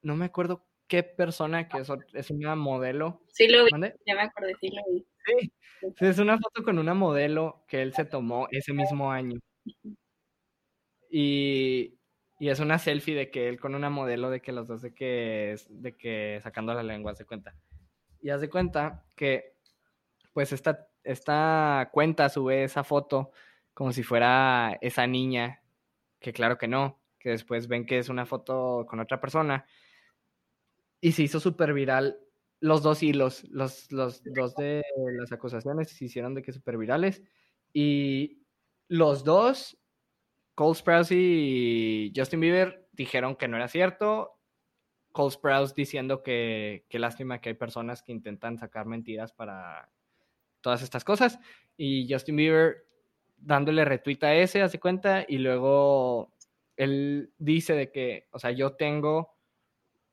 no 0.00 0.16
me 0.16 0.24
acuerdo 0.24 0.66
qué 0.86 1.02
persona, 1.02 1.68
que 1.68 1.76
es, 2.14 2.30
una 2.30 2.56
modelo. 2.56 3.20
Sí, 3.34 3.48
lo 3.48 3.66
vi. 3.66 3.70
Ya 4.06 4.14
me 4.14 4.22
acordé, 4.22 4.54
sí 4.62 4.70
lo 4.70 4.80
vi. 4.90 5.06
Sí, 5.98 6.06
es 6.06 6.18
una 6.18 6.38
foto 6.38 6.64
con 6.64 6.78
una 6.78 6.94
modelo 6.94 7.66
que 7.68 7.82
él 7.82 7.92
se 7.92 8.06
tomó 8.06 8.48
ese 8.50 8.72
mismo 8.72 9.12
año. 9.12 9.38
Y, 11.10 11.98
y 12.38 12.48
es 12.48 12.60
una 12.60 12.78
selfie 12.78 13.14
de 13.14 13.30
que 13.30 13.50
él 13.50 13.60
con 13.60 13.74
una 13.74 13.90
modelo 13.90 14.30
de 14.30 14.40
que 14.40 14.52
los 14.52 14.66
dos 14.66 14.80
de 14.80 14.94
que, 14.94 15.54
de 15.68 15.98
que 15.98 16.40
sacando 16.42 16.72
la 16.72 16.82
lengua, 16.82 17.14
se 17.14 17.26
cuenta. 17.26 17.54
Y 18.22 18.30
haz 18.30 18.40
de 18.40 18.48
cuenta 18.48 19.04
que, 19.16 19.52
pues, 20.32 20.54
esta, 20.54 20.89
esta 21.12 21.90
cuenta 21.92 22.28
sube 22.28 22.64
esa 22.64 22.84
foto 22.84 23.30
como 23.74 23.92
si 23.92 24.02
fuera 24.02 24.78
esa 24.80 25.06
niña, 25.06 25.62
que 26.18 26.32
claro 26.32 26.58
que 26.58 26.68
no, 26.68 27.00
que 27.18 27.30
después 27.30 27.68
ven 27.68 27.86
que 27.86 27.98
es 27.98 28.08
una 28.08 28.26
foto 28.26 28.86
con 28.88 29.00
otra 29.00 29.20
persona. 29.20 29.66
Y 31.00 31.12
se 31.12 31.22
hizo 31.22 31.40
súper 31.40 31.72
viral 31.72 32.18
los 32.60 32.82
dos 32.82 33.02
hilos, 33.02 33.44
los, 33.50 33.90
los 33.90 34.22
dos 34.22 34.54
de 34.56 34.82
las 35.18 35.32
acusaciones 35.32 35.88
se 35.88 36.04
hicieron 36.04 36.34
de 36.34 36.42
que 36.42 36.52
súper 36.52 36.76
virales. 36.76 37.22
Y 37.72 38.42
los 38.88 39.24
dos, 39.24 39.78
Cole 40.54 40.74
Sprouse 40.74 41.12
y 41.12 42.12
Justin 42.14 42.40
Bieber, 42.40 42.88
dijeron 42.92 43.36
que 43.36 43.48
no 43.48 43.56
era 43.56 43.68
cierto 43.68 44.40
Cole 45.12 45.30
Sprouse 45.30 45.74
diciendo 45.74 46.22
que, 46.22 46.84
qué 46.88 46.98
lástima 46.98 47.40
que 47.40 47.50
hay 47.50 47.54
personas 47.54 48.02
que 48.02 48.12
intentan 48.12 48.58
sacar 48.58 48.86
mentiras 48.86 49.32
para 49.32 49.90
todas 50.60 50.82
estas 50.82 51.04
cosas. 51.04 51.38
Y 51.76 52.06
Justin 52.10 52.36
Bieber 52.36 52.86
dándole 53.36 53.84
retweet 53.84 54.22
a 54.22 54.34
ese, 54.34 54.62
hace 54.62 54.78
cuenta, 54.78 55.24
y 55.26 55.38
luego 55.38 56.34
él 56.76 57.32
dice 57.38 57.74
de 57.74 57.90
que, 57.90 58.28
o 58.32 58.38
sea, 58.38 58.50
yo 58.50 58.74
tengo, 58.74 59.34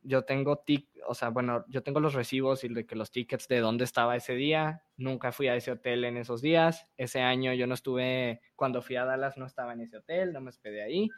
yo 0.01 0.23
tengo 0.23 0.59
tic, 0.59 0.87
o 1.07 1.13
sea, 1.13 1.29
bueno, 1.29 1.65
yo 1.67 1.83
tengo 1.83 1.99
los 1.99 2.13
recibos 2.13 2.63
y 2.63 2.69
de 2.69 2.85
que 2.85 2.95
los 2.95 3.11
tickets 3.11 3.47
de 3.47 3.59
dónde 3.59 3.83
estaba 3.83 4.15
ese 4.15 4.35
día. 4.35 4.83
Nunca 4.95 5.31
fui 5.31 5.47
a 5.47 5.55
ese 5.55 5.71
hotel 5.71 6.05
en 6.05 6.17
esos 6.17 6.41
días. 6.41 6.85
Ese 6.97 7.21
año 7.21 7.53
yo 7.53 7.67
no 7.67 7.73
estuve, 7.73 8.41
cuando 8.55 8.81
fui 8.81 8.95
a 8.95 9.05
Dallas 9.05 9.37
no 9.37 9.45
estaba 9.45 9.73
en 9.73 9.81
ese 9.81 9.97
hotel, 9.97 10.33
no 10.33 10.41
me 10.41 10.49
hospedé 10.49 10.83
ahí 10.83 11.09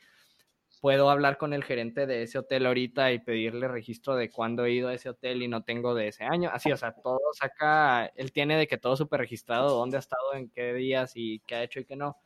puedo 0.79 1.09
hablar 1.09 1.37
con 1.37 1.53
el 1.53 1.63
gerente 1.63 2.05
de 2.05 2.23
ese 2.23 2.37
hotel 2.37 2.65
ahorita 2.65 3.11
y 3.11 3.19
pedirle 3.19 3.67
registro 3.67 4.15
de 4.15 4.29
cuándo 4.29 4.65
he 4.65 4.71
ido 4.71 4.87
a 4.87 4.93
ese 4.93 5.09
hotel 5.09 5.43
y 5.43 5.47
no 5.47 5.63
tengo 5.63 5.93
de 5.93 6.07
ese 6.07 6.23
año. 6.23 6.49
Así, 6.53 6.71
o 6.71 6.77
sea, 6.77 6.93
todo 6.93 7.19
saca, 7.33 8.05
él 8.15 8.31
tiene 8.31 8.57
de 8.57 8.67
que 8.67 8.77
todo 8.77 8.95
súper 8.95 9.19
registrado, 9.19 9.77
dónde 9.77 9.97
ha 9.97 9.99
estado, 9.99 10.33
en 10.33 10.49
qué 10.49 10.73
días 10.73 11.11
y 11.15 11.39
qué 11.45 11.55
ha 11.55 11.63
hecho 11.63 11.79
y 11.81 11.85
qué 11.85 11.95
no. 11.95 12.17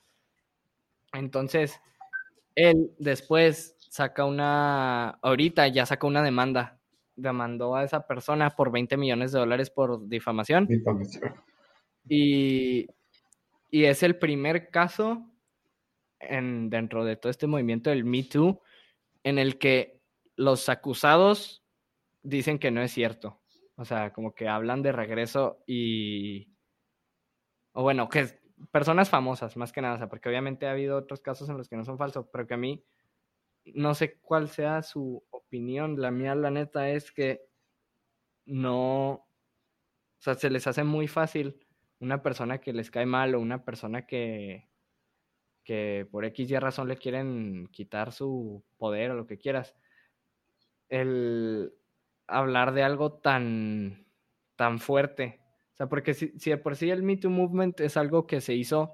Entonces, 1.14 1.80
él 2.56 2.92
después 3.00 3.76
saca 3.90 4.26
una, 4.26 5.10
ahorita 5.22 5.68
ya 5.68 5.86
saca 5.86 6.06
una 6.06 6.22
demanda, 6.22 6.80
demandó 7.16 7.76
a 7.76 7.84
esa 7.84 8.06
persona 8.06 8.52
por 8.52 8.72
20 8.72 8.98
millones 8.98 9.32
de 9.32 9.40
dólares 9.40 9.70
por 9.72 10.08
difamación. 10.08 10.68
Difamación. 10.68 11.34
Y, 12.08 12.88
y 13.72 13.86
es 13.86 14.04
el 14.04 14.18
primer 14.18 14.70
caso 14.70 15.33
en, 16.30 16.70
dentro 16.70 17.06
de 17.06 17.16
todo 17.16 17.30
este 17.30 17.48
movimiento 17.48 17.90
del 17.90 18.06
Me 18.06 18.24
Too, 18.24 18.62
en 19.24 19.40
el 19.40 19.58
que 19.58 20.02
los 20.36 20.70
acusados 20.70 21.64
dicen 22.22 22.60
que 22.60 22.72
no 22.72 22.82
es 22.82 22.92
cierto. 22.92 23.42
O 23.76 23.86
sea, 23.86 24.14
como 24.14 24.34
que 24.34 24.48
hablan 24.48 24.82
de 24.82 24.92
regreso 24.92 25.64
y... 25.66 26.50
O 27.74 27.82
bueno, 27.82 28.08
que 28.08 28.40
personas 28.72 29.10
famosas, 29.10 29.58
más 29.58 29.72
que 29.72 29.82
nada, 29.82 29.96
o 29.96 29.98
sea, 29.98 30.10
porque 30.10 30.30
obviamente 30.30 30.68
ha 30.68 30.72
habido 30.72 30.98
otros 30.98 31.22
casos 31.22 31.50
en 31.50 31.58
los 31.58 31.68
que 31.68 31.76
no 31.76 31.84
son 31.84 31.98
falsos, 31.98 32.28
pero 32.32 32.46
que 32.46 32.54
a 32.54 32.58
mí 32.58 32.86
no 33.66 33.96
sé 33.96 34.20
cuál 34.20 34.50
sea 34.50 34.84
su 34.84 35.24
opinión. 35.32 36.00
La 36.00 36.12
mía, 36.12 36.36
la 36.36 36.52
neta, 36.52 36.90
es 36.90 37.12
que 37.12 37.46
no... 38.46 39.12
O 39.12 40.22
sea, 40.24 40.36
se 40.36 40.50
les 40.50 40.68
hace 40.68 40.84
muy 40.84 41.08
fácil 41.08 41.60
una 42.00 42.22
persona 42.22 42.60
que 42.60 42.74
les 42.74 42.92
cae 42.92 43.06
mal 43.06 43.36
o 43.36 43.40
una 43.40 43.64
persona 43.66 44.06
que, 44.06 44.70
que 45.64 46.08
por 46.12 46.26
X 46.26 46.50
y 46.52 46.58
razón 46.58 46.88
le 46.88 46.98
quieren 46.98 47.68
quitar 47.72 48.12
su 48.12 48.64
poder 48.78 49.12
o 49.12 49.16
lo 49.16 49.28
que 49.28 49.38
quieras, 49.38 49.76
el 50.90 51.74
hablar 52.28 52.74
de 52.74 52.84
algo 52.84 53.14
tan, 53.14 54.06
tan 54.56 54.80
fuerte. 54.80 55.42
O 55.74 55.76
sea, 55.76 55.88
porque 55.88 56.14
si, 56.14 56.38
si 56.38 56.50
de 56.52 56.58
por 56.58 56.76
sí 56.76 56.90
el 56.90 57.04
Me 57.04 57.18
Too 57.18 57.30
Movement 57.30 57.80
es 57.80 57.98
algo 57.98 58.28
que 58.28 58.42
se 58.42 58.54
hizo, 58.54 58.94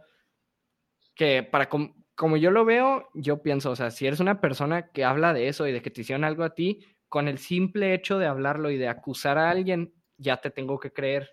que 1.16 1.44
para 1.44 1.68
como 1.70 2.38
yo 2.38 2.52
lo 2.52 2.66
veo, 2.66 3.10
yo 3.14 3.42
pienso, 3.42 3.72
o 3.72 3.76
sea, 3.76 3.92
si 3.92 4.06
eres 4.06 4.20
una 4.20 4.42
persona 4.42 4.92
que 4.92 5.06
habla 5.06 5.34
de 5.34 5.48
eso 5.48 5.68
y 5.68 5.72
de 5.72 5.82
que 5.82 5.90
te 5.90 6.02
hicieron 6.02 6.24
algo 6.24 6.44
a 6.44 6.54
ti, 6.54 6.86
con 7.08 7.28
el 7.28 7.38
simple 7.38 7.94
hecho 7.94 8.20
de 8.20 8.28
hablarlo 8.28 8.70
y 8.70 8.78
de 8.78 8.88
acusar 8.88 9.38
a 9.38 9.50
alguien, 9.50 9.94
ya 10.18 10.38
te 10.38 10.52
tengo 10.52 10.80
que 10.80 10.92
creer. 10.92 11.30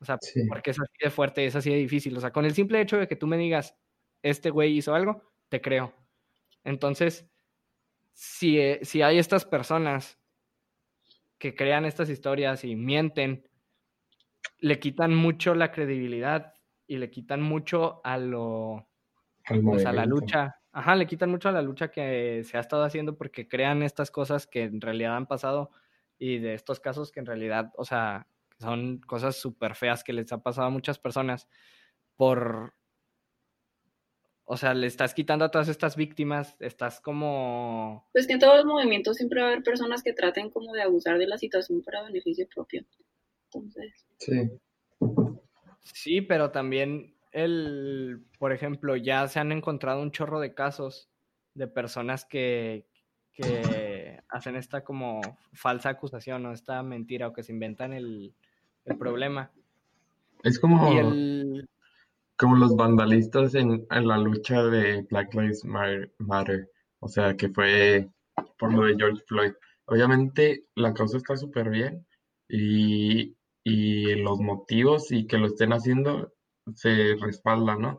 O 0.00 0.04
sea, 0.04 0.18
porque 0.48 0.72
es 0.72 0.80
así 0.80 0.92
de 1.00 1.10
fuerte 1.10 1.46
es 1.46 1.56
así 1.56 1.70
de 1.70 1.76
difícil. 1.76 2.16
O 2.16 2.20
sea, 2.20 2.32
con 2.32 2.44
el 2.44 2.54
simple 2.54 2.80
hecho 2.80 2.98
de 2.98 3.06
que 3.06 3.16
tú 3.16 3.26
me 3.26 3.36
digas, 3.36 3.76
este 4.24 4.50
güey 4.50 4.76
hizo 4.76 4.94
algo, 4.94 5.22
te 5.50 5.60
creo. 5.60 5.94
Entonces, 6.64 7.28
si, 8.14 8.58
eh, 8.58 8.80
si 8.82 9.02
hay 9.02 9.18
estas 9.18 9.44
personas 9.44 10.18
que 11.38 11.54
crean 11.54 11.84
estas 11.84 12.08
historias 12.08 12.64
y 12.64 12.74
mienten, 12.74 13.46
le 14.58 14.78
quitan 14.80 15.14
mucho 15.14 15.54
la 15.54 15.70
credibilidad 15.70 16.54
y 16.86 16.96
le 16.96 17.10
quitan 17.10 17.42
mucho 17.42 18.00
a 18.02 18.16
lo 18.16 18.88
pues, 19.46 19.84
a 19.84 19.92
la 19.92 20.06
lucha. 20.06 20.56
Ajá, 20.72 20.96
le 20.96 21.06
quitan 21.06 21.30
mucho 21.30 21.50
a 21.50 21.52
la 21.52 21.62
lucha 21.62 21.90
que 21.90 22.42
se 22.44 22.56
ha 22.56 22.60
estado 22.60 22.82
haciendo 22.84 23.18
porque 23.18 23.46
crean 23.46 23.82
estas 23.82 24.10
cosas 24.10 24.46
que 24.46 24.62
en 24.62 24.80
realidad 24.80 25.16
han 25.16 25.26
pasado 25.26 25.70
y 26.18 26.38
de 26.38 26.54
estos 26.54 26.80
casos 26.80 27.12
que 27.12 27.20
en 27.20 27.26
realidad, 27.26 27.72
o 27.76 27.84
sea, 27.84 28.26
son 28.58 29.00
cosas 29.00 29.36
súper 29.36 29.74
feas 29.74 30.02
que 30.02 30.14
les 30.14 30.32
ha 30.32 30.42
pasado 30.42 30.68
a 30.68 30.70
muchas 30.70 30.98
personas 30.98 31.46
por 32.16 32.74
o 34.46 34.56
sea, 34.56 34.74
le 34.74 34.86
estás 34.86 35.14
quitando 35.14 35.44
a 35.44 35.50
todas 35.50 35.68
estas 35.68 35.96
víctimas, 35.96 36.56
estás 36.60 37.00
como... 37.00 38.08
Pues 38.12 38.26
que 38.26 38.34
en 38.34 38.40
todos 38.40 38.56
los 38.56 38.66
movimientos 38.66 39.16
siempre 39.16 39.40
va 39.40 39.46
a 39.46 39.50
haber 39.50 39.62
personas 39.62 40.02
que 40.02 40.12
traten 40.12 40.50
como 40.50 40.72
de 40.72 40.82
abusar 40.82 41.18
de 41.18 41.26
la 41.26 41.38
situación 41.38 41.82
para 41.82 42.02
beneficio 42.02 42.46
propio. 42.54 42.84
Entonces... 43.46 44.06
Sí. 44.18 44.50
Sí, 45.82 46.20
pero 46.20 46.50
también 46.50 47.14
el, 47.32 48.24
por 48.38 48.52
ejemplo, 48.52 48.96
ya 48.96 49.26
se 49.28 49.40
han 49.40 49.50
encontrado 49.50 50.02
un 50.02 50.12
chorro 50.12 50.40
de 50.40 50.54
casos 50.54 51.10
de 51.54 51.66
personas 51.66 52.24
que, 52.24 52.86
que 53.32 54.20
hacen 54.28 54.56
esta 54.56 54.84
como 54.84 55.20
falsa 55.52 55.90
acusación 55.90 56.44
o 56.46 56.52
esta 56.52 56.82
mentira 56.82 57.28
o 57.28 57.32
que 57.32 57.42
se 57.42 57.52
inventan 57.52 57.92
el, 57.92 58.34
el 58.84 58.98
problema 58.98 59.52
Es 60.42 60.58
como, 60.58 60.90
como 62.44 62.56
los 62.56 62.76
vandalistas 62.76 63.54
en, 63.54 63.86
la 63.88 64.18
lucha 64.18 64.62
de 64.64 65.06
Black 65.08 65.32
Lives 65.32 65.64
Matter. 65.64 66.70
O 67.00 67.08
sea, 67.08 67.34
que 67.34 67.48
fue 67.48 68.10
por 68.58 68.70
lo 68.70 68.84
de 68.84 68.96
George 68.96 69.22
Floyd. 69.26 69.52
Obviamente 69.86 70.66
la 70.74 70.92
causa 70.92 71.16
está 71.16 71.38
súper 71.38 71.70
bien 71.70 72.06
y, 72.46 73.34
y 73.64 74.14
los 74.16 74.40
motivos 74.40 75.10
y 75.10 75.26
que 75.26 75.38
lo 75.38 75.46
estén 75.46 75.72
haciendo 75.72 76.34
se 76.74 77.16
respaldan, 77.18 77.80
¿no? 77.80 77.98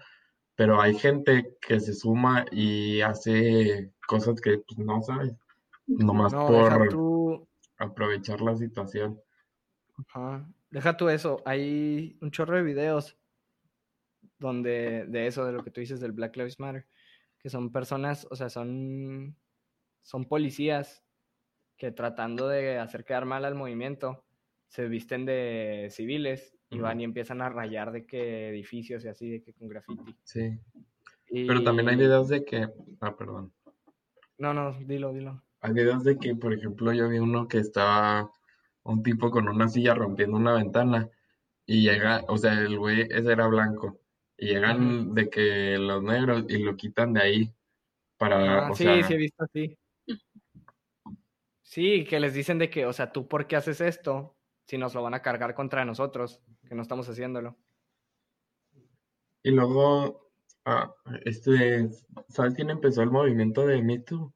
Pero 0.56 0.80
hay 0.80 0.94
gente 0.94 1.58
que 1.60 1.80
se 1.80 1.96
suma 1.96 2.46
y 2.52 3.02
hace 3.02 3.94
cosas 4.08 4.40
que 4.40 4.60
pues, 4.60 4.78
no 4.78 5.02
sabes, 5.02 5.34
nomás 5.88 6.36
por 6.36 7.48
aprovechar 7.80 8.42
la 8.42 8.56
situación. 8.56 9.20
Ajá. 9.98 10.48
Deja 10.70 10.98
tú 10.98 11.10
eso, 11.10 11.42
hay 11.46 12.16
un 12.22 12.30
chorro 12.30 12.58
de 12.58 12.64
videos 12.64 13.18
donde 14.40 15.06
de 15.08 15.28
eso, 15.28 15.46
de 15.46 15.54
lo 15.54 15.64
que 15.64 15.72
tú 15.72 15.82
dices 15.82 16.00
del 16.00 16.12
Black 16.12 16.36
Lives 16.36 16.60
Matter, 16.60 16.88
que 17.40 17.50
son 17.50 17.72
personas, 17.72 18.28
o 18.30 18.36
sea, 18.36 18.50
son, 18.50 19.36
son 20.02 20.26
policías 20.26 21.04
que 21.78 21.92
tratando 21.92 22.48
de 22.48 22.80
hacer 22.80 23.04
quedar 23.04 23.26
mal 23.26 23.46
al 23.46 23.56
movimiento, 23.56 24.26
se 24.68 24.88
visten 24.88 25.26
de 25.26 25.90
civiles 25.92 26.58
y 26.70 26.80
van 26.80 27.00
y 27.00 27.04
empiezan 27.04 27.42
a 27.42 27.50
rayar 27.50 27.92
de 27.92 28.06
que 28.06 28.50
edificios 28.50 29.06
y 29.06 29.08
así, 29.08 29.30
de 29.30 29.42
que 29.42 29.54
con 29.54 29.68
graffiti. 29.68 30.16
Sí. 30.24 30.60
Pero 31.30 31.64
también 31.64 31.90
hay 31.90 31.96
videos 31.96 32.28
de 32.30 32.44
que, 32.44 32.68
ah, 33.02 33.16
perdón. 33.16 33.54
No, 34.38 34.54
no, 34.54 34.78
dilo, 34.82 35.14
dilo. 35.14 35.44
Hay 35.62 35.74
videos 35.74 36.04
de 36.04 36.18
que, 36.18 36.36
por 36.36 36.54
ejemplo, 36.54 36.92
yo 36.94 37.08
vi 37.10 37.20
uno 37.20 37.48
que 37.48 37.60
estaba 37.60 38.32
un 38.84 39.04
tipo 39.04 39.32
con 39.32 39.48
una 39.48 39.68
silla 39.68 39.96
rompiendo 39.96 40.38
una 40.38 40.54
ventana 40.54 41.10
y 41.66 41.82
llega, 41.82 42.24
o 42.28 42.38
sea, 42.38 42.60
el 42.60 42.78
güey 42.78 43.02
ese 43.10 43.32
era 43.32 43.48
blanco 43.48 44.00
y 44.38 44.48
llegan 44.48 45.14
de 45.14 45.30
que 45.30 45.78
los 45.78 46.04
negros 46.04 46.46
y 46.50 46.60
lo 46.60 46.76
quitan 46.76 47.14
de 47.14 47.22
ahí 47.22 47.54
para, 48.18 48.74
sí, 48.74 48.86
sí 49.04 49.14
he 49.14 49.18
visto 49.18 49.44
así. 49.44 49.78
Sí, 51.62 52.06
que 52.06 52.20
les 52.20 52.34
dicen 52.34 52.58
de 52.58 52.70
que, 52.70 52.86
o 52.86 52.94
sea, 52.94 53.12
tú 53.12 53.28
por 53.28 53.48
qué 53.48 53.56
haces 53.56 53.82
esto 53.82 54.38
si 54.68 54.78
nos 54.78 54.94
lo 54.94 55.04
van 55.04 55.14
a 55.14 55.22
cargar 55.22 55.54
contra 55.54 55.86
nosotros, 55.86 56.42
que 56.68 56.76
no 56.76 56.82
estamos 56.82 57.08
haciéndolo. 57.10 57.58
Y 59.44 59.52
luego, 59.52 60.32
ah, 60.66 60.94
este, 61.24 61.90
¿sabes 62.30 62.56
quién 62.56 62.70
empezó 62.70 63.04
el 63.04 63.12
movimiento 63.12 63.66
de 63.66 63.82
Me 63.82 64.00
Too? 64.00 64.34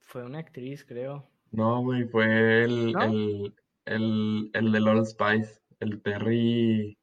Fue 0.00 0.24
una 0.24 0.38
actriz, 0.40 0.84
creo. 0.84 1.30
No, 1.52 1.82
güey, 1.82 2.04
fue 2.04 2.64
el, 2.64 2.94
el, 3.00 3.54
el, 3.84 4.50
el 4.52 4.72
del 4.72 4.88
Old 4.88 5.06
Spice, 5.06 5.60
el 5.78 6.00
Terry. 6.02 6.98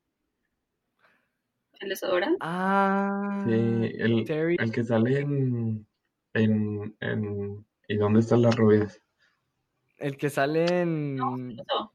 ¿El 1.79 1.89
desodorante? 1.89 2.37
Ah, 2.41 3.43
Sí, 3.45 3.53
el, 3.53 4.25
Terry. 4.25 4.57
el 4.59 4.71
que 4.71 4.83
sale 4.83 5.19
en, 5.19 5.87
en, 6.33 6.95
en 6.99 7.65
¿Y 7.87 7.95
dónde 7.97 8.19
están 8.19 8.41
las 8.41 8.55
rubias? 8.55 9.01
El 9.97 10.17
que 10.17 10.29
sale 10.29 10.65
en 10.81 11.17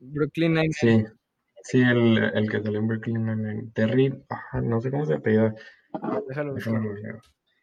Brooklyn 0.01 0.55
Nine-Nine. 0.55 0.72
Sí, 0.72 1.05
sí, 1.62 1.80
el, 1.83 2.18
el 2.18 2.51
que 2.51 2.62
sale 2.62 2.78
en 2.78 2.89
Brooklyn 2.89 3.24
Nine-Nine. 3.26 3.70
Terry, 3.74 4.24
no 4.62 4.80
sé 4.80 4.91
cómo 4.91 5.05
se 5.07 5.14
apellida. 5.14 5.55
Déjalo 6.28 6.55
ver. 6.55 7.20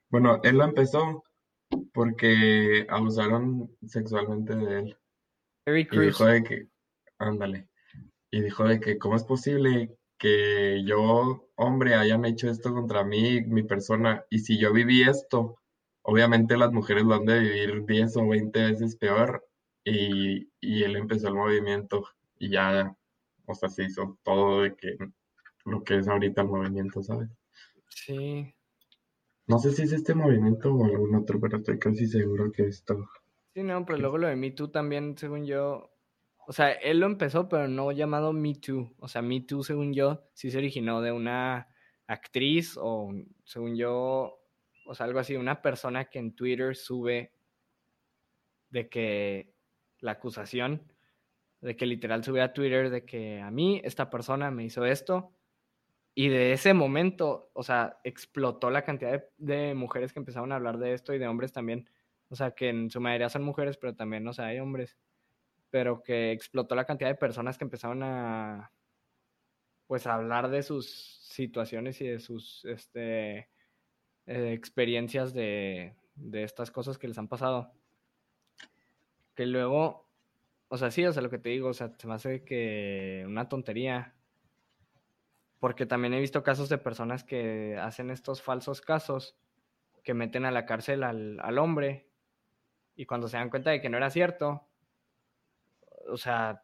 Bueno, 0.09 0.39
él 0.43 0.57
lo 0.57 0.63
empezó 0.65 1.23
porque 1.93 2.85
abusaron 2.89 3.69
sexualmente 3.85 4.55
de 4.55 4.79
él. 4.79 4.97
y 5.91 5.99
dijo 5.99 6.25
de 6.25 6.43
que, 6.43 6.67
ándale, 7.17 7.67
y 8.31 8.41
dijo 8.41 8.63
de 8.67 8.79
que 8.79 8.97
cómo 8.97 9.15
es 9.15 9.23
posible 9.23 9.97
que 10.19 10.83
yo, 10.85 11.49
hombre, 11.55 11.95
hayan 11.95 12.25
hecho 12.25 12.49
esto 12.49 12.73
contra 12.73 13.03
mí, 13.03 13.41
mi 13.41 13.63
persona, 13.63 14.25
y 14.29 14.39
si 14.39 14.59
yo 14.59 14.73
viví 14.73 15.01
esto, 15.03 15.57
obviamente 16.03 16.57
las 16.57 16.71
mujeres 16.71 17.03
lo 17.05 17.15
han 17.15 17.25
de 17.25 17.39
vivir 17.39 17.85
10 17.85 18.17
o 18.17 18.27
20 18.27 18.59
veces 18.71 18.95
peor, 18.97 19.47
y, 19.83 20.49
y 20.61 20.83
él 20.83 20.95
empezó 20.97 21.29
el 21.29 21.35
movimiento, 21.35 22.05
y 22.37 22.51
ya, 22.51 22.95
o 23.45 23.55
sea, 23.55 23.69
se 23.69 23.85
hizo 23.85 24.19
todo 24.23 24.61
de 24.61 24.75
que 24.75 24.97
lo 25.65 25.83
que 25.83 25.97
es 25.97 26.07
ahorita 26.07 26.43
el 26.43 26.49
movimiento, 26.49 27.01
¿sabes? 27.01 27.29
Sí, 27.89 28.53
no 29.49 29.57
sé 29.57 29.71
si 29.71 29.81
es 29.81 29.93
este 29.93 30.13
movimiento 30.13 30.71
o 30.71 30.85
algún 30.85 31.15
otro, 31.15 31.39
pero 31.39 31.57
estoy 31.57 31.79
casi 31.79 32.05
seguro 32.05 32.51
que 32.51 32.67
esto. 32.67 33.09
Sí, 33.55 33.63
no, 33.63 33.83
pero 33.83 33.97
luego 33.97 34.19
lo 34.19 34.27
de 34.27 34.35
Me 34.35 34.51
Too 34.51 34.69
también, 34.69 35.17
según 35.17 35.43
yo. 35.47 35.89
O 36.49 36.51
sea, 36.51 36.71
él 36.71 36.99
lo 36.99 37.05
empezó, 37.05 37.47
pero 37.47 37.67
no 37.67 37.91
llamado 37.91 38.33
Me 38.33 38.55
Too. 38.55 38.91
O 38.97 39.07
sea, 39.07 39.21
Me 39.21 39.39
Too, 39.41 39.63
según 39.63 39.93
yo, 39.93 40.23
sí 40.33 40.49
se 40.49 40.57
originó 40.57 40.99
de 40.99 41.11
una 41.11 41.67
actriz 42.07 42.75
o, 42.75 43.13
según 43.43 43.75
yo, 43.77 44.41
o 44.87 44.95
sea, 44.95 45.05
algo 45.05 45.19
así, 45.19 45.35
una 45.35 45.61
persona 45.61 46.05
que 46.05 46.17
en 46.17 46.33
Twitter 46.33 46.75
sube 46.75 47.33
de 48.71 48.89
que 48.89 49.53
la 49.99 50.13
acusación, 50.13 50.91
de 51.61 51.75
que 51.75 51.85
literal 51.85 52.23
sube 52.23 52.41
a 52.41 52.51
Twitter 52.51 52.89
de 52.89 53.05
que 53.05 53.39
a 53.41 53.51
mí 53.51 53.79
esta 53.83 54.09
persona 54.09 54.49
me 54.49 54.63
hizo 54.63 54.85
esto 54.85 55.35
y 56.15 56.29
de 56.29 56.53
ese 56.53 56.73
momento, 56.73 57.51
o 57.53 57.61
sea, 57.61 57.99
explotó 58.03 58.71
la 58.71 58.83
cantidad 58.83 59.23
de, 59.37 59.75
mujeres 59.75 60.13
que 60.13 60.19
empezaron 60.19 60.51
a 60.51 60.55
hablar 60.55 60.79
de 60.79 60.93
esto 60.93 61.13
y 61.13 61.19
de 61.19 61.27
hombres 61.27 61.51
también. 61.51 61.87
O 62.29 62.35
sea, 62.35 62.55
que 62.55 62.69
en 62.69 62.89
su 62.89 62.99
mayoría 63.01 63.29
son 63.29 63.43
mujeres, 63.43 63.77
pero 63.77 63.95
también, 63.95 64.27
o 64.27 64.33
sea, 64.33 64.47
hay 64.47 64.57
hombres. 64.59 64.97
Pero 65.69 66.01
que 66.03 66.31
explotó 66.31 66.75
la 66.75 66.85
cantidad 66.85 67.09
de 67.09 67.15
personas 67.15 67.57
que 67.57 67.63
empezaron 67.63 68.01
a, 68.03 68.71
pues, 69.87 70.07
a 70.07 70.15
hablar 70.15 70.49
de 70.49 70.63
sus 70.63 71.19
situaciones 71.23 72.01
y 72.01 72.07
de 72.07 72.19
sus, 72.19 72.65
este, 72.65 73.49
eh, 74.25 74.53
experiencias 74.53 75.33
de, 75.33 75.95
de 76.15 76.43
estas 76.43 76.71
cosas 76.71 76.97
que 76.97 77.07
les 77.07 77.17
han 77.17 77.27
pasado. 77.27 77.71
Que 79.35 79.45
luego, 79.45 80.09
o 80.67 80.77
sea, 80.77 80.91
sí, 80.91 81.05
o 81.05 81.13
sea, 81.13 81.21
lo 81.21 81.29
que 81.29 81.39
te 81.39 81.49
digo, 81.49 81.69
o 81.69 81.73
sea, 81.73 81.93
se 81.97 82.07
me 82.07 82.15
hace 82.15 82.43
que 82.43 83.23
una 83.27 83.47
tontería 83.47 84.15
porque 85.59 85.85
también 85.85 86.13
he 86.13 86.19
visto 86.19 86.41
casos 86.41 86.69
de 86.69 86.77
personas 86.77 87.23
que 87.23 87.77
hacen 87.77 88.09
estos 88.11 88.41
falsos 88.41 88.81
casos, 88.81 89.37
que 90.03 90.13
meten 90.13 90.45
a 90.45 90.51
la 90.51 90.65
cárcel 90.65 91.03
al, 91.03 91.57
hombre 91.57 92.07
y 92.95 93.05
cuando 93.05 93.27
se 93.27 93.37
dan 93.37 93.49
cuenta 93.49 93.69
de 93.71 93.81
que 93.81 93.89
no 93.89 93.97
era 93.97 94.09
cierto, 94.09 94.68
o 96.11 96.17
sea, 96.17 96.63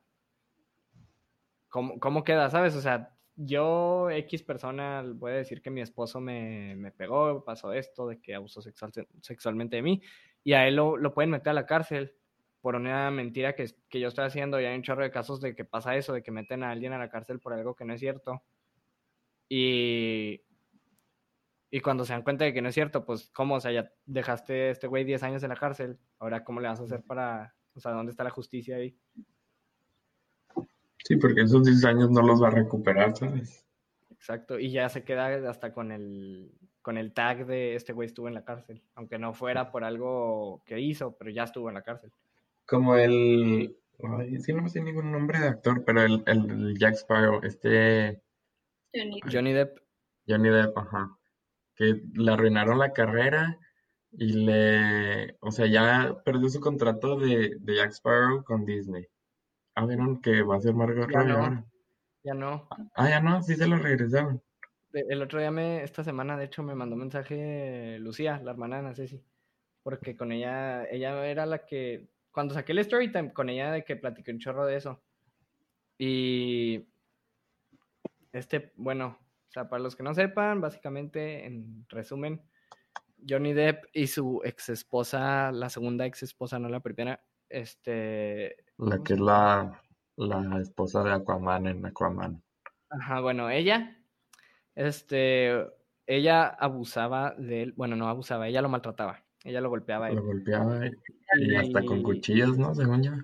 ¿cómo, 1.69 1.99
cómo 1.99 2.23
queda? 2.23 2.49
¿Sabes? 2.49 2.75
O 2.75 2.81
sea, 2.81 3.15
yo, 3.35 4.09
X 4.09 4.43
persona, 4.43 5.03
voy 5.05 5.33
a 5.33 5.35
decir 5.35 5.61
que 5.61 5.69
mi 5.69 5.81
esposo 5.81 6.21
me, 6.21 6.75
me 6.75 6.91
pegó, 6.91 7.43
pasó 7.43 7.73
esto, 7.73 8.07
de 8.07 8.21
que 8.21 8.35
abusó 8.35 8.61
sexual, 8.61 8.91
sexualmente 9.21 9.75
de 9.77 9.81
mí, 9.81 10.01
y 10.43 10.53
a 10.53 10.67
él 10.67 10.75
lo, 10.75 10.97
lo, 10.97 11.13
pueden 11.13 11.31
meter 11.31 11.49
a 11.51 11.53
la 11.53 11.65
cárcel 11.65 12.15
por 12.61 12.75
una 12.75 13.11
mentira 13.11 13.53
que, 13.55 13.67
que 13.89 13.99
yo 13.99 14.07
estoy 14.07 14.25
haciendo, 14.25 14.59
y 14.59 14.65
hay 14.65 14.75
un 14.75 14.83
chorro 14.83 15.03
de 15.03 15.11
casos 15.11 15.41
de 15.41 15.55
que 15.55 15.65
pasa 15.65 15.95
eso, 15.97 16.13
de 16.13 16.23
que 16.23 16.31
meten 16.31 16.63
a 16.63 16.71
alguien 16.71 16.93
a 16.93 16.97
la 16.97 17.09
cárcel 17.09 17.39
por 17.39 17.53
algo 17.53 17.75
que 17.75 17.85
no 17.85 17.93
es 17.93 17.99
cierto. 17.99 18.43
Y, 19.49 20.41
y 21.69 21.81
cuando 21.81 22.05
se 22.05 22.13
dan 22.13 22.23
cuenta 22.23 22.45
de 22.45 22.53
que 22.53 22.61
no 22.61 22.69
es 22.69 22.75
cierto, 22.75 23.05
pues, 23.05 23.29
¿cómo? 23.31 23.55
O 23.55 23.59
sea, 23.59 23.71
ya 23.71 23.91
dejaste 24.05 24.69
a 24.69 24.71
este 24.71 24.87
güey 24.87 25.03
10 25.03 25.23
años 25.23 25.43
en 25.43 25.49
la 25.49 25.55
cárcel. 25.57 25.99
Ahora, 26.19 26.43
¿cómo 26.43 26.61
le 26.61 26.69
vas 26.69 26.79
a 26.79 26.83
hacer 26.83 27.03
para, 27.03 27.53
o 27.73 27.79
sea, 27.79 27.91
dónde 27.91 28.11
está 28.11 28.23
la 28.23 28.29
justicia 28.29 28.77
ahí? 28.77 28.97
Sí, 31.05 31.17
porque 31.17 31.41
esos 31.41 31.63
10 31.63 31.85
años 31.85 32.09
no 32.09 32.23
los 32.23 32.41
va 32.41 32.47
a 32.47 32.51
recuperar, 32.51 33.15
¿sabes? 33.15 33.63
Exacto, 34.09 34.57
y 34.57 34.71
ya 34.71 34.89
se 34.89 35.03
queda 35.03 35.47
hasta 35.47 35.71
con 35.71 35.91
el, 35.91 36.51
con 36.81 36.97
el 36.97 37.13
tag 37.13 37.45
de 37.45 37.75
este 37.75 37.93
güey 37.93 38.07
estuvo 38.07 38.27
en 38.27 38.33
la 38.33 38.43
cárcel, 38.43 38.81
aunque 38.95 39.19
no 39.19 39.31
fuera 39.33 39.71
por 39.71 39.83
algo 39.83 40.63
que 40.65 40.79
hizo, 40.79 41.15
pero 41.15 41.29
ya 41.29 41.43
estuvo 41.43 41.69
en 41.69 41.75
la 41.75 41.83
cárcel. 41.83 42.11
Como 42.65 42.95
el, 42.95 43.77
ay, 44.17 44.39
sí, 44.39 44.51
no 44.51 44.67
sé 44.67 44.81
ningún 44.81 45.11
nombre 45.11 45.39
de 45.39 45.47
actor, 45.47 45.83
pero 45.85 46.01
el, 46.01 46.23
el 46.25 46.75
Jack 46.79 46.95
Sparrow, 46.95 47.39
este 47.43 48.23
Johnny. 49.31 49.53
Depp. 49.53 49.77
Johnny 50.27 50.49
Depp, 50.49 50.75
ajá. 50.75 51.15
Que 51.75 52.01
le 52.13 52.31
arruinaron 52.31 52.79
la 52.79 52.93
carrera 52.93 53.59
y 54.11 54.33
le, 54.33 55.37
o 55.39 55.51
sea, 55.51 55.67
ya 55.67 56.17
perdió 56.25 56.49
su 56.49 56.59
contrato 56.59 57.19
de, 57.19 57.57
de 57.59 57.75
Jack 57.75 57.91
Sparrow 57.91 58.43
con 58.43 58.65
Disney. 58.65 59.07
Ah, 59.75 59.85
vieron 59.85 60.21
que 60.21 60.41
va 60.41 60.55
a 60.55 60.61
ser 60.61 60.73
Margot 60.73 61.09
Robbie 61.09 61.31
ahora. 61.31 61.65
Ya 62.23 62.33
no. 62.33 62.67
Ah, 62.95 63.09
ya 63.09 63.19
no, 63.19 63.43
sí 63.43 63.55
se 63.55 63.67
lo 63.67 63.77
regresaron. 63.77 64.41
El 64.93 65.21
otro 65.21 65.39
día 65.39 65.51
me, 65.51 65.83
esta 65.83 66.03
semana, 66.03 66.37
de 66.37 66.45
hecho, 66.45 66.63
me 66.63 66.73
mandó 66.73 66.95
un 66.95 67.01
mensaje 67.01 67.99
Lucía, 67.99 68.39
la 68.41 68.51
hermana 68.51 68.81
de 68.81 68.95
Ceci, 68.95 69.21
porque 69.83 70.15
con 70.15 70.31
ella, 70.31 70.85
ella 70.85 71.25
era 71.27 71.45
la 71.45 71.65
que, 71.65 72.07
cuando 72.31 72.53
saqué 72.53 72.71
el 72.71 72.79
story 72.79 73.11
time, 73.11 73.33
con 73.33 73.49
ella 73.49 73.71
de 73.71 73.83
que 73.83 73.97
platiqué 73.97 74.31
un 74.31 74.39
chorro 74.39 74.65
de 74.65 74.77
eso. 74.77 75.03
Y 75.97 76.87
este, 78.31 78.71
bueno, 78.77 79.19
o 79.49 79.51
sea, 79.51 79.67
para 79.67 79.83
los 79.83 79.97
que 79.97 80.03
no 80.03 80.13
sepan, 80.13 80.61
básicamente, 80.61 81.45
en 81.45 81.85
resumen, 81.89 82.41
Johnny 83.27 83.53
Depp 83.53 83.85
y 83.93 84.07
su 84.07 84.41
ex 84.45 84.69
esposa, 84.69 85.51
la 85.51 85.69
segunda 85.69 86.05
ex 86.05 86.23
esposa, 86.23 86.59
no 86.59 86.69
la 86.69 86.79
primera, 86.79 87.21
este... 87.49 88.57
La 88.77 89.01
que 89.03 89.13
es 89.13 89.19
la, 89.19 89.81
la 90.17 90.59
esposa 90.59 91.03
de 91.03 91.13
Aquaman 91.13 91.67
en 91.67 91.85
Aquaman. 91.85 92.41
Ajá, 92.89 93.19
bueno, 93.19 93.49
ella, 93.49 93.97
este, 94.75 95.65
ella 96.05 96.47
abusaba 96.47 97.33
de 97.37 97.63
él, 97.63 97.73
bueno, 97.75 97.95
no 97.95 98.07
abusaba, 98.07 98.47
ella 98.47 98.61
lo 98.61 98.69
maltrataba, 98.69 99.23
ella 99.43 99.61
lo 99.61 99.69
golpeaba. 99.69 100.09
Lo 100.11 100.23
golpeaba 100.23 100.79
y, 101.37 101.55
hasta 101.55 101.83
con 101.83 102.03
cuchillos, 102.03 102.57
¿no? 102.57 102.73
Según 102.75 103.03
ya. 103.03 103.17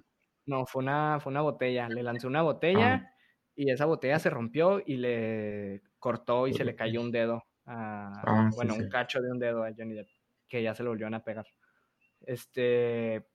No, 0.45 0.65
fue 0.65 0.81
una, 0.81 1.19
fue 1.21 1.31
una 1.31 1.41
botella, 1.41 1.87
le 1.87 2.03
lanzó 2.03 2.27
una 2.27 2.41
botella 2.41 2.93
ah. 2.93 3.15
y 3.55 3.71
esa 3.71 3.85
botella 3.85 4.19
se 4.19 4.29
rompió 4.29 4.81
y 4.85 4.97
le 4.97 5.83
cortó 5.99 6.47
y 6.47 6.53
se 6.53 6.65
le 6.65 6.75
cayó 6.75 6.99
un 7.01 7.11
dedo, 7.11 7.43
ah, 7.65 8.49
bueno, 8.55 8.73
un 8.73 8.89
cacho 8.89 9.21
de 9.21 9.31
un 9.31 9.39
dedo 9.39 9.63
a 9.63 9.71
Johnny 9.77 9.93
Depp, 9.93 10.09
que 10.47 10.63
ya 10.63 10.73
se 10.73 10.83
lo 10.83 10.89
volvieron 10.89 11.13
a 11.13 11.23
pegar. 11.23 11.45
Este, 12.21 13.25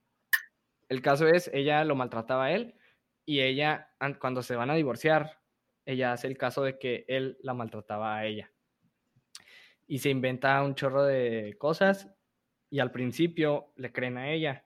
el 0.89 1.03
caso 1.03 1.27
es, 1.27 1.51
ella 1.53 1.85
lo 1.85 1.97
maltrataba 1.97 2.47
a 2.47 2.53
él 2.53 2.75
y 3.25 3.41
ella, 3.41 3.91
cuando 4.21 4.43
se 4.43 4.57
van 4.57 4.71
a 4.71 4.75
divorciar, 4.75 5.41
ella 5.85 6.13
hace 6.13 6.27
el 6.27 6.39
caso 6.39 6.63
de 6.63 6.79
que 6.79 7.05
él 7.09 7.39
la 7.41 7.55
maltrataba 7.55 8.17
a 8.17 8.27
ella. 8.27 8.53
Y 9.87 9.99
se 9.99 10.11
inventa 10.11 10.63
un 10.63 10.75
chorro 10.75 11.05
de 11.05 11.57
cosas 11.59 12.09
y 12.71 12.81
al 12.81 12.91
principio 12.91 13.73
le 13.77 13.93
creen 13.93 14.19
a 14.19 14.31
ella. 14.33 14.65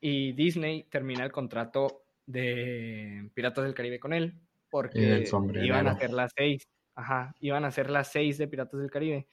Y 0.00 0.32
Disney 0.32 0.84
termina 0.84 1.24
el 1.24 1.32
contrato 1.32 2.04
de 2.26 3.30
Piratas 3.34 3.64
del 3.64 3.74
Caribe 3.74 3.98
con 3.98 4.12
él 4.12 4.38
porque 4.70 5.24
iban 5.62 5.88
a 5.88 5.92
hacer 5.92 6.10
las 6.10 6.32
seis. 6.36 6.68
Ajá, 6.94 7.34
iban 7.40 7.64
a 7.64 7.68
hacer 7.68 7.90
las 7.90 8.12
seis 8.12 8.38
de 8.38 8.48
Piratas 8.48 8.80
del 8.80 8.90
Caribe 8.90 9.28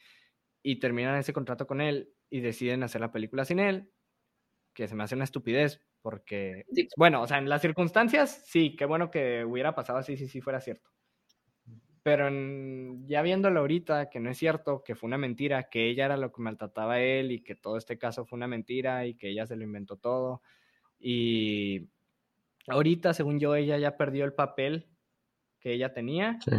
y 0.63 0.79
terminan 0.79 1.17
ese 1.17 1.33
contrato 1.33 1.67
con 1.67 1.81
él 1.81 2.13
y 2.29 2.39
deciden 2.39 2.83
hacer 2.83 3.01
la 3.01 3.11
película 3.11 3.45
sin 3.45 3.59
él, 3.59 3.91
que 4.76 4.88
se 4.88 4.93
me 4.93 5.03
hace 5.03 5.15
una 5.15 5.23
estupidez 5.23 5.82
porque, 6.01 6.65
bueno, 6.97 7.23
o 7.23 7.28
sea, 7.28 7.39
en 7.39 7.49
las 7.49 7.63
circunstancias, 7.63 8.43
sí, 8.45 8.76
qué 8.76 8.86
bueno 8.86 9.09
que 9.09 9.43
hubiera 9.43 9.73
pasado 9.73 9.97
así, 9.97 10.17
si 10.17 10.28
sí, 10.28 10.41
fuera 10.41 10.61
cierto. 10.61 10.91
Pero 12.03 12.30
ya 13.07 13.23
viéndolo 13.23 13.61
ahorita, 13.61 14.11
que 14.11 14.19
no 14.19 14.30
es 14.30 14.38
cierto, 14.38 14.84
que 14.84 14.93
fue 14.93 15.07
una 15.07 15.17
mentira, 15.17 15.69
que 15.69 15.89
ella 15.89 16.05
era 16.05 16.17
lo 16.17 16.32
que 16.32 16.43
maltrataba 16.43 16.93
a 16.93 17.01
él 17.01 17.32
y 17.32 17.41
que 17.41 17.55
todo 17.55 17.78
este 17.78 17.97
caso 17.97 18.26
fue 18.26 18.38
una 18.38 18.47
mentira 18.47 19.07
y 19.07 19.15
que 19.15 19.30
ella 19.30 19.47
se 19.47 19.55
lo 19.55 19.63
inventó 19.63 19.97
todo. 19.97 20.43
Y 20.99 21.89
ahorita, 22.67 23.15
según 23.15 23.39
yo, 23.39 23.55
ella 23.55 23.80
ya 23.80 23.97
perdió 23.97 24.26
el 24.26 24.34
papel 24.34 24.88
que 25.59 25.73
ella 25.73 25.93
tenía. 25.95 26.38
Sí. 26.41 26.51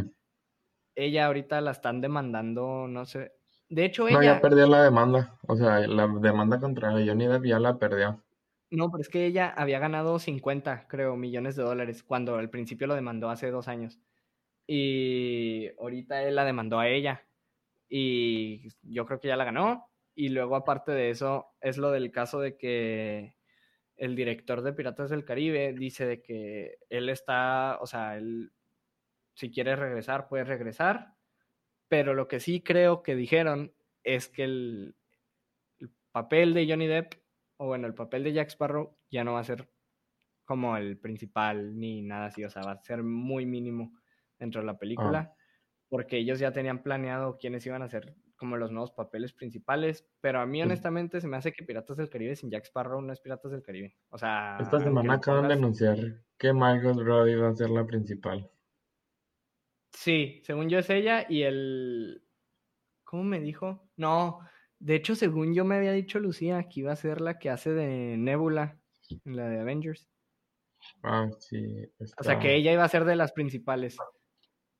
Ella 0.97 1.27
ahorita 1.27 1.61
la 1.61 1.71
están 1.71 2.01
demandando, 2.01 2.89
no 2.89 3.05
sé. 3.05 3.33
De 3.69 3.85
hecho, 3.85 4.09
ella. 4.09 4.17
No, 4.17 4.23
ya 4.23 4.41
perdió 4.41 4.67
la 4.67 4.83
demanda. 4.83 5.39
O 5.47 5.57
sea, 5.57 5.81
la 5.81 6.07
demanda 6.07 6.61
contra 6.61 6.93
Johnny 6.93 7.27
Depp 7.27 7.45
ya 7.45 7.59
la 7.59 7.79
perdió. 7.79 8.23
No, 8.71 8.91
pero 8.91 9.01
es 9.01 9.09
que 9.09 9.27
ella 9.27 9.49
había 9.57 9.79
ganado 9.79 10.19
50, 10.19 10.89
creo, 10.89 11.17
millones 11.17 11.57
de 11.57 11.62
dólares 11.62 12.03
cuando 12.03 12.37
al 12.37 12.51
principio 12.51 12.87
lo 12.87 12.95
demandó 12.95 13.31
hace 13.31 13.51
dos 13.51 13.69
años. 13.69 14.01
Y 14.67 15.69
ahorita 15.79 16.23
él 16.23 16.35
la 16.35 16.45
demandó 16.45 16.79
a 16.81 16.89
ella. 16.89 17.25
Y 17.89 18.69
yo 18.83 19.07
creo 19.07 19.21
que 19.21 19.29
ya 19.29 19.37
la 19.37 19.45
ganó. 19.45 19.89
Y 20.14 20.31
luego, 20.31 20.57
aparte 20.57 20.93
de 20.93 21.11
eso, 21.11 21.55
es 21.61 21.79
lo 21.79 21.91
del 21.93 22.11
caso 22.11 22.41
de 22.41 22.57
que 22.57 23.37
el 23.97 24.17
director 24.17 24.62
de 24.62 24.73
Piratas 24.73 25.11
del 25.11 25.25
Caribe 25.25 25.73
dice 25.73 26.07
de 26.07 26.23
que 26.23 26.79
él 26.91 27.09
está, 27.09 27.79
o 27.81 27.87
sea, 27.87 28.17
él, 28.17 28.53
si 29.35 29.51
quiere 29.51 29.77
regresar, 29.77 30.29
puede 30.29 30.45
regresar. 30.45 31.16
Pero 31.89 32.14
lo 32.14 32.28
que 32.28 32.41
sí 32.41 32.61
creo 32.61 33.03
que 33.03 33.14
dijeron 33.14 33.72
es 34.03 34.28
que 34.28 34.45
el, 34.45 34.97
el 35.78 35.91
papel 36.12 36.55
de 36.55 36.68
Johnny 36.68 36.87
Depp 36.87 37.14
o 37.59 37.66
bueno, 37.66 37.87
el 37.87 37.95
papel 37.95 38.24
de 38.24 38.32
Jack 38.32 38.49
Sparrow 38.49 38.97
ya 39.11 39.24
no 39.24 39.34
va 39.34 39.41
a 39.41 39.45
ser 39.45 39.68
como 40.45 40.76
el 40.76 40.99
principal 40.99 41.78
ni 41.78 42.03
nada 42.03 42.26
así, 42.26 42.45
o 42.45 42.51
sea, 42.51 42.62
va 42.62 42.72
a 42.72 42.82
ser 42.82 43.03
muy 43.03 43.47
mínimo 43.47 43.93
dentro 44.39 44.61
de 44.61 44.66
la 44.66 44.78
película, 44.78 45.32
ah. 45.32 45.37
porque 45.89 46.18
ellos 46.18 46.39
ya 46.39 46.53
tenían 46.53 46.82
planeado 46.82 47.39
quiénes 47.39 47.66
iban 47.66 47.82
a 47.82 47.89
ser 47.89 48.14
como 48.37 48.59
los 48.59 48.70
nuevos 48.70 48.93
papeles 48.93 49.32
principales, 49.32 50.07
pero 50.20 50.41
a 50.41 50.47
mí 50.47 50.62
honestamente 50.62 51.22
se 51.22 51.26
me 51.26 51.39
hace 51.39 51.53
que 51.53 51.64
Piratas 51.64 51.97
del 51.97 52.11
Caribe 52.11 52.37
sin 52.37 52.51
Jack 52.51 52.66
Sparrow 52.66 53.01
no 53.01 53.12
es 53.12 53.20
Piratas 53.20 53.51
del 53.51 53.62
Caribe. 53.62 53.97
O 54.11 54.18
sea, 54.18 54.59
esta 54.61 54.78
semana 54.78 55.14
acaban 55.14 55.49
de 55.49 55.55
anunciar 55.55 55.97
que 56.37 56.53
Michael 56.53 57.03
Robbie 57.03 57.37
va 57.37 57.49
a 57.49 57.55
ser 57.55 57.70
la 57.70 57.87
principal. 57.87 58.51
Sí, 59.97 60.43
según 60.45 60.69
yo 60.69 60.79
es 60.79 60.91
ella 60.91 61.25
y 61.27 61.43
el 61.43 62.23
¿cómo 63.03 63.25
me 63.25 63.41
dijo? 63.41 63.89
No, 63.97 64.41
de 64.79 64.95
hecho, 64.95 65.15
según 65.15 65.55
yo 65.55 65.65
me 65.65 65.77
había 65.77 65.93
dicho 65.93 66.21
Lucía, 66.21 66.69
que 66.69 66.81
iba 66.81 66.93
a 66.93 66.97
ser 66.97 67.23
la 67.23 67.39
que 67.39 67.49
hace 67.49 67.73
de 67.73 68.19
Nebula 68.19 68.79
en 69.25 69.37
la 69.37 69.49
de 69.49 69.59
Avengers. 69.59 70.07
Ah, 71.03 71.29
sí. 71.39 71.89
O 72.19 72.23
sea, 72.23 72.39
que 72.39 72.55
ella 72.55 72.73
iba 72.73 72.85
a 72.85 72.89
ser 72.89 73.07
de 73.07 73.17
las 73.17 73.33
principales. 73.33 73.97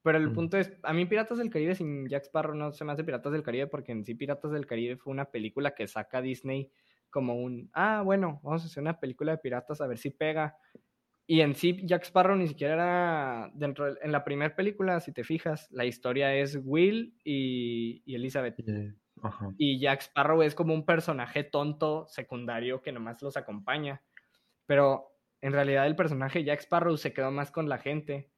Pero 0.03 0.19
el 0.19 0.31
mm. 0.31 0.35
punto 0.35 0.59
es, 0.59 0.71
a 0.83 0.93
mí 0.93 1.07
Piratas 1.07 1.39
del 1.39 1.51
Caribe 1.51 1.75
sin 1.75 2.07
Jack 2.09 2.25
Sparrow 2.25 2.55
no 2.55 2.73
se 2.73 2.85
me 2.85 2.93
hace 2.93 3.03
Piratas 3.03 3.33
del 3.33 3.43
Caribe 3.43 3.69
porque 3.69 3.93
en 3.93 4.05
sí 4.05 4.15
Piratas 4.15 4.53
del 4.53 4.67
Caribe 4.67 4.99
fue 4.99 5.13
una 5.13 5.31
película 5.31 5.75
que 5.75 5.89
saca 5.89 6.21
Disney 6.21 6.71
como 7.09 7.37
un, 7.37 7.71
ah, 7.73 8.03
bueno, 8.05 8.41
vamos 8.43 8.63
a 8.63 8.67
hacer 8.67 8.83
una 8.83 9.01
película 9.01 9.33
de 9.33 9.39
piratas 9.39 9.81
a 9.81 9.87
ver 9.87 9.97
si 9.97 10.11
pega. 10.11 10.59
Y 11.29 11.41
en 11.41 11.55
sí 11.55 11.81
Jack 11.85 12.05
Sparrow 12.05 12.37
ni 12.37 12.47
siquiera 12.47 12.75
era 12.75 13.51
dentro 13.55 13.87
de, 13.87 13.99
en 14.01 14.13
la 14.13 14.23
primera 14.25 14.55
película, 14.55 15.01
si 15.01 15.13
te 15.13 15.25
fijas, 15.25 15.69
la 15.73 15.85
historia 15.85 16.35
es 16.35 16.59
Will 16.63 17.19
y, 17.25 18.03
Elizabeth. 18.07 18.57
Y 19.59 19.81
Jack 19.81 20.03
Sparrow 20.03 20.43
es 20.43 20.55
como 20.55 20.73
un 20.73 20.85
personaje 20.87 21.43
tonto 21.43 22.07
secundario 22.07 22.81
que 22.81 22.93
nomás 22.93 23.23
los 23.23 23.37
acompaña. 23.37 24.03
Pero 24.67 25.17
en 25.41 25.53
realidad 25.53 25.87
el 25.87 25.97
personaje 25.97 26.45
Jack 26.45 26.61
Sparrow 26.61 26.97
se 26.97 27.13
quedó 27.13 27.33
más 27.33 27.51
con 27.51 27.69
la 27.69 27.79
gente 27.79 28.31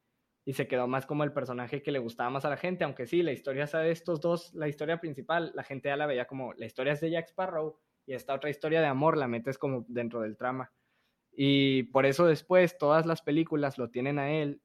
y 0.45 0.53
se 0.53 0.67
quedó 0.67 0.87
más 0.87 1.05
como 1.05 1.23
el 1.23 1.31
personaje 1.31 1.83
que 1.83 1.91
le 1.91 1.99
gustaba 1.99 2.31
más 2.31 2.45
a 2.45 2.49
la 2.49 2.57
gente, 2.57 2.83
aunque 2.83 3.05
sí, 3.05 3.21
la 3.21 3.31
historia 3.31 3.65
es 3.65 3.71
de 3.71 3.91
estos 3.91 4.19
dos, 4.19 4.51
la 4.55 4.67
historia 4.67 4.99
principal, 4.99 5.51
la 5.53 5.63
gente 5.63 5.89
ya 5.89 5.95
la 5.95 6.07
veía 6.07 6.25
como 6.25 6.53
la 6.53 6.65
historia 6.65 6.93
es 6.93 7.01
de 7.01 7.11
Jack 7.11 7.27
Sparrow 7.27 7.77
y 8.07 8.13
esta 8.13 8.33
otra 8.33 8.49
historia 8.49 8.81
de 8.81 8.87
amor 8.87 9.15
la 9.15 9.27
metes 9.27 9.59
como 9.59 9.85
dentro 9.87 10.21
del 10.21 10.37
trama. 10.37 10.71
Y 11.41 11.83
por 11.83 12.05
eso 12.05 12.25
después 12.25 12.77
todas 12.77 13.05
las 13.05 13.21
películas 13.21 13.77
lo 13.77 13.89
tienen 13.91 14.19
a 14.19 14.29
él 14.29 14.61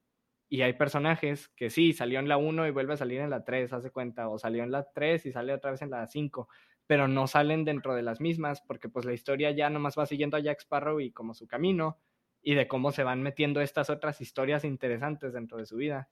y 0.49 0.61
hay 0.61 0.73
personajes 0.73 1.47
que 1.55 1.69
sí, 1.69 1.93
salió 1.93 2.19
en 2.19 2.27
la 2.27 2.35
1 2.35 2.67
y 2.67 2.71
vuelve 2.71 2.95
a 2.95 2.97
salir 2.97 3.21
en 3.21 3.29
la 3.29 3.45
3, 3.45 3.71
hace 3.71 3.91
cuenta, 3.91 4.27
o 4.27 4.37
salió 4.37 4.61
en 4.61 4.71
la 4.71 4.83
3 4.93 5.25
y 5.25 5.31
sale 5.31 5.53
otra 5.53 5.71
vez 5.71 5.81
en 5.83 5.91
la 5.91 6.05
5, 6.05 6.49
pero 6.85 7.07
no 7.07 7.27
salen 7.27 7.63
dentro 7.63 7.95
de 7.95 8.01
las 8.01 8.19
mismas 8.19 8.61
porque 8.61 8.89
pues 8.89 9.05
la 9.05 9.13
historia 9.13 9.51
ya 9.51 9.69
nomás 9.69 9.97
va 9.97 10.05
siguiendo 10.05 10.35
a 10.35 10.41
Jack 10.41 10.59
Sparrow 10.63 10.99
y 10.99 11.13
como 11.13 11.33
su 11.33 11.47
camino 11.47 11.97
y 12.41 12.55
de 12.55 12.67
cómo 12.67 12.91
se 12.91 13.03
van 13.05 13.23
metiendo 13.23 13.61
estas 13.61 13.89
otras 13.89 14.19
historias 14.19 14.65
interesantes 14.65 15.31
dentro 15.31 15.57
de 15.57 15.65
su 15.65 15.77
vida. 15.77 16.09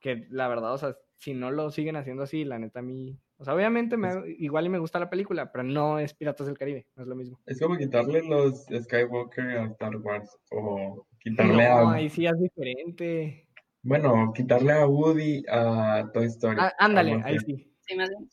Que 0.00 0.26
la 0.30 0.48
verdad, 0.48 0.74
o 0.74 0.78
sea, 0.78 0.96
si 1.24 1.32
no 1.32 1.50
lo 1.50 1.70
siguen 1.70 1.96
haciendo 1.96 2.22
así, 2.22 2.44
la 2.44 2.58
neta 2.58 2.80
a 2.80 2.82
mí, 2.82 3.18
o 3.38 3.44
sea, 3.46 3.54
obviamente 3.54 3.96
me, 3.96 4.10
igual 4.38 4.66
y 4.66 4.68
me 4.68 4.78
gusta 4.78 4.98
la 4.98 5.08
película, 5.08 5.50
pero 5.50 5.64
no 5.64 5.98
es 5.98 6.12
Piratas 6.12 6.46
del 6.46 6.58
Caribe, 6.58 6.86
no 6.94 7.02
es 7.02 7.08
lo 7.08 7.16
mismo. 7.16 7.40
Es 7.46 7.58
como 7.58 7.78
quitarle 7.78 8.22
los 8.28 8.66
Skywalker 8.66 9.56
a 9.56 9.64
Star 9.68 9.96
Wars 9.96 10.36
o 10.50 11.06
quitarle 11.18 11.66
no, 11.66 11.90
ahí 11.90 12.10
sí 12.10 12.26
es 12.26 12.38
diferente. 12.38 13.48
Bueno, 13.82 14.34
quitarle 14.34 14.72
a 14.72 14.86
Woody 14.86 15.42
a 15.48 16.10
Toy 16.12 16.26
Story. 16.26 16.58
Ah, 16.60 16.74
ándale, 16.78 17.22
ahí 17.24 17.38
sí. 17.38 17.74
Sí, 17.80 17.96
más 17.96 18.10
bien. 18.10 18.28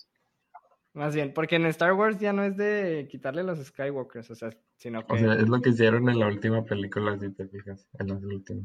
Más 0.94 1.16
bien, 1.16 1.34
porque 1.34 1.56
en 1.56 1.66
Star 1.68 1.94
Wars 1.94 2.20
ya 2.20 2.34
no 2.34 2.44
es 2.44 2.58
de 2.58 3.08
quitarle 3.10 3.44
los 3.44 3.66
Skywalkers, 3.66 4.32
o 4.32 4.36
sea, 4.36 4.50
sino 4.76 5.08
que... 5.08 5.14
O 5.14 5.18
sea, 5.18 5.36
es 5.36 5.48
lo 5.48 5.62
que 5.62 5.70
hicieron 5.70 6.10
en 6.10 6.20
la 6.20 6.28
última 6.28 6.66
película, 6.66 7.18
si 7.18 7.32
te 7.32 7.48
fijas, 7.48 7.88
en 7.98 8.08
la 8.10 8.16
última. 8.16 8.64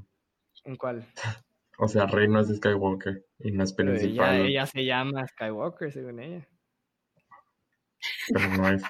¿En 0.64 0.74
cuál? 0.74 1.06
o 1.78 1.88
sea, 1.88 2.06
Rey 2.06 2.28
no 2.28 2.40
es 2.40 2.48
Skywalker 2.48 3.24
y 3.38 3.52
no 3.52 3.64
es 3.64 3.72
principal. 3.72 4.36
Ella, 4.36 4.46
ella 4.46 4.66
se 4.66 4.84
llama 4.84 5.26
Skywalker, 5.26 5.92
según 5.92 6.20
ella. 6.20 6.48
Pero 8.32 8.48
no 8.50 8.68
es. 8.68 8.82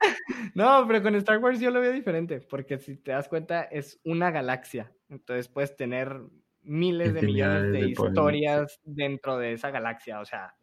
no, 0.54 0.84
pero 0.86 1.02
con 1.02 1.14
Star 1.16 1.38
Wars 1.38 1.60
yo 1.60 1.70
lo 1.70 1.80
veo 1.80 1.92
diferente, 1.92 2.40
porque 2.40 2.78
si 2.78 2.96
te 2.96 3.12
das 3.12 3.28
cuenta, 3.28 3.62
es 3.62 4.00
una 4.04 4.30
galaxia. 4.30 4.92
Entonces 5.08 5.48
puedes 5.48 5.76
tener 5.76 6.20
miles 6.62 7.14
de 7.14 7.22
millones 7.22 7.72
de, 7.72 7.88
historias 7.88 8.80
dentro 8.84 9.38
de 9.38 9.52
esa 9.52 9.70
galaxia. 9.70 10.20
O 10.20 10.24
sea, 10.24 10.54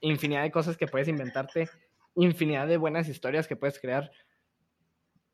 infinidad 0.00 0.42
de 0.42 0.50
cosas 0.50 0.76
que 0.76 0.86
puedes 0.86 1.08
inventarte, 1.08 1.68
infinidad 2.16 2.66
de 2.66 2.76
buenas 2.76 3.08
historias 3.08 3.46
que 3.46 3.56
puedes 3.56 3.78
crear. 3.78 4.10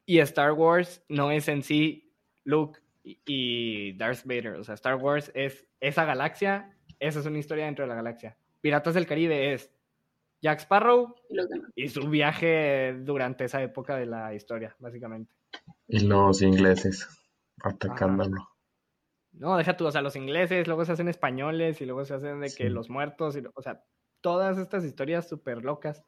Y 0.05 0.21
Star 0.21 0.53
Wars 0.53 1.05
no 1.09 1.31
es 1.33 1.49
en 1.49 1.63
sí 1.63 2.15
Luke 2.45 2.81
y 3.07 3.93
Darth 3.97 4.25
Vader. 4.25 4.55
O 4.55 4.65
sea, 4.65 4.75
Star 4.75 4.97
Wars 4.97 5.31
es 5.35 5.67
esa 5.81 6.05
galaxia, 6.05 6.77
esa 6.99 7.21
es 7.21 7.27
una 7.27 7.39
historia 7.39 7.67
dentro 7.67 7.85
de 7.85 7.89
la 7.89 7.95
galaxia. 7.95 8.37
Piratas 8.61 8.95
del 8.95 9.07
Caribe 9.07 9.53
es 9.53 9.73
Jack 10.43 10.61
Sparrow 10.61 11.15
y 11.75 11.89
su 11.89 12.09
viaje 12.09 12.97
durante 13.01 13.45
esa 13.45 13.63
época 13.63 13.97
de 13.97 14.07
la 14.07 14.35
historia, 14.35 14.75
básicamente. 14.79 15.33
Y 15.89 16.01
los 16.01 16.43
ingleses 16.43 17.09
atacándolo. 17.63 18.49
No, 19.33 19.57
deja 19.57 19.77
tú, 19.77 19.87
o 19.87 19.93
sea, 19.93 20.03
los 20.03 20.17
ingleses, 20.17 20.67
luego 20.67 20.85
se 20.85 20.93
hacen 20.93 21.09
españoles 21.09 21.81
y 21.81 21.87
luego 21.87 22.05
se 22.05 22.15
hacen 22.15 22.41
de 22.41 22.53
que 22.55 22.71
los 22.71 22.89
muertos, 22.89 23.37
y, 23.37 23.43
o 23.55 23.63
sea, 23.63 23.85
todas 24.23 24.59
estas 24.59 24.85
historias 24.85 25.29
súper 25.29 25.63
locas, 25.63 26.03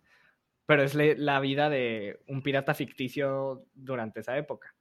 pero 0.67 0.83
es 0.83 0.95
la 0.95 1.41
vida 1.41 1.69
de 1.69 2.21
un 2.27 2.43
pirata 2.43 2.75
ficticio 2.75 3.67
durante 3.75 4.21
esa 4.21 4.37
época. 4.37 4.75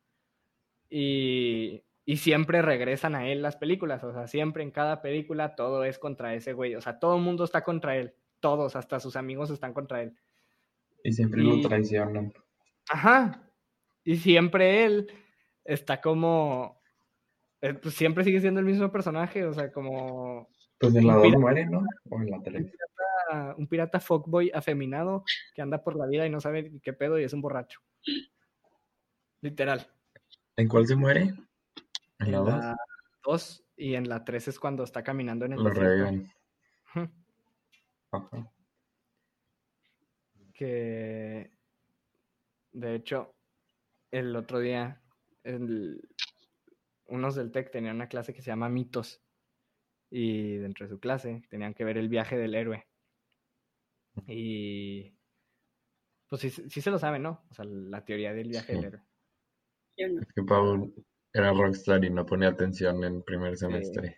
Y 0.89 1.83
y 2.09 2.17
siempre 2.17 2.61
regresan 2.61 3.15
a 3.15 3.27
él 3.27 3.41
las 3.41 3.57
películas, 3.57 4.01
o 4.01 4.13
sea, 4.13 4.27
siempre 4.27 4.63
en 4.63 4.71
cada 4.71 5.01
película 5.01 5.55
todo 5.55 5.83
es 5.83 5.99
contra 5.99 6.33
ese 6.35 6.53
güey, 6.53 6.73
o 6.73 6.79
sea, 6.79 6.99
todo 6.99 7.17
el 7.17 7.21
mundo 7.21 7.43
está 7.43 7.65
contra 7.65 7.97
él, 7.97 8.13
todos, 8.39 8.77
hasta 8.77 9.01
sus 9.01 9.17
amigos 9.17 9.49
están 9.49 9.73
contra 9.73 10.01
él. 10.01 10.15
Y 11.03 11.11
siempre 11.11 11.43
lo 11.43 11.59
traicionan. 11.59 12.33
Ajá, 12.89 13.51
y 14.05 14.15
siempre 14.15 14.85
él 14.85 15.11
está 15.65 15.99
como, 15.99 16.79
eh, 17.59 17.73
pues 17.73 17.93
siempre 17.95 18.23
sigue 18.23 18.39
siendo 18.39 18.61
el 18.61 18.65
mismo 18.65 18.89
personaje, 18.89 19.43
o 19.43 19.51
sea, 19.51 19.69
como... 19.73 20.47
Pues 20.79 20.95
en 20.95 21.07
la 21.07 21.15
2 21.15 21.33
muere, 21.33 21.65
¿no? 21.65 21.83
O 22.09 22.21
en 22.21 22.31
la 22.31 22.41
3. 22.41 22.63
Un 22.63 22.71
pirata, 22.71 23.55
un 23.57 23.67
pirata 23.67 23.99
fuckboy 23.99 24.49
afeminado 24.53 25.25
que 25.53 25.61
anda 25.61 25.83
por 25.83 25.97
la 25.97 26.05
vida 26.05 26.25
y 26.25 26.29
no 26.29 26.39
sabe 26.39 26.71
qué 26.81 26.93
pedo 26.93 27.19
y 27.19 27.25
es 27.25 27.33
un 27.33 27.41
borracho. 27.41 27.81
Literal. 29.41 29.85
¿En 30.55 30.69
cuál 30.69 30.87
se 30.87 30.95
muere? 30.95 31.33
En 32.19 32.31
la 32.31 32.75
2. 33.23 33.65
y 33.77 33.95
en 33.95 34.09
la 34.09 34.23
3 34.23 34.47
es 34.47 34.59
cuando 34.59 34.83
está 34.83 35.03
caminando 35.03 35.45
en 35.45 35.53
el 35.53 35.63
Lo. 35.63 35.69
Ajá. 38.11 38.51
Que 40.53 41.51
de 42.77 42.95
hecho, 42.95 43.35
el 44.11 44.35
otro 44.35 44.59
día, 44.59 45.01
unos 47.07 47.35
del 47.35 47.51
TEC 47.51 47.71
tenían 47.71 47.95
una 47.95 48.07
clase 48.07 48.33
que 48.33 48.41
se 48.41 48.51
llama 48.51 48.69
mitos. 48.69 49.21
Y 50.09 50.57
dentro 50.57 50.85
de 50.85 50.91
su 50.91 50.99
clase 50.99 51.43
tenían 51.49 51.73
que 51.73 51.83
ver 51.83 51.97
el 51.97 52.07
viaje 52.07 52.37
del 52.37 52.55
héroe. 52.55 52.87
Y 54.27 55.13
pues 56.29 56.41
sí, 56.41 56.49
sí 56.49 56.81
se 56.81 56.91
lo 56.91 56.99
saben, 56.99 57.23
¿no? 57.23 57.43
O 57.49 57.53
sea, 57.53 57.65
la 57.65 58.05
teoría 58.05 58.33
del 58.33 58.49
viaje 58.49 58.73
del 58.73 58.85
héroe. 58.85 59.01
Es 59.95 60.27
que 60.33 60.43
Pablo 60.43 60.91
era 61.39 61.51
rockstar 61.51 62.03
y 62.03 62.09
no 62.09 62.25
ponía 62.25 62.49
atención 62.49 63.03
en 63.03 63.21
primer 63.23 63.57
semestre 63.57 64.17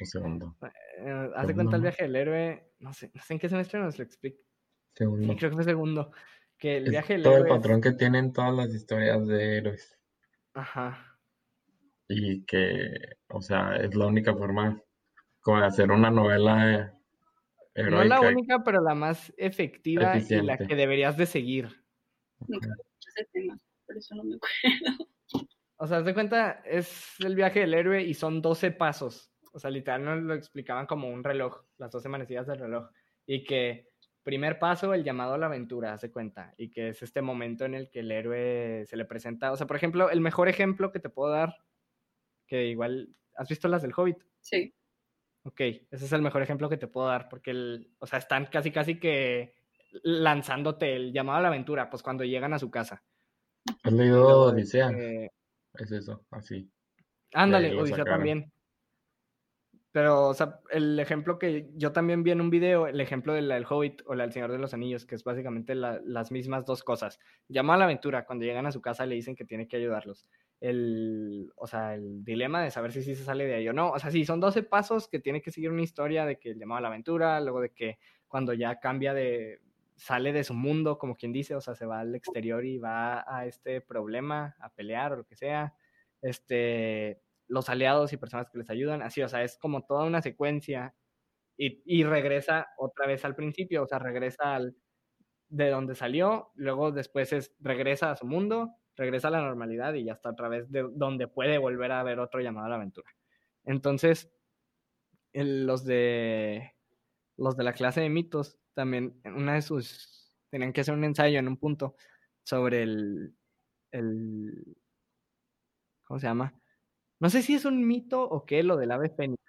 o 0.00 0.04
segundo. 0.04 0.56
Eh, 0.98 1.30
hace 1.34 1.54
cuenta 1.54 1.76
el 1.76 1.82
viaje 1.82 2.02
del 2.04 2.16
héroe, 2.16 2.72
no 2.78 2.92
sé, 2.92 3.10
no 3.14 3.22
sé 3.22 3.34
en 3.34 3.38
qué 3.38 3.48
semestre 3.48 3.80
nos 3.80 3.98
lo 3.98 4.04
explica. 4.04 4.38
Segundo. 4.94 5.36
creo 5.36 5.50
que 5.50 5.56
fue 5.56 5.64
segundo. 5.64 6.12
Que 6.58 6.76
el 6.76 6.90
viaje 6.90 7.14
del 7.14 7.22
todo 7.22 7.38
el 7.38 7.46
patrón 7.46 7.80
que 7.80 7.92
tienen 7.92 8.32
todas 8.32 8.54
las 8.54 8.74
historias 8.74 9.26
de 9.26 9.58
héroes. 9.58 9.98
Ajá. 10.52 11.18
Y 12.08 12.44
que, 12.44 13.16
o 13.28 13.40
sea, 13.40 13.76
es 13.76 13.94
la 13.94 14.06
única 14.06 14.34
forma 14.34 14.82
como 15.40 15.60
de 15.60 15.66
hacer 15.66 15.90
una 15.90 16.10
novela 16.10 16.98
heroica. 17.74 18.04
No 18.04 18.04
la 18.04 18.20
única, 18.20 18.62
pero 18.64 18.82
la 18.82 18.94
más 18.94 19.32
efectiva 19.38 20.18
y 20.18 20.42
la 20.42 20.58
que 20.58 20.74
deberías 20.74 21.16
de 21.16 21.26
seguir. 21.26 21.68
ese 22.48 23.24
tema, 23.32 23.58
por 23.86 23.96
eso 23.96 24.14
no 24.16 24.24
me 24.24 24.36
acuerdo. 24.36 25.08
O 25.82 25.86
sea, 25.86 26.02
de 26.02 26.12
cuenta, 26.12 26.60
es 26.66 27.14
el 27.20 27.34
viaje 27.34 27.60
del 27.60 27.72
héroe 27.72 28.02
y 28.02 28.12
son 28.12 28.42
12 28.42 28.70
pasos. 28.72 29.32
O 29.50 29.58
sea, 29.58 29.70
literal 29.70 30.04
nos 30.04 30.22
lo 30.22 30.34
explicaban 30.34 30.84
como 30.84 31.08
un 31.08 31.24
reloj, 31.24 31.64
las 31.78 31.90
12 31.90 32.06
manecillas 32.10 32.46
del 32.46 32.58
reloj. 32.58 32.90
Y 33.24 33.44
que 33.44 33.88
primer 34.22 34.58
paso, 34.58 34.92
el 34.92 35.04
llamado 35.04 35.32
a 35.32 35.38
la 35.38 35.46
aventura, 35.46 35.94
hace 35.94 36.12
cuenta. 36.12 36.52
Y 36.58 36.70
que 36.70 36.90
es 36.90 37.02
este 37.02 37.22
momento 37.22 37.64
en 37.64 37.74
el 37.74 37.88
que 37.88 38.00
el 38.00 38.12
héroe 38.12 38.84
se 38.84 38.96
le 38.98 39.06
presenta. 39.06 39.52
O 39.52 39.56
sea, 39.56 39.66
por 39.66 39.76
ejemplo, 39.76 40.10
el 40.10 40.20
mejor 40.20 40.50
ejemplo 40.50 40.92
que 40.92 41.00
te 41.00 41.08
puedo 41.08 41.32
dar, 41.32 41.56
que 42.46 42.66
igual, 42.66 43.16
¿has 43.36 43.48
visto 43.48 43.66
las 43.66 43.80
del 43.80 43.94
Hobbit? 43.96 44.18
Sí. 44.40 44.74
Ok, 45.44 45.60
ese 45.60 46.04
es 46.04 46.12
el 46.12 46.20
mejor 46.20 46.42
ejemplo 46.42 46.68
que 46.68 46.76
te 46.76 46.88
puedo 46.88 47.06
dar, 47.06 47.30
porque, 47.30 47.52
el, 47.52 47.90
o 48.00 48.06
sea, 48.06 48.18
están 48.18 48.44
casi, 48.52 48.70
casi 48.70 49.00
que 49.00 49.54
lanzándote 50.02 50.94
el 50.94 51.14
llamado 51.14 51.38
a 51.38 51.42
la 51.42 51.48
aventura, 51.48 51.88
pues 51.88 52.02
cuando 52.02 52.22
llegan 52.22 52.52
a 52.52 52.58
su 52.58 52.70
casa. 52.70 53.02
¿Has 53.82 53.92
leído 53.94 54.42
Odisea? 54.42 54.90
Es 55.74 55.92
eso, 55.92 56.24
así. 56.30 56.70
Ándale, 57.32 57.78
Odisea 57.78 58.04
también. 58.04 58.52
Pero, 59.92 60.28
o 60.28 60.34
sea, 60.34 60.60
el 60.70 61.00
ejemplo 61.00 61.36
que 61.36 61.68
yo 61.74 61.90
también 61.90 62.22
vi 62.22 62.30
en 62.30 62.40
un 62.40 62.48
video, 62.48 62.86
el 62.86 63.00
ejemplo 63.00 63.34
del 63.34 63.50
El 63.50 63.66
Hobbit 63.68 64.02
o 64.06 64.14
la 64.14 64.22
del 64.22 64.32
Señor 64.32 64.52
de 64.52 64.58
los 64.58 64.72
Anillos, 64.72 65.04
que 65.04 65.16
es 65.16 65.24
básicamente 65.24 65.74
las 65.74 66.30
mismas 66.30 66.64
dos 66.64 66.84
cosas. 66.84 67.18
Llama 67.48 67.74
a 67.74 67.76
la 67.76 67.84
aventura, 67.86 68.24
cuando 68.24 68.44
llegan 68.44 68.66
a 68.66 68.72
su 68.72 68.80
casa 68.80 69.04
le 69.04 69.16
dicen 69.16 69.34
que 69.34 69.44
tiene 69.44 69.66
que 69.66 69.76
ayudarlos. 69.76 70.26
El, 70.60 71.50
o 71.56 71.66
sea, 71.66 71.94
el 71.94 72.22
dilema 72.24 72.62
de 72.62 72.70
saber 72.70 72.92
si 72.92 73.02
sí 73.02 73.16
se 73.16 73.24
sale 73.24 73.46
de 73.46 73.54
ahí 73.54 73.68
o 73.68 73.72
no. 73.72 73.90
O 73.90 73.98
sea, 73.98 74.12
sí, 74.12 74.24
son 74.24 74.38
12 74.38 74.62
pasos 74.62 75.08
que 75.08 75.18
tiene 75.18 75.42
que 75.42 75.50
seguir 75.50 75.72
una 75.72 75.82
historia 75.82 76.24
de 76.24 76.38
que 76.38 76.50
el 76.50 76.58
llamado 76.60 76.78
a 76.78 76.82
la 76.82 76.88
aventura, 76.88 77.40
luego 77.40 77.60
de 77.60 77.70
que 77.70 77.98
cuando 78.28 78.52
ya 78.52 78.78
cambia 78.78 79.12
de, 79.12 79.58
sale 80.00 80.32
de 80.32 80.44
su 80.44 80.54
mundo, 80.54 80.98
como 80.98 81.14
quien 81.14 81.32
dice, 81.32 81.54
o 81.54 81.60
sea, 81.60 81.74
se 81.74 81.84
va 81.84 82.00
al 82.00 82.14
exterior 82.14 82.64
y 82.64 82.78
va 82.78 83.22
a 83.26 83.46
este 83.46 83.82
problema, 83.82 84.56
a 84.58 84.70
pelear 84.70 85.12
o 85.12 85.16
lo 85.16 85.26
que 85.26 85.36
sea, 85.36 85.74
este, 86.22 87.22
los 87.48 87.68
aliados 87.68 88.12
y 88.12 88.16
personas 88.16 88.48
que 88.50 88.58
les 88.58 88.70
ayudan, 88.70 89.02
así, 89.02 89.22
o 89.22 89.28
sea, 89.28 89.44
es 89.44 89.58
como 89.58 89.84
toda 89.84 90.06
una 90.06 90.22
secuencia 90.22 90.94
y, 91.58 91.82
y 91.84 92.04
regresa 92.04 92.68
otra 92.78 93.06
vez 93.06 93.24
al 93.26 93.34
principio, 93.36 93.82
o 93.82 93.86
sea, 93.86 93.98
regresa 93.98 94.54
al, 94.54 94.74
de 95.50 95.68
donde 95.68 95.94
salió, 95.94 96.50
luego 96.54 96.92
después 96.92 97.32
es, 97.34 97.54
regresa 97.60 98.10
a 98.10 98.16
su 98.16 98.26
mundo, 98.26 98.70
regresa 98.96 99.28
a 99.28 99.32
la 99.32 99.42
normalidad 99.42 99.92
y 99.94 100.04
ya 100.04 100.12
está 100.14 100.30
otra 100.30 100.48
vez 100.48 100.70
de 100.70 100.88
donde 100.92 101.28
puede 101.28 101.58
volver 101.58 101.92
a 101.92 102.02
ver 102.02 102.20
otro 102.20 102.40
llamado 102.40 102.66
a 102.66 102.70
la 102.70 102.76
aventura. 102.76 103.10
Entonces, 103.64 104.32
los 105.34 105.84
de 105.84 106.72
los 107.36 107.56
de 107.56 107.64
la 107.64 107.72
clase 107.72 108.00
de 108.00 108.10
mitos 108.10 108.58
también 108.80 109.20
una 109.26 109.54
de 109.54 109.62
sus, 109.62 110.34
tenían 110.48 110.72
que 110.72 110.80
hacer 110.80 110.94
un 110.94 111.04
ensayo 111.04 111.38
en 111.38 111.48
un 111.48 111.58
punto 111.58 111.96
sobre 112.42 112.82
el, 112.82 113.36
el, 113.90 114.74
¿cómo 116.04 116.18
se 116.18 116.26
llama? 116.26 116.54
No 117.18 117.28
sé 117.28 117.42
si 117.42 117.54
es 117.54 117.66
un 117.66 117.86
mito 117.86 118.22
o 118.22 118.46
qué, 118.46 118.62
lo 118.62 118.78
del 118.78 118.90
ave 118.90 119.10
fénix. 119.10 119.42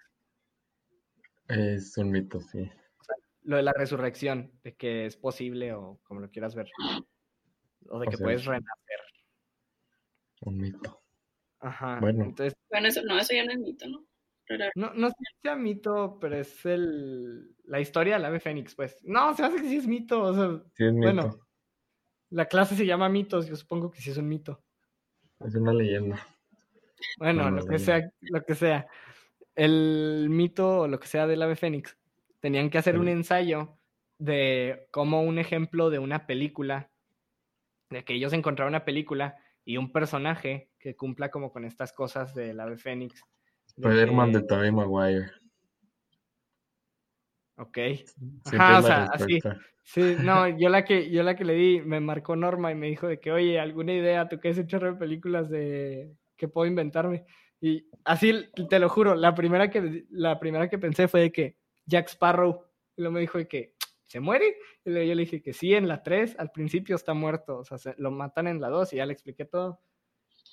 Es 1.47 1.97
un 1.97 2.11
mito, 2.11 2.41
sí. 2.41 2.69
lo 3.43 3.55
de 3.55 3.63
la 3.63 3.71
resurrección, 3.71 4.51
de 4.63 4.75
que 4.75 5.05
es 5.05 5.15
posible 5.15 5.71
o 5.73 6.01
como 6.03 6.19
lo 6.19 6.29
quieras 6.29 6.53
ver. 6.53 6.69
O 7.87 7.99
de 7.99 8.07
que 8.07 8.17
puedes 8.17 8.43
renacer. 8.43 8.99
Un 10.41 10.57
mito. 10.57 11.01
Ajá. 11.59 12.01
Bueno. 12.01 12.25
Entonces, 12.25 12.53
bueno, 12.69 12.89
eso 12.89 13.01
no, 13.03 13.17
eso 13.17 13.33
ya 13.33 13.45
no 13.45 13.53
es 13.53 13.59
mito, 13.59 13.87
¿no? 13.87 14.05
No, 14.75 14.93
no 14.93 15.09
sé 15.09 15.15
si 15.19 15.41
sea 15.41 15.55
mito, 15.55 16.17
pero 16.19 16.37
es 16.37 16.65
el, 16.65 17.55
la 17.65 17.79
historia 17.79 18.15
del 18.15 18.25
ave 18.25 18.39
fénix, 18.39 18.75
pues. 18.75 18.97
No, 19.03 19.33
se 19.35 19.43
hace 19.43 19.57
que 19.57 19.69
sí 19.69 19.77
es 19.77 19.87
mito. 19.87 20.21
O 20.21 20.33
sea, 20.33 20.63
sí 20.73 20.85
es 20.85 20.93
mito. 20.93 21.13
Bueno, 21.13 21.39
la 22.29 22.45
clase 22.45 22.75
se 22.75 22.85
llama 22.85 23.09
mitos, 23.09 23.47
yo 23.47 23.55
supongo 23.55 23.91
que 23.91 24.01
sí 24.01 24.09
es 24.09 24.17
un 24.17 24.27
mito. 24.27 24.63
Es 25.39 25.55
una 25.55 25.73
leyenda. 25.73 26.25
Bueno, 27.17 27.49
lo 27.49 27.65
que 27.65 27.79
sea, 27.79 28.11
lo 28.21 28.43
que 28.43 28.55
sea. 28.55 28.87
El 29.55 30.27
mito 30.29 30.81
o 30.81 30.87
lo 30.87 30.99
que 30.99 31.07
sea 31.07 31.27
del 31.27 31.41
ave 31.41 31.55
fénix, 31.55 31.97
tenían 32.39 32.69
que 32.69 32.77
hacer 32.77 32.97
un 32.97 33.07
ensayo 33.07 33.77
de 34.17 34.87
como 34.91 35.23
un 35.23 35.39
ejemplo 35.39 35.89
de 35.89 35.99
una 35.99 36.25
película, 36.25 36.89
de 37.89 38.03
que 38.03 38.13
ellos 38.13 38.33
encontraron 38.33 38.71
una 38.71 38.85
película 38.85 39.37
y 39.65 39.77
un 39.77 39.91
personaje 39.91 40.69
que 40.79 40.95
cumpla 40.95 41.29
como 41.29 41.51
con 41.51 41.65
estas 41.65 41.91
cosas 41.91 42.33
del 42.33 42.59
ave 42.59 42.77
fénix 42.77 43.23
Spider-Man 43.77 44.33
de 44.33 44.43
Tobey 44.43 44.71
Maguire. 44.71 45.31
Ok. 47.57 47.77
Ajá, 48.53 48.79
o 48.79 48.81
sea, 48.81 49.03
así. 49.05 49.39
Sí, 49.83 50.15
no, 50.21 50.47
yo 50.47 50.69
la 50.69 50.85
que, 50.85 51.09
yo 51.09 51.23
la 51.23 51.35
que 51.35 51.43
le 51.43 51.53
di, 51.53 51.81
me 51.81 51.99
marcó 51.99 52.35
Norma 52.35 52.71
y 52.71 52.75
me 52.75 52.87
dijo 52.87 53.07
de 53.07 53.19
que, 53.19 53.31
oye, 53.31 53.59
¿alguna 53.59 53.93
idea? 53.93 54.29
¿Tú 54.29 54.39
qué 54.39 54.49
has 54.49 54.57
hecho 54.57 54.79
de 54.79 54.93
películas 54.93 55.49
de 55.49 56.15
que 56.37 56.47
puedo 56.47 56.67
inventarme? 56.67 57.25
Y 57.59 57.87
así, 58.05 58.49
te 58.69 58.79
lo 58.79 58.89
juro, 58.89 59.15
la 59.15 59.35
primera 59.35 59.69
que, 59.69 60.05
la 60.09 60.39
primera 60.39 60.69
que 60.69 60.79
pensé 60.79 61.07
fue 61.07 61.21
de 61.21 61.31
que 61.31 61.57
Jack 61.85 62.09
Sparrow. 62.09 62.65
Y 62.95 63.01
luego 63.01 63.13
me 63.13 63.19
dijo 63.19 63.37
de 63.37 63.47
que, 63.47 63.75
¿se 64.05 64.19
muere? 64.19 64.57
Y 64.83 64.89
luego 64.89 65.07
yo 65.07 65.15
le 65.15 65.21
dije 65.21 65.41
que 65.41 65.53
sí, 65.53 65.73
en 65.73 65.87
la 65.87 66.01
3, 66.01 66.37
al 66.39 66.51
principio 66.51 66.95
está 66.95 67.13
muerto. 67.13 67.59
O 67.59 67.63
sea, 67.63 67.95
lo 67.97 68.11
matan 68.11 68.47
en 68.47 68.61
la 68.61 68.69
2 68.69 68.93
y 68.93 68.97
ya 68.97 69.05
le 69.05 69.13
expliqué 69.13 69.45
todo. 69.45 69.81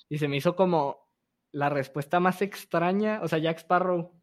Y 0.09 0.17
se 0.17 0.27
me 0.27 0.37
hizo 0.37 0.55
como, 0.55 1.08
la 1.51 1.69
respuesta 1.69 2.19
más 2.19 2.41
extraña, 2.41 3.21
o 3.23 3.27
sea, 3.27 3.39
Jack 3.39 3.59
Sparrow, 3.59 4.19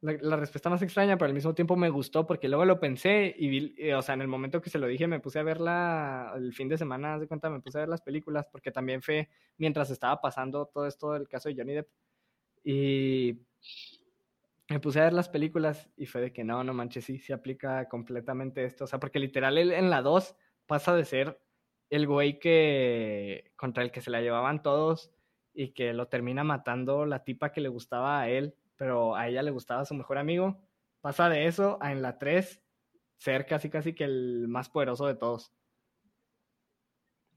la, 0.00 0.36
respuesta 0.36 0.68
más 0.68 0.82
extraña, 0.82 1.16
pero 1.16 1.28
al 1.28 1.34
mismo 1.34 1.54
tiempo 1.54 1.76
me 1.76 1.88
gustó 1.88 2.26
porque 2.26 2.48
luego 2.48 2.66
lo 2.66 2.78
pensé 2.78 3.34
y 3.38 3.48
vi, 3.48 3.74
eh, 3.78 3.94
o 3.94 4.02
sea, 4.02 4.14
en 4.14 4.20
el 4.20 4.28
momento 4.28 4.60
que 4.60 4.68
se 4.68 4.78
lo 4.78 4.86
dije 4.86 5.06
me 5.06 5.20
puse 5.20 5.38
a 5.38 5.42
verla 5.42 6.34
el 6.36 6.52
fin 6.52 6.68
de 6.68 6.76
semana, 6.76 7.18
de 7.18 7.26
cuenta, 7.26 7.48
me 7.48 7.60
puse 7.60 7.78
a 7.78 7.82
ver 7.82 7.88
las 7.88 8.02
películas 8.02 8.46
porque 8.52 8.70
también 8.70 9.00
fue 9.00 9.30
mientras 9.56 9.90
estaba 9.90 10.20
pasando 10.20 10.66
todo 10.66 10.86
esto 10.86 11.12
del 11.12 11.26
caso 11.26 11.48
de 11.48 11.56
Johnny 11.56 11.74
Depp 11.74 11.88
y 12.64 13.38
me 14.68 14.80
puse 14.80 15.00
a 15.00 15.04
ver 15.04 15.14
las 15.14 15.30
películas 15.30 15.90
y 15.96 16.04
fue 16.04 16.20
de 16.20 16.32
que 16.32 16.44
no, 16.44 16.62
no 16.64 16.74
manches, 16.74 17.06
sí, 17.06 17.18
se 17.18 17.32
aplica 17.32 17.88
completamente 17.88 18.64
esto, 18.64 18.84
o 18.84 18.86
sea, 18.86 19.00
porque 19.00 19.18
literal 19.18 19.56
en 19.56 19.88
la 19.88 20.02
2 20.02 20.36
pasa 20.66 20.94
de 20.94 21.04
ser 21.06 21.40
el 21.88 22.06
güey 22.06 22.38
que 22.38 23.52
contra 23.56 23.82
el 23.82 23.90
que 23.90 24.02
se 24.02 24.10
la 24.10 24.20
llevaban 24.20 24.62
todos 24.62 25.13
y 25.54 25.72
que 25.72 25.92
lo 25.92 26.08
termina 26.08 26.44
matando 26.44 27.06
la 27.06 27.24
tipa 27.24 27.52
que 27.52 27.60
le 27.60 27.68
gustaba 27.68 28.20
a 28.20 28.28
él, 28.28 28.54
pero 28.76 29.16
a 29.16 29.28
ella 29.28 29.42
le 29.42 29.52
gustaba 29.52 29.84
su 29.84 29.94
mejor 29.94 30.18
amigo. 30.18 30.60
Pasa 31.00 31.28
de 31.28 31.46
eso 31.46 31.78
a 31.80 31.92
en 31.92 32.02
la 32.02 32.18
3 32.18 32.60
ser 33.16 33.46
casi 33.46 33.70
casi 33.70 33.94
que 33.94 34.04
el 34.04 34.48
más 34.48 34.68
poderoso 34.68 35.06
de 35.06 35.14
todos. 35.14 35.52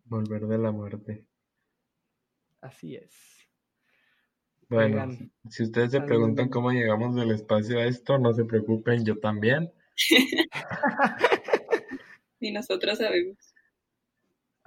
Volver 0.05 0.47
de 0.47 0.57
la 0.57 0.72
muerte. 0.72 1.26
Así 2.61 2.95
es. 2.95 3.38
Bueno, 4.70 5.07
si 5.49 5.63
ustedes 5.63 5.91
se 5.91 6.01
preguntan 6.01 6.49
cómo 6.49 6.72
llegamos 6.72 7.15
del 7.15 7.32
espacio 7.32 7.80
a 7.80 7.86
esto, 7.86 8.18
no 8.18 8.34
se 8.34 8.43
preocupen, 8.43 9.05
yo 9.05 9.18
también. 9.18 9.72
Ni 12.41 12.51
nosotros 12.51 12.97
sabemos. 12.97 13.47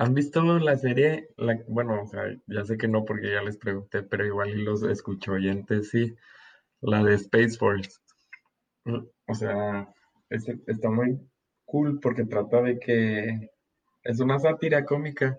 ¿Han 0.01 0.15
visto 0.15 0.43
la 0.59 0.79
serie? 0.79 1.29
bueno, 1.69 2.03
o 2.03 2.07
sea, 2.07 2.23
ya 2.47 2.65
sé 2.65 2.79
que 2.79 2.89
no 2.89 3.05
porque 3.05 3.33
ya 3.33 3.43
les 3.43 3.59
pregunté, 3.59 4.03
pero 4.03 4.25
igual 4.25 4.65
los 4.65 4.83
escucho 4.83 5.33
oyentes, 5.33 5.91
sí. 5.91 6.17
La 6.81 7.05
de 7.05 7.17
Space 7.17 7.59
Force. 7.59 7.99
O 9.27 9.35
sea, 9.35 9.93
está 10.31 10.89
muy 10.89 11.21
cool 11.67 12.01
porque 12.01 12.25
trata 12.25 12.63
de 12.63 12.79
que 12.79 13.51
es 14.03 14.21
una 14.21 14.39
sátira 14.39 14.87
cómica 14.87 15.39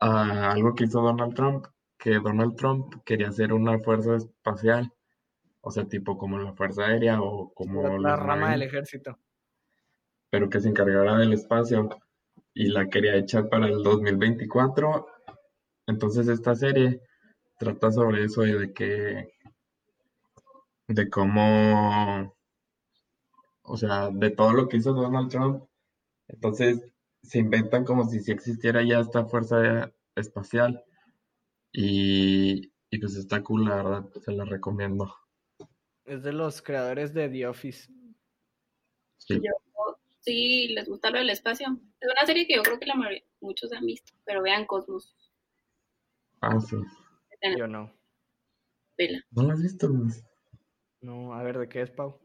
a 0.00 0.50
algo 0.52 0.74
que 0.74 0.84
hizo 0.84 1.00
Donald 1.00 1.34
Trump, 1.34 1.66
que 1.96 2.18
Donald 2.18 2.56
Trump 2.56 2.94
quería 3.06 3.28
hacer 3.28 3.54
una 3.54 3.78
fuerza 3.78 4.16
espacial, 4.16 4.92
o 5.62 5.70
sea, 5.70 5.86
tipo 5.88 6.18
como 6.18 6.38
la 6.38 6.52
Fuerza 6.52 6.84
Aérea 6.84 7.22
o 7.22 7.54
como 7.54 7.96
la, 7.96 8.16
rama 8.16 8.50
del 8.50 8.64
ejército. 8.64 9.18
Pero 10.28 10.50
que 10.50 10.60
se 10.60 10.68
encargara 10.68 11.16
del 11.16 11.32
espacio 11.32 11.88
y 12.58 12.66
la 12.66 12.88
quería 12.88 13.14
echar 13.14 13.48
para 13.48 13.68
el 13.68 13.84
2024. 13.84 15.06
Entonces 15.86 16.26
esta 16.26 16.56
serie 16.56 17.00
trata 17.56 17.92
sobre 17.92 18.24
eso 18.24 18.44
y 18.44 18.52
de 18.52 18.72
que, 18.72 19.32
de 20.88 21.08
cómo, 21.08 22.34
o 23.62 23.76
sea, 23.76 24.10
de 24.10 24.30
todo 24.30 24.52
lo 24.54 24.68
que 24.68 24.78
hizo 24.78 24.92
Donald 24.92 25.30
Trump. 25.30 25.68
Entonces 26.26 26.82
se 27.22 27.38
inventan 27.38 27.84
como 27.84 28.08
si 28.08 28.18
si 28.18 28.32
existiera 28.32 28.82
ya 28.82 28.98
esta 28.98 29.24
fuerza 29.26 29.92
espacial. 30.16 30.82
Y, 31.70 32.72
y 32.90 32.98
pues 32.98 33.14
está 33.14 33.40
cool, 33.44 33.66
la 33.66 33.76
verdad, 33.76 34.04
se 34.20 34.32
la 34.32 34.44
recomiendo. 34.44 35.14
Es 36.04 36.24
de 36.24 36.32
los 36.32 36.60
creadores 36.60 37.14
de 37.14 37.28
The 37.28 37.46
Office. 37.46 37.88
Sí 39.18 39.40
sí 40.28 40.68
les 40.68 40.86
gusta 40.86 41.10
lo 41.10 41.18
del 41.18 41.30
espacio. 41.30 41.66
Es 42.00 42.10
una 42.10 42.26
serie 42.26 42.46
que 42.46 42.56
yo 42.56 42.62
creo 42.62 42.78
que 42.78 42.86
la 42.86 42.94
mayoría, 42.94 43.24
muchos 43.40 43.72
han 43.72 43.86
visto, 43.86 44.12
pero 44.24 44.42
vean 44.42 44.66
Cosmos. 44.66 45.16
Ah, 46.42 46.60
sí. 46.60 46.76
Yo 47.56 47.66
no. 47.66 47.90
Vela. 48.96 49.24
¿No 49.30 49.44
la 49.44 49.54
has 49.54 49.62
visto, 49.62 49.88
No, 51.00 51.32
a 51.32 51.42
ver, 51.42 51.58
¿de 51.58 51.68
qué 51.68 51.82
es, 51.82 51.90
Pau? 51.90 52.20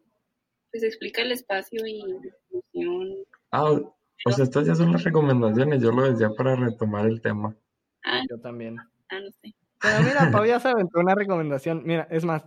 Pues 0.72 0.84
explica 0.84 1.22
el 1.22 1.32
espacio 1.32 1.86
y 1.86 2.04
distribución. 2.22 3.26
Ah, 3.52 3.72
o 3.72 4.32
sea, 4.32 4.44
estas 4.44 4.66
ya 4.66 4.76
son 4.76 4.92
las 4.92 5.04
recomendaciones. 5.04 5.82
Yo 5.82 5.92
lo 5.92 6.12
decía 6.12 6.30
para 6.36 6.56
retomar 6.56 7.06
el 7.06 7.22
tema. 7.22 7.56
Ah, 8.04 8.24
yo 8.30 8.40
también. 8.40 8.78
Ah, 9.10 9.20
no 9.20 9.32
sé. 9.32 9.56
Pero 9.82 10.02
mira, 10.02 10.32
Pau 10.32 10.46
ya 10.46 10.60
se 10.60 10.70
aventó 10.70 11.00
una 11.00 11.16
recomendación. 11.16 11.84
Mira, 11.86 12.08
es 12.10 12.26
más, 12.26 12.44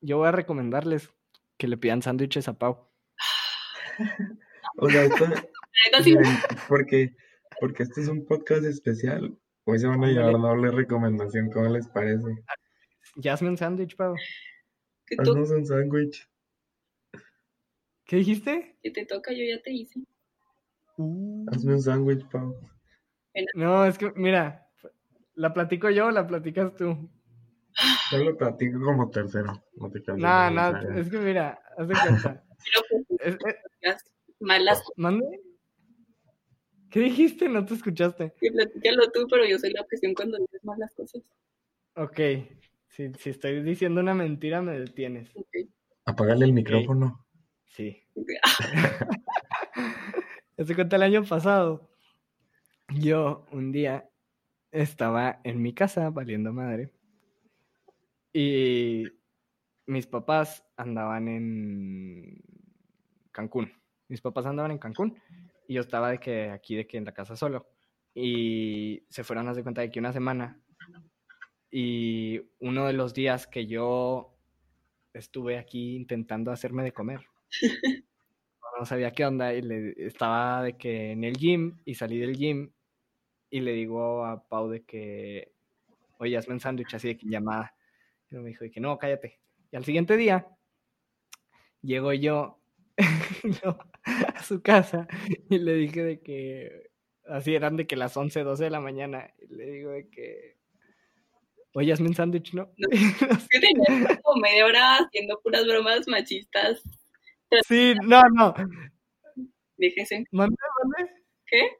yo 0.00 0.18
voy 0.18 0.28
a 0.28 0.32
recomendarles 0.32 1.10
que 1.56 1.68
le 1.68 1.76
pidan 1.76 2.02
sándwiches 2.02 2.48
a 2.48 2.54
Pau. 2.54 2.88
O 4.76 4.88
sea, 4.88 5.04
esto, 5.04 5.24
porque, 6.68 7.14
porque 7.60 7.82
este 7.82 8.02
es 8.02 8.08
un 8.08 8.24
podcast 8.26 8.64
especial. 8.64 9.36
Hoy 9.64 9.78
se 9.78 9.86
van 9.86 10.02
a 10.02 10.08
llevar 10.08 10.32
doble 10.32 10.70
recomendación, 10.70 11.50
¿cómo 11.50 11.68
les 11.68 11.88
parece? 11.88 12.44
Ya 13.16 13.34
hazme 13.34 13.48
un 13.48 13.56
sándwich, 13.56 13.96
Pau. 13.96 14.14
Haznos 15.18 15.50
un 15.50 15.66
sándwich. 15.66 16.28
¿Qué 18.04 18.16
dijiste? 18.16 18.76
Que 18.82 18.90
te 18.90 19.06
toca, 19.06 19.32
yo 19.32 19.44
ya 19.44 19.62
te 19.62 19.72
hice. 19.72 20.00
Uh. 20.96 21.46
Hazme 21.50 21.74
un 21.74 21.82
sándwich, 21.82 22.26
Pau. 22.28 22.56
No, 23.54 23.86
es 23.86 23.98
que, 23.98 24.12
mira, 24.16 24.68
¿la 25.34 25.54
platico 25.54 25.90
yo 25.90 26.06
o 26.06 26.10
la 26.10 26.26
platicas 26.26 26.74
tú? 26.74 27.10
Yo 28.10 28.18
lo 28.18 28.36
platico 28.36 28.80
como 28.80 29.10
tercero. 29.10 29.62
No, 30.16 30.50
no, 30.50 30.72
no, 30.72 30.98
es 30.98 31.08
que 31.08 31.18
mira, 31.18 31.58
haz 31.76 31.88
de 31.88 31.94
cuenta. 31.94 32.44
es, 33.80 34.11
malas. 34.42 34.82
¿Mande? 34.96 35.40
¿Qué 36.90 37.00
dijiste? 37.00 37.48
No 37.48 37.64
te 37.64 37.74
escuchaste. 37.74 38.34
Sí, 38.38 38.50
platícalo 38.50 39.10
tú, 39.10 39.26
pero 39.30 39.46
yo 39.46 39.58
soy 39.58 39.72
la 39.72 39.80
obsesión 39.80 40.14
cuando 40.14 40.38
dices 40.38 40.62
malas 40.62 40.92
cosas. 40.94 41.22
Ok. 41.94 42.20
Si, 42.88 43.10
si 43.14 43.30
estoy 43.30 43.62
diciendo 43.62 44.02
una 44.02 44.12
mentira, 44.12 44.60
me 44.60 44.78
detienes. 44.78 45.30
Okay. 45.34 45.70
Apágale 46.04 46.44
el 46.44 46.52
micrófono. 46.52 47.24
Sí. 47.64 48.02
Se 50.58 50.74
cuenta 50.74 50.96
el 50.96 51.02
año 51.02 51.24
pasado. 51.24 51.90
Yo 52.94 53.46
un 53.52 53.72
día 53.72 54.10
estaba 54.70 55.40
en 55.44 55.62
mi 55.62 55.72
casa 55.72 56.10
valiendo 56.10 56.52
madre. 56.52 56.92
Y 58.34 59.04
mis 59.86 60.06
papás 60.06 60.62
andaban 60.76 61.28
en 61.28 62.42
Cancún 63.30 63.81
mis 64.08 64.20
papás 64.20 64.46
andaban 64.46 64.72
en 64.72 64.78
Cancún 64.78 65.20
y 65.66 65.74
yo 65.74 65.80
estaba 65.80 66.10
de 66.10 66.18
que 66.18 66.50
aquí, 66.50 66.76
de 66.76 66.86
que 66.86 66.98
en 66.98 67.04
la 67.04 67.12
casa 67.12 67.36
solo. 67.36 67.68
Y 68.14 69.04
se 69.08 69.24
fueron 69.24 69.48
a 69.48 69.54
dar 69.54 69.62
cuenta 69.62 69.80
de 69.80 69.90
que 69.90 70.00
una 70.00 70.12
semana. 70.12 70.60
Y 71.70 72.40
uno 72.60 72.86
de 72.86 72.92
los 72.92 73.14
días 73.14 73.46
que 73.46 73.66
yo 73.66 74.34
estuve 75.14 75.58
aquí 75.58 75.96
intentando 75.96 76.50
hacerme 76.50 76.82
de 76.82 76.92
comer. 76.92 77.26
No 78.78 78.86
sabía 78.86 79.12
qué 79.12 79.26
onda 79.26 79.52
y 79.52 79.60
le, 79.60 79.94
estaba 79.98 80.62
de 80.62 80.76
que 80.76 81.12
en 81.12 81.24
el 81.24 81.36
gym 81.36 81.78
y 81.84 81.94
salí 81.94 82.18
del 82.18 82.34
gym 82.34 82.72
y 83.50 83.60
le 83.60 83.72
digo 83.74 84.24
a 84.24 84.42
Pau 84.48 84.68
de 84.68 84.82
que, 84.82 85.52
oye, 86.18 86.36
hazme 86.38 86.54
un 86.54 86.60
sándwich 86.60 86.94
así 86.94 87.08
de 87.08 87.16
que 87.18 87.28
llamada. 87.28 87.76
Y 88.30 88.36
me 88.36 88.48
dijo 88.48 88.64
de 88.64 88.70
que 88.70 88.80
no, 88.80 88.96
cállate. 88.98 89.38
Y 89.70 89.76
al 89.76 89.84
siguiente 89.84 90.16
día 90.16 90.48
llego 91.82 92.14
yo 92.14 92.61
a 94.34 94.42
su 94.42 94.62
casa 94.62 95.06
y 95.48 95.58
le 95.58 95.74
dije 95.74 96.02
de 96.02 96.20
que 96.20 96.92
así 97.26 97.54
eran 97.54 97.76
de 97.76 97.86
que 97.86 97.96
las 97.96 98.16
11, 98.16 98.42
12 98.42 98.64
de 98.64 98.70
la 98.70 98.80
mañana. 98.80 99.32
Y 99.38 99.54
le 99.54 99.66
digo 99.70 99.90
de 99.90 100.08
que, 100.08 100.56
oye, 101.74 101.92
hazme 101.92 102.08
un 102.08 102.14
sándwich, 102.14 102.54
¿no? 102.54 102.72
no 102.76 102.88
es 102.90 104.20
como 104.22 104.40
media 104.40 104.66
hora 104.66 104.96
haciendo 104.98 105.40
puras 105.42 105.64
bromas 105.64 106.06
machistas. 106.08 106.82
Sí, 107.66 107.94
no, 108.04 108.22
no. 108.34 108.54
Déjese. 109.76 110.24
¿Mande, 110.30 110.56
mande? 110.82 111.12
¿Qué? 111.46 111.70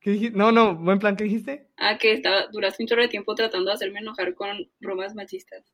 ¿Qué 0.00 0.10
dijiste? 0.10 0.38
No, 0.38 0.52
no, 0.52 0.76
buen 0.76 0.98
plan, 0.98 1.16
¿qué 1.16 1.24
dijiste? 1.24 1.68
Ah, 1.76 1.98
que 1.98 2.12
estaba, 2.12 2.46
duraste 2.48 2.82
un 2.82 2.88
chorro 2.88 3.02
de 3.02 3.08
tiempo 3.08 3.34
tratando 3.34 3.70
de 3.70 3.74
hacerme 3.74 4.00
enojar 4.00 4.34
con 4.34 4.70
bromas 4.78 5.14
machistas. 5.14 5.64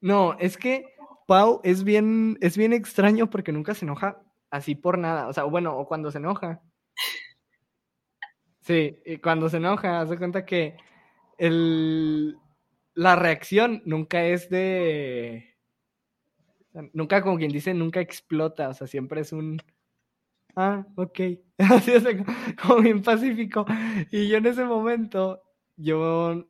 No, 0.00 0.36
es 0.38 0.56
que 0.56 0.84
Pau 1.26 1.60
es 1.64 1.84
bien, 1.84 2.38
es 2.40 2.56
bien 2.56 2.72
extraño 2.72 3.30
porque 3.30 3.52
nunca 3.52 3.74
se 3.74 3.84
enoja 3.84 4.22
así 4.50 4.74
por 4.74 4.98
nada. 4.98 5.28
O 5.28 5.32
sea, 5.32 5.44
bueno, 5.44 5.76
o 5.76 5.86
cuando 5.86 6.10
se 6.10 6.18
enoja. 6.18 6.62
Sí, 8.60 8.98
y 9.06 9.18
cuando 9.18 9.48
se 9.48 9.56
enoja, 9.58 10.00
hace 10.00 10.18
cuenta 10.18 10.44
que 10.44 10.76
el, 11.38 12.36
la 12.94 13.16
reacción 13.16 13.82
nunca 13.86 14.24
es 14.24 14.50
de. 14.50 15.56
Nunca, 16.92 17.22
como 17.22 17.38
quien 17.38 17.50
dice, 17.50 17.74
nunca 17.74 18.00
explota. 18.00 18.68
O 18.68 18.74
sea, 18.74 18.86
siempre 18.86 19.22
es 19.22 19.32
un. 19.32 19.60
Ah, 20.56 20.86
ok. 20.96 21.20
Así 21.58 21.92
es 21.92 22.04
como 22.62 22.82
bien 22.82 23.02
pacífico. 23.02 23.66
Y 24.10 24.28
yo 24.28 24.38
en 24.38 24.46
ese 24.46 24.64
momento, 24.64 25.42
yo. 25.76 26.46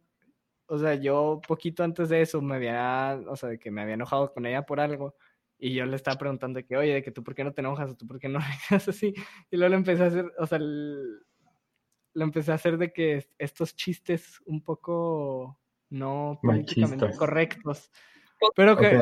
O 0.69 0.79
sea, 0.79 0.95
yo 0.95 1.41
poquito 1.47 1.83
antes 1.83 2.09
de 2.11 2.21
eso 2.21 2.41
me 2.41 2.57
había. 2.57 3.21
O 3.27 3.37
sea, 3.37 3.49
de 3.49 3.59
que 3.59 3.71
me 3.71 3.83
había 3.83 3.95
enojado 3.95 4.33
con 4.33 4.47
ella 4.47 4.64
por 4.66 4.81
algo. 4.81 5.16
Y 5.59 5.75
yo 5.75 5.85
le 5.87 5.97
estaba 5.97 6.19
preguntando 6.19 6.64
que, 6.64 6.77
oye, 6.77 6.95
de 6.95 7.03
que 7.03 7.11
tú 7.11 7.25
por 7.25 7.35
qué 7.35 7.43
no 7.43 7.53
te 7.53 7.62
enojas 7.62 7.91
o 7.91 7.97
tú 7.97 8.07
por 8.07 8.21
qué 8.21 8.29
no 8.29 8.39
reaccionas 8.71 8.89
así. 8.89 9.14
Y 9.51 9.57
luego 9.57 9.71
le 9.71 9.77
empecé 9.77 10.05
a 10.05 10.07
hacer, 10.07 10.33
o 10.39 10.47
sea, 10.47 10.59
lo 10.59 12.25
empecé 12.25 12.53
a 12.53 12.57
hacer 12.57 12.79
de 12.79 12.93
que 12.93 13.27
estos 13.39 13.75
chistes 13.75 14.41
un 14.47 14.62
poco 14.62 15.59
no 15.91 16.39
políticamente 16.43 17.11
correctos. 17.16 17.91
Pero 18.55 18.77
que, 18.77 18.93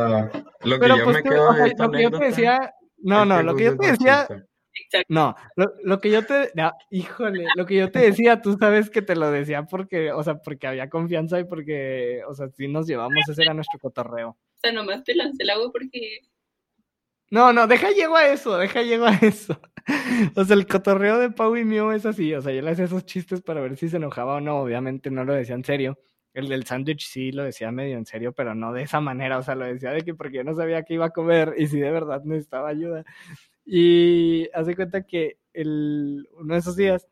lo 0.63 0.81
que 0.81 0.89
yo 0.89 1.05
pues 1.05 1.17
me 1.17 1.23
quedo 1.23 1.53
de 1.53 1.75
lo 1.77 1.91
que 1.91 2.03
yo 2.03 2.11
te 2.11 2.25
decía, 2.25 2.75
no, 2.99 3.25
no, 3.25 3.43
lo 3.43 3.55
que 3.55 3.65
yo 3.65 3.77
te 3.77 3.91
decía, 3.91 4.27
no, 5.09 5.35
lo, 5.57 5.73
lo, 5.83 6.01
que 6.01 6.11
yo 6.11 6.25
te, 6.25 6.51
híjole, 6.91 7.47
lo 7.57 7.67
que 7.67 7.77
yo 7.77 7.91
te 7.91 7.99
decía, 8.01 8.43
tú 8.43 8.57
sabes 8.59 8.91
que 8.91 9.03
te 9.03 9.17
lo 9.17 9.31
decía 9.31 9.65
porque, 9.65 10.13
o 10.13 10.23
sea, 10.23 10.37
porque 10.37 10.67
había 10.67 10.89
confianza 10.89 11.41
y 11.41 11.45
porque, 11.45 12.23
o 12.29 12.35
sea, 12.35 12.49
sí 12.49 12.69
nos 12.69 12.87
llevamos, 12.87 13.29
ese 13.29 13.43
era 13.43 13.55
nuestro 13.55 13.79
cotorreo. 13.79 14.31
O 14.31 14.59
sea, 14.61 14.73
nomás 14.73 15.05
te 15.05 15.15
lancé 15.15 15.43
el 15.43 15.51
agua 15.51 15.71
porque 15.73 16.21
no, 17.31 17.53
no, 17.53 17.67
deja 17.67 17.91
llego 17.91 18.17
a 18.17 18.29
eso, 18.29 18.57
deja 18.57 18.83
llego 18.83 19.07
a 19.07 19.15
eso. 19.17 19.61
O 20.37 20.45
sea, 20.45 20.57
el 20.57 20.67
cotorreo 20.67 21.19
de 21.19 21.31
Pau 21.31 21.57
y 21.57 21.65
mío 21.65 21.93
es 21.93 22.07
así. 22.07 22.35
O 22.35 22.43
sea, 22.43 22.53
yo 22.53 22.63
le 22.63 22.71
hacía 22.71 22.85
esos 22.85 23.05
chistes 23.05 23.43
para 23.43 23.61
ver 23.61 23.77
si 23.77 23.89
se 23.89 23.97
enojaba 23.97 24.37
o 24.37 24.41
no. 24.41 24.61
Obviamente 24.61 25.11
no 25.11 25.25
lo 25.25 25.33
decía 25.35 25.55
en 25.55 25.65
serio. 25.65 25.99
El 26.35 26.49
del 26.49 26.65
sándwich 26.67 27.07
sí 27.07 27.33
lo 27.33 27.45
decía 27.45 27.71
medio 27.73 27.97
en 27.97 28.05
serio, 28.05 28.33
pero 28.33 28.55
no 28.55 28.73
de 28.73 28.83
esa 28.83 29.01
manera. 29.01 29.39
O 29.39 29.43
sea, 29.43 29.55
lo 29.55 29.65
decía 29.65 29.91
de 29.91 30.03
que 30.03 30.15
porque 30.15 30.39
yo 30.39 30.45
no 30.45 30.55
sabía 30.55 30.83
qué 30.85 30.95
iba 30.95 31.07
a 31.07 31.11
comer 31.11 31.55
y 31.57 31.67
si 31.67 31.79
de 31.81 31.91
verdad 31.91 32.23
necesitaba 32.25 32.69
ayuda. 32.69 33.05
Y 33.67 34.49
hace 34.55 34.75
cuenta 34.75 35.03
que 35.03 35.39
el, 35.53 36.29
uno 36.39 36.55
de 36.55 36.61
esos 36.61 36.77
días 36.77 37.07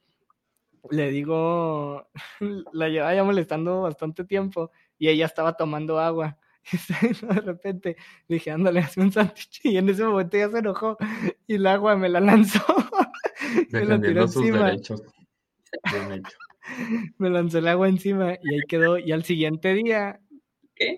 le 0.90 1.10
digo, 1.10 2.08
la 2.72 2.88
llevaba 2.88 3.14
ya 3.14 3.24
molestando 3.24 3.82
bastante 3.82 4.24
tiempo 4.24 4.70
y 4.98 5.08
ella 5.08 5.26
estaba 5.26 5.56
tomando 5.56 5.98
agua 5.98 6.38
de 7.22 7.40
repente 7.40 7.96
dije, 8.28 8.50
ándale, 8.50 8.80
hazme 8.80 9.04
un 9.04 9.12
sándwich. 9.12 9.60
Y 9.64 9.76
en 9.76 9.88
ese 9.88 10.04
momento 10.04 10.36
ya 10.36 10.50
se 10.50 10.58
enojó 10.58 10.96
y 11.46 11.54
el 11.54 11.66
agua 11.66 11.96
me 11.96 12.08
la 12.08 12.20
lanzó. 12.20 12.64
me 13.70 13.84
la 13.84 14.00
tiró 14.00 14.22
encima. 14.22 14.72
Me 17.18 17.30
lanzó 17.30 17.58
el 17.58 17.68
agua 17.68 17.88
encima 17.88 18.34
y 18.42 18.54
ahí 18.54 18.60
quedó. 18.68 18.98
Y 18.98 19.12
al 19.12 19.24
siguiente 19.24 19.74
día, 19.74 20.20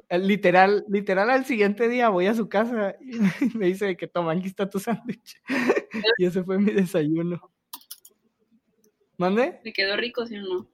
¿Qué? 0.08 0.18
literal, 0.18 0.84
literal 0.88 1.30
al 1.30 1.44
siguiente 1.44 1.88
día 1.88 2.08
voy 2.08 2.26
a 2.26 2.34
su 2.34 2.48
casa 2.48 2.96
y 3.00 3.18
me 3.56 3.66
dice 3.66 3.96
que 3.96 4.06
toma, 4.06 4.32
aquí 4.32 4.46
está 4.46 4.68
tu 4.68 4.78
sándwich. 4.78 5.40
y 6.18 6.24
ese 6.24 6.42
fue 6.42 6.58
mi 6.58 6.72
desayuno. 6.72 7.50
¿Mande? 9.18 9.60
Me 9.64 9.72
quedó 9.72 9.96
rico, 9.96 10.26
¿sí 10.26 10.36
o 10.36 10.42
no? 10.42 10.68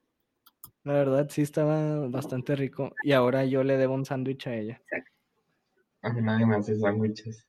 La 0.84 0.94
verdad 0.94 1.28
sí 1.30 1.42
estaba 1.42 2.08
bastante 2.08 2.56
rico 2.56 2.92
y 3.04 3.12
ahora 3.12 3.44
yo 3.44 3.62
le 3.62 3.76
debo 3.76 3.94
un 3.94 4.04
sándwich 4.04 4.48
a 4.48 4.56
ella. 4.56 4.74
Exacto. 4.74 5.12
A 6.02 6.12
mí 6.12 6.20
nadie 6.20 6.46
me 6.46 6.56
hace 6.56 6.76
sándwiches. 6.76 7.46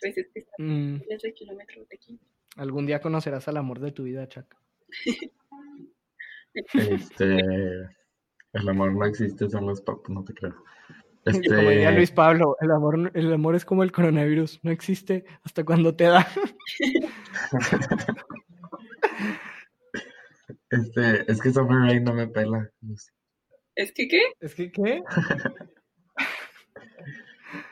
Pues 0.00 0.16
es 0.16 0.28
que 0.32 0.40
está 0.40 0.52
mm. 0.58 0.98
de 0.98 1.34
kilómetros 1.34 1.88
de 1.88 1.96
aquí. 1.96 2.20
Algún 2.56 2.86
día 2.86 3.00
conocerás 3.00 3.48
al 3.48 3.56
amor 3.56 3.80
de 3.80 3.90
tu 3.90 4.04
vida, 4.04 4.28
Chuck. 4.28 4.54
este, 6.74 7.40
el 8.54 8.68
amor 8.68 8.92
no 8.94 9.04
existe, 9.04 9.50
son 9.50 9.66
los 9.66 9.80
papás, 9.80 10.08
no 10.08 10.24
te 10.24 10.32
creo. 10.32 10.54
Este... 11.24 11.48
Como 11.48 11.70
diría 11.70 11.90
Luis 11.90 12.10
Pablo, 12.10 12.56
el 12.60 12.70
amor, 12.70 13.10
el 13.14 13.32
amor 13.32 13.54
es 13.54 13.64
como 13.64 13.82
el 13.82 13.92
coronavirus, 13.92 14.60
no 14.62 14.70
existe 14.70 15.24
hasta 15.42 15.64
cuando 15.64 15.94
te 15.94 16.04
da. 16.04 16.26
Este, 20.70 21.30
es 21.30 21.40
que 21.40 21.52
Summer 21.52 21.78
Rain 21.78 22.02
no 22.02 22.12
me 22.12 22.26
pela. 22.26 22.68
¿Es 23.76 23.92
que 23.92 24.08
qué? 24.08 24.20
¿Es 24.40 24.56
que 24.56 24.72
qué? 24.72 25.02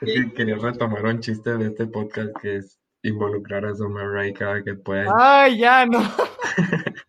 es 0.00 0.14
que 0.14 0.32
quería 0.34 0.56
retomar 0.56 1.04
un 1.04 1.18
chiste 1.18 1.56
de 1.56 1.66
este 1.66 1.86
podcast 1.86 2.30
que 2.40 2.58
es 2.58 2.78
involucrar 3.02 3.64
a 3.64 3.74
Summer 3.74 4.08
Rain 4.08 4.34
cada 4.34 4.62
que 4.62 4.74
pueda. 4.74 5.12
¡Ay, 5.18 5.58
ya 5.58 5.84
no! 5.84 6.00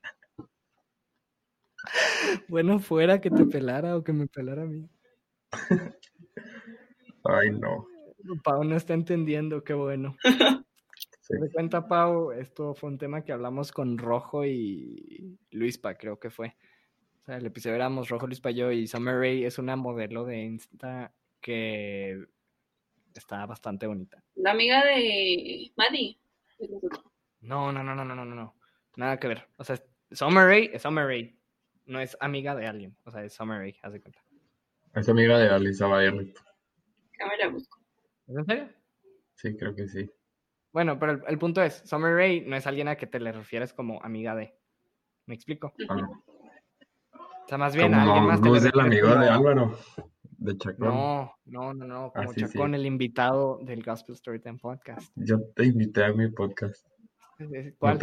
bueno, 2.48 2.80
fuera 2.80 3.22
que 3.22 3.30
te 3.30 3.46
pelara 3.46 3.98
o 3.98 4.04
que 4.04 4.14
me 4.14 4.28
pelara 4.28 4.64
a 4.64 4.66
mí. 4.66 4.90
Ay, 7.24 7.52
no. 7.52 7.88
Pau 8.44 8.64
no 8.64 8.76
está 8.76 8.94
entendiendo, 8.94 9.64
qué 9.64 9.74
bueno. 9.74 10.16
Se 11.22 11.40
Me 11.40 11.50
cuenta, 11.50 11.88
Pau, 11.88 12.32
esto 12.34 12.74
fue 12.74 12.90
un 12.90 12.98
tema 12.98 13.24
que 13.24 13.32
hablamos 13.32 13.72
con 13.72 13.98
Rojo 13.98 14.46
y 14.46 15.38
Luispa, 15.52 15.96
creo 15.96 16.20
que 16.20 16.30
fue. 16.30 16.56
O 17.22 17.24
sea, 17.24 17.38
el 17.38 17.46
episodio 17.46 17.76
éramos 17.76 18.10
Rojo, 18.10 18.28
Luispa, 18.28 18.52
yo 18.52 18.72
y 18.72 18.88
Summer 18.88 19.16
Ray 19.16 19.46
es 19.46 19.58
una 19.58 19.78
modelo 19.78 20.26
de 20.26 20.44
Insta 20.44 21.14
que 21.40 22.26
está 23.14 23.46
bastante 23.46 23.88
bonita. 23.88 24.22
La 24.36 24.52
amiga 24.52 24.84
de 24.84 25.72
Maddie. 25.78 26.18
No, 27.40 27.72
no, 27.72 27.84
no, 27.84 27.96
no, 27.96 28.04
no, 28.04 28.16
no, 28.16 28.26
no. 28.26 28.56
Nada 28.98 29.18
que 29.18 29.28
ver. 29.30 29.48
O 29.58 29.64
sea, 29.64 29.82
Summer 30.12 30.46
Ray 30.46 30.72
es 30.74 30.82
Summer 30.82 31.06
Ray. 31.06 31.38
No 31.86 32.00
es 32.00 32.18
amiga 32.20 32.56
de 32.56 32.68
alguien. 32.68 32.96
O 33.04 33.12
sea, 33.12 33.24
es 33.24 33.34
Summer 33.34 33.60
Ray, 33.60 33.76
haz 33.82 33.94
de 33.94 34.02
cuenta. 34.02 34.20
Es 34.96 35.10
amiga 35.10 35.38
de 35.38 35.50
Alisa 35.50 35.88
Bayerlit. 35.88 36.38
Cámara 37.18 37.50
busco. 37.50 37.80
¿Es 38.28 38.36
en 38.36 38.46
serio? 38.46 38.70
Sí, 39.36 39.58
creo 39.58 39.76
que 39.76 39.88
sí. 39.88 40.10
Bueno, 40.72 40.98
pero 41.00 41.26
el, 41.28 41.38
punto 41.38 41.62
es, 41.62 41.84
Summer 41.86 42.16
Ray 42.16 42.42
no 42.42 42.56
es 42.56 42.66
alguien 42.66 42.88
a 42.88 42.96
que 42.96 43.06
te 43.06 43.20
le 43.20 43.32
refieres 43.32 43.74
como 43.74 44.02
amiga 44.04 44.36
de. 44.36 44.56
¿Me 45.26 45.36
explico? 45.36 45.74
Ah. 45.90 46.10
O 47.14 47.48
sea, 47.48 47.58
más 47.58 47.76
bien 47.76 47.94
alguien 47.94 48.26
más 48.26 48.42
te 48.42 48.50
es 48.50 48.66
el 48.66 48.80
amigo 48.80 49.16
de 49.16 49.30
Álvaro, 49.30 49.78
de 50.38 50.58
Chacón. 50.58 50.88
No, 50.88 51.36
no, 51.46 51.74
no, 51.74 51.86
no, 51.86 52.12
como 52.14 52.34
Chacón, 52.34 52.74
el 52.74 52.86
invitado 52.86 53.60
del 53.62 53.84
Gospel 53.84 54.16
Storytime 54.16 54.58
Podcast. 54.58 55.12
Yo 55.16 55.40
te 55.56 55.66
invité 55.66 56.06
a 56.06 56.14
mi 56.14 56.30
podcast. 56.32 56.88
¿Cuál? 57.78 58.00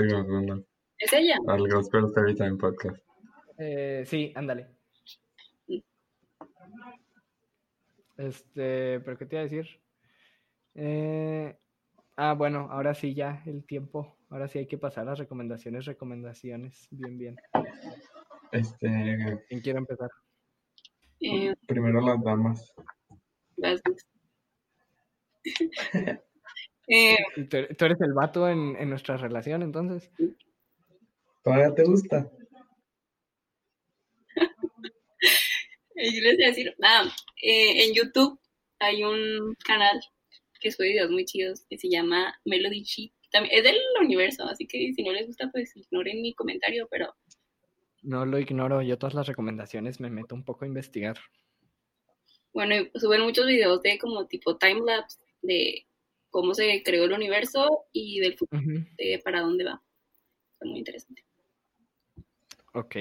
¿Es 0.99 1.13
ella? 1.13 1.37
Al 1.49 1.69
Gospel 1.69 2.09
Storytime 2.09 2.57
Podcast. 2.57 3.10
Eh, 3.61 4.05
sí, 4.07 4.33
ándale. 4.35 4.67
Este, 8.17 9.01
pero 9.01 9.17
¿qué 9.17 9.27
te 9.27 9.37
iba 9.37 9.41
a 9.41 9.45
decir? 9.45 9.81
Eh, 10.75 11.57
Ah, 12.23 12.35
bueno, 12.35 12.69
ahora 12.71 12.93
sí 12.93 13.15
ya 13.15 13.43
el 13.47 13.65
tiempo. 13.65 14.19
Ahora 14.29 14.47
sí 14.47 14.59
hay 14.59 14.67
que 14.67 14.77
pasar 14.77 15.05
a 15.05 15.13
las 15.13 15.19
recomendaciones, 15.19 15.87
recomendaciones. 15.87 16.87
Bien, 16.91 17.17
bien. 17.17 17.37
Este. 18.53 19.43
¿Quién 19.49 19.61
quiere 19.63 19.79
empezar? 19.79 20.11
Eh, 21.19 21.55
primero 21.67 22.03
las 22.03 22.23
damas. 22.23 22.75
Las 23.57 23.81
eh, 26.89 27.17
¿Tú, 27.49 27.85
eres 27.87 28.01
el 28.03 28.13
vato 28.13 28.47
en, 28.51 28.91
nuestra 28.91 29.17
relación, 29.17 29.63
entonces. 29.63 30.13
¿Todavía 31.43 31.75
te 31.75 31.85
gusta? 31.85 32.31
Yo 36.03 36.21
les 36.23 36.37
voy 36.37 36.45
a 36.45 36.49
decir, 36.49 36.75
nada, 36.79 37.13
eh, 37.43 37.85
en 37.85 37.95
YouTube 37.95 38.39
hay 38.79 39.05
un 39.05 39.55
canal 39.65 40.01
que 40.61 40.71
sube 40.71 40.89
videos 40.89 41.11
muy 41.11 41.25
chidos, 41.25 41.65
que 41.69 41.79
se 41.79 41.89
llama 41.89 42.39
Melody 42.45 42.83
Sheep. 42.83 43.13
También, 43.31 43.57
es 43.57 43.65
del 43.65 43.77
universo, 44.01 44.45
así 44.45 44.67
que 44.67 44.93
si 44.95 45.03
no 45.03 45.13
les 45.13 45.27
gusta, 45.27 45.51
pues 45.53 45.77
ignoren 45.77 46.21
mi 46.21 46.35
comentario, 46.35 46.89
pero... 46.91 47.15
No 48.03 48.25
lo 48.25 48.39
ignoro, 48.39 48.83
yo 48.83 48.99
todas 48.99 49.15
las 49.15 49.27
recomendaciones 49.27 50.01
me 50.01 50.11
meto 50.11 50.35
un 50.35 50.45
poco 50.45 50.65
a 50.65 50.69
investigar. 50.69 51.19
Bueno, 52.53 52.75
suben 52.95 53.21
muchos 53.23 53.47
videos 53.47 53.83
de 53.83 53.99
como 53.99 54.27
tipo 54.27 54.57
timelapse 54.57 55.19
de 55.43 55.87
cómo 56.31 56.55
se 56.55 56.83
creó 56.83 57.05
el 57.05 57.13
universo 57.13 57.87
y 57.93 58.21
del 58.21 58.37
futuro, 58.37 58.63
de 58.97 59.21
para 59.23 59.41
dónde 59.41 59.65
va. 59.65 59.83
Es 60.61 60.69
muy 60.69 60.79
interesante. 60.79 61.25
Ok, 62.73 62.97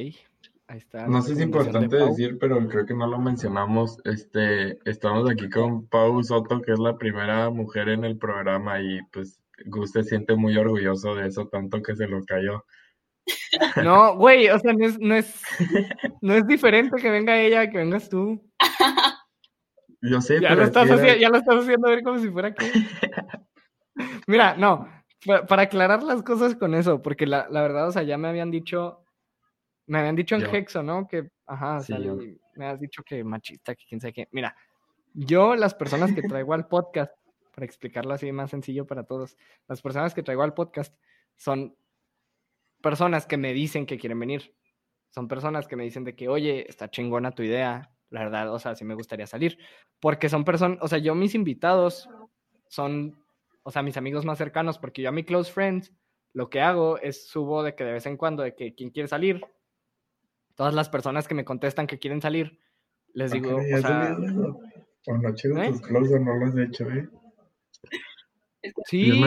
no 1.07 1.22
sé 1.22 1.30
si 1.30 1.34
es 1.34 1.45
importante 1.45 1.95
decir, 1.95 2.38
pero 2.39 2.67
creo 2.67 2.86
que 2.86 2.93
no 2.93 3.07
lo 3.07 3.17
mencionamos. 3.17 3.97
Este, 4.05 4.78
estamos 4.89 5.30
aquí 5.30 5.49
con 5.49 5.88
Pau 5.88 6.24
Soto, 6.24 6.61
que 6.61 6.74
es 6.74 6.80
la 6.80 6.95
primera 6.97 7.49
mujer 7.49 7.89
en 7.89 8.03
el 8.03 8.17
programa 8.17 8.80
y 8.80 9.01
pues 9.11 9.41
Gus 9.65 9.91
se 9.91 10.03
siente 10.03 10.36
muy 10.36 10.55
orgulloso 10.57 11.15
de 11.15 11.28
eso, 11.28 11.47
tanto 11.47 11.82
que 11.82 11.95
se 11.95 12.07
lo 12.07 12.24
cayó. 12.26 12.65
No, 13.84 14.15
güey, 14.15 14.49
o 14.49 14.57
sea, 14.57 14.74
no 14.74 14.86
es, 14.86 14.99
no 14.99 15.15
es, 15.15 15.43
no 16.22 16.34
es 16.34 16.47
diferente 16.47 16.97
que 16.99 17.11
venga 17.11 17.39
ella 17.39 17.70
que 17.70 17.78
vengas 17.78 18.09
tú. 18.09 18.41
Yo 20.02 20.22
sé, 20.22 20.39
ya, 20.39 20.56
lo 20.56 20.64
estás 20.64 20.89
haciendo, 20.89 21.19
ya 21.19 21.30
lo 21.30 21.38
estás 21.38 21.56
haciendo 21.57 21.89
ver 21.89 22.03
como 22.03 22.19
si 22.19 22.30
fuera 22.30 22.53
que. 22.53 22.72
Mira, 24.27 24.56
no, 24.56 24.88
para, 25.48 25.64
aclarar 25.64 26.02
las 26.03 26.23
cosas 26.23 26.56
con 26.56 26.73
eso, 26.73 27.02
porque 27.02 27.27
la, 27.27 27.48
la 27.52 27.61
verdad, 27.61 27.88
o 27.88 27.91
sea, 27.91 28.03
ya 28.03 28.18
me 28.18 28.30
habían 28.30 28.49
dicho 28.49 29.03
me 29.90 29.98
habían 29.98 30.16
dicho 30.16 30.36
en 30.36 30.44
Hexo, 30.44 30.84
¿no? 30.84 31.07
Que, 31.07 31.32
ajá, 31.48 31.80
me 32.56 32.66
has 32.68 32.80
dicho 32.80 33.02
que 33.03 33.24
machista, 33.24 33.74
que 33.74 33.86
quién 33.90 33.99
sabe 33.99 34.14
qué. 34.14 34.28
Mira, 34.32 34.56
yo 35.16 35.56
las 35.56 35.74
personas 35.74 36.14
que 36.14 36.22
traigo 36.22 36.53
al 36.53 36.68
podcast, 36.68 37.11
para 37.56 37.66
explicarlo 37.66 38.14
así 38.14 38.32
más 38.32 38.52
sencillo 38.52 38.86
para 38.86 39.03
todos, 39.03 39.36
las 39.68 39.82
personas 39.82 40.14
que 40.14 40.22
traigo 40.22 40.44
al 40.44 40.53
podcast 40.53 40.95
son 41.36 41.76
personas 42.82 43.26
que 43.26 43.38
me 43.38 43.52
dicen 43.52 43.88
que 43.88 43.98
quieren 43.98 44.20
venir. 44.20 44.56
Son 45.10 45.28
personas 45.28 45.68
que 45.68 45.76
me 45.76 45.86
dicen 45.86 46.03
de 46.03 46.16
que, 46.16 46.30
oye, 46.30 46.70
está 46.70 46.91
chingona 46.91 47.32
tu 47.32 47.41
idea, 47.41 47.91
la 48.11 48.20
verdad, 48.26 48.53
o 48.53 48.60
sea, 48.60 48.76
sí 48.76 48.86
me 48.86 48.94
gustaría 48.94 49.26
salir. 49.26 49.57
Porque 49.99 50.30
son 50.30 50.45
personas, 50.45 50.78
o 50.82 50.88
sea, 50.88 50.99
yo 50.99 51.16
mis 51.16 51.34
invitados 51.34 52.07
son, 52.68 53.26
o 53.64 53.72
sea, 53.72 53.82
mis 53.82 53.98
amigos 53.98 54.24
más 54.24 54.38
cercanos, 54.38 54.78
porque 54.78 55.02
yo 55.02 55.10
a 55.10 55.14
mi 55.14 55.24
close 55.24 55.52
friends 55.52 55.91
lo 56.32 56.52
que 56.52 56.61
hago 56.61 56.99
es 56.99 57.28
subo 57.28 57.64
de 57.64 57.74
que 57.74 57.84
de 57.84 57.94
vez 57.94 58.06
en 58.06 58.18
cuando, 58.18 58.44
de 58.44 58.53
que 58.53 58.76
quien 58.76 58.91
quiere 58.91 59.07
salir, 59.07 59.41
todas 60.60 60.73
las 60.73 60.90
personas 60.90 61.26
que 61.26 61.36
me 61.36 61.45
contestan 61.45 61.88
que 61.88 61.99
quieren 61.99 62.19
salir, 62.19 62.60
les 63.14 63.31
digo, 63.31 63.56
o 63.56 63.61
sea... 63.61 64.18
Cuando 65.06 65.34
chido 65.34 65.57
¿Eh? 65.57 65.72
tus 65.72 65.90
no 65.90 66.36
lo 66.36 66.45
has 66.48 66.57
hecho, 66.57 66.84
¿eh? 66.90 67.07
Sí. 68.84 69.22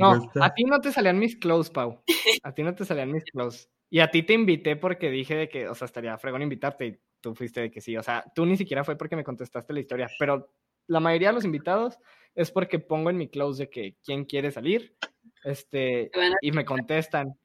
no, 0.00 0.30
a 0.40 0.54
ti 0.54 0.64
no 0.64 0.80
te 0.80 0.90
salían 0.90 1.16
mis 1.16 1.36
close, 1.36 1.70
Pau. 1.70 2.02
A 2.42 2.52
ti 2.52 2.64
no 2.64 2.74
te 2.74 2.84
salían 2.84 3.12
mis 3.12 3.22
close. 3.22 3.68
Y 3.88 4.00
a 4.00 4.10
ti 4.10 4.24
te 4.24 4.32
invité 4.32 4.74
porque 4.74 5.12
dije 5.12 5.36
de 5.36 5.48
que, 5.48 5.68
o 5.68 5.76
sea, 5.76 5.86
estaría 5.86 6.18
fregón 6.18 6.42
invitarte 6.42 6.86
y 6.86 6.98
tú 7.20 7.36
fuiste 7.36 7.60
de 7.60 7.70
que 7.70 7.80
sí. 7.80 7.96
O 7.96 8.02
sea, 8.02 8.24
tú 8.34 8.44
ni 8.44 8.56
siquiera 8.56 8.82
fue 8.82 8.98
porque 8.98 9.14
me 9.14 9.22
contestaste 9.22 9.72
la 9.72 9.78
historia, 9.78 10.10
pero 10.18 10.52
la 10.88 10.98
mayoría 10.98 11.28
de 11.28 11.34
los 11.34 11.44
invitados 11.44 12.00
es 12.34 12.50
porque 12.50 12.80
pongo 12.80 13.10
en 13.10 13.16
mi 13.16 13.28
close 13.28 13.62
de 13.62 13.70
que 13.70 13.96
quién 14.04 14.24
quiere 14.24 14.50
salir, 14.50 14.96
este, 15.44 16.10
y 16.42 16.50
me 16.50 16.64
contestan. 16.64 17.38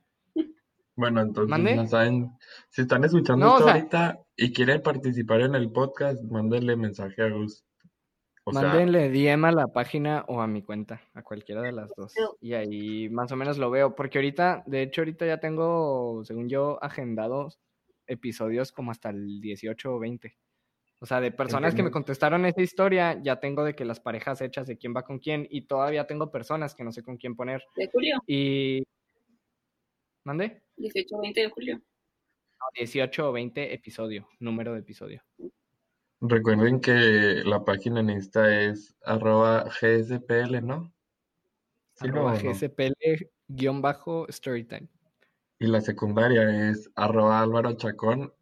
Bueno, 0.96 1.22
entonces 1.22 1.76
no 1.76 1.88
saben, 1.88 2.32
si 2.70 2.84
están 2.84 3.04
escuchando 3.04 3.58
esto 3.58 3.70
ahorita 3.70 4.20
y 4.36 4.54
quieren 4.54 4.82
participar 4.82 5.42
en 5.42 5.56
el 5.56 5.72
podcast, 5.72 6.22
mándenle 6.24 6.76
mensaje 6.76 7.24
a 7.24 7.30
Gus. 7.30 7.66
mándenle 8.46 9.10
DM 9.10 9.46
a 9.46 9.52
la 9.52 9.68
página 9.68 10.24
o 10.28 10.42
a 10.42 10.48
mi 10.48 10.62
cuenta, 10.62 11.02
a 11.14 11.24
cualquiera 11.24 11.62
de 11.62 11.72
las 11.72 11.92
dos. 11.96 12.14
Y 12.40 12.54
ahí 12.54 13.10
más 13.10 13.32
o 13.32 13.36
menos 13.36 13.58
lo 13.58 13.72
veo, 13.72 13.96
porque 13.96 14.20
ahorita, 14.20 14.64
de 14.68 14.84
hecho 14.84 15.02
ahorita 15.02 15.26
ya 15.26 15.40
tengo, 15.40 16.24
según 16.26 16.48
yo, 16.48 16.78
agendados 16.84 17.60
episodios 18.06 18.72
como 18.72 18.92
hasta 18.92 19.10
el 19.10 19.42
18 19.42 19.96
o 19.96 20.00
20. 20.00 20.38
O 21.00 21.06
sea, 21.06 21.20
de 21.20 21.32
personas 21.32 21.76
que 21.76 21.84
me 21.84 21.92
contestaron 21.92 22.46
esa 22.46 22.62
historia, 22.62 23.20
ya 23.22 23.40
tengo 23.40 23.66
de 23.66 23.76
que 23.76 23.84
las 23.84 24.00
parejas 24.00 24.42
hechas 24.42 24.68
de 24.68 24.78
quién 24.78 24.94
va 24.96 25.04
con 25.04 25.20
quién 25.20 25.46
y 25.50 25.64
todavía 25.64 26.08
tengo 26.08 26.32
personas 26.32 26.76
que 26.76 26.84
no 26.86 26.94
sé 26.94 27.04
con 27.04 27.18
quién 27.18 27.36
poner. 27.36 27.64
¿De 27.76 27.90
julio? 27.92 28.20
Y... 28.26 28.84
¿Mande? 30.26 30.64
18 30.78 31.16
o 31.16 31.22
20 31.22 31.42
de 31.42 31.50
julio. 31.50 31.82
18 32.76 33.30
o 33.30 33.32
20 33.32 33.74
episodio, 33.74 34.28
número 34.40 34.74
de 34.74 34.80
episodio. 34.80 35.22
Recuerden 36.22 36.80
que 36.80 37.44
la 37.46 37.66
página 37.66 38.00
en 38.00 38.10
Insta 38.10 38.62
es 38.62 38.96
arroba 39.04 39.66
gspl, 39.66 40.66
¿no? 40.66 40.92
arroba 42.00 42.40
gspl-storytime. 42.40 44.88
Y 45.60 45.68
la 45.68 45.82
secundaria 45.82 46.70
es 46.70 46.90
arroba 46.96 47.42
álvaro 47.42 47.74
chacón 47.74 48.34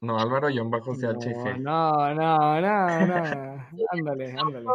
no, 0.00 0.18
Álvaro-CHG. 0.18 1.58
No, 1.58 2.14
no, 2.14 2.60
no, 2.60 3.06
no. 3.06 3.16
ándale, 3.90 4.34
ándale. 4.38 4.66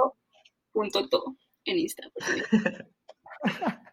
Punto 0.72 1.08
to 1.10 1.36
en 1.66 1.78
Insta. 1.78 2.04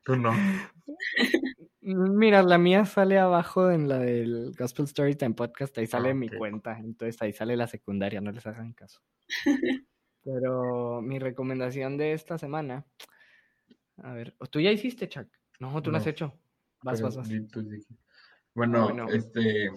Tú 0.04 0.16
no. 0.16 0.32
Mira, 1.94 2.42
la 2.42 2.58
mía 2.58 2.84
sale 2.84 3.18
abajo 3.18 3.70
en 3.70 3.88
la 3.88 3.98
del 3.98 4.52
Gospel 4.58 4.86
Storytime 4.86 5.34
Podcast, 5.34 5.78
ahí 5.78 5.86
sale 5.86 6.10
ah, 6.10 6.14
mi 6.14 6.28
cuenta, 6.28 6.78
entonces 6.78 7.20
ahí 7.22 7.32
sale 7.32 7.56
la 7.56 7.66
secundaria, 7.66 8.20
no 8.20 8.30
les 8.30 8.46
hagan 8.46 8.74
caso. 8.74 9.00
Pero 10.22 11.00
mi 11.00 11.18
recomendación 11.18 11.96
de 11.96 12.12
esta 12.12 12.36
semana, 12.36 12.84
a 14.02 14.12
ver, 14.12 14.36
¿tú 14.50 14.60
ya 14.60 14.70
hiciste, 14.70 15.08
Chuck? 15.08 15.28
No, 15.60 15.80
tú 15.82 15.90
no, 15.90 15.96
has 15.96 16.06
hecho. 16.06 16.34
Vas, 16.82 17.00
vas, 17.00 17.16
vas. 17.16 17.28
Bueno, 18.54 18.84
bueno, 18.84 19.08
este, 19.08 19.70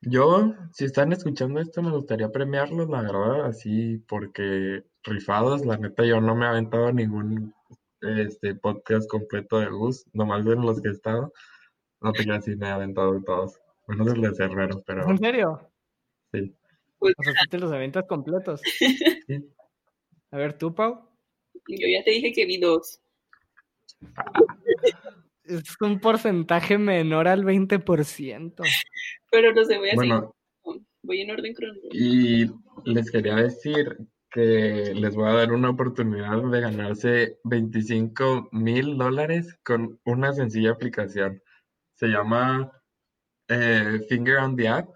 yo, 0.00 0.54
si 0.72 0.84
están 0.84 1.12
escuchando 1.12 1.58
esto, 1.60 1.82
me 1.82 1.90
gustaría 1.90 2.30
premiarlos, 2.30 2.88
la 2.88 3.02
verdad, 3.02 3.46
así, 3.46 3.98
porque 4.06 4.84
rifados, 5.02 5.66
la 5.66 5.78
neta, 5.78 6.04
yo 6.04 6.20
no 6.20 6.36
me 6.36 6.44
he 6.44 6.48
aventado 6.48 6.92
ningún 6.92 7.54
este 8.00 8.54
podcast 8.54 9.08
completo 9.08 9.60
de 9.60 9.66
Gus, 9.66 10.04
nomás 10.12 10.46
en 10.46 10.62
los 10.62 10.80
que 10.80 10.88
he 10.88 10.92
estado. 10.92 11.32
No 12.00 12.12
te 12.12 12.24
creas 12.24 12.44
si 12.44 12.56
me 12.56 12.68
he 12.68 12.70
aventado 12.70 13.20
todos. 13.24 13.58
Bueno, 13.86 14.04
es 14.06 14.36
de 14.36 14.44
Herrero, 14.44 14.82
pero. 14.86 15.08
¿En 15.10 15.18
serio? 15.18 15.70
Sí. 16.32 16.54
O 16.98 17.08
sea, 17.22 17.32
tú 17.32 17.48
te 17.50 17.58
los 17.58 17.72
aventas 17.72 18.04
completos. 18.06 18.60
Sí. 19.26 19.44
A 20.30 20.36
ver, 20.36 20.58
¿tú, 20.58 20.74
Pau? 20.74 21.08
Yo 21.68 21.86
ya 21.88 22.04
te 22.04 22.10
dije 22.12 22.32
que 22.32 22.46
vi 22.46 22.58
dos. 22.58 23.00
es 25.44 25.80
un 25.80 26.00
porcentaje 26.00 26.78
menor 26.78 27.28
al 27.28 27.44
20%. 27.44 28.62
Pero 29.30 29.52
no 29.52 29.64
sé, 29.64 29.78
voy 29.78 29.90
a 29.90 29.94
bueno, 29.94 30.34
Voy 31.02 31.20
en 31.22 31.30
orden 31.30 31.54
cronológico. 31.54 31.94
Y 31.94 32.50
les 32.84 33.10
quería 33.10 33.36
decir 33.36 33.98
que 34.30 34.92
les 34.94 35.14
voy 35.14 35.28
a 35.28 35.34
dar 35.34 35.52
una 35.52 35.70
oportunidad 35.70 36.42
de 36.42 36.60
ganarse 36.60 37.38
25 37.44 38.48
mil 38.52 38.98
dólares 38.98 39.58
con 39.62 39.98
una 40.04 40.32
sencilla 40.32 40.72
aplicación. 40.72 41.42
Se 41.94 42.08
llama 42.08 42.72
eh, 43.48 44.04
Finger 44.08 44.38
on 44.38 44.56
the 44.56 44.68
App 44.68 44.88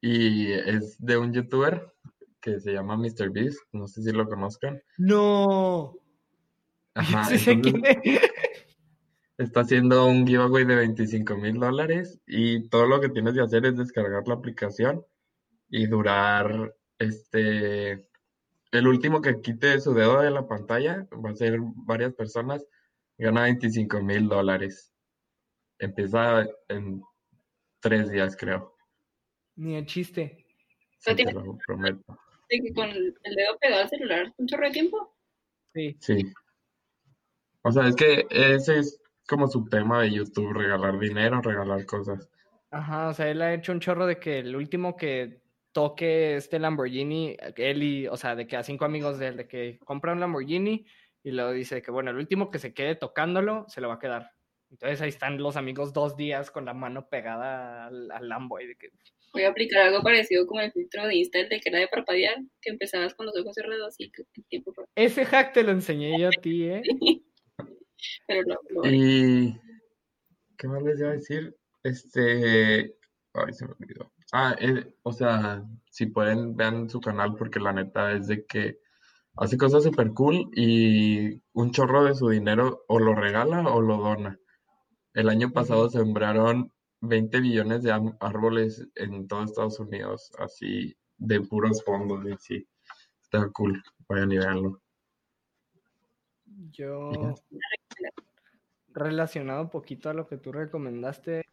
y 0.00 0.52
es 0.52 0.96
de 0.98 1.16
un 1.16 1.32
youtuber 1.32 1.92
que 2.40 2.60
se 2.60 2.72
llama 2.72 2.96
MrBeast. 2.96 3.58
No 3.72 3.86
sé 3.86 4.02
si 4.02 4.12
lo 4.12 4.28
conozcan. 4.28 4.82
No. 4.98 5.94
Ajá, 6.94 7.28
está 9.38 9.60
haciendo 9.60 10.06
un 10.06 10.26
giveaway 10.26 10.64
de 10.64 10.74
25 10.74 11.36
mil 11.36 11.60
dólares 11.60 12.20
y 12.26 12.68
todo 12.68 12.86
lo 12.86 13.00
que 13.00 13.08
tienes 13.08 13.34
que 13.34 13.40
hacer 13.40 13.66
es 13.66 13.76
descargar 13.76 14.26
la 14.26 14.34
aplicación 14.34 15.04
y 15.70 15.86
durar 15.86 16.74
este 16.98 18.07
el 18.72 18.86
último 18.86 19.20
que 19.20 19.40
quite 19.40 19.80
su 19.80 19.94
dedo 19.94 20.20
de 20.20 20.30
la 20.30 20.46
pantalla 20.46 21.06
va 21.24 21.30
a 21.30 21.36
ser 21.36 21.58
varias 21.60 22.14
personas 22.14 22.66
gana 23.16 23.42
25 23.42 24.02
mil 24.02 24.28
dólares. 24.28 24.92
Empieza 25.78 26.46
en 26.68 27.02
tres 27.80 28.10
días 28.10 28.36
creo. 28.36 28.76
Ni 29.56 29.76
el 29.76 29.86
chiste. 29.86 30.44
Te 31.04 31.32
lo 31.32 31.58
prometo. 31.66 32.04
con 32.74 32.88
el 32.88 33.14
dedo 33.22 33.58
pegado 33.60 33.82
al 33.82 33.88
celular 33.88 34.32
un 34.36 34.46
chorro 34.46 34.66
de 34.66 34.72
tiempo. 34.72 35.16
Sí. 35.74 35.96
Sí. 36.00 36.32
O 37.62 37.72
sea 37.72 37.88
es 37.88 37.96
que 37.96 38.26
ese 38.30 38.78
es 38.78 39.00
como 39.28 39.46
su 39.46 39.64
tema 39.68 40.02
de 40.02 40.10
YouTube, 40.10 40.54
regalar 40.54 40.98
dinero, 40.98 41.42
regalar 41.42 41.84
cosas. 41.84 42.28
Ajá, 42.70 43.08
o 43.08 43.14
sea, 43.14 43.30
él 43.30 43.42
ha 43.42 43.54
hecho 43.54 43.72
un 43.72 43.80
chorro 43.80 44.06
de 44.06 44.18
que 44.18 44.38
el 44.38 44.56
último 44.56 44.96
que 44.96 45.42
toque 45.78 46.34
este 46.34 46.58
Lamborghini, 46.58 47.36
él 47.54 47.82
y, 47.84 48.08
o 48.08 48.16
sea, 48.16 48.34
de 48.34 48.48
que 48.48 48.56
a 48.56 48.64
cinco 48.64 48.84
amigos 48.84 49.16
de 49.20 49.28
él, 49.28 49.36
de 49.36 49.46
que 49.46 49.78
compra 49.84 50.12
un 50.12 50.18
Lamborghini 50.18 50.84
y 51.22 51.30
luego 51.30 51.52
dice 51.52 51.82
que, 51.82 51.92
bueno, 51.92 52.10
el 52.10 52.16
último 52.16 52.50
que 52.50 52.58
se 52.58 52.74
quede 52.74 52.96
tocándolo, 52.96 53.64
se 53.68 53.80
lo 53.80 53.86
va 53.86 53.94
a 53.94 53.98
quedar. 54.00 54.32
Entonces 54.72 55.00
ahí 55.00 55.10
están 55.10 55.38
los 55.38 55.56
amigos 55.56 55.92
dos 55.92 56.16
días 56.16 56.50
con 56.50 56.64
la 56.64 56.74
mano 56.74 57.08
pegada 57.08 57.86
al, 57.86 58.10
al 58.10 58.28
Lambo. 58.28 58.58
de 58.58 58.74
que... 58.74 58.88
Voy 59.32 59.44
a 59.44 59.50
aplicar 59.50 59.82
algo 59.82 60.02
parecido 60.02 60.48
como 60.48 60.62
el 60.62 60.72
filtro 60.72 61.06
de 61.06 61.14
Insta, 61.14 61.38
el 61.38 61.48
de 61.48 61.60
que 61.60 61.68
era 61.68 61.78
de 61.78 61.86
parpadear, 61.86 62.38
que 62.60 62.70
empezabas 62.70 63.14
con 63.14 63.26
los 63.26 63.38
ojos 63.38 63.54
cerrados 63.54 63.94
y 63.98 64.10
que 64.10 64.24
tiempo... 64.48 64.74
Ese 64.96 65.24
hack 65.26 65.52
te 65.52 65.62
lo 65.62 65.70
enseñé 65.70 66.18
yo 66.18 66.26
a 66.26 66.30
ti, 66.32 66.64
¿eh? 66.64 66.82
Y. 68.84 69.54
¿Qué 70.56 70.68
más 70.68 70.82
les 70.82 71.00
iba 71.00 71.10
a 71.10 71.12
decir? 71.12 71.56
Este. 71.82 72.94
Ay, 73.32 73.52
se 73.52 73.64
me 73.64 73.72
olvidó. 73.72 74.12
Ah, 74.32 74.54
eh, 74.58 74.94
o 75.02 75.12
sea, 75.12 75.64
si 75.90 76.06
pueden, 76.06 76.56
vean 76.56 76.88
su 76.88 77.00
canal 77.00 77.34
porque 77.34 77.60
la 77.60 77.72
neta 77.72 78.12
es 78.12 78.26
de 78.28 78.44
que 78.44 78.78
hace 79.36 79.56
cosas 79.56 79.84
súper 79.84 80.12
cool 80.12 80.50
y 80.54 81.40
un 81.52 81.70
chorro 81.70 82.04
de 82.04 82.14
su 82.14 82.28
dinero 82.28 82.84
o 82.88 82.98
lo 82.98 83.14
regala 83.14 83.62
o 83.68 83.80
lo 83.80 83.96
dona. 83.96 84.38
El 85.14 85.28
año 85.28 85.50
pasado 85.50 85.88
sembraron 85.88 86.72
20 87.00 87.40
billones 87.40 87.82
de 87.82 87.92
árboles 88.20 88.86
en 88.94 89.26
todo 89.28 89.44
Estados 89.44 89.80
Unidos, 89.80 90.30
así 90.38 90.96
de 91.16 91.40
puros 91.40 91.82
fondos 91.84 92.24
y 92.26 92.36
sí. 92.38 92.68
Está 93.22 93.48
cool, 93.50 93.82
vayan 94.08 94.32
y 94.32 94.38
veanlo. 94.38 94.80
Yo, 96.70 97.34
relacionado 98.88 99.62
un 99.62 99.70
poquito 99.70 100.08
a 100.10 100.14
lo 100.14 100.26
que 100.26 100.38
tú 100.38 100.52
recomendaste, 100.52 101.44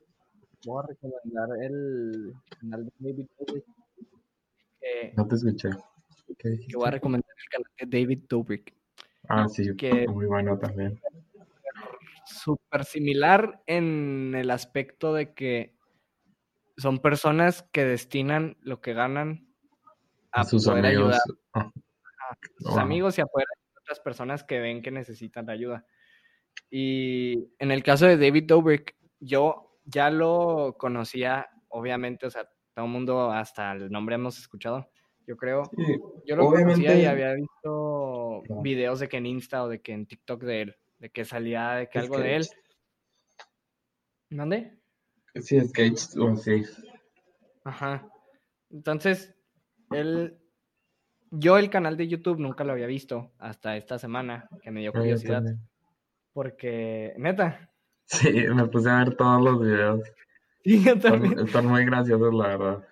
voy 0.66 0.84
a 0.84 0.88
recomendar 0.88 1.50
el 1.62 2.34
canal 2.60 2.86
de 2.86 2.92
David 3.00 3.28
Dobrik. 3.38 3.66
no 5.16 5.28
te 5.28 5.36
escuché. 5.36 5.70
Que 6.38 6.58
voy 6.76 6.88
a 6.88 6.92
recomendar 6.92 7.36
el 7.38 7.50
canal 7.50 7.72
de 7.80 8.00
David 8.00 8.20
Dobrik. 8.28 8.74
Ah, 9.30 9.48
sí, 9.48 9.76
que 9.76 10.08
muy 10.08 10.26
bueno 10.26 10.58
también. 10.58 11.00
Súper 12.26 12.86
similar 12.86 13.62
en 13.68 14.34
el 14.36 14.50
aspecto 14.50 15.14
de 15.14 15.34
que 15.34 15.76
son 16.78 17.00
personas 17.00 17.64
que 17.72 17.86
destinan 17.86 18.58
lo 18.62 18.82
que 18.82 18.94
ganan 18.94 19.48
a, 20.32 20.44
sus 20.44 20.68
amigos. 20.68 21.16
Ah. 21.54 21.72
a 21.72 22.38
sus 22.58 22.78
amigos 22.78 23.18
y 23.18 23.22
a 23.22 23.26
poder 23.26 23.48
otras 23.82 24.00
personas 24.00 24.44
que 24.44 24.60
ven 24.60 24.82
que 24.82 24.92
necesitan 24.92 25.50
ayuda. 25.50 25.86
Y 26.70 27.54
en 27.60 27.72
el 27.72 27.84
caso 27.84 28.06
de 28.06 28.18
David 28.18 28.46
Dobrik, 28.48 28.96
yo 29.20 29.75
ya 29.86 30.10
lo 30.10 30.76
conocía, 30.78 31.48
obviamente, 31.70 32.26
o 32.26 32.30
sea, 32.30 32.50
todo 32.74 32.86
el 32.86 32.92
mundo 32.92 33.32
hasta 33.32 33.72
el 33.72 33.90
nombre 33.90 34.16
hemos 34.16 34.38
escuchado, 34.38 34.90
yo 35.26 35.38
creo. 35.38 35.64
yo 36.26 36.36
lo 36.36 36.48
conocía 36.48 36.98
y 36.98 37.06
había 37.06 37.34
visto 37.34 38.44
videos 38.62 39.00
de 39.00 39.08
que 39.08 39.18
en 39.18 39.26
Insta 39.26 39.64
o 39.64 39.70
de 39.70 39.82
que 39.82 39.94
en 39.94 40.06
TikTok 40.06 40.44
de 40.44 40.62
él, 40.62 40.76
de 41.00 41.10
que 41.10 41.26
salía 41.26 41.72
de 41.74 41.90
que 41.90 42.00
algo 42.00 42.20
de 42.20 42.36
él. 42.36 42.48
¿Dónde? 44.30 44.80
Sí, 45.36 45.60
Sketch, 45.60 46.18
o 46.18 46.36
sí. 46.36 46.64
Ajá. 47.64 48.08
Entonces, 48.70 49.36
él 49.92 50.38
yo 51.32 51.58
el 51.58 51.70
canal 51.70 51.98
de 51.98 52.08
YouTube 52.08 52.40
nunca 52.40 52.64
lo 52.64 52.74
había 52.74 52.88
visto 52.88 53.34
hasta 53.40 53.78
esta 53.78 53.98
semana, 53.98 54.48
que 54.62 54.72
me 54.72 54.82
dio 54.82 54.92
ah, 54.92 55.00
curiosidad. 55.00 55.44
Porque, 56.34 57.14
neta. 57.18 57.72
Sí, 58.06 58.32
me 58.54 58.68
puse 58.68 58.90
a 58.90 59.00
ver 59.00 59.16
todos 59.16 59.42
los 59.42 59.62
videos. 59.62 60.02
Sí, 60.64 60.84
yo 60.84 61.00
también. 61.00 61.40
Están, 61.40 61.66
muy 61.66 61.86
graciosos, 61.86 62.34
la 62.34 62.48
verdad. 62.48 62.88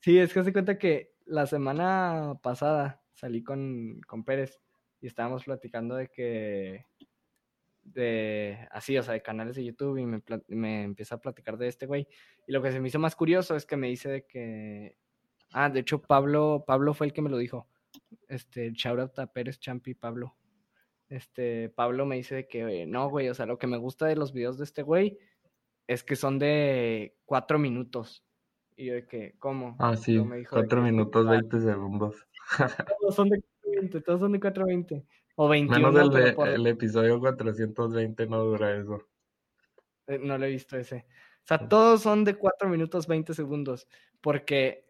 Sí, 0.00 0.18
es 0.18 0.32
que 0.32 0.42
se 0.42 0.52
cuenta 0.52 0.78
que 0.78 1.12
la 1.24 1.46
semana 1.46 2.34
pasada 2.42 3.02
salí 3.14 3.42
con, 3.42 4.00
con 4.06 4.24
Pérez 4.24 4.60
y 5.00 5.06
estábamos 5.06 5.44
platicando 5.44 5.94
de 5.94 6.08
que 6.08 6.86
de 7.82 8.68
así, 8.70 8.96
o 8.98 9.02
sea, 9.02 9.14
de 9.14 9.22
canales 9.22 9.56
de 9.56 9.64
YouTube 9.64 9.98
y 9.98 10.06
me, 10.06 10.22
me 10.48 10.82
empieza 10.82 11.16
a 11.16 11.20
platicar 11.20 11.56
de 11.56 11.68
este 11.68 11.86
güey. 11.86 12.06
Y 12.46 12.52
lo 12.52 12.62
que 12.62 12.72
se 12.72 12.80
me 12.80 12.88
hizo 12.88 12.98
más 12.98 13.16
curioso 13.16 13.56
es 13.56 13.66
que 13.66 13.76
me 13.76 13.88
dice 13.88 14.08
de 14.08 14.26
que 14.26 14.96
Ah, 15.52 15.68
de 15.68 15.80
hecho, 15.80 16.00
Pablo, 16.00 16.64
Pablo 16.66 16.94
fue 16.94 17.06
el 17.08 17.12
que 17.12 17.22
me 17.22 17.30
lo 17.30 17.38
dijo. 17.38 17.66
Este, 18.28 18.70
shout 18.72 19.00
out 19.00 19.18
a 19.18 19.26
Pérez 19.26 19.58
Champi, 19.58 19.94
Pablo. 19.94 20.36
Este, 21.10 21.68
Pablo 21.68 22.06
me 22.06 22.16
dice 22.16 22.46
que 22.46 22.86
no, 22.86 23.10
güey, 23.10 23.28
o 23.28 23.34
sea, 23.34 23.44
lo 23.44 23.58
que 23.58 23.66
me 23.66 23.76
gusta 23.76 24.06
de 24.06 24.16
los 24.16 24.32
videos 24.32 24.56
de 24.58 24.64
este 24.64 24.82
güey 24.82 25.18
es 25.88 26.04
que 26.04 26.14
son 26.14 26.38
de 26.38 27.16
cuatro 27.26 27.58
minutos. 27.58 28.24
Y 28.76 28.86
yo 28.86 28.94
de 28.94 29.06
que, 29.06 29.34
¿cómo? 29.38 29.76
Ah, 29.78 29.96
sí, 29.96 30.18
4 30.48 30.82
minutos 30.82 31.28
20 31.28 31.60
segundos. 31.60 32.26
todos 33.00 33.14
son 33.14 33.28
de 33.28 33.42
4.20, 33.62 34.04
todos 34.04 34.20
son 34.20 34.32
de 34.32 34.40
4.20. 34.40 35.04
O 35.34 35.48
21. 35.48 35.92
Menos 35.92 36.14
el, 36.14 36.54
el 36.54 36.66
episodio 36.68 37.20
420 37.20 38.26
no 38.26 38.44
dura 38.44 38.74
eso. 38.74 39.06
Eh, 40.06 40.18
no 40.18 40.38
lo 40.38 40.46
he 40.46 40.50
visto 40.50 40.78
ese. 40.78 41.06
O 41.44 41.46
sea, 41.46 41.68
todos 41.68 42.02
son 42.02 42.24
de 42.24 42.36
4 42.36 42.68
minutos 42.68 43.06
20 43.06 43.34
segundos. 43.34 43.86
Porque, 44.20 44.88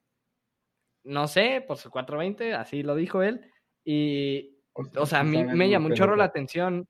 no 1.02 1.26
sé, 1.26 1.64
por 1.66 1.78
su 1.78 1.90
4.20, 1.90 2.55
así 2.55 2.82
lo 2.82 2.94
dijo 2.94 3.22
él. 3.22 3.51
Y, 3.84 4.60
o 4.97 5.07
sea, 5.07 5.20
a 5.20 5.24
mí 5.24 5.44
me 5.44 5.69
llamó 5.69 5.89
un 5.89 5.94
chorro 5.94 6.16
la 6.16 6.24
atención. 6.24 6.89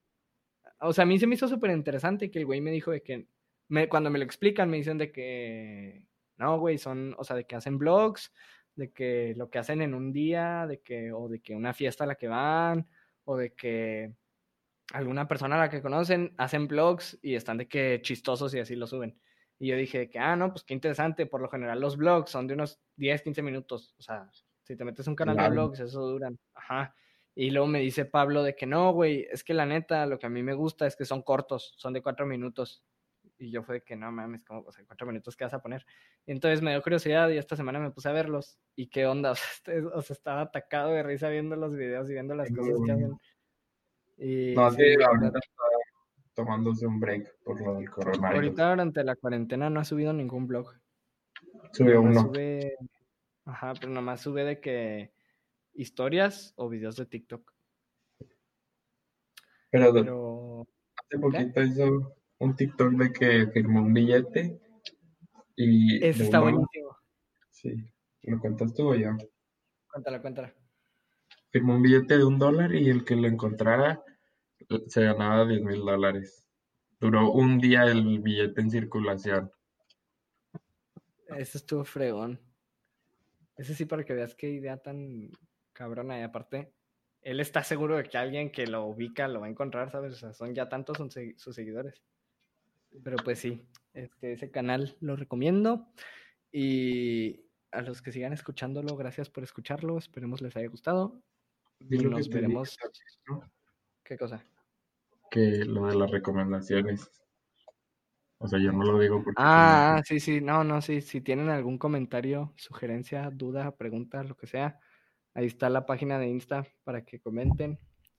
O 0.81 0.93
sea, 0.93 1.03
a 1.03 1.07
mí 1.07 1.19
se 1.19 1.27
me 1.27 1.35
hizo 1.35 1.49
súper 1.49 1.71
interesante 1.71 2.31
que 2.31 2.39
el 2.39 2.47
güey 2.47 2.61
me 2.61 2.71
dijo 2.71 2.91
de 2.91 3.03
que, 3.03 3.27
me, 3.69 3.89
cuando 3.89 4.11
me 4.11 4.19
lo 4.19 4.25
explican, 4.25 4.71
me 4.71 4.79
dicen 4.79 4.99
de 4.99 5.13
que, 5.13 6.03
no, 6.39 6.59
güey, 6.59 6.79
son, 6.79 7.15
o 7.19 7.25
sea, 7.25 7.37
de 7.37 7.45
que 7.45 7.57
hacen 7.57 7.79
blogs, 7.79 8.33
de 8.75 8.93
que 8.93 9.35
lo 9.37 9.51
que 9.51 9.59
hacen 9.59 9.83
en 9.83 9.95
un 9.95 10.13
día, 10.13 10.67
de 10.67 10.81
que, 10.81 11.13
o 11.13 11.29
de 11.29 11.41
que 11.41 11.55
una 11.55 11.75
fiesta 11.75 12.05
a 12.05 12.07
la 12.07 12.15
que 12.15 12.29
van, 12.29 12.89
o 13.25 13.37
de 13.37 13.55
que 13.55 14.13
alguna 14.93 15.29
persona 15.29 15.57
a 15.57 15.61
la 15.61 15.71
que 15.71 15.83
conocen 15.83 16.35
hacen 16.37 16.67
blogs 16.67 17.19
y 17.23 17.35
están 17.35 17.59
de 17.59 17.69
que 17.69 18.01
chistosos 18.03 18.55
y 18.55 18.59
así 18.59 18.75
lo 18.75 18.87
suben. 18.87 19.19
Y 19.59 19.69
yo 19.69 19.77
dije 19.77 20.09
que, 20.09 20.19
ah, 20.19 20.35
no, 20.37 20.51
pues 20.51 20.65
qué 20.65 20.73
interesante. 20.73 21.27
Por 21.27 21.43
lo 21.43 21.49
general 21.49 21.81
los 21.81 21.97
blogs 21.99 22.31
son 22.31 22.47
de 22.47 22.55
unos 22.55 22.81
10, 22.97 23.23
15 23.23 23.43
minutos. 23.43 23.95
O 23.99 24.03
sea, 24.03 24.29
si 24.63 24.75
te 24.75 24.85
metes 24.85 25.07
un 25.07 25.15
canal 25.15 25.37
de 25.37 25.51
blogs, 25.51 25.81
eso 25.81 26.01
duran. 26.01 26.39
Ajá. 26.55 26.95
Y 27.41 27.53
luego 27.53 27.67
me 27.69 27.81
dice 27.81 28.05
Pablo 28.05 28.43
de 28.43 28.55
que 28.55 28.67
no, 28.67 28.93
güey, 28.93 29.27
es 29.31 29.43
que 29.43 29.55
la 29.55 29.65
neta, 29.65 30.05
lo 30.05 30.19
que 30.19 30.27
a 30.27 30.29
mí 30.29 30.43
me 30.43 30.53
gusta 30.53 30.87
es 30.87 30.95
que 30.95 31.07
son 31.07 31.23
cortos, 31.23 31.73
son 31.79 31.95
de 31.95 32.03
cuatro 32.03 32.27
minutos. 32.27 32.85
Y 33.39 33.51
yo 33.51 33.63
fue 33.63 33.77
de 33.77 33.81
que 33.81 33.97
no 33.97 34.13
mames, 34.13 34.45
como, 34.45 34.61
o 34.61 34.71
sea, 34.71 34.85
cuatro 34.85 35.07
minutos 35.07 35.39
que 35.39 35.45
vas 35.45 35.55
a 35.55 35.63
poner. 35.63 35.87
Y 36.27 36.33
entonces 36.33 36.61
me 36.61 36.73
dio 36.73 36.83
curiosidad 36.83 37.31
y 37.31 37.39
esta 37.39 37.57
semana 37.57 37.81
me 37.81 37.93
puse 37.93 38.11
a 38.11 38.13
verlos. 38.13 38.59
¿Y 38.77 38.89
qué 38.89 39.07
onda? 39.07 39.33
O 39.95 40.03
sea, 40.03 40.15
estaba 40.15 40.43
atacado 40.43 40.91
de 40.91 41.03
risa 41.03 41.31
viendo 41.31 41.57
los 41.57 41.75
videos 41.75 42.11
y 42.11 42.13
viendo 42.13 42.35
las 42.35 42.51
cosas 42.51 42.75
que 42.85 42.93
hacen. 42.93 43.17
Y, 44.19 44.55
no, 44.55 44.71
sí, 44.73 44.83
ahorita 45.03 45.39
está 45.39 45.65
tomándose 46.35 46.87
un 46.87 47.01
break 47.01 47.39
por 47.43 47.59
lo 47.59 47.77
del 47.77 47.89
coronavirus. 47.89 48.35
Ahorita 48.35 48.69
durante 48.69 49.03
la 49.03 49.17
cuarentena 49.17 49.71
no 49.71 49.81
ha 49.81 49.85
subido 49.85 50.13
ningún 50.13 50.47
blog. 50.47 50.75
Subió 51.73 52.03
uno. 52.03 52.21
Sube... 52.21 52.77
Ajá, 53.47 53.73
pero 53.81 53.91
nomás 53.91 54.21
sube 54.21 54.45
de 54.45 54.61
que 54.61 55.11
historias 55.75 56.53
o 56.57 56.69
videos 56.69 56.97
de 56.97 57.07
TikTok. 57.07 57.53
Pero, 59.71 60.67
hace 60.97 61.19
poquito 61.19 61.63
hizo 61.63 62.17
un 62.39 62.57
TikTok 62.57 62.93
de 62.93 63.13
que 63.13 63.47
firmó 63.53 63.83
un 63.83 63.93
billete 63.93 64.61
y... 65.57 66.05
Ese 66.05 66.25
está 66.25 66.41
buenísimo. 66.41 66.97
Sí, 67.51 67.75
¿lo 68.23 68.41
cuentas 68.41 68.75
tú 68.75 68.91
o 68.91 68.95
yo? 68.95 69.11
Cuéntala, 69.93 70.21
cuéntala. 70.21 70.55
Firmó 71.51 71.77
un 71.77 71.83
billete 71.83 72.19
de 72.19 72.25
un 72.25 72.39
dólar 72.39 72.75
y 72.75 72.89
el 72.89 73.05
que 73.05 73.17
lo 73.17 73.29
encontrara 73.29 74.03
se 74.87 75.03
ganaba 75.03 75.47
10 75.47 75.63
mil 75.63 75.81
dólares. 75.81 76.47
Duró 76.99 77.33
un 77.33 77.59
día 77.59 77.85
el 77.85 78.21
billete 78.21 78.61
en 78.61 78.71
circulación. 78.71 79.51
Ese 81.37 81.59
estuvo 81.59 81.85
fregón. 81.85 82.41
Ese 83.57 83.75
sí, 83.75 83.85
para 83.85 84.05
que 84.05 84.15
veas 84.15 84.35
qué 84.35 84.51
idea 84.51 84.77
tan 84.77 85.31
cabrona. 85.81 86.19
Y 86.19 86.23
aparte, 86.23 86.75
él 87.23 87.41
está 87.41 87.65
seguro 87.65 87.97
de 87.97 88.05
que 88.05 88.19
alguien 88.19 88.53
que 88.53 88.67
lo 88.67 88.85
ubica 88.85 89.27
lo 89.29 89.41
va 89.41 89.47
a 89.47 89.51
encontrar, 89.51 89.91
¿sabes? 89.91 90.13
O 90.13 90.17
sea, 90.17 90.35
son 90.35 90.55
ya 90.55 90.69
tantos 90.69 90.99
sus 91.37 91.55
seguidores. 91.55 92.03
Pero 93.03 93.17
pues 93.25 93.39
sí, 93.39 93.67
este, 93.95 94.35
ese 94.35 94.51
canal 94.51 94.97
lo 95.01 95.17
recomiendo. 95.17 95.89
Y 96.53 97.47
a 97.73 97.81
los 97.81 98.03
que 98.03 98.13
sigan 98.13 98.35
escuchándolo, 98.35 98.95
gracias 98.97 99.31
por 99.31 99.43
escucharlo. 99.43 99.97
Esperemos 99.97 100.43
les 100.43 100.55
haya 100.57 100.69
gustado. 100.69 101.23
Y 101.79 101.97
nos 101.97 102.29
veremos. 102.29 102.77
¿Qué 104.05 104.19
cosa? 104.19 104.45
Que 105.31 105.65
lo 105.65 105.87
de 105.87 105.95
las 105.97 106.11
recomendaciones. 106.11 107.09
O 108.37 108.49
sea, 108.49 108.59
yo 108.59 108.73
no 108.73 108.85
lo 108.85 108.99
digo 108.99 109.23
porque... 109.23 109.41
Ah, 109.41 110.03
sí, 110.05 110.21
sí, 110.21 110.41
no, 110.41 110.63
no, 110.63 110.83
sí. 110.83 111.01
Si 111.01 111.23
tienen 111.23 111.49
algún 111.49 111.79
comentario, 111.79 112.53
sugerencia, 112.57 113.31
duda, 113.31 113.77
pregunta, 113.77 114.23
lo 114.25 114.37
que 114.37 114.47
sea, 114.47 114.81
ahí 115.35 115.47
está 115.47 115.69
la 115.69 115.87
página 115.87 116.19
de 116.19 116.29
Insta 116.29 116.67
para 116.85 117.05
que 117.05 117.21
comenten. 117.21 117.79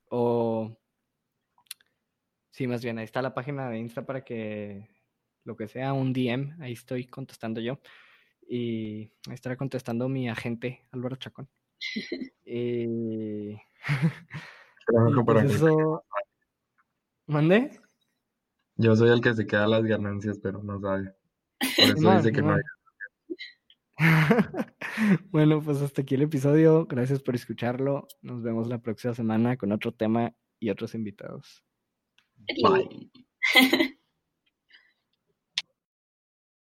O... 0.09 0.77
Sí, 2.51 2.67
más 2.67 2.83
bien, 2.83 2.97
ahí 2.97 3.05
está 3.05 3.21
la 3.21 3.33
página 3.33 3.69
de 3.69 3.79
Insta 3.79 4.05
para 4.05 4.23
que 4.23 4.89
lo 5.43 5.55
que 5.55 5.67
sea, 5.67 5.93
un 5.93 6.13
DM, 6.13 6.61
ahí 6.61 6.73
estoy 6.73 7.07
contestando 7.07 7.61
yo. 7.61 7.79
Y 8.47 9.11
ahí 9.27 9.33
estará 9.33 9.55
contestando 9.55 10.09
mi 10.09 10.29
agente, 10.29 10.85
Álvaro 10.91 11.15
Chacón. 11.15 11.49
y... 12.45 13.55
Pues 15.25 15.55
eso... 15.55 16.03
¿Mande? 17.27 17.79
Yo 18.75 18.95
soy 18.95 19.09
el 19.09 19.21
que 19.21 19.33
se 19.33 19.47
queda 19.47 19.67
las 19.67 19.83
ganancias, 19.83 20.37
pero 20.41 20.61
no 20.63 20.81
sabe. 20.81 21.13
Por 21.59 21.97
eso 21.97 22.15
dice 22.17 22.31
que 22.31 22.41
no, 22.41 22.55
hay. 22.55 22.61
bueno, 25.31 25.61
pues 25.61 25.81
hasta 25.81 26.01
aquí 26.01 26.15
el 26.15 26.23
episodio. 26.23 26.85
Gracias 26.85 27.21
por 27.21 27.35
escucharlo. 27.35 28.07
Nos 28.21 28.41
vemos 28.41 28.67
la 28.67 28.79
próxima 28.79 29.13
semana 29.13 29.57
con 29.57 29.71
otro 29.71 29.93
tema 29.93 30.33
y 30.59 30.69
otros 30.69 30.95
invitados. 30.95 31.63
Bye. 32.63 33.11